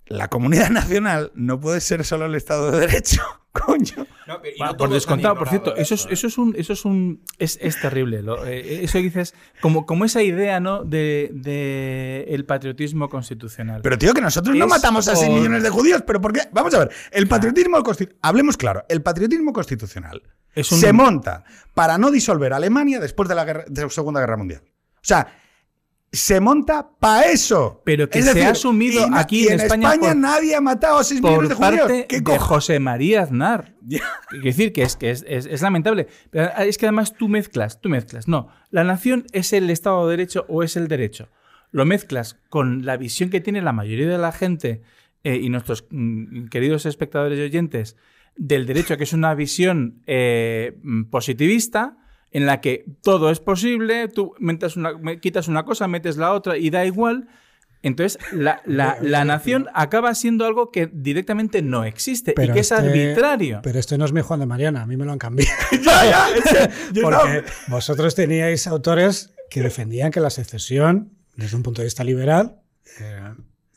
la 0.07 0.29
comunidad 0.29 0.71
nacional 0.71 1.33
no 1.35 1.61
puede 1.61 1.81
ser 1.81 2.05
solo 2.05 2.27
el 2.27 2.35
Estado 2.35 2.71
de 2.71 2.81
Derecho. 2.81 3.23
Coño. 3.55 4.07
No, 4.27 4.41
no 4.59 4.77
por 4.77 4.91
descontado, 4.91 5.37
por 5.37 5.49
cierto, 5.49 5.77
eso 5.77 5.95
es, 5.95 6.09
eso 6.11 6.27
es 6.27 6.39
un, 6.39 6.57
eso 6.59 6.73
es 6.73 6.85
un, 6.85 7.23
es, 7.39 7.57
es 7.63 7.81
terrible. 7.81 8.21
Lo, 8.21 8.45
eh, 8.45 8.83
eso 8.83 8.99
dices, 8.99 9.33
como, 9.61 9.87
como 9.87 10.05
esa 10.05 10.25
idea, 10.25 10.59
¿no? 10.59 10.83
De, 10.83 11.31
de, 11.33 12.27
el 12.31 12.45
patriotismo 12.47 13.09
constitucional. 13.09 13.81
Pero 13.83 13.97
tío, 13.97 14.13
que 14.13 14.21
nosotros 14.21 14.57
no 14.57 14.67
matamos 14.67 15.07
a 15.07 15.15
6 15.15 15.31
millones 15.31 15.63
de 15.63 15.71
judíos, 15.71 16.03
pero 16.05 16.21
¿por 16.21 16.33
qué? 16.33 16.41
Vamos 16.51 16.75
a 16.75 16.81
ver, 16.81 16.91
el 17.13 17.29
patriotismo 17.29 17.81
constitucional, 17.85 18.19
hablemos 18.23 18.57
claro, 18.57 18.85
el 18.89 19.03
patriotismo 19.03 19.53
constitucional 19.53 20.21
un... 20.57 20.65
se 20.65 20.93
monta 20.93 21.45
para 21.75 21.99
no 21.99 22.11
disolver 22.11 22.53
a 22.53 22.57
Alemania 22.57 22.99
después 22.99 23.29
de 23.29 23.35
la, 23.37 23.45
guerra, 23.45 23.65
de 23.69 23.83
la 23.83 23.91
Segunda 23.91 24.21
Guerra 24.21 24.37
Mundial. 24.37 24.63
O 24.65 25.07
sea, 25.07 25.29
se 26.15 26.41
monta 26.41 26.91
para 26.99 27.27
eso. 27.31 27.83
Pero 27.85 28.09
que 28.09 28.23
se 28.23 28.45
ha 28.45 28.51
asumido 28.51 29.07
aquí 29.13 29.49
en, 29.49 29.61
España. 29.61 29.93
España 29.93 30.13
por, 30.13 30.17
nadie 30.17 30.55
ha 30.55 30.61
matado 30.61 30.99
a 30.99 31.05
6 31.05 31.21
millones 31.21 31.49
de 31.51 31.55
judíos. 31.55 31.93
¿Qué 32.09 32.21
de 32.21 32.39
José 32.39 32.81
María 32.81 33.23
Aznar. 33.23 33.75
Es 34.33 34.43
decir, 34.43 34.73
que, 34.73 34.83
es, 34.83 34.97
que 34.97 35.11
es, 35.11 35.25
es, 35.29 35.47
es, 35.47 35.63
lamentable. 35.63 36.09
Pero 36.31 36.51
es 36.59 36.79
que 36.79 36.87
además 36.87 37.15
tú 37.15 37.29
mezclas, 37.29 37.81
tú 37.81 37.89
mezclas. 37.89 38.29
No, 38.29 38.49
la 38.71 38.85
nación 38.85 39.27
es 39.33 39.53
el 39.53 39.71
Estado 39.71 40.09
de 40.09 40.17
Derecho 40.17 40.47
o 40.49 40.63
es 40.63 40.77
el 40.77 40.89
derecho. 40.89 41.29
Lo 41.71 41.85
mezclas 41.85 42.41
con 42.49 42.85
la 42.85 42.97
visión 42.97 43.31
que 43.31 43.41
tiene 43.41 43.61
la 43.61 43.73
mayoría 43.73 44.09
de 44.09 44.19
la 44.19 44.33
gente 44.33 44.83
eh, 45.23 45.37
y 45.37 45.49
nuestros 45.49 45.87
mm, 45.91 46.47
queridos 46.47 46.87
espectadores 46.87 47.39
y 47.39 47.43
oyentes 47.43 47.97
del 48.37 48.67
derecho, 48.67 48.97
que 48.97 49.05
es 49.05 49.13
una 49.13 49.35
visión 49.35 50.03
eh, 50.07 50.77
positivista 51.11 51.99
en 52.35 52.47
la 52.47 52.61
que 52.61 52.85
todo 53.01 53.31
es 53.31 53.39
posible, 53.41 54.09
tú 54.09 54.35
metes 54.39 54.77
una, 54.77 55.19
quitas 55.21 55.47
una 55.49 55.65
cosa, 55.65 55.87
metes 55.87 56.17
la 56.17 56.33
otra 56.33 56.59
y 56.59 56.69
da 56.69 56.85
igual. 56.85 57.29
Entonces, 57.81 58.19
la, 58.33 58.61
la, 58.65 58.97
la, 59.01 59.25
nación 59.25 59.69
acaba 59.73 60.15
siendo 60.15 60.45
algo 60.47 60.73
que 60.73 60.89
directamente 60.91 61.63
no 61.63 61.85
existe 61.85 62.33
pero 62.35 62.51
y 62.51 62.55
que 62.55 62.61
este, 62.61 62.75
es 62.75 62.81
arbitrario. 62.81 63.61
Pero 63.63 63.79
este 63.79 63.99
no 63.99 64.05
es 64.05 64.13
mi 64.13 64.21
Juan 64.23 64.41
de 64.41 64.47
Mariana, 64.47 64.83
a 64.83 64.87
mí 64.87 64.97
me 64.97 65.05
lo 65.05 65.13
han 65.13 65.19
cambiado. 65.19 65.53
ya, 65.85 66.05
ya, 66.05 66.29
ese, 66.35 66.71
Porque 67.01 67.43
no. 67.43 67.75
vosotros 67.75 68.15
teníais 68.15 68.67
autores 68.67 69.35
que 69.49 69.61
defendían 69.61 70.11
que 70.11 70.21
la 70.21 70.31
secesión, 70.31 71.13
desde 71.37 71.57
un 71.57 71.63
punto 71.63 71.83
de 71.83 71.87
vista 71.87 72.03
liberal, 72.03 72.63
eh, 73.01 73.35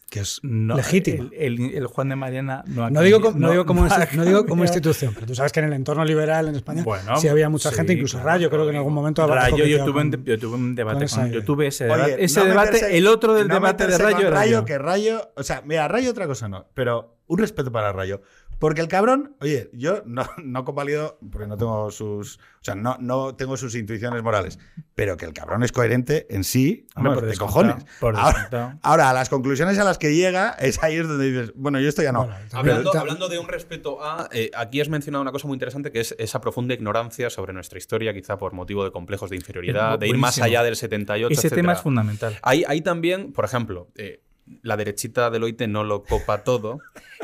que 0.10 0.22
es 0.22 0.40
no, 0.42 0.76
legítimo. 0.76 1.30
El, 1.34 1.60
el, 1.60 1.76
el, 1.76 1.88
Juan 1.88 2.10
de 2.10 2.16
Mariana 2.16 2.64
no 2.68 2.90
No 2.90 3.02
digo, 3.02 3.20
como, 3.20 3.38
no, 3.38 3.52
digo 3.52 3.66
como, 3.66 3.86
no 3.86 4.26
digo 4.26 4.46
como 4.46 4.64
institución, 4.64 5.14
pero 5.14 5.28
tú 5.28 5.36
sabes 5.36 5.52
que 5.52 5.60
en 5.60 5.66
el 5.66 5.74
entorno 5.74 6.06
liberal 6.06 6.48
en 6.48 6.56
España 6.56 6.84
bueno, 6.84 7.18
sí 7.18 7.28
había 7.28 7.50
mucha 7.50 7.70
sí, 7.70 7.76
gente, 7.76 7.94
incluso 7.94 8.18
claro, 8.18 8.30
Rayo, 8.30 8.50
creo 8.50 8.64
que 8.64 8.70
en 8.72 8.78
algún 8.78 8.94
momento... 8.94 9.28
Rayo, 9.28 9.66
yo 9.66 9.84
tuve, 9.84 10.02
un, 10.02 10.24
yo 10.24 10.40
tuve 10.40 10.56
un 10.56 10.76
debate 10.76 11.08
con, 11.08 11.24
con 11.24 11.32
yo 11.32 11.44
tuve 11.44 11.68
ese 11.68 11.86
debate, 11.86 12.14
Oye, 12.14 12.24
ese 12.24 12.46
debate 12.46 12.72
meterse, 12.72 12.98
el 12.98 13.08
otro 13.08 13.34
del 13.34 13.48
debate 13.50 13.88
de 13.88 13.98
Rayo 13.98 14.28
era 14.28 14.30
Rayo, 14.30 14.66
que 14.66 14.78
Rayo, 14.78 15.32
o 15.36 15.44
sea, 15.44 15.62
mira, 15.66 15.88
Rayo 15.88 16.12
otra 16.12 16.26
cosa 16.28 16.48
no, 16.48 16.66
pero 16.74 17.17
un 17.28 17.38
respeto 17.38 17.72
para 17.72 17.92
Rayo. 17.92 18.22
Porque 18.60 18.82
el 18.82 18.88
cabrón, 18.88 19.36
oye, 19.40 19.70
yo 19.74 20.02
no, 20.06 20.28
no 20.44 20.66
convalido, 20.66 21.20
porque 21.32 21.48
no 21.48 21.58
tengo 21.58 21.92
sus. 21.92 22.38
O 22.38 22.64
sea, 22.68 22.76
no, 22.76 22.98
no 23.00 23.36
tengo 23.36 23.56
sus 23.56 23.76
intuiciones 23.76 24.24
morales. 24.24 24.58
Pero 24.96 25.16
que 25.16 25.26
el 25.26 25.34
cabrón 25.34 25.64
es 25.64 25.72
coherente 25.72 26.26
en 26.32 26.44
sí, 26.44 26.88
hombre, 26.96 27.14
por 27.14 27.26
de 27.26 27.38
cojones. 27.38 27.86
Por 28.00 28.16
ahora, 28.16 28.80
ahora, 28.82 29.14
las 29.14 29.30
conclusiones 29.30 29.78
a 29.78 29.84
las 29.84 30.00
que 30.00 30.16
llega, 30.16 30.52
es 30.60 30.82
ahí 30.84 30.96
es 30.96 31.08
donde 31.08 31.26
dices, 31.32 31.54
bueno, 31.56 31.80
yo 31.80 31.88
esto 31.88 32.02
ya 32.02 32.12
no. 32.12 32.26
Bueno, 32.26 32.36
hablando, 32.52 32.92
pero, 32.92 33.02
hablando, 33.02 33.30
de 33.30 33.38
un 33.38 33.48
respeto 33.48 34.04
a. 34.04 34.28
Eh, 34.32 34.50
aquí 34.56 34.82
has 34.82 34.90
mencionado 34.90 35.22
una 35.22 35.32
cosa 35.32 35.48
muy 35.48 35.56
interesante 35.56 35.92
que 35.92 36.00
es 36.00 36.16
esa 36.18 36.42
profunda 36.42 36.74
ignorancia 36.74 37.30
sobre 37.30 37.54
nuestra 37.54 37.78
historia, 37.78 38.14
quizá 38.14 38.38
por 38.38 38.54
motivo 38.54 38.84
de 38.84 38.92
complejos 38.92 39.30
de 39.30 39.36
inferioridad, 39.36 40.00
de 40.00 40.08
ir 40.08 40.18
más 40.18 40.40
allá 40.42 40.64
del 40.64 40.76
78. 40.76 41.32
Ese 41.32 41.40
etcétera. 41.48 41.62
tema 41.62 41.74
es 41.74 41.82
fundamental. 41.82 42.38
Hay, 42.42 42.64
hay 42.68 42.82
también, 42.82 43.34
por 43.34 43.46
ejemplo, 43.46 43.90
eh, 43.96 44.24
la 44.62 44.78
derechita 44.78 45.30
del 45.30 45.44
OIT 45.44 45.62
no 45.64 45.84
lo 45.84 46.04
copa 46.04 46.44
todo. 46.44 46.80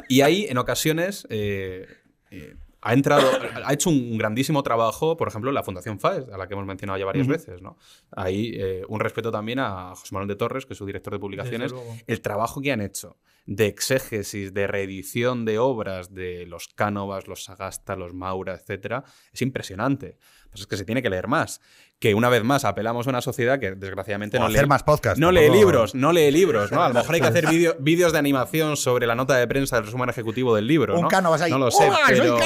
Y 0.09 0.21
ahí, 0.21 0.45
en 0.49 0.57
ocasiones, 0.57 1.27
eh, 1.29 1.87
eh, 2.31 2.55
ha 2.81 2.93
entrado, 2.93 3.29
ha 3.65 3.73
hecho 3.73 3.89
un 3.89 4.17
grandísimo 4.17 4.61
trabajo, 4.61 5.15
por 5.15 5.29
ejemplo, 5.29 5.51
la 5.51 5.63
Fundación 5.63 5.99
FAES, 5.99 6.29
a 6.29 6.37
la 6.37 6.47
que 6.47 6.53
hemos 6.53 6.65
mencionado 6.65 6.99
ya 6.99 7.05
varias 7.05 7.27
uh 7.27 7.29
-huh. 7.29 7.33
veces. 7.33 7.61
¿no? 7.61 7.77
Ahí 8.11 8.51
eh, 8.55 8.83
un 8.89 8.99
respeto 8.99 9.31
también 9.31 9.59
a 9.59 9.95
José 9.95 10.13
Manuel 10.13 10.27
de 10.27 10.35
Torres, 10.35 10.65
que 10.65 10.73
es 10.73 10.77
su 10.77 10.85
director 10.85 11.13
de 11.13 11.19
publicaciones, 11.19 11.73
el 12.07 12.21
trabajo 12.21 12.61
que 12.61 12.73
han 12.73 12.81
hecho 12.81 13.17
de 13.45 13.67
exégesis, 13.67 14.53
de 14.53 14.67
reedición 14.67 15.45
de 15.45 15.59
obras 15.59 16.13
de 16.13 16.45
los 16.45 16.67
Cánovas, 16.67 17.27
los 17.27 17.45
Sagasta, 17.45 17.95
los 17.95 18.13
Maura, 18.13 18.53
etcétera, 18.53 19.03
es 19.33 19.41
impresionante. 19.41 20.17
Pues 20.53 20.61
es 20.61 20.67
que 20.67 20.77
se 20.77 20.85
tiene 20.85 21.01
que 21.01 21.09
leer 21.09 21.27
más. 21.27 21.59
Que 21.99 22.13
una 22.13 22.29
vez 22.29 22.43
más 22.43 22.65
apelamos 22.65 23.07
a 23.07 23.09
una 23.09 23.21
sociedad 23.21 23.59
que 23.59 23.75
desgraciadamente 23.75 24.37
o 24.37 24.41
no 24.41 24.45
hacer 24.47 24.63
lee 24.63 24.67
más 24.67 24.83
podcast. 24.83 25.17
No 25.17 25.31
lee 25.31 25.49
libros, 25.49 25.95
no 25.95 26.11
lee 26.11 26.29
libros, 26.31 26.71
¿no? 26.71 26.83
A 26.83 26.89
lo 26.89 26.93
mejor 26.93 27.15
hay 27.15 27.21
que 27.21 27.27
hacer 27.27 27.47
vídeos 27.47 27.75
video, 27.79 28.11
de 28.11 28.19
animación 28.19 28.77
sobre 28.77 29.07
la 29.07 29.15
nota 29.15 29.35
de 29.35 29.47
prensa 29.47 29.77
del 29.77 29.85
resumen 29.85 30.09
ejecutivo 30.09 30.55
del 30.55 30.67
libro. 30.67 30.95
Un 30.95 31.03
¿no? 31.03 31.07
Cánovas 31.07 31.41
ahí. 31.41 31.51
No 31.51 31.57
lo 31.57 31.71
sé. 31.71 31.87
¡Hola, 31.87 31.99
pero, 32.07 32.37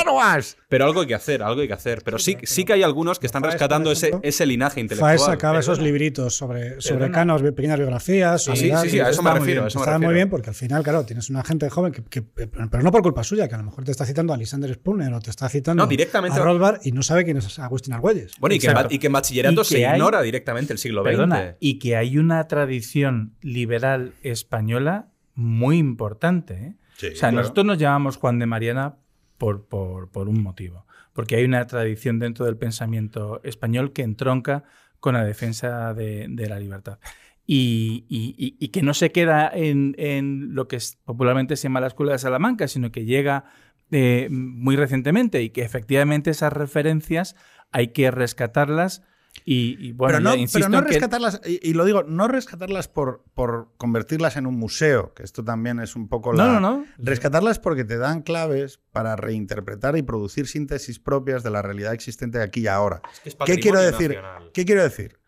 pero 0.70 0.86
algo 0.86 1.02
hay 1.02 1.08
que 1.08 1.16
hacer, 1.16 1.44
algo 1.44 1.62
hay 1.62 1.68
que 1.68 1.74
hacer. 1.74 2.02
Pero 2.04 2.20
sí, 2.20 2.38
sí 2.44 2.64
que 2.64 2.74
hay 2.74 2.84
algunos 2.84 3.20
que 3.20 3.26
están 3.26 3.42
Faes, 3.42 3.56
rescatando 3.56 3.92
ese, 3.92 4.08
ejemplo, 4.08 4.30
ese 4.30 4.46
linaje 4.46 4.80
intelectual. 4.80 5.18
Faes 5.18 5.26
sacaba 5.26 5.60
esos 5.60 5.80
libritos 5.80 6.36
sobre, 6.36 6.80
sobre 6.80 7.10
Cánovas, 7.12 7.42
pequeñas 7.42 7.80
biografías. 7.80 8.48
Ah, 8.48 8.56
sí, 8.56 8.72
sí, 8.72 8.90
sí, 8.90 9.00
a 9.00 9.10
eso 9.10 9.24
me 9.24 9.34
refiero. 9.34 9.64
A 9.64 9.68
eso 9.68 9.80
me 9.80 9.84
Está 9.84 9.94
refiero. 9.94 10.08
muy 10.08 10.14
bien 10.14 10.30
porque 10.30 10.50
al 10.50 10.56
final, 10.56 10.84
claro, 10.84 11.04
tienes 11.04 11.30
una 11.30 11.44
gente 11.44 11.70
joven 11.70 11.92
que, 11.92 12.04
que, 12.04 12.22
pero 12.22 12.84
no 12.84 12.92
por 12.92 13.02
culpa 13.02 13.24
suya, 13.24 13.48
que 13.48 13.56
a 13.56 13.58
lo 13.58 13.64
mejor 13.64 13.84
te 13.84 13.92
está 13.92 14.06
citando 14.06 14.34
a 14.34 14.38
Lysander 14.38 14.74
Spooner 14.74 15.14
o 15.14 15.20
te 15.20 15.32
está 15.32 15.50
citando 15.50 15.84
no, 15.84 15.88
directamente... 15.88 16.40
a 16.40 16.44
Rothbard 16.44 16.80
y 16.84 16.92
no 16.92 17.02
sabe 17.02 17.26
quién 17.26 17.38
es 17.38 17.60
Agustín 17.60 17.94
Argüelles. 17.98 18.34
Bueno, 18.40 18.56
y 18.56 18.60
que, 18.60 18.68
en, 18.68 18.78
y 18.90 19.00
que 19.00 19.08
en 19.08 19.14
bachillerato 19.14 19.62
Y 19.62 19.66
se 19.66 19.76
que 19.76 19.86
hay- 19.88 19.96
ignora 19.98 20.22
directamente 20.22 20.74
el 20.74 20.80
siglo 20.80 21.04
XX. 21.04 21.56
Y 21.60 21.80
que 21.80 21.96
hay 21.96 22.18
una 22.18 22.48
tradición 22.48 23.36
liberal 23.42 24.14
española 24.24 25.10
muy 25.36 25.78
importante. 25.78 26.54
¿eh? 26.56 26.76
Sí, 26.98 27.08
o 27.08 27.10
sea, 27.12 27.30
claro. 27.30 27.38
nosotros 27.44 27.66
nos 27.66 27.78
llamamos 27.78 28.18
Juan 28.18 28.40
de 28.40 28.46
Mariana 28.46 28.96
por, 29.38 29.68
por, 29.68 30.10
por 30.12 30.30
un 30.30 30.42
motivo. 30.42 30.86
Porque 31.14 31.36
hay 31.36 31.46
una 31.46 31.66
tradición 31.68 32.20
dentro 32.20 32.46
del 32.46 32.58
pensamiento 32.58 33.42
español 33.44 33.92
que 33.94 34.04
entronca 34.04 34.64
con 35.00 35.14
la 35.14 35.24
defensa 35.24 35.94
de, 35.94 36.26
de 36.30 36.48
la 36.50 36.60
libertad. 36.60 37.00
Y, 37.46 38.06
y- 38.10 38.36
y- 38.38 38.56
y 38.60 38.68
que 38.70 38.82
no 38.82 38.94
se 38.94 39.12
queda 39.12 39.50
en, 39.54 39.96
en 39.98 40.54
lo 40.54 40.68
que 40.68 40.76
es- 40.76 40.98
popularmente 41.06 41.56
se 41.56 41.64
llama 41.64 41.80
la 41.80 41.88
Escuela 41.88 42.12
de 42.12 42.20
Salamanca, 42.20 42.68
sino 42.68 42.92
que 42.92 43.06
llega 43.06 43.46
eh, 43.90 44.28
muy 44.30 44.76
recientemente 44.76 45.42
y 45.42 45.50
que 45.52 45.62
efectivamente 45.62 46.30
esas 46.32 46.52
referencias 46.52 47.36
hay 47.72 47.90
que 47.90 48.12
rescatarlas 48.12 49.04
y, 49.46 49.78
y, 49.80 49.92
bueno, 49.92 50.18
pero 50.18 50.24
no, 50.24 50.36
insisto 50.36 50.58
pero 50.60 50.70
no 50.70 50.78
en 50.80 50.86
que- 50.86 50.92
rescatarlas, 50.94 51.42
y, 51.46 51.60
y 51.70 51.74
lo 51.74 51.86
digo, 51.86 52.02
no 52.04 52.28
rescatarlas 52.28 52.88
por, 52.88 53.24
por 53.36 53.72
convertirlas 53.78 54.36
en 54.36 54.48
un 54.48 54.56
museo, 54.58 55.14
que 55.14 55.22
esto 55.24 55.44
también 55.44 55.80
es 55.80 55.96
un 55.96 56.08
poco 56.08 56.34
la... 56.34 56.46
No, 56.48 56.60
no, 56.60 56.78
no. 56.80 56.86
Rescatarlas 56.98 57.60
porque 57.60 57.84
te 57.86 57.98
dan 57.98 58.24
claves 58.24 58.80
para 58.92 59.16
reinterpretar 59.16 59.96
y 59.96 60.02
producir 60.02 60.48
síntesis 60.48 60.98
propias 61.00 61.44
de 61.44 61.52
la 61.52 61.62
realidad 61.62 61.94
existente 61.94 62.42
aquí 62.42 62.62
y 62.62 62.68
ahora. 62.68 63.02
Es 63.14 63.20
que 63.20 63.30
es 63.30 63.36
¿Qué 63.46 63.58
quiero 63.60 63.80
decir? 63.80 64.10
nacional. 64.16 64.50
¿Qué 64.54 64.66
quiero 64.66 64.82
decir? 64.82 65.20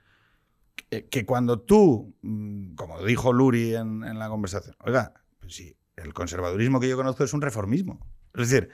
Que, 0.90 1.08
que 1.08 1.26
cuando 1.26 1.60
tú, 1.62 2.16
mm, 2.24 2.74
como 2.74 3.04
dijo 3.04 3.32
Luri 3.32 3.76
en, 3.76 4.04
en 4.04 4.18
la 4.18 4.28
conversación, 4.28 4.76
oiga, 4.84 5.14
pues 5.40 5.54
sí, 5.54 5.78
el 5.98 6.14
conservadurismo 6.16 6.80
que 6.80 6.90
yo 6.90 6.98
conozco 6.98 7.24
es 7.24 7.34
un 7.34 7.42
reformismo. 7.42 8.00
Es 8.34 8.50
decir, 8.50 8.70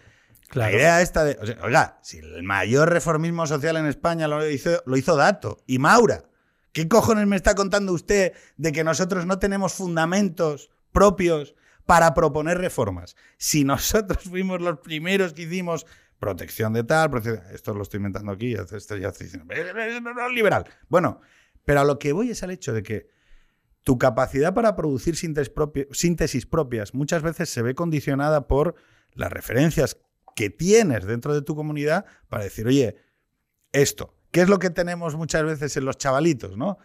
Claro. 0.50 0.72
la 0.72 0.78
idea 0.78 1.02
esta 1.02 1.24
de, 1.24 1.38
o 1.42 1.46
sea, 1.46 1.58
oiga, 1.64 2.00
si 2.02 2.20
el 2.20 2.44
mayor 2.44 2.90
reformismo 2.90 3.48
social 3.48 3.78
en 3.78 3.86
España 3.88 4.28
lo 4.28 4.48
hizo, 4.50 4.82
lo 4.86 4.96
hizo 4.98 5.16
Dato 5.16 5.58
y 5.66 5.80
Maura, 5.80 6.24
¿qué 6.72 6.88
cojones 6.88 7.28
me 7.28 7.36
está 7.36 7.56
contando 7.56 7.94
usted 7.94 8.34
de 8.58 8.72
que 8.72 8.84
nosotros 8.84 9.26
no 9.26 9.40
tenemos 9.40 9.74
fundamentos 9.74 10.70
propios 10.92 11.56
para 11.86 12.14
proponer 12.14 12.58
reformas. 12.58 13.16
Si 13.38 13.64
nosotros 13.64 14.24
fuimos 14.30 14.62
los 14.62 14.80
primeros 14.80 15.34
que 15.34 15.44
hicimos 15.44 15.86
protección 16.20 16.74
de 16.74 16.84
tal, 16.84 17.10
protección- 17.12 17.44
esto 17.54 17.74
lo 17.74 17.84
estoy 17.84 17.98
inventando 17.98 18.32
aquí, 18.32 18.54
esto 18.54 18.98
ya 18.98 19.10
estoy 19.10 19.28
diciendo, 19.28 19.54
liberal. 20.34 20.66
Bueno, 20.88 21.22
pero 21.64 21.82
a 21.82 21.84
lo 21.84 22.00
que 22.00 22.14
voy 22.14 22.32
es 22.32 22.42
al 22.44 22.52
hecho 22.52 22.74
de 22.74 22.84
que 22.84 23.08
tu 23.84 24.00
capacidad 24.00 24.54
para 24.54 24.76
producir 24.76 25.16
síntesis 25.16 26.46
propias 26.48 26.94
muchas 26.96 27.22
veces 27.22 27.50
se 27.50 27.62
ve 27.62 27.76
condicionada 27.76 28.48
por 28.48 28.76
las 29.14 29.32
referencias 29.32 29.98
que 30.36 30.50
tienes 30.52 31.06
dentro 31.06 31.34
de 31.34 31.42
tu 31.42 31.56
comunidad 31.56 32.06
para 32.30 32.44
decir, 32.44 32.68
oye, 32.68 32.96
esto, 33.72 34.14
¿qué 34.32 34.42
es 34.42 34.50
lo 34.50 34.60
que 34.60 34.70
tenemos 34.70 35.16
muchas 35.16 35.44
veces 35.44 35.76
en 35.78 35.86
los 35.86 35.98
chavalitos, 35.98 36.56
no? 36.58 36.78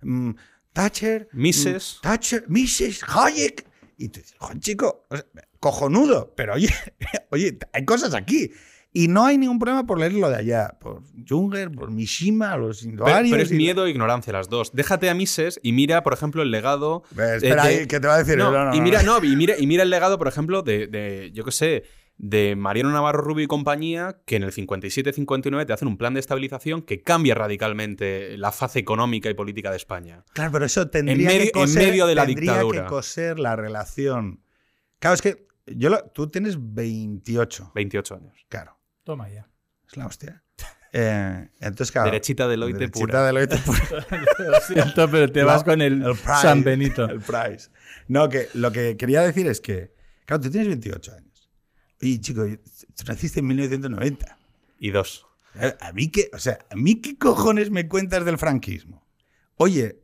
Mm, 0.00 0.30
Thatcher, 0.72 1.28
Mises. 1.32 1.98
mm, 1.98 2.02
Thatcher, 2.02 2.44
Mises, 2.48 3.00
Hayek. 3.06 3.66
Y 3.98 4.08
tú 4.08 4.20
dices, 4.20 4.34
"Joder, 4.38 4.58
chico, 4.58 5.06
o 5.10 5.16
sea, 5.16 5.26
cojonudo, 5.60 6.32
pero 6.36 6.54
oye, 6.54 6.68
oye, 7.30 7.58
hay 7.72 7.84
cosas 7.84 8.14
aquí. 8.14 8.50
Y 8.94 9.08
no 9.08 9.24
hay 9.24 9.38
ningún 9.38 9.58
problema 9.58 9.86
por 9.86 9.98
leerlo 9.98 10.28
de 10.28 10.36
allá, 10.36 10.76
por 10.78 11.02
Junger, 11.26 11.70
por 11.70 11.90
Mishima, 11.90 12.56
los 12.58 12.80
Pero, 12.80 12.90
indoarios. 12.90 13.30
pero 13.30 13.42
es 13.42 13.50
y- 13.52 13.54
miedo 13.56 13.86
e 13.86 13.90
ignorancia 13.90 14.32
las 14.34 14.50
dos. 14.50 14.72
Déjate 14.74 15.08
a 15.08 15.14
Mises 15.14 15.58
y 15.62 15.72
mira, 15.72 16.02
por 16.02 16.12
ejemplo, 16.12 16.42
el 16.42 16.50
legado. 16.50 17.02
Eh, 17.18 17.36
espera 17.36 17.62
de- 17.64 17.68
ahí, 17.68 17.86
¿qué 17.86 18.00
te 18.00 18.06
va 18.06 18.16
a 18.16 18.18
decir? 18.18 18.36
No, 18.36 18.50
No, 18.50 18.66
no, 18.66 18.74
y 18.74 18.80
mira, 18.82 19.02
no, 19.02 19.22
y 19.24 19.34
mira, 19.36 19.54
y 19.58 19.66
mira 19.66 19.82
el 19.84 19.88
legado, 19.90 20.18
por 20.18 20.28
ejemplo, 20.28 20.60
de, 20.62 20.88
de, 20.88 21.30
yo 21.32 21.42
qué 21.44 21.52
sé, 21.52 21.84
de 22.24 22.54
Mariano 22.54 22.90
Navarro 22.92 23.20
Rubio 23.20 23.44
y 23.44 23.48
compañía, 23.48 24.20
que 24.24 24.36
en 24.36 24.44
el 24.44 24.52
57-59 24.52 25.66
te 25.66 25.72
hacen 25.72 25.88
un 25.88 25.98
plan 25.98 26.14
de 26.14 26.20
estabilización 26.20 26.82
que 26.82 27.02
cambia 27.02 27.34
radicalmente 27.34 28.38
la 28.38 28.52
faz 28.52 28.76
económica 28.76 29.28
y 29.28 29.34
política 29.34 29.70
de 29.72 29.76
España. 29.76 30.24
Claro, 30.32 30.52
pero 30.52 30.64
eso 30.64 30.88
tendría 30.88 31.26
medio- 31.28 31.40
que 31.40 31.46
en 31.48 31.66
coser, 31.66 31.88
medio 31.88 32.06
de 32.06 32.14
la 32.14 32.24
tendría 32.24 32.52
dictadura. 32.52 32.82
que 32.84 32.88
coser 32.88 33.38
la 33.40 33.56
relación. 33.56 34.40
Claro, 35.00 35.14
es 35.14 35.22
que 35.22 35.48
yo 35.66 35.90
lo- 35.90 36.04
tú 36.10 36.28
tienes 36.30 36.56
28. 36.60 37.72
28 37.74 38.14
años. 38.14 38.46
Claro, 38.48 38.78
Toma 39.02 39.28
ya. 39.28 39.48
es 39.86 39.96
la 39.96 40.06
hostia. 40.06 40.44
Eh, 40.92 41.48
entonces, 41.60 41.90
claro. 41.90 42.04
Derechita 42.06 42.46
de 42.46 42.56
Loite 42.56 42.78
derechita 42.78 43.00
pura. 43.00 43.24
de 43.26 43.32
Loite 43.32 43.56
pura. 43.58 43.80
Lo 44.50 44.60
siento, 44.60 45.10
pero 45.10 45.32
te 45.32 45.40
No, 45.42 45.46
vas 45.46 45.64
con 45.64 45.80
el, 45.80 46.02
el 46.04 46.12
Price, 46.12 46.42
San 46.42 46.62
Benito. 46.62 47.04
El 47.08 47.18
Price. 47.20 47.70
No, 48.08 48.28
que 48.28 48.48
lo 48.54 48.70
que 48.70 48.96
quería 48.96 49.22
decir 49.22 49.46
es 49.48 49.60
que, 49.60 49.92
claro, 50.26 50.42
tú 50.42 50.50
tienes 50.50 50.68
28 50.68 51.12
años. 51.14 51.31
Oye, 52.02 52.20
chico, 52.20 52.44
tú 52.44 53.04
naciste 53.06 53.40
en 53.40 53.46
1990. 53.46 54.38
Y 54.78 54.90
dos. 54.90 55.26
A 55.54 55.88
a 55.88 55.92
mí 55.92 56.08
qué, 56.08 56.30
o 56.32 56.38
sea, 56.38 56.58
a 56.70 56.74
mí 56.74 57.00
qué 57.00 57.16
cojones 57.16 57.70
me 57.70 57.88
cuentas 57.88 58.24
del 58.24 58.38
franquismo. 58.38 59.06
Oye, 59.56 60.02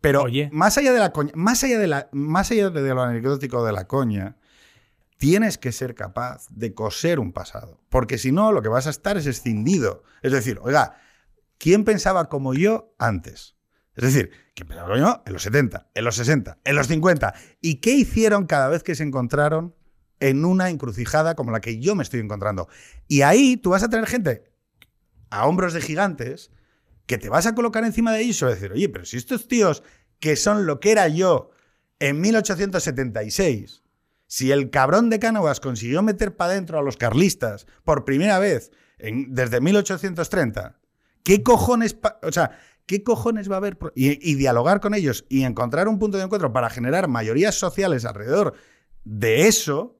pero 0.00 0.22
Oye. 0.22 0.50
más 0.52 0.78
allá 0.78 0.92
de 0.92 0.98
la 0.98 1.12
coña, 1.12 1.32
más 1.34 1.62
allá 1.62 1.78
de 1.78 1.86
la, 1.86 2.08
más 2.12 2.50
allá 2.50 2.70
de 2.70 2.94
lo 2.94 3.02
anecdótico 3.02 3.64
de 3.64 3.72
la 3.72 3.86
coña, 3.86 4.36
tienes 5.18 5.58
que 5.58 5.72
ser 5.72 5.94
capaz 5.94 6.48
de 6.50 6.74
coser 6.74 7.20
un 7.20 7.32
pasado, 7.32 7.80
porque 7.88 8.18
si 8.18 8.32
no, 8.32 8.52
lo 8.52 8.62
que 8.62 8.68
vas 8.68 8.86
a 8.86 8.90
estar 8.90 9.16
es 9.16 9.26
escindido. 9.26 10.02
Es 10.22 10.32
decir, 10.32 10.58
oiga, 10.62 10.96
¿quién 11.58 11.84
pensaba 11.84 12.28
como 12.28 12.54
yo 12.54 12.94
antes? 12.98 13.56
Es 13.94 14.04
decir, 14.04 14.30
¿quién 14.54 14.68
pensaba 14.68 14.88
como 14.88 15.00
yo 15.00 15.22
en 15.26 15.32
los 15.32 15.42
70, 15.42 15.90
en 15.94 16.04
los 16.04 16.16
60, 16.16 16.58
en 16.64 16.76
los 16.76 16.86
50? 16.86 17.34
¿Y 17.60 17.76
qué 17.76 17.92
hicieron 17.92 18.46
cada 18.46 18.68
vez 18.68 18.82
que 18.82 18.94
se 18.94 19.02
encontraron 19.02 19.74
en 20.20 20.44
una 20.44 20.70
encrucijada 20.70 21.34
como 21.34 21.50
la 21.50 21.60
que 21.60 21.78
yo 21.78 21.94
me 21.94 22.02
estoy 22.02 22.20
encontrando? 22.20 22.68
Y 23.06 23.22
ahí 23.22 23.56
tú 23.56 23.70
vas 23.70 23.82
a 23.82 23.90
tener 23.90 24.06
gente 24.06 24.44
a 25.30 25.46
hombros 25.46 25.72
de 25.72 25.80
gigantes 25.80 26.50
que 27.06 27.18
te 27.18 27.28
vas 27.28 27.46
a 27.46 27.54
colocar 27.54 27.84
encima 27.84 28.12
de 28.12 28.20
ellos 28.20 28.40
y 28.40 28.44
vas 28.44 28.52
a 28.52 28.54
decir, 28.54 28.72
oye, 28.72 28.88
pero 28.88 29.04
si 29.04 29.16
estos 29.16 29.48
tíos 29.48 29.82
que 30.20 30.36
son 30.36 30.66
lo 30.66 30.80
que 30.80 30.92
era 30.92 31.08
yo 31.08 31.50
en 32.00 32.20
1876, 32.20 33.82
si 34.26 34.52
el 34.52 34.70
cabrón 34.70 35.08
de 35.10 35.18
Cánovas 35.18 35.58
consiguió 35.58 36.02
meter 36.02 36.36
para 36.36 36.52
adentro 36.52 36.78
a 36.78 36.82
los 36.82 36.96
carlistas 36.96 37.66
por 37.84 38.04
primera 38.04 38.38
vez 38.38 38.70
desde 38.98 39.60
1830, 39.60 40.78
¿qué 41.22 41.42
cojones, 41.42 41.96
o 42.22 42.32
sea, 42.32 42.58
qué 42.84 43.02
cojones 43.02 43.50
va 43.50 43.54
a 43.54 43.58
haber? 43.58 43.78
y 43.94 44.34
dialogar 44.34 44.80
con 44.80 44.94
ellos 44.94 45.24
y 45.28 45.44
encontrar 45.44 45.88
un 45.88 45.98
punto 45.98 46.18
de 46.18 46.24
encuentro 46.24 46.52
para 46.52 46.68
generar 46.68 47.08
mayorías 47.08 47.54
sociales 47.54 48.04
alrededor 48.04 48.54
de 49.04 49.48
eso. 49.48 49.97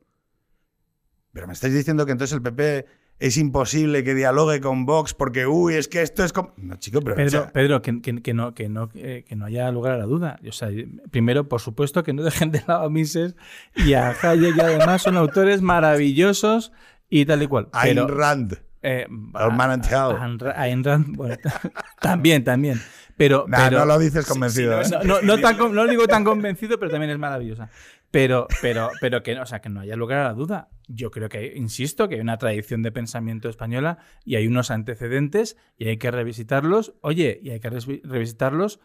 Pero 1.39 1.47
me 1.47 1.53
estáis 1.53 1.73
diciendo 1.73 2.05
que 2.05 2.11
entonces 2.11 2.35
el 2.35 2.43
PP 2.43 2.85
es 3.21 3.37
imposible 3.37 4.03
que 4.03 4.13
dialogue 4.13 4.61
con 4.61 4.87
Vox 4.87 5.15
porque, 5.15 5.47
uy, 5.47 5.75
es 5.75 5.87
que 5.87 6.03
esto 6.03 6.25
es 6.25 6.33
como... 6.33 6.53
No, 6.57 6.75
chico, 6.79 7.01
pero... 7.01 7.13
o 7.15 7.17
Pedro, 7.17 7.31
sea, 7.31 7.53
Pedro 7.53 7.81
que, 7.81 8.01
que- 8.03 8.21
que 8.23 8.35
no, 8.35 8.55
que, 8.55 8.69
no, 8.69 8.89
eh, 8.97 9.25
que 9.29 9.37
no 9.37 9.45
haya 9.45 9.71
lugar 9.71 9.93
a 9.93 9.99
la 9.99 10.05
duda. 10.07 10.41
O 10.49 10.51
sea, 10.51 10.69
primero, 11.13 11.49
por 11.49 11.61
supuesto, 11.61 12.03
que 12.03 12.13
no 12.13 12.25
dejen 12.25 12.51
de 12.51 12.61
lado 12.67 12.87
a 12.87 12.91
Mises 12.91 13.37
y 13.77 13.93
a 13.95 14.17
Hayek, 14.21 14.57
y 14.57 14.61
además 14.61 15.03
son 15.03 15.17
autores 15.17 15.63
maravillosos 15.63 16.73
y 17.09 17.25
tal 17.25 17.41
y 17.45 17.47
cual. 17.47 17.69
Ayn 17.73 18.09
Rand. 18.09 18.59
eh, 18.83 19.07
Ayn 19.35 20.39
Ra- 20.41 20.61
Ayn 20.61 20.83
Rand, 20.85 21.17
bueno, 21.17 21.37
también, 22.01 22.43
también. 22.43 22.81
Pero, 23.17 23.45
Nah, 23.49 23.65
pero- 23.69 23.79
no 23.81 23.85
lo 23.87 23.99
dices 24.01 24.27
convencido. 24.27 24.77
no, 24.77 24.83
¿eh? 24.83 25.05
no, 25.05 25.23
no 25.23 25.39
tan 25.39 25.57
no 25.59 25.69
lo 25.69 25.87
digo 25.87 26.07
tan 26.09 26.25
convencido, 26.25 26.79
pero 26.79 26.91
también 26.91 27.11
es 27.11 27.19
maravillosa. 27.19 27.69
Pero, 28.11 28.47
pero, 28.63 28.91
pero 29.01 29.23
que, 29.23 29.35
no, 29.35 29.43
o 29.43 29.47
sea, 29.47 29.61
que 29.61 29.69
no 29.69 29.81
haya 29.81 29.95
lugar 29.97 30.19
a 30.21 30.25
la 30.25 30.33
duda. 30.35 30.69
Yo 30.89 31.11
creo 31.11 31.29
que, 31.29 31.39
hay- 31.39 31.53
insisto, 31.55 32.09
que 32.09 32.15
hay 32.17 32.21
una 32.23 32.39
tradición 32.39 32.83
de 32.83 32.91
pensamiento 32.91 33.49
española 33.49 33.99
y 34.25 34.37
hay 34.37 34.47
unos 34.47 34.71
antecedentes 34.71 35.57
y 35.77 35.89
hay 35.89 35.99
que 35.99 36.11
revisitarlos. 36.11 36.95
Oye, 37.03 37.39
y 37.43 37.51
hay 37.51 37.61
que 37.61 37.69
revisitarlos 37.71 38.81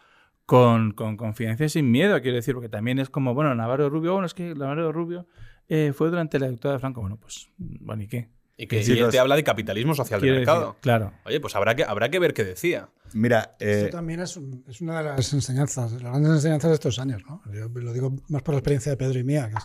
con, 0.45 0.91
con 0.91 1.15
confidencia 1.17 1.65
y 1.65 1.69
sin 1.69 1.89
miedo, 1.89 2.21
quiero 2.21 2.35
decir, 2.35 2.53
porque 2.53 2.69
también 2.69 2.99
es 2.99 3.09
como, 3.09 3.33
bueno, 3.33 3.55
Navarro 3.55 3.89
Rubio, 3.89 4.11
bueno, 4.13 4.25
es 4.25 4.33
que 4.33 4.53
Navarro 4.53 4.91
Rubio 4.91 5.27
eh, 5.69 5.93
fue 5.95 6.09
durante 6.09 6.39
la 6.39 6.49
dictadura 6.49 6.73
de 6.73 6.79
Franco. 6.79 6.99
Bueno, 7.01 7.17
pues, 7.17 7.49
bueno, 7.57 8.03
¿y 8.03 8.07
qué? 8.07 8.29
Y 8.57 8.67
que 8.67 8.81
él 8.81 8.99
los- 8.99 9.09
te 9.09 9.17
habla 9.19 9.35
de 9.35 9.43
capitalismo 9.43 9.95
social 9.95 10.19
de 10.21 10.29
mercado. 10.31 10.59
decir, 10.67 10.75
claro. 10.81 11.13
Oye, 11.25 11.39
pues 11.39 11.55
habrá 11.55 11.75
que, 11.75 11.83
habrá 11.85 12.09
que 12.09 12.19
ver 12.19 12.33
qué 12.33 12.43
decía. 12.43 12.89
Mira, 13.13 13.55
eh, 13.59 13.83
Esto 13.85 13.97
también 13.97 14.19
es, 14.19 14.35
un- 14.37 14.63
es 14.67 14.81
una 14.81 14.97
de 14.99 15.05
las 15.05 15.33
enseñanzas, 15.33 15.91
las 15.93 16.01
grandes 16.01 16.31
enseñanzas 16.33 16.69
de 16.71 16.75
estos 16.75 16.99
años. 16.99 17.23
¿no? 17.27 17.41
Yo 17.51 17.69
lo 17.69 17.93
digo 17.93 18.13
más 18.29 18.43
por 18.43 18.53
la 18.53 18.59
experiencia 18.59 18.91
de 18.91 18.97
Pedro 18.97 19.17
y 19.19 19.23
mía, 19.23 19.49
que 19.49 19.55
es 19.55 19.63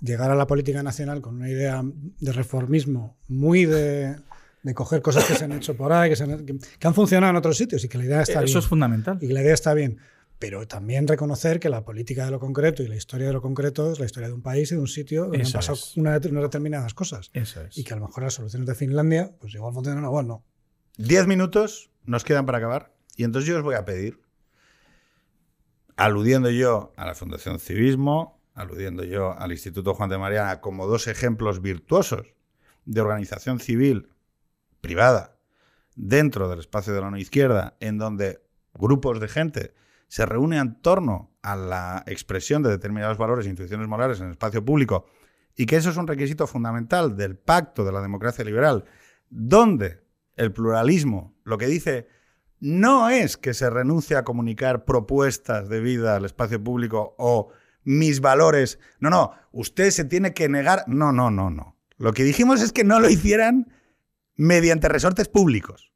llegar 0.00 0.30
a 0.30 0.34
la 0.34 0.46
política 0.46 0.82
nacional 0.82 1.20
con 1.22 1.36
una 1.36 1.48
idea 1.48 1.82
de 1.84 2.32
reformismo 2.32 3.16
muy 3.28 3.64
de, 3.64 4.16
de 4.62 4.74
coger 4.74 5.00
cosas 5.02 5.24
que 5.24 5.34
se 5.34 5.44
han 5.44 5.52
hecho 5.52 5.76
por 5.76 5.92
ahí, 5.92 6.10
que, 6.10 6.16
se 6.16 6.24
han, 6.24 6.44
que- 6.44 6.56
que 6.78 6.86
han 6.86 6.94
funcionado 6.94 7.30
en 7.30 7.36
otros 7.36 7.56
sitios 7.56 7.82
y 7.84 7.88
que 7.88 7.98
la 7.98 8.04
idea 8.04 8.22
está 8.22 8.34
Eso 8.42 8.44
bien. 8.44 8.58
es 8.58 8.66
fundamental. 8.66 9.18
y 9.20 9.28
que 9.28 9.32
la 9.34 9.42
idea 9.42 9.54
está 9.54 9.74
bien. 9.74 9.98
Pero 10.38 10.68
también 10.68 11.08
reconocer 11.08 11.58
que 11.58 11.70
la 11.70 11.82
política 11.82 12.26
de 12.26 12.30
lo 12.30 12.38
concreto 12.38 12.82
y 12.82 12.88
la 12.88 12.96
historia 12.96 13.26
de 13.28 13.32
lo 13.32 13.40
concreto 13.40 13.90
es 13.92 13.98
la 13.98 14.04
historia 14.04 14.28
de 14.28 14.34
un 14.34 14.42
país 14.42 14.70
y 14.70 14.74
de 14.74 14.80
un 14.82 14.86
sitio 14.86 15.22
donde 15.22 15.38
Eso 15.40 15.56
han 15.56 15.60
pasado 15.66 15.78
una- 15.96 16.18
unas 16.30 16.42
determinadas 16.42 16.92
cosas. 16.92 17.30
Eso 17.32 17.62
es. 17.62 17.78
Y 17.78 17.84
que 17.84 17.94
a 17.94 17.96
lo 17.96 18.06
mejor 18.06 18.22
las 18.24 18.34
soluciones 18.34 18.68
de 18.68 18.74
Finlandia, 18.74 19.32
pues 19.40 19.54
igual 19.54 19.72
funcionan 19.72 20.04
igual, 20.04 20.26
no. 20.28 20.44
10 20.98 21.26
minutos 21.26 21.90
nos 22.04 22.22
quedan 22.22 22.44
para 22.44 22.58
acabar. 22.58 22.92
Y 23.16 23.24
entonces 23.24 23.48
yo 23.48 23.56
os 23.56 23.62
voy 23.62 23.76
a 23.76 23.86
pedir, 23.86 24.20
aludiendo 25.96 26.50
yo 26.50 26.92
a 26.96 27.06
la 27.06 27.14
Fundación 27.14 27.58
Civismo, 27.58 28.35
aludiendo 28.56 29.04
yo 29.04 29.38
al 29.38 29.52
Instituto 29.52 29.94
Juan 29.94 30.08
de 30.08 30.18
Mariana 30.18 30.60
como 30.60 30.86
dos 30.86 31.06
ejemplos 31.06 31.60
virtuosos 31.60 32.34
de 32.86 33.00
organización 33.00 33.60
civil 33.60 34.08
privada 34.80 35.38
dentro 35.94 36.48
del 36.48 36.60
espacio 36.60 36.94
de 36.94 37.02
la 37.02 37.10
no 37.10 37.18
izquierda, 37.18 37.76
en 37.80 37.98
donde 37.98 38.42
grupos 38.74 39.20
de 39.20 39.28
gente 39.28 39.74
se 40.08 40.24
reúnen 40.24 40.58
en 40.58 40.80
torno 40.80 41.30
a 41.42 41.54
la 41.54 42.02
expresión 42.06 42.62
de 42.62 42.70
determinados 42.70 43.18
valores 43.18 43.46
e 43.46 43.50
instituciones 43.50 43.88
morales 43.88 44.20
en 44.20 44.26
el 44.26 44.32
espacio 44.32 44.64
público 44.64 45.06
y 45.54 45.66
que 45.66 45.76
eso 45.76 45.90
es 45.90 45.96
un 45.96 46.06
requisito 46.06 46.46
fundamental 46.46 47.16
del 47.16 47.36
pacto 47.36 47.84
de 47.84 47.92
la 47.92 48.00
democracia 48.00 48.44
liberal, 48.44 48.84
donde 49.28 50.02
el 50.36 50.52
pluralismo 50.52 51.34
lo 51.44 51.58
que 51.58 51.66
dice 51.66 52.08
no 52.58 53.10
es 53.10 53.36
que 53.36 53.52
se 53.52 53.68
renuncie 53.68 54.16
a 54.16 54.24
comunicar 54.24 54.86
propuestas 54.86 55.68
de 55.68 55.80
vida 55.80 56.16
al 56.16 56.24
espacio 56.24 56.62
público 56.62 57.14
o 57.18 57.52
mis 57.86 58.20
valores. 58.20 58.78
No, 58.98 59.08
no, 59.08 59.32
usted 59.52 59.90
se 59.90 60.04
tiene 60.04 60.34
que 60.34 60.50
negar. 60.50 60.84
No, 60.88 61.12
no, 61.12 61.30
no, 61.30 61.48
no. 61.48 61.76
Lo 61.96 62.12
que 62.12 62.24
dijimos 62.24 62.60
es 62.60 62.72
que 62.72 62.84
no 62.84 63.00
lo 63.00 63.08
hicieran 63.08 63.72
mediante 64.34 64.88
resortes 64.88 65.28
públicos. 65.28 65.92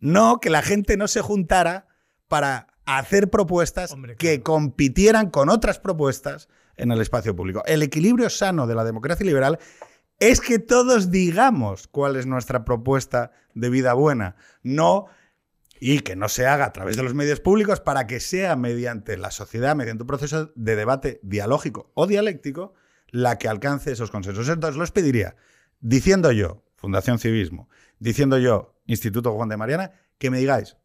No 0.00 0.40
que 0.40 0.50
la 0.50 0.62
gente 0.62 0.96
no 0.96 1.06
se 1.06 1.20
juntara 1.20 1.86
para 2.26 2.68
hacer 2.86 3.28
propuestas 3.28 3.92
Hombre, 3.92 4.16
que 4.16 4.42
compitieran 4.42 5.30
con 5.30 5.50
otras 5.50 5.78
propuestas 5.78 6.48
en 6.76 6.90
el 6.90 7.00
espacio 7.00 7.36
público. 7.36 7.62
El 7.66 7.82
equilibrio 7.82 8.30
sano 8.30 8.66
de 8.66 8.74
la 8.74 8.84
democracia 8.84 9.26
liberal 9.26 9.58
es 10.20 10.40
que 10.40 10.58
todos 10.58 11.10
digamos 11.10 11.86
cuál 11.86 12.16
es 12.16 12.26
nuestra 12.26 12.64
propuesta 12.64 13.32
de 13.54 13.68
vida 13.68 13.92
buena, 13.92 14.36
no 14.62 15.06
y 15.80 16.00
que 16.00 16.16
no 16.16 16.28
se 16.28 16.46
haga 16.46 16.66
a 16.66 16.72
través 16.72 16.96
de 16.96 17.02
los 17.02 17.14
medios 17.14 17.40
públicos 17.40 17.80
para 17.80 18.06
que 18.06 18.20
sea 18.20 18.56
mediante 18.56 19.16
la 19.16 19.30
sociedad, 19.30 19.76
mediante 19.76 20.02
un 20.02 20.08
proceso 20.08 20.52
de 20.54 20.76
debate 20.76 21.20
dialógico 21.22 21.90
o 21.94 22.06
dialéctico, 22.06 22.74
la 23.10 23.38
que 23.38 23.48
alcance 23.48 23.92
esos 23.92 24.10
consensos. 24.10 24.48
Entonces, 24.48 24.78
los 24.78 24.92
pediría, 24.92 25.36
diciendo 25.80 26.32
yo, 26.32 26.64
Fundación 26.76 27.18
Civismo, 27.18 27.68
diciendo 27.98 28.38
yo, 28.38 28.74
Instituto 28.86 29.32
Juan 29.32 29.48
de 29.48 29.56
Mariana, 29.56 29.92
que 30.18 30.30
me 30.30 30.38
digáis 30.38 30.76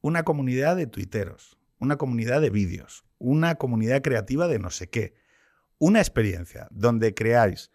una 0.00 0.24
comunidad 0.24 0.76
de 0.76 0.86
tuiteros, 0.86 1.58
una 1.78 1.96
comunidad 1.96 2.40
de 2.40 2.50
vídeos, 2.50 3.04
una 3.18 3.54
comunidad 3.54 4.02
creativa 4.02 4.48
de 4.48 4.58
no 4.58 4.70
sé 4.70 4.90
qué. 4.90 5.14
Una 5.78 6.00
experiencia 6.00 6.68
donde 6.70 7.14
creáis 7.14 7.70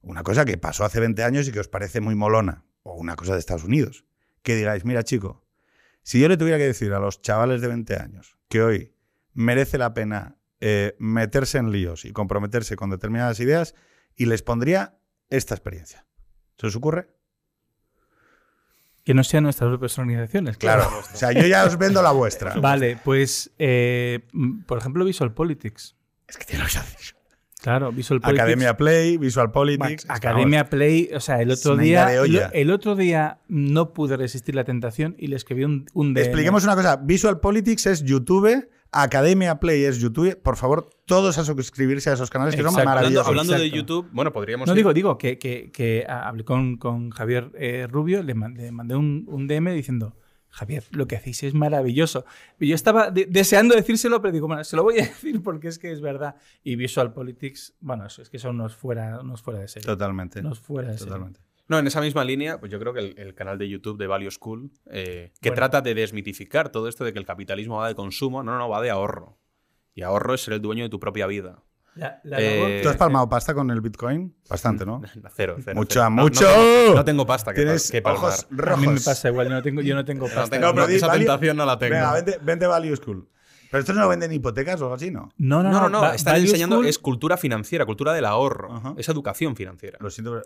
una 0.00 0.22
cosa 0.22 0.44
que 0.44 0.58
pasó 0.58 0.84
hace 0.84 1.00
20 1.00 1.22
años 1.22 1.48
y 1.48 1.52
que 1.52 1.60
os 1.60 1.68
parece 1.68 2.00
muy 2.00 2.14
molona, 2.14 2.64
o 2.82 2.94
una 2.94 3.14
cosa 3.14 3.34
de 3.34 3.38
Estados 3.38 3.64
Unidos, 3.64 4.04
que 4.42 4.56
digáis, 4.56 4.84
mira 4.84 5.02
chico, 5.02 5.44
si 6.02 6.20
yo 6.20 6.28
le 6.28 6.36
tuviera 6.36 6.58
que 6.58 6.64
decir 6.64 6.92
a 6.92 6.98
los 6.98 7.22
chavales 7.22 7.60
de 7.60 7.68
20 7.68 7.96
años 7.96 8.36
que 8.48 8.62
hoy 8.62 8.94
merece 9.34 9.78
la 9.78 9.94
pena 9.94 10.36
eh, 10.60 10.94
meterse 10.98 11.58
en 11.58 11.72
líos 11.72 12.04
y 12.04 12.12
comprometerse 12.12 12.76
con 12.76 12.90
determinadas 12.90 13.40
ideas, 13.40 13.74
y 14.14 14.26
les 14.26 14.42
pondría 14.42 14.98
esta 15.28 15.54
experiencia. 15.54 16.06
¿Se 16.56 16.68
os 16.68 16.76
ocurre? 16.76 17.08
Que 19.02 19.14
no 19.14 19.24
sean 19.24 19.42
nuestras 19.42 19.70
propias 19.70 19.98
organizaciones. 19.98 20.58
Claro. 20.58 20.88
o 20.96 21.16
sea, 21.16 21.32
yo 21.32 21.46
ya 21.48 21.64
os 21.64 21.76
vendo 21.78 22.00
la 22.02 22.12
vuestra. 22.12 22.54
Vale, 22.60 22.96
pues, 23.02 23.50
eh, 23.58 24.28
por 24.66 24.78
ejemplo, 24.78 25.04
Visual 25.04 25.34
Politics. 25.34 25.96
Es 26.28 26.36
que 26.36 26.44
tiene 26.44 26.62
los 26.62 26.76
Claro, 27.62 27.92
Visual 27.92 28.20
Politics. 28.20 28.42
Academia 28.42 28.76
Play, 28.76 29.16
Visual 29.16 29.50
Politics. 29.50 30.04
Academia 30.08 30.68
Play, 30.68 31.10
o 31.14 31.20
sea, 31.20 31.40
el 31.40 31.50
otro 31.50 31.76
día. 31.76 32.12
El 32.52 32.70
otro 32.70 32.96
día 32.96 33.38
no 33.48 33.92
pude 33.92 34.16
resistir 34.16 34.54
la 34.54 34.64
tentación 34.64 35.14
y 35.18 35.28
le 35.28 35.36
escribí 35.36 35.64
un, 35.64 35.86
un 35.94 36.14
DM. 36.14 36.24
Expliquemos 36.24 36.64
una 36.64 36.74
cosa. 36.74 36.96
Visual 36.96 37.40
Politics 37.40 37.86
es 37.86 38.04
YouTube 38.04 38.68
Academia 38.92 39.58
Play 39.58 39.84
es 39.84 39.98
YouTube. 39.98 40.36
Por 40.36 40.56
favor, 40.56 40.90
todos 41.06 41.38
a 41.38 41.44
suscribirse 41.44 42.10
a 42.10 42.12
esos 42.12 42.28
canales 42.28 42.54
que 42.54 42.62
son 42.62 42.74
maravillosos. 42.84 43.26
Hablando, 43.26 43.54
de 43.54 43.70
YouTube, 43.70 44.06
bueno, 44.12 44.32
podríamos. 44.32 44.68
No, 44.68 44.74
digo, 44.74 44.92
digo 44.92 45.16
que, 45.16 45.38
que, 45.38 46.04
hablé 46.06 46.44
con, 46.44 46.76
con 46.76 47.10
Javier 47.10 47.50
eh, 47.54 47.88
Rubio, 47.90 48.22
le 48.22 48.34
mandé, 48.34 48.94
un, 48.94 49.24
un, 49.26 49.46
DM 49.46 49.72
diciendo. 49.72 50.14
Javier, 50.52 50.84
lo 50.90 51.06
que 51.06 51.16
hacéis 51.16 51.42
es 51.44 51.54
maravilloso. 51.54 52.26
Y 52.60 52.68
yo 52.68 52.74
estaba 52.74 53.10
deseando 53.10 53.74
decírselo, 53.74 54.20
pero 54.20 54.32
digo, 54.32 54.46
bueno, 54.46 54.62
se 54.64 54.76
lo 54.76 54.82
voy 54.82 55.00
a 55.00 55.02
decir 55.06 55.42
porque 55.42 55.68
es 55.68 55.78
que 55.78 55.90
es 55.90 56.02
verdad. 56.02 56.36
Y 56.62 56.76
Visual 56.76 57.12
Politics, 57.12 57.74
bueno, 57.80 58.06
es 58.06 58.28
que 58.30 58.38
son 58.38 58.56
unos 58.56 58.76
fuera, 58.76 59.20
unos 59.20 59.40
fuera 59.40 59.60
de 59.60 59.68
serie. 59.68 59.86
Totalmente. 59.86 60.40
Unos 60.40 60.60
fuera 60.60 60.90
de 60.90 60.98
Totalmente. 60.98 61.40
No, 61.68 61.78
en 61.78 61.86
esa 61.86 62.02
misma 62.02 62.22
línea, 62.22 62.60
pues 62.60 62.70
yo 62.70 62.78
creo 62.78 62.92
que 62.92 63.00
el, 63.00 63.34
canal 63.34 63.56
de 63.56 63.66
YouTube 63.66 63.96
de 63.96 64.06
Value 64.06 64.30
School, 64.30 64.70
eh, 64.90 65.32
que 65.40 65.52
trata 65.52 65.80
de 65.80 65.94
desmitificar 65.94 66.70
todo 66.70 66.86
esto 66.86 67.02
de 67.02 67.14
que 67.14 67.18
el 67.18 67.24
capitalismo 67.24 67.78
va 67.78 67.88
de 67.88 67.94
consumo, 67.94 68.42
no, 68.42 68.58
no, 68.58 68.68
va 68.68 68.82
de 68.82 68.90
ahorro. 68.90 69.38
Y 69.94 70.02
ahorro 70.02 70.34
es 70.34 70.42
ser 70.42 70.54
el 70.54 70.60
dueño 70.60 70.84
de 70.84 70.90
tu 70.90 71.00
propia 71.00 71.26
vida. 71.26 71.62
Eh, 71.94 72.80
¿Tú 72.82 72.88
has 72.88 72.96
palmado 72.96 73.28
pasta 73.28 73.54
con 73.54 73.70
el 73.70 73.80
Bitcoin? 73.80 74.34
Bastante, 74.48 74.86
¿no? 74.86 75.02
cero, 75.34 75.56
cero. 75.62 75.74
Mucha, 75.74 76.08
mucho. 76.08 76.46
No, 76.94 77.04
tengo 77.04 77.26
pasta 77.26 77.52
que, 77.52 77.76
que 77.90 78.02
palmar. 78.02 78.32
A 78.68 78.76
mí 78.76 78.86
me 78.86 79.00
pasa 79.00 79.28
igual, 79.28 79.48
yo 79.48 79.54
no 79.54 79.62
tengo, 79.62 79.80
yo 79.82 79.94
no 79.94 80.04
tengo 80.04 80.28
pasta. 80.28 80.58
No 80.58 80.86
esa 80.86 81.12
tentación 81.12 81.56
no 81.56 81.66
la 81.66 81.78
tengo. 81.78 81.94
Venga, 81.94 82.12
vente, 82.14 82.38
vente 82.42 82.66
Value 82.66 82.96
School. 82.96 83.28
Pero 83.72 83.80
esto 83.80 83.94
no 83.94 84.06
venden 84.06 84.30
hipotecas 84.30 84.78
o 84.82 84.84
algo 84.84 84.96
así, 84.96 85.10
¿no? 85.10 85.30
No, 85.38 85.62
no, 85.62 85.70
no. 85.70 85.88
no, 85.88 86.12
Están 86.12 86.36
enseñando, 86.36 86.84
es 86.84 86.98
cultura 86.98 87.38
financiera, 87.38 87.86
cultura 87.86 88.12
del 88.12 88.26
ahorro. 88.26 88.94
Es 88.98 89.08
educación 89.08 89.56
financiera. 89.56 89.98
Lo 90.00 90.10
siento, 90.10 90.42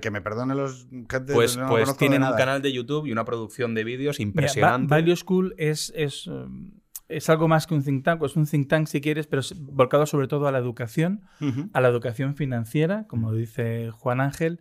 que 0.00 0.10
me 0.12 0.20
perdone 0.20 0.54
los 0.54 0.86
gente. 1.10 1.32
Pues, 1.34 1.58
pues 1.68 1.96
tienen 1.96 2.22
un 2.22 2.34
canal 2.34 2.62
de 2.62 2.72
YouTube 2.72 3.06
y 3.06 3.12
una 3.12 3.24
producción 3.24 3.74
de 3.74 3.82
vídeos 3.82 4.20
impresionante. 4.20 4.88
Value 4.88 5.16
School 5.16 5.54
es, 5.58 5.92
es, 5.96 6.28
um, 6.28 6.70
es, 7.08 7.28
algo 7.30 7.48
más 7.48 7.66
que 7.66 7.74
un 7.74 7.82
think 7.82 8.04
tank, 8.04 8.22
es 8.22 8.36
un 8.36 8.46
think 8.46 8.68
tank 8.68 8.86
si 8.86 9.00
quieres, 9.00 9.26
pero 9.26 9.42
volcado 9.60 10.06
sobre 10.06 10.28
todo 10.28 10.46
a 10.46 10.52
la 10.52 10.58
educación, 10.58 11.22
a 11.72 11.80
la 11.80 11.88
educación 11.88 12.36
financiera, 12.36 13.06
como 13.08 13.32
dice 13.32 13.90
Juan 13.90 14.20
Ángel. 14.20 14.60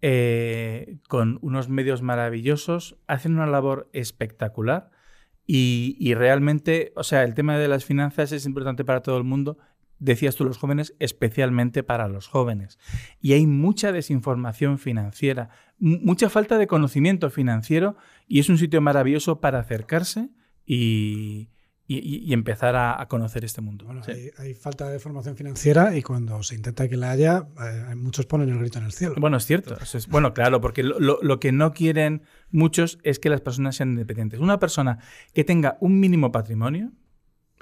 Eh, 0.00 0.98
con 1.08 1.40
unos 1.42 1.68
medios 1.68 2.02
maravillosos, 2.02 2.96
hacen 3.08 3.34
una 3.34 3.46
labor 3.46 3.90
espectacular 3.92 4.92
y, 5.50 6.12
realmente, 6.14 6.92
o 6.94 7.02
sea, 7.02 7.24
el 7.24 7.32
tema 7.32 7.56
de 7.56 7.68
las 7.68 7.86
finanzas 7.86 8.32
es 8.32 8.44
importante 8.44 8.84
para 8.84 9.00
todo 9.00 9.16
el 9.16 9.24
mundo, 9.24 9.56
decías 9.98 10.36
tú 10.36 10.44
los 10.44 10.58
jóvenes, 10.58 10.94
especialmente 10.98 11.82
para 11.82 12.06
los 12.06 12.28
jóvenes. 12.28 12.78
Y 13.22 13.32
hay 13.32 13.46
mucha 13.46 13.90
desinformación 13.90 14.78
financiera, 14.78 15.48
mucha 15.78 16.28
falta 16.28 16.58
de 16.58 16.66
conocimiento 16.66 17.30
financiero 17.30 17.96
y 18.26 18.40
es 18.40 18.50
un 18.50 18.58
sitio 18.58 18.82
maravilloso 18.82 19.40
para 19.40 19.58
acercarse 19.58 20.28
y, 20.66 21.48
y, 21.90 22.34
empezar 22.34 22.76
a, 22.76 23.06
conocer 23.08 23.46
este 23.46 23.62
mundo. 23.62 23.86
hay, 24.36 24.54
falta 24.54 24.90
de 24.90 24.98
formación 24.98 25.36
financiera 25.36 25.96
y 25.96 26.02
cuando 26.02 26.42
se 26.42 26.54
intenta 26.54 26.86
que 26.86 26.98
la 26.98 27.10
haya, 27.10 27.48
eh, 27.58 27.94
muchos 27.94 28.26
ponen 28.26 28.50
el 28.50 28.58
grito 28.58 28.78
en 28.78 28.84
el 28.84 28.92
cielo. 28.92 29.14
Bueno, 29.16 29.38
es 29.38 29.46
cierto. 29.46 29.74
es, 29.80 30.06
bueno, 30.06 30.34
claro, 30.34 30.60
porque 30.60 30.82
lo, 30.82 31.40
que 31.40 31.50
no 31.50 31.72
quieren 31.72 32.22
muchos 32.50 32.98
es 33.04 33.18
que 33.18 33.30
las 33.30 33.40
personas 33.40 33.76
sean 33.76 33.90
independientes. 33.90 34.38
Una 34.38 34.58
persona 34.58 34.98
que 35.32 35.44
tenga 35.44 35.78
un 35.80 35.98
mínimo 35.98 36.30
patrimonio 36.30 36.92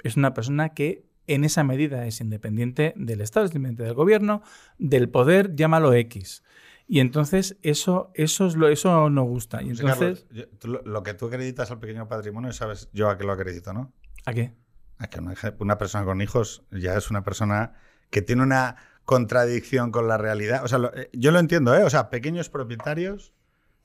es 0.03 0.17
una 0.17 0.33
persona 0.33 0.73
que 0.73 1.05
en 1.27 1.45
esa 1.45 1.63
medida 1.63 2.05
es 2.05 2.19
independiente 2.19 2.93
del 2.97 3.21
Estado, 3.21 3.45
es 3.45 3.51
independiente 3.51 3.83
del 3.83 3.93
gobierno, 3.93 4.41
del 4.77 5.07
poder, 5.07 5.55
llámalo 5.55 5.93
X. 5.93 6.43
Y 6.85 6.99
entonces 6.99 7.57
eso, 7.63 8.11
eso, 8.13 8.47
es 8.47 8.55
lo, 8.55 8.67
eso 8.67 9.09
no 9.09 9.23
gusta. 9.23 9.61
Y 9.61 9.69
entonces... 9.69 10.25
lo, 10.63 11.03
que 11.03 11.13
tú 11.13 11.27
acreditas 11.27 11.71
al 11.71 11.79
pequeño 11.79 12.09
patrimonio, 12.09 12.51
sabes 12.51 12.89
yo 12.91 13.09
a 13.09 13.17
qué 13.17 13.23
lo 13.23 13.31
acredito, 13.31 13.71
¿no? 13.73 13.93
¿A 14.27 14.33
qué? 14.33 14.51
A 14.97 15.07
que 15.07 15.21
una, 15.59 15.77
persona 15.77 16.03
con 16.03 16.21
hijos 16.21 16.65
ya 16.69 16.97
es 16.97 17.09
una 17.09 17.23
persona 17.23 17.75
que 18.09 18.21
tiene 18.21 18.43
una 18.43 18.75
contradicción 19.05 19.89
con 19.89 20.09
la 20.09 20.17
realidad. 20.17 20.65
O 20.65 20.67
sea, 20.67 20.91
eh, 20.95 21.09
yo 21.13 21.31
lo 21.31 21.39
entiendo, 21.39 21.73
¿eh? 21.73 21.83
O 21.83 21.89
sea, 21.89 22.09
pequeños 22.09 22.49
propietarios, 22.49 23.31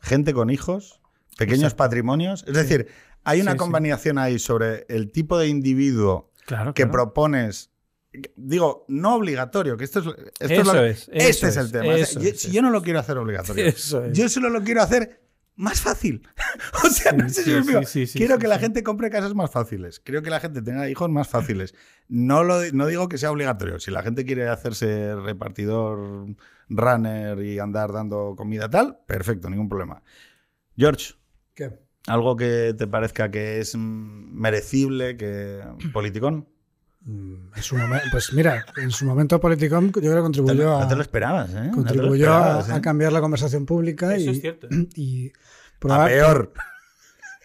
gente 0.01 0.35
con 0.35 0.51
hijos, 0.51 1.01
pequeños 1.39 1.75
patrimonios. 1.75 2.45
Es 2.49 2.55
decir, 2.55 2.89
hay 3.23 3.41
una 3.41 3.57
combinación 3.57 4.19
ahí 4.19 4.41
sobre 4.41 4.85
el 4.89 5.13
tipo 5.13 5.39
de 5.39 5.47
individuo 5.47 6.33
que 6.75 6.89
propones. 6.89 7.71
Digo, 8.35 8.85
no 8.89 9.15
obligatorio, 9.15 9.77
que 9.77 9.85
esto 9.85 10.01
es, 10.01 10.07
esto 10.41 10.85
es, 10.85 11.09
este 11.13 11.47
es, 11.47 11.57
el 11.57 11.71
tema. 11.71 11.95
si 12.05 12.51
yo 12.51 12.63
no 12.63 12.71
lo 12.71 12.83
quiero 12.83 12.99
hacer 12.99 13.17
obligatorio, 13.17 13.73
yo 14.13 14.29
solo 14.29 14.51
lo 14.51 14.65
quiero 14.65 14.83
hacer 14.83 15.22
más 15.57 15.81
fácil. 15.81 16.27
o 16.85 16.89
sea, 16.89 17.13
no 17.13 17.29
sé 17.29 17.87
si 17.87 18.19
Quiero 18.19 18.39
que 18.39 18.49
la 18.49 18.59
gente 18.59 18.83
compre 18.83 19.11
casas 19.11 19.35
más 19.35 19.51
fáciles. 19.51 20.01
Quiero 20.01 20.23
que 20.23 20.31
la 20.31 20.41
gente 20.41 20.63
tenga 20.63 20.89
hijos 20.89 21.11
más 21.11 21.29
fáciles. 21.29 21.75
No, 22.09 22.45
lo, 22.45 22.61
no 22.73 22.87
digo 22.87 23.09
que 23.09 23.19
sea 23.19 23.31
obligatorio. 23.31 23.79
Si 23.79 23.91
la 23.91 24.03
gente 24.03 24.25
quiere 24.25 24.49
hacerse 24.49 25.15
repartidor, 25.17 26.35
runner 26.69 27.43
y 27.43 27.59
andar 27.59 27.93
dando 27.93 28.35
comida 28.37 28.69
tal, 28.69 28.99
perfecto, 29.07 29.51
ningún 29.51 29.69
problema. 29.69 30.03
George. 30.77 31.15
¿Qué? 31.55 31.71
¿Algo 32.07 32.37
que 32.37 32.75
te 32.77 32.87
parezca 32.87 33.31
que 33.31 33.61
es 33.61 33.77
merecible, 33.77 35.17
que 35.17 35.63
politicón? 35.93 36.49
Mm, 37.05 37.35
en 37.57 37.63
su 37.63 37.77
momento, 37.77 38.07
pues 38.13 38.33
mira, 38.33 38.65
en 38.77 38.91
su 38.93 39.05
momento 39.05 39.41
Politicom 39.41 39.87
yo 39.87 39.93
creo 40.01 40.17
que 40.17 40.23
contribuyó 40.23 40.77
a. 40.77 40.81
No 40.83 40.89
te 40.89 40.97
lo 40.97 41.03
esperabas, 41.03 41.51
¿eh? 41.51 41.71
Contribuyó 41.75 42.33
a, 42.33 42.81
cambiar 42.81 43.13
la 43.13 43.21
conversación 43.21 43.67
pública 43.67 44.15
Eso 44.15 44.31
y, 44.31 44.35
es 44.35 44.41
cierto. 44.41 44.69
y 44.95 45.33
a 45.89 46.07
peor. 46.07 46.53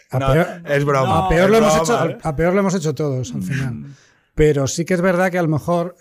A 0.10 0.20
peor, 0.20 0.48
es 0.64 0.86
broma. 0.86 1.26
a, 1.26 1.28
peor 1.28 1.50
lo 1.50 1.58
hemos 1.58 1.76
hecho, 1.76 2.18
a, 2.24 2.36
peor 2.38 2.54
lo 2.54 2.62
hemos 2.62 2.74
hecho 2.76 2.96
todos 2.96 3.36
al 3.36 3.44
final. 3.44 3.74
Mm. 3.74 3.94
Pero 4.36 4.66
sí 4.66 4.86
que 4.86 4.94
es 4.94 5.02
verdad 5.02 5.30
que 5.30 5.38
a 5.38 5.42
lo 5.42 5.50
mejor, 5.50 5.98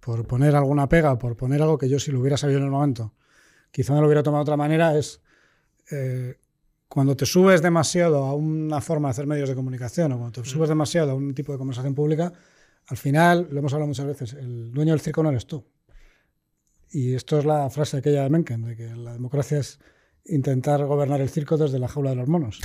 por 0.00 0.26
poner 0.26 0.56
alguna 0.56 0.88
pega, 0.88 1.16
por 1.16 1.36
poner 1.36 1.62
algo 1.62 1.78
que 1.78 1.88
yo 1.88 2.00
si 2.00 2.10
lo 2.10 2.18
hubiera 2.18 2.36
sabido 2.36 2.58
en 2.58 2.64
el 2.64 2.72
momento, 2.72 3.14
quizá 3.70 3.94
no 3.94 4.00
lo 4.00 4.08
hubiera 4.08 4.24
tomado 4.24 4.42
de 4.42 4.48
otra 4.48 4.56
manera, 4.56 4.98
es 4.98 5.20
eh, 5.92 6.38
cuando 6.88 7.16
te 7.16 7.26
subes 7.26 7.62
demasiado 7.62 8.24
a 8.24 8.34
una 8.34 8.80
forma 8.80 9.08
de 9.08 9.10
hacer 9.10 9.26
medios 9.26 9.48
de 9.48 9.54
comunicación 9.54 10.10
o 10.12 10.18
cuando 10.18 10.42
te 10.42 10.48
subes 10.48 10.68
demasiado 10.68 11.12
a 11.12 11.14
un 11.14 11.34
tipo 11.34 11.52
de 11.52 11.58
conversación 11.58 11.94
pública, 11.94 12.32
al 12.88 12.96
final, 12.96 13.48
lo 13.50 13.58
hemos 13.58 13.72
hablado 13.72 13.88
muchas 13.88 14.06
veces, 14.06 14.32
el 14.34 14.72
dueño 14.72 14.92
del 14.92 15.00
circo 15.00 15.22
no 15.22 15.30
eres 15.30 15.46
tú. 15.46 15.64
Y 16.90 17.14
esto 17.14 17.38
es 17.38 17.44
la 17.44 17.68
frase 17.68 17.96
aquella 17.96 18.22
de 18.22 18.30
Mencken, 18.30 18.62
de 18.62 18.76
que 18.76 18.94
la 18.94 19.12
democracia 19.12 19.58
es 19.58 19.80
intentar 20.24 20.84
gobernar 20.84 21.20
el 21.20 21.28
circo 21.28 21.56
desde 21.56 21.78
la 21.78 21.88
jaula 21.88 22.10
de 22.10 22.16
los 22.16 22.28
monos. 22.28 22.60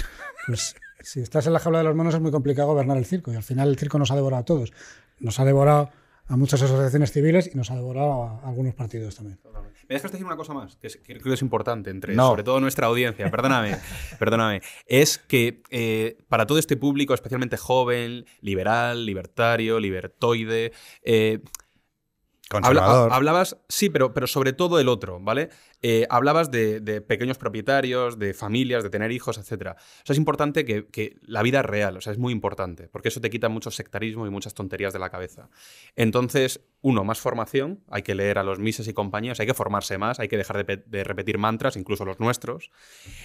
Pues 0.46 0.76
si 1.02 1.22
estás 1.22 1.48
en 1.48 1.54
la 1.54 1.60
jaula 1.60 1.80
de 1.80 1.86
los 1.86 1.96
monos 1.96 2.14
es 2.14 2.22
muy 2.22 2.32
complicado 2.32 2.70
gobernar 2.70 2.98
el 2.98 3.06
circo 3.06 3.32
y 3.32 3.36
al 3.36 3.44
final 3.44 3.70
el 3.70 3.78
circo 3.78 3.98
nos 3.98 4.12
ha 4.12 4.16
devorado 4.16 4.42
a 4.42 4.46
todos. 4.46 4.74
Nos 5.20 5.40
ha 5.40 5.46
devorado 5.46 5.90
a 6.28 6.38
muchas 6.38 6.62
asociaciones 6.62 7.12
civiles 7.12 7.50
y 7.54 7.58
nos 7.58 7.72
ha 7.72 7.76
devorado 7.76 8.24
a 8.24 8.48
algunos 8.48 8.76
partidos 8.76 9.16
también. 9.16 9.40
Me 9.92 9.96
dejas 9.96 10.14
decir 10.14 10.26
una 10.26 10.38
cosa 10.38 10.54
más, 10.54 10.78
que, 10.78 10.88
creo 10.88 11.22
que 11.22 11.34
es 11.34 11.42
importante, 11.42 11.90
entre 11.90 12.16
sobre 12.16 12.44
todo 12.44 12.62
nuestra 12.62 12.88
audiencia, 12.88 13.30
perdóname, 13.30 13.76
perdóname, 14.20 14.62
es 14.86 15.18
que 15.18 15.64
eh, 15.70 16.18
para 16.30 16.46
todo 16.46 16.60
este 16.60 16.78
público, 16.78 17.14
especialmente 17.14 17.58
joven, 17.58 18.26
liberal, 18.40 19.06
libertario, 19.06 19.82
libertoide, 19.82 20.72
eh, 21.04 21.42
hablabas, 22.52 23.58
sí, 23.68 23.90
pero, 23.90 24.14
pero 24.14 24.28
sobre 24.28 24.54
todo 24.54 24.80
el 24.80 24.88
otro, 24.88 25.20
¿vale? 25.20 25.50
Eh, 25.82 26.06
hablabas 26.10 26.52
de, 26.52 27.02
pequeños 27.08 27.38
propietarios, 27.38 28.20
de 28.20 28.34
familias, 28.34 28.84
de 28.84 28.90
tener 28.90 29.12
hijos, 29.12 29.38
etc. 29.38 29.70
O 29.72 30.06
sea, 30.06 30.14
es 30.14 30.18
importante 30.18 30.66
que, 30.66 30.88
que, 30.88 31.18
la 31.22 31.42
vida 31.42 31.60
es 31.60 31.66
real, 31.66 31.98
o 31.98 32.02
sea, 32.02 32.14
es 32.14 32.20
muy 32.20 32.34
importante, 32.34 32.88
porque 32.88 33.08
eso 33.08 33.22
te 33.22 33.30
quita 33.30 33.50
mucho 33.50 33.72
sectarismo 33.72 34.28
y 34.28 34.30
muchas 34.30 34.54
tonterías 34.54 34.94
de 34.94 35.00
la 35.00 35.10
cabeza. 35.10 35.50
Entonces, 35.96 36.62
uno, 36.84 37.04
más 37.04 37.20
formación, 37.20 37.84
hay 37.90 38.02
que 38.02 38.16
leer 38.16 38.40
a 38.40 38.44
los 38.44 38.58
Mises 38.60 38.88
y 38.88 38.94
compañías, 38.94 39.40
hay 39.40 39.46
que 39.46 39.54
formarse 39.54 40.00
más, 40.00 40.20
hay 40.20 40.28
que 40.28 40.38
dejar 40.38 40.66
de, 40.66 41.04
repetir 41.04 41.38
mantras, 41.38 41.78
incluso 41.78 42.06
los 42.06 42.20
nuestros. 42.20 42.72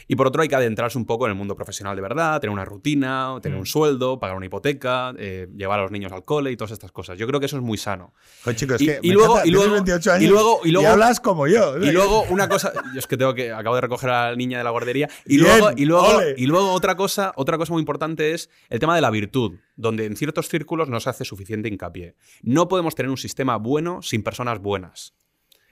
Y 0.08 0.16
por 0.16 0.26
otro, 0.26 0.42
hay 0.42 0.48
que 0.48 0.56
adentrarse 0.56 0.98
un 0.98 1.06
poco 1.06 1.24
en 1.26 1.32
el 1.32 1.38
mundo 1.38 1.56
profesional 1.56 1.96
de 1.96 2.02
verdad, 2.02 2.38
tener 2.40 2.52
una 2.52 2.66
rutina, 2.66 3.34
tener 3.40 3.56
un 3.56 3.62
mm. 3.62 3.66
sueldo, 3.66 4.20
pagar 4.20 4.36
una 4.36 4.46
hipoteca, 4.46 5.14
eh, 5.18 5.48
llevar 5.56 5.78
a 5.78 5.82
los 5.82 5.90
niños 5.90 6.12
al 6.12 6.24
cole 6.24 6.50
y 6.50 6.56
todas 6.56 6.72
estas 6.72 6.92
cosas. 6.92 7.18
Yo 7.18 7.26
creo 7.26 7.40
que 7.40 7.46
eso 7.46 7.56
es 7.56 7.62
muy 7.62 7.78
sano. 7.78 8.12
chicos, 8.54 8.80
y, 8.80 8.86
luego, 9.10 9.40
y, 9.44 9.50
luego, 9.50 9.76
y, 9.76 10.26
luego, 10.26 10.60
y 10.64 10.70
luego, 10.70 10.88
hablas 10.88 11.20
como 11.20 11.46
yo. 11.46 11.78
Y 11.78 11.92
luego 11.92 12.24
una 12.28 12.45
cosa, 12.48 12.72
yo 12.92 12.98
es 12.98 13.06
que 13.06 13.16
tengo 13.16 13.34
que 13.34 13.52
acabo 13.52 13.74
de 13.74 13.80
recoger 13.80 14.10
a 14.10 14.30
la 14.30 14.36
niña 14.36 14.58
de 14.58 14.64
la 14.64 14.70
guardería 14.70 15.08
y 15.24 15.38
luego 15.38 15.70
y 15.76 15.84
luego 15.84 16.20
y 16.36 16.46
luego 16.46 16.72
otra 16.72 16.96
cosa, 16.96 17.32
otra 17.36 17.58
cosa 17.58 17.72
muy 17.72 17.80
importante 17.80 18.32
es 18.32 18.50
el 18.68 18.78
tema 18.78 18.94
de 18.94 19.00
la 19.00 19.10
virtud 19.10 19.58
donde 19.76 20.06
en 20.06 20.16
ciertos 20.16 20.48
círculos 20.48 20.88
no 20.88 21.00
se 21.00 21.10
hace 21.10 21.24
suficiente 21.24 21.68
hincapié. 21.68 22.14
No 22.42 22.68
podemos 22.68 22.94
tener 22.94 23.10
un 23.10 23.16
sistema 23.16 23.56
bueno 23.56 24.02
sin 24.02 24.22
personas 24.22 24.60
buenas. 24.60 25.14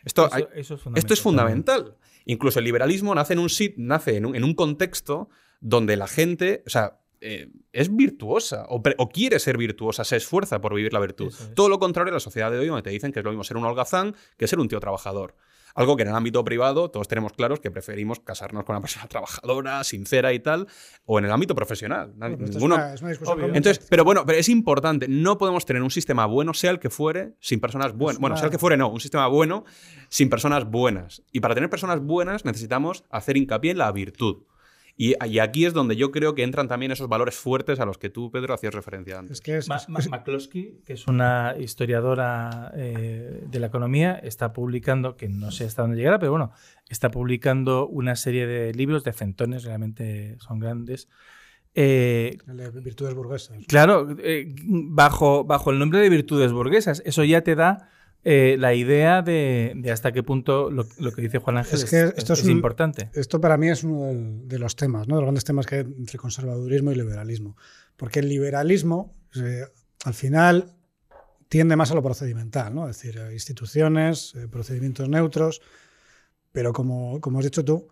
Esto, 0.04 0.28
es, 0.54 1.20
fundamental. 1.20 1.96
Incluso 2.26 2.58
el 2.58 2.64
liberalismo 2.66 3.14
nace 3.14 3.32
en 3.32 3.38
un, 3.38 3.48
nace 3.78 4.16
en 4.16 4.44
un, 4.44 4.54
contexto 4.54 5.30
donde 5.60 5.96
la 5.96 6.06
gente, 6.06 6.62
o 6.66 6.70
sea, 6.70 7.00
eh, 7.22 7.48
es 7.72 7.94
virtuosa 7.94 8.66
o, 8.68 8.82
quiere 9.08 9.38
ser 9.38 9.56
virtuosa, 9.56 10.04
se 10.04 10.16
esfuerza 10.16 10.60
por 10.60 10.74
vivir 10.74 10.92
la 10.92 11.00
virtud. 11.00 11.32
Todo 11.54 11.70
lo 11.70 11.78
contrario 11.78 12.12
a 12.12 12.14
la 12.14 12.20
sociedad 12.20 12.50
de 12.50 12.58
hoy, 12.58 12.66
donde 12.66 12.82
te 12.82 12.90
dicen 12.90 13.12
que 13.12 13.20
es 13.20 13.24
lo 13.24 13.30
mismo 13.30 13.44
ser 13.44 13.56
un 13.56 13.64
holgazán 13.64 14.14
que 14.36 14.46
ser 14.46 14.58
un 14.58 14.68
tío 14.68 14.78
trabajador. 14.78 15.34
Algo 15.74 15.96
que 15.96 16.02
en 16.02 16.08
el 16.08 16.14
ámbito 16.14 16.44
privado 16.44 16.90
todos 16.90 17.08
tenemos 17.08 17.32
claros 17.32 17.60
que 17.60 17.70
preferimos 17.70 18.20
casarnos 18.20 18.64
con 18.64 18.74
una 18.74 18.80
persona 18.80 19.06
trabajadora, 19.08 19.82
sincera 19.84 20.32
y 20.32 20.40
tal, 20.40 20.66
o 21.04 21.18
en 21.18 21.24
el 21.24 21.32
ámbito 21.32 21.54
profesional. 21.54 22.14
Entonces, 23.54 23.86
pero 23.90 24.04
bueno, 24.04 24.24
pero 24.24 24.38
es 24.38 24.48
importante, 24.48 25.06
no 25.08 25.38
podemos 25.38 25.66
tener 25.66 25.82
un 25.82 25.90
sistema 25.90 26.26
bueno, 26.26 26.54
sea 26.54 26.70
el 26.70 26.78
que 26.78 26.90
fuere, 26.90 27.34
sin 27.40 27.60
personas 27.60 27.94
buenas. 27.94 28.20
Bueno, 28.20 28.36
sea 28.36 28.46
el 28.46 28.50
que 28.50 28.58
fuere, 28.58 28.76
no, 28.76 28.88
un 28.88 29.00
sistema 29.00 29.26
bueno 29.26 29.64
sin 30.08 30.30
personas 30.30 30.64
buenas. 30.64 31.22
Y 31.32 31.40
para 31.40 31.54
tener 31.54 31.68
personas 31.70 32.00
buenas 32.00 32.44
necesitamos 32.44 33.04
hacer 33.10 33.36
hincapié 33.36 33.72
en 33.72 33.78
la 33.78 33.90
virtud. 33.92 34.44
Y, 34.96 35.14
aquí 35.40 35.64
es 35.64 35.72
donde 35.72 35.96
yo 35.96 36.12
creo 36.12 36.36
que 36.36 36.44
entran 36.44 36.68
también 36.68 36.92
esos 36.92 37.08
valores 37.08 37.34
fuertes 37.34 37.80
a 37.80 37.84
los 37.84 37.98
que 37.98 38.10
tú, 38.10 38.30
Pedro, 38.30 38.54
hacías 38.54 38.74
referencia 38.74 39.18
antes. 39.18 39.38
Es 39.38 39.40
que 39.40 39.56
es, 39.56 39.68
McCloskey, 39.68 40.82
que 40.84 40.92
es 40.92 41.08
una 41.08 41.56
historiadora 41.58 42.70
eh, 42.76 43.42
de 43.44 43.58
la 43.58 43.66
economía, 43.66 44.14
está 44.14 44.52
publicando, 44.52 45.16
que 45.16 45.28
no 45.28 45.50
sé 45.50 45.64
hasta 45.64 45.82
dónde 45.82 45.96
llegará, 45.96 46.20
pero 46.20 46.30
bueno, 46.30 46.52
está 46.88 47.10
publicando 47.10 47.88
una 47.88 48.14
serie 48.14 48.46
de 48.46 48.72
libros 48.72 49.02
de 49.02 49.12
centones, 49.12 49.64
realmente 49.64 50.36
son 50.38 50.60
grandes. 50.60 51.08
Eh, 51.74 52.38
virtudes 52.74 53.14
burguesas. 53.14 53.58
Claro, 53.66 54.14
eh, 54.22 54.54
bajo, 54.64 55.42
bajo 55.42 55.72
el 55.72 55.80
nombre 55.80 55.98
de 55.98 56.08
virtudes 56.08 56.52
burguesas. 56.52 57.02
Eso 57.04 57.24
ya 57.24 57.42
te 57.42 57.56
da 57.56 57.88
eh, 58.26 58.56
la 58.58 58.72
idea 58.72 59.20
de, 59.20 59.78
hasta 59.92 60.10
qué 60.10 60.22
punto 60.22 60.70
lo, 60.70 60.86
que 60.86 61.20
dice 61.20 61.38
Juan 61.38 61.58
Ángel 61.58 61.82
es, 61.82 61.92
esto 61.92 62.32
es, 62.32 62.48
importante. 62.48 63.10
Esto 63.12 63.38
para 63.38 63.58
mí 63.58 63.68
es 63.68 63.84
uno 63.84 64.12
de 64.46 64.58
los 64.58 64.76
temas, 64.76 65.06
¿no? 65.06 65.16
de 65.16 65.20
los 65.20 65.26
grandes 65.26 65.44
temas 65.44 65.66
que 65.66 65.74
hay 65.74 65.80
entre 65.82 66.18
conservadurismo 66.18 66.90
y 66.90 66.94
liberalismo. 66.94 67.54
Porque 67.98 68.20
el 68.20 68.30
liberalismo, 68.30 69.14
eh, 69.36 69.64
al 70.04 70.14
final, 70.14 70.74
tiende 71.48 71.76
más 71.76 71.90
a 71.90 71.94
lo 71.94 72.02
procedimental, 72.02 72.74
¿no? 72.74 72.88
es 72.88 72.96
decir, 72.96 73.20
instituciones, 73.30 74.34
eh, 74.36 74.48
procedimientos 74.48 75.06
neutros, 75.06 75.60
pero 76.50 76.72
como, 76.72 77.20
como 77.20 77.40
has 77.40 77.44
dicho 77.44 77.62
tú, 77.62 77.88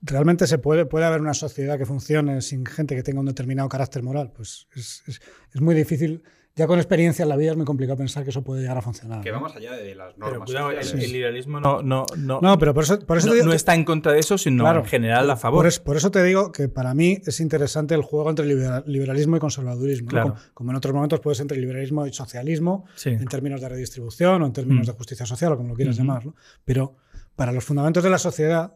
¿realmente 0.00 0.46
se 0.46 0.58
puede, 0.58 0.86
puede 0.86 1.06
haber 1.06 1.20
una 1.20 1.34
sociedad 1.34 1.76
que 1.76 1.86
funcione 1.86 2.40
sin 2.40 2.64
gente 2.64 2.94
que 2.94 3.02
tenga 3.02 3.18
un 3.18 3.26
determinado 3.26 3.68
carácter 3.68 4.04
moral? 4.04 4.32
Pues 4.32 4.68
es, 4.76 5.02
es 5.06 5.60
muy 5.60 5.74
difícil 5.74 6.22
ya 6.58 6.66
con 6.66 6.80
experiencia 6.80 7.22
en 7.22 7.28
la 7.28 7.36
vida 7.36 7.52
es 7.52 7.56
muy 7.56 7.64
complicado 7.64 7.96
pensar 7.96 8.24
que 8.24 8.30
eso 8.30 8.42
puede 8.42 8.62
llegar 8.62 8.76
a 8.76 8.82
funcionar. 8.82 9.20
Que 9.20 9.30
vamos 9.30 9.54
allá 9.54 9.74
de 9.74 9.94
las 9.94 10.18
normas. 10.18 10.50
Pero 10.50 10.72
el, 10.72 11.12
liberalismo 11.12 11.60
no, 11.60 11.82
no, 11.82 12.04
no, 12.16 12.40
no, 12.40 12.58
pero 12.58 12.74
por 12.74 12.82
eso, 12.82 12.98
por 12.98 13.16
eso 13.16 13.32
no, 13.44 13.52
está 13.52 13.76
en 13.76 13.84
contra 13.84 14.12
de 14.12 14.18
eso, 14.18 14.36
sino 14.36 14.68
en 14.68 14.84
general 14.84 15.30
a 15.30 15.36
favor. 15.36 15.68
Por, 15.84 15.96
eso 15.96 16.10
te 16.10 16.20
digo 16.24 16.50
que 16.50 16.68
para 16.68 16.94
mí 16.94 17.20
es 17.24 17.38
interesante 17.38 17.94
el 17.94 18.02
juego 18.02 18.28
entre 18.28 18.44
liberalismo 18.44 19.36
y 19.36 19.38
conservadurismo. 19.38 20.36
Como, 20.52 20.72
en 20.72 20.76
otros 20.76 20.92
momentos 20.92 21.20
puede 21.20 21.36
ser 21.36 21.44
entre 21.44 21.58
liberalismo 21.58 22.08
y 22.08 22.12
socialismo, 22.12 22.86
en 23.04 23.24
términos 23.26 23.60
de 23.60 23.68
redistribución 23.68 24.42
o 24.42 24.46
en 24.46 24.52
términos 24.52 24.84
mm. 24.84 24.90
de 24.90 24.96
justicia 24.96 25.26
social 25.26 25.52
o 25.52 25.56
como 25.56 25.68
lo 25.68 25.74
quieras 25.76 25.96
llamar. 25.96 26.24
Pero 26.64 26.96
para 27.36 27.52
los 27.52 27.62
fundamentos 27.62 28.02
de 28.02 28.10
la 28.10 28.18
sociedad, 28.18 28.74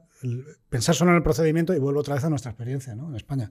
pensar 0.68 0.94
solo 0.94 1.10
en 1.10 1.16
el 1.16 1.24
procedimiento 1.24 1.74
y 1.74 1.80
vuelvo 1.80 1.98
otra 1.98 2.14
vez 2.14 2.22
a 2.22 2.30
nuestra 2.30 2.52
experiencia 2.52 2.94
¿no? 2.94 3.08
en 3.08 3.16
España 3.16 3.50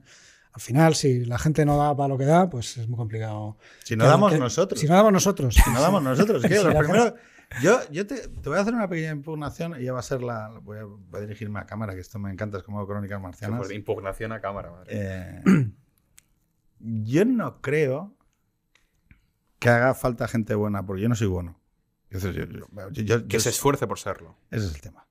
al 0.54 0.60
final, 0.60 0.94
si 0.94 1.24
la 1.24 1.38
gente 1.38 1.64
no 1.64 1.78
da 1.78 1.96
para 1.96 2.08
lo 2.08 2.18
que 2.18 2.26
da, 2.26 2.50
pues 2.50 2.76
es 2.76 2.86
muy 2.86 2.98
complicado. 2.98 3.56
Si 3.84 3.96
no 3.96 4.04
damos 4.04 4.38
nosotros. 4.38 4.78
Si 4.78 4.86
no 4.86 4.94
damos 4.94 5.12
nosotros. 5.12 5.54
Si 5.54 5.70
no 5.70 5.80
damos 5.80 6.02
nosotros. 6.02 6.42
yo 7.62 7.80
yo 7.90 8.06
te, 8.06 8.26
voy 8.44 8.58
a 8.58 8.60
hacer 8.60 8.74
una 8.74 8.88
pequeña 8.88 9.12
impugnación 9.12 9.80
y 9.80 9.84
ya 9.84 9.94
va 9.94 10.00
a 10.00 10.02
ser 10.02 10.22
la. 10.22 10.50
Voy 10.62 10.78
a, 10.78 11.20
dirigirme 11.20 11.58
a 11.58 11.64
cámara, 11.64 11.94
que 11.94 12.00
esto 12.00 12.18
me 12.18 12.30
encanta, 12.30 12.58
es 12.58 12.64
como 12.64 12.86
crónicas 12.86 13.20
marcianas. 13.20 13.60
Pues 13.60 13.70
impugnación 13.72 14.32
a 14.32 14.40
cámara, 14.42 14.70
madre. 14.70 14.88
Eh, 14.90 15.42
yo 16.80 17.24
no 17.24 17.62
creo 17.62 18.14
que 19.58 19.70
haga 19.70 19.94
falta 19.94 20.28
gente 20.28 20.54
buena, 20.54 20.84
porque 20.84 21.00
yo 21.00 21.08
no 21.08 21.14
soy 21.14 21.28
bueno. 21.28 21.58
que 22.10 23.40
se 23.40 23.48
esfuerce 23.48 23.86
por 23.86 23.98
serlo. 23.98 24.36
Ese 24.50 24.66
es 24.66 24.74
el 24.74 24.80
tema. 24.82 25.06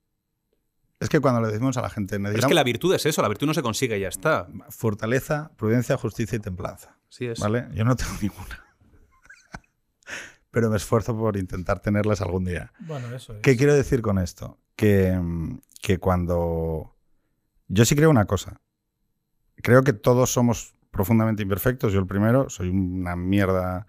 Es 1.01 1.09
que 1.09 1.19
cuando 1.19 1.41
le 1.41 1.47
decimos 1.47 1.75
a 1.77 1.81
la 1.81 1.89
gente... 1.89 2.15
es 2.35 2.45
que 2.45 2.53
la 2.53 2.63
virtud 2.63 2.93
es 2.93 3.07
eso, 3.07 3.23
la 3.23 3.27
virtud 3.27 3.47
no 3.47 3.55
se 3.55 3.63
consigue 3.63 3.97
y 3.97 4.01
ya 4.01 4.07
está. 4.07 4.47
Fortaleza, 4.69 5.51
prudencia, 5.57 5.97
justicia 5.97 6.35
y 6.35 6.39
templanza. 6.39 6.95
Sí 7.09 7.25
es. 7.25 7.39
¿Vale? 7.39 7.67
Yo 7.73 7.83
no 7.83 7.95
tengo 7.95 8.11
ninguna. 8.21 8.63
Pero 10.51 10.69
me 10.69 10.77
esfuerzo 10.77 11.17
por 11.17 11.37
intentar 11.37 11.79
tenerlas 11.79 12.21
algún 12.21 12.45
día. 12.45 12.71
Bueno, 12.81 13.13
eso 13.15 13.33
es. 13.33 13.41
¿Qué 13.41 13.57
quiero 13.57 13.73
decir 13.73 14.03
con 14.03 14.19
esto? 14.19 14.59
Que, 14.75 15.19
que 15.81 15.97
cuando... 15.97 16.95
Yo 17.67 17.83
sí 17.85 17.95
creo 17.95 18.11
una 18.11 18.25
cosa. 18.25 18.61
Creo 19.55 19.83
que 19.83 19.93
todos 19.93 20.31
somos 20.31 20.75
profundamente 20.91 21.41
imperfectos. 21.41 21.93
Yo 21.93 21.99
el 21.99 22.05
primero, 22.05 22.47
soy 22.51 22.69
una 22.69 23.15
mierda. 23.15 23.87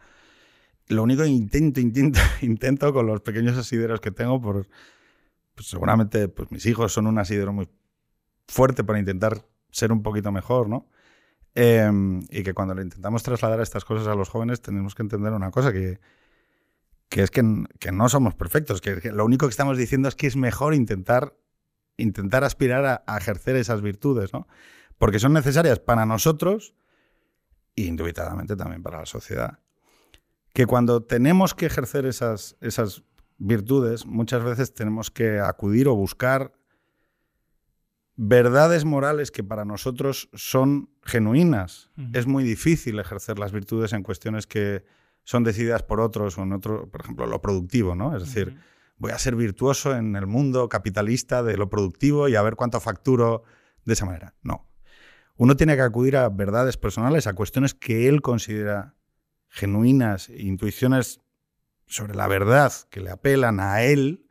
Lo 0.89 1.03
único 1.03 1.25
que 1.25 1.29
intento, 1.29 1.79
intento, 1.79 2.21
intento 2.41 2.91
con 2.95 3.07
los 3.07 3.21
pequeños 3.21 3.59
asideros 3.59 4.01
que 4.01 4.13
tengo 4.13 4.41
por 4.41 4.67
pues 5.55 5.69
seguramente 5.69 6.29
pues 6.29 6.51
mis 6.51 6.67
hijos 6.67 6.93
son 6.93 7.07
un 7.07 7.19
asidero 7.19 7.53
muy 7.53 7.69
fuerte 8.49 8.85
para 8.85 8.99
intentar 8.99 9.47
ser 9.71 9.93
un 9.93 10.03
poquito 10.03 10.33
mejor, 10.33 10.69
¿no? 10.69 10.89
Em, 11.55 12.23
y 12.31 12.43
que 12.43 12.55
cuando 12.55 12.75
le 12.75 12.83
intentamos 12.83 13.23
trasladar 13.23 13.61
estas 13.61 13.85
cosas 13.85 14.07
a 14.07 14.15
los 14.15 14.31
jóvenes 14.31 14.63
tenemos 14.63 14.95
que 14.95 15.03
entender 15.03 15.33
una 15.33 15.51
cosa, 15.51 15.73
que, 15.73 16.01
que 17.11 17.23
es 17.23 17.31
que, 17.31 17.43
que, 17.79 17.93
no 17.93 18.09
somos 18.09 18.35
perfectos, 18.35 18.81
que, 18.81 19.13
lo 19.13 19.25
único 19.25 19.47
que 19.47 19.51
estamos 19.51 19.77
diciendo 19.77 20.09
es 20.09 20.15
que 20.15 20.27
es 20.27 20.37
mejor 20.37 20.75
intentar, 20.75 21.37
intentar 21.99 22.43
aspirar 22.45 23.03
a, 23.07 23.19
ejercer 23.19 23.57
esas 23.57 23.83
virtudes, 23.83 24.33
¿no? 24.33 24.47
Porque 24.97 25.19
son 25.19 25.35
necesarias 25.35 25.79
para 25.79 26.07
nosotros 26.07 26.75
e 27.77 27.83
indubitadamente 27.83 28.57
también 28.57 28.83
para 28.83 29.01
la 29.01 29.07
sociedad. 29.07 29.59
Que 30.55 30.67
cuando 30.67 31.03
tenemos 31.03 31.55
que 31.55 31.67
ejercer 31.67 32.07
esas, 32.07 32.57
esas 32.61 33.03
virtudes, 33.43 34.07
muchas 34.07 34.45
veces 34.45 34.73
tenemos 34.73 35.11
que 35.11 35.41
acudir 35.41 35.89
o 35.89 35.95
buscar 35.95 36.53
verdades 38.15 38.85
morales 38.85 39.31
que 39.31 39.43
para 39.43 39.65
nosotros 39.65 40.29
son 40.35 40.91
genuinas. 41.03 41.91
Es 42.13 42.27
muy 42.27 42.45
difícil 42.45 42.99
ejercer 42.99 43.39
las 43.39 43.53
virtudes 43.53 43.93
en 43.93 44.03
cuestiones 44.03 44.47
que 44.47 44.85
son 45.25 45.43
decididas 45.45 45.83
por 45.83 46.01
otros 46.01 46.39
o 46.39 46.43
en 46.43 46.53
otro, 46.53 46.89
por 46.89 47.01
ejemplo, 47.01 47.27
lo 47.27 47.41
productivo, 47.41 47.95
¿no? 47.95 48.17
Es 48.17 48.23
decir, 48.23 48.59
voy 48.97 49.13
a 49.13 49.19
ser 49.19 49.35
virtuoso 49.35 49.97
en 49.97 50.15
el 50.15 50.27
mundo 50.27 50.69
capitalista 50.69 51.43
de 51.43 51.57
lo 51.57 51.69
productivo 51.69 52.29
y 52.29 52.37
a 52.37 52.43
ver 52.43 52.55
cuánto 52.55 52.81
facturo 52.81 53.43
de 53.85 53.95
esa 53.95 54.07
manera. 54.07 54.35
No. 54.43 54.69
Uno 55.37 55.57
tiene 55.57 55.75
que 55.75 55.83
acudir 55.83 56.17
a 56.17 56.29
verdades 56.29 56.77
personales, 56.77 57.27
a 57.27 57.33
cuestiones 57.33 57.75
que 57.75 58.09
él 58.09 58.23
considera 58.23 58.95
genuinas, 59.49 60.29
intuiciones 60.29 61.22
sobre 61.93 62.15
la 62.15 62.27
verdad 62.27 62.73
que 62.91 63.01
le 63.01 63.11
apelan 63.11 63.61
a 63.61 63.83
él, 63.83 64.27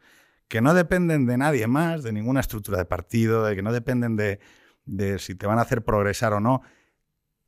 que 0.47 0.61
no 0.61 0.73
dependen 0.73 1.27
de 1.27 1.38
nadie 1.38 1.67
más, 1.67 2.03
de 2.03 2.11
ninguna 2.11 2.39
estructura 2.39 2.77
de 2.79 2.85
partido, 2.85 3.45
de 3.45 3.55
que 3.55 3.61
no 3.61 3.71
dependen 3.71 4.17
de, 4.17 4.39
si 5.19 5.35
te 5.35 5.45
van 5.45 5.59
a 5.59 5.61
hacer 5.61 5.83
progresar 5.83 6.33
o 6.33 6.39
no, 6.39 6.61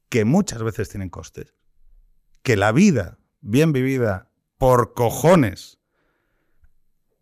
que 0.10 0.23
muchas 0.23 0.61
veces 0.61 0.90
tienen 0.90 1.10
costes. 1.10 1.56
Que 2.44 2.56
la 2.56 2.72
vida 2.72 3.18
bien 3.41 3.73
vivida 3.73 4.30
por 4.57 4.94
cojones 4.94 5.80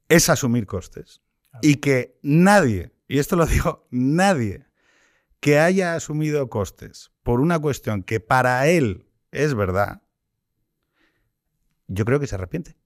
es 0.10 0.30
asumir 0.30 0.68
costes. 0.68 1.22
Y 1.62 1.76
que 1.76 2.20
nadie, 2.22 2.94
y 3.08 3.20
esto 3.20 3.36
lo 3.38 3.46
digo, 3.48 3.88
nadie 3.90 4.66
que 5.40 5.60
haya 5.60 5.96
asumido 5.96 6.50
costes 6.50 7.12
por 7.24 7.40
una 7.40 7.58
cuestión 7.58 8.04
que 8.04 8.20
para 8.20 8.68
él 8.68 9.08
es 9.32 9.56
verdad, 9.56 10.04
yo 11.88 12.06
creo 12.06 12.20
que 12.20 12.28
se 12.28 12.36
arrepiente. 12.36 12.81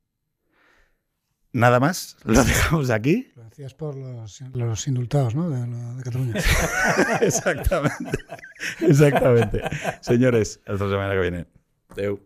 Nada 1.56 1.80
más, 1.80 2.18
lo 2.26 2.44
dejamos 2.44 2.90
aquí. 2.90 3.32
Lo 3.36 3.46
decías 3.46 3.74
por 3.74 3.96
los, 3.96 4.42
los 4.54 4.88
indultados, 4.88 5.34
¿no? 5.36 5.50
De, 5.50 5.66
de 5.96 6.04
Cataluña. 6.04 6.34
Exactamente. 7.22 8.18
Exactamente. 8.82 9.62
Señores, 10.02 10.60
hasta 10.68 10.86
la 10.86 10.92
semana 10.92 11.14
que 11.14 11.22
viene. 11.22 11.46
Adeu. 11.90 12.20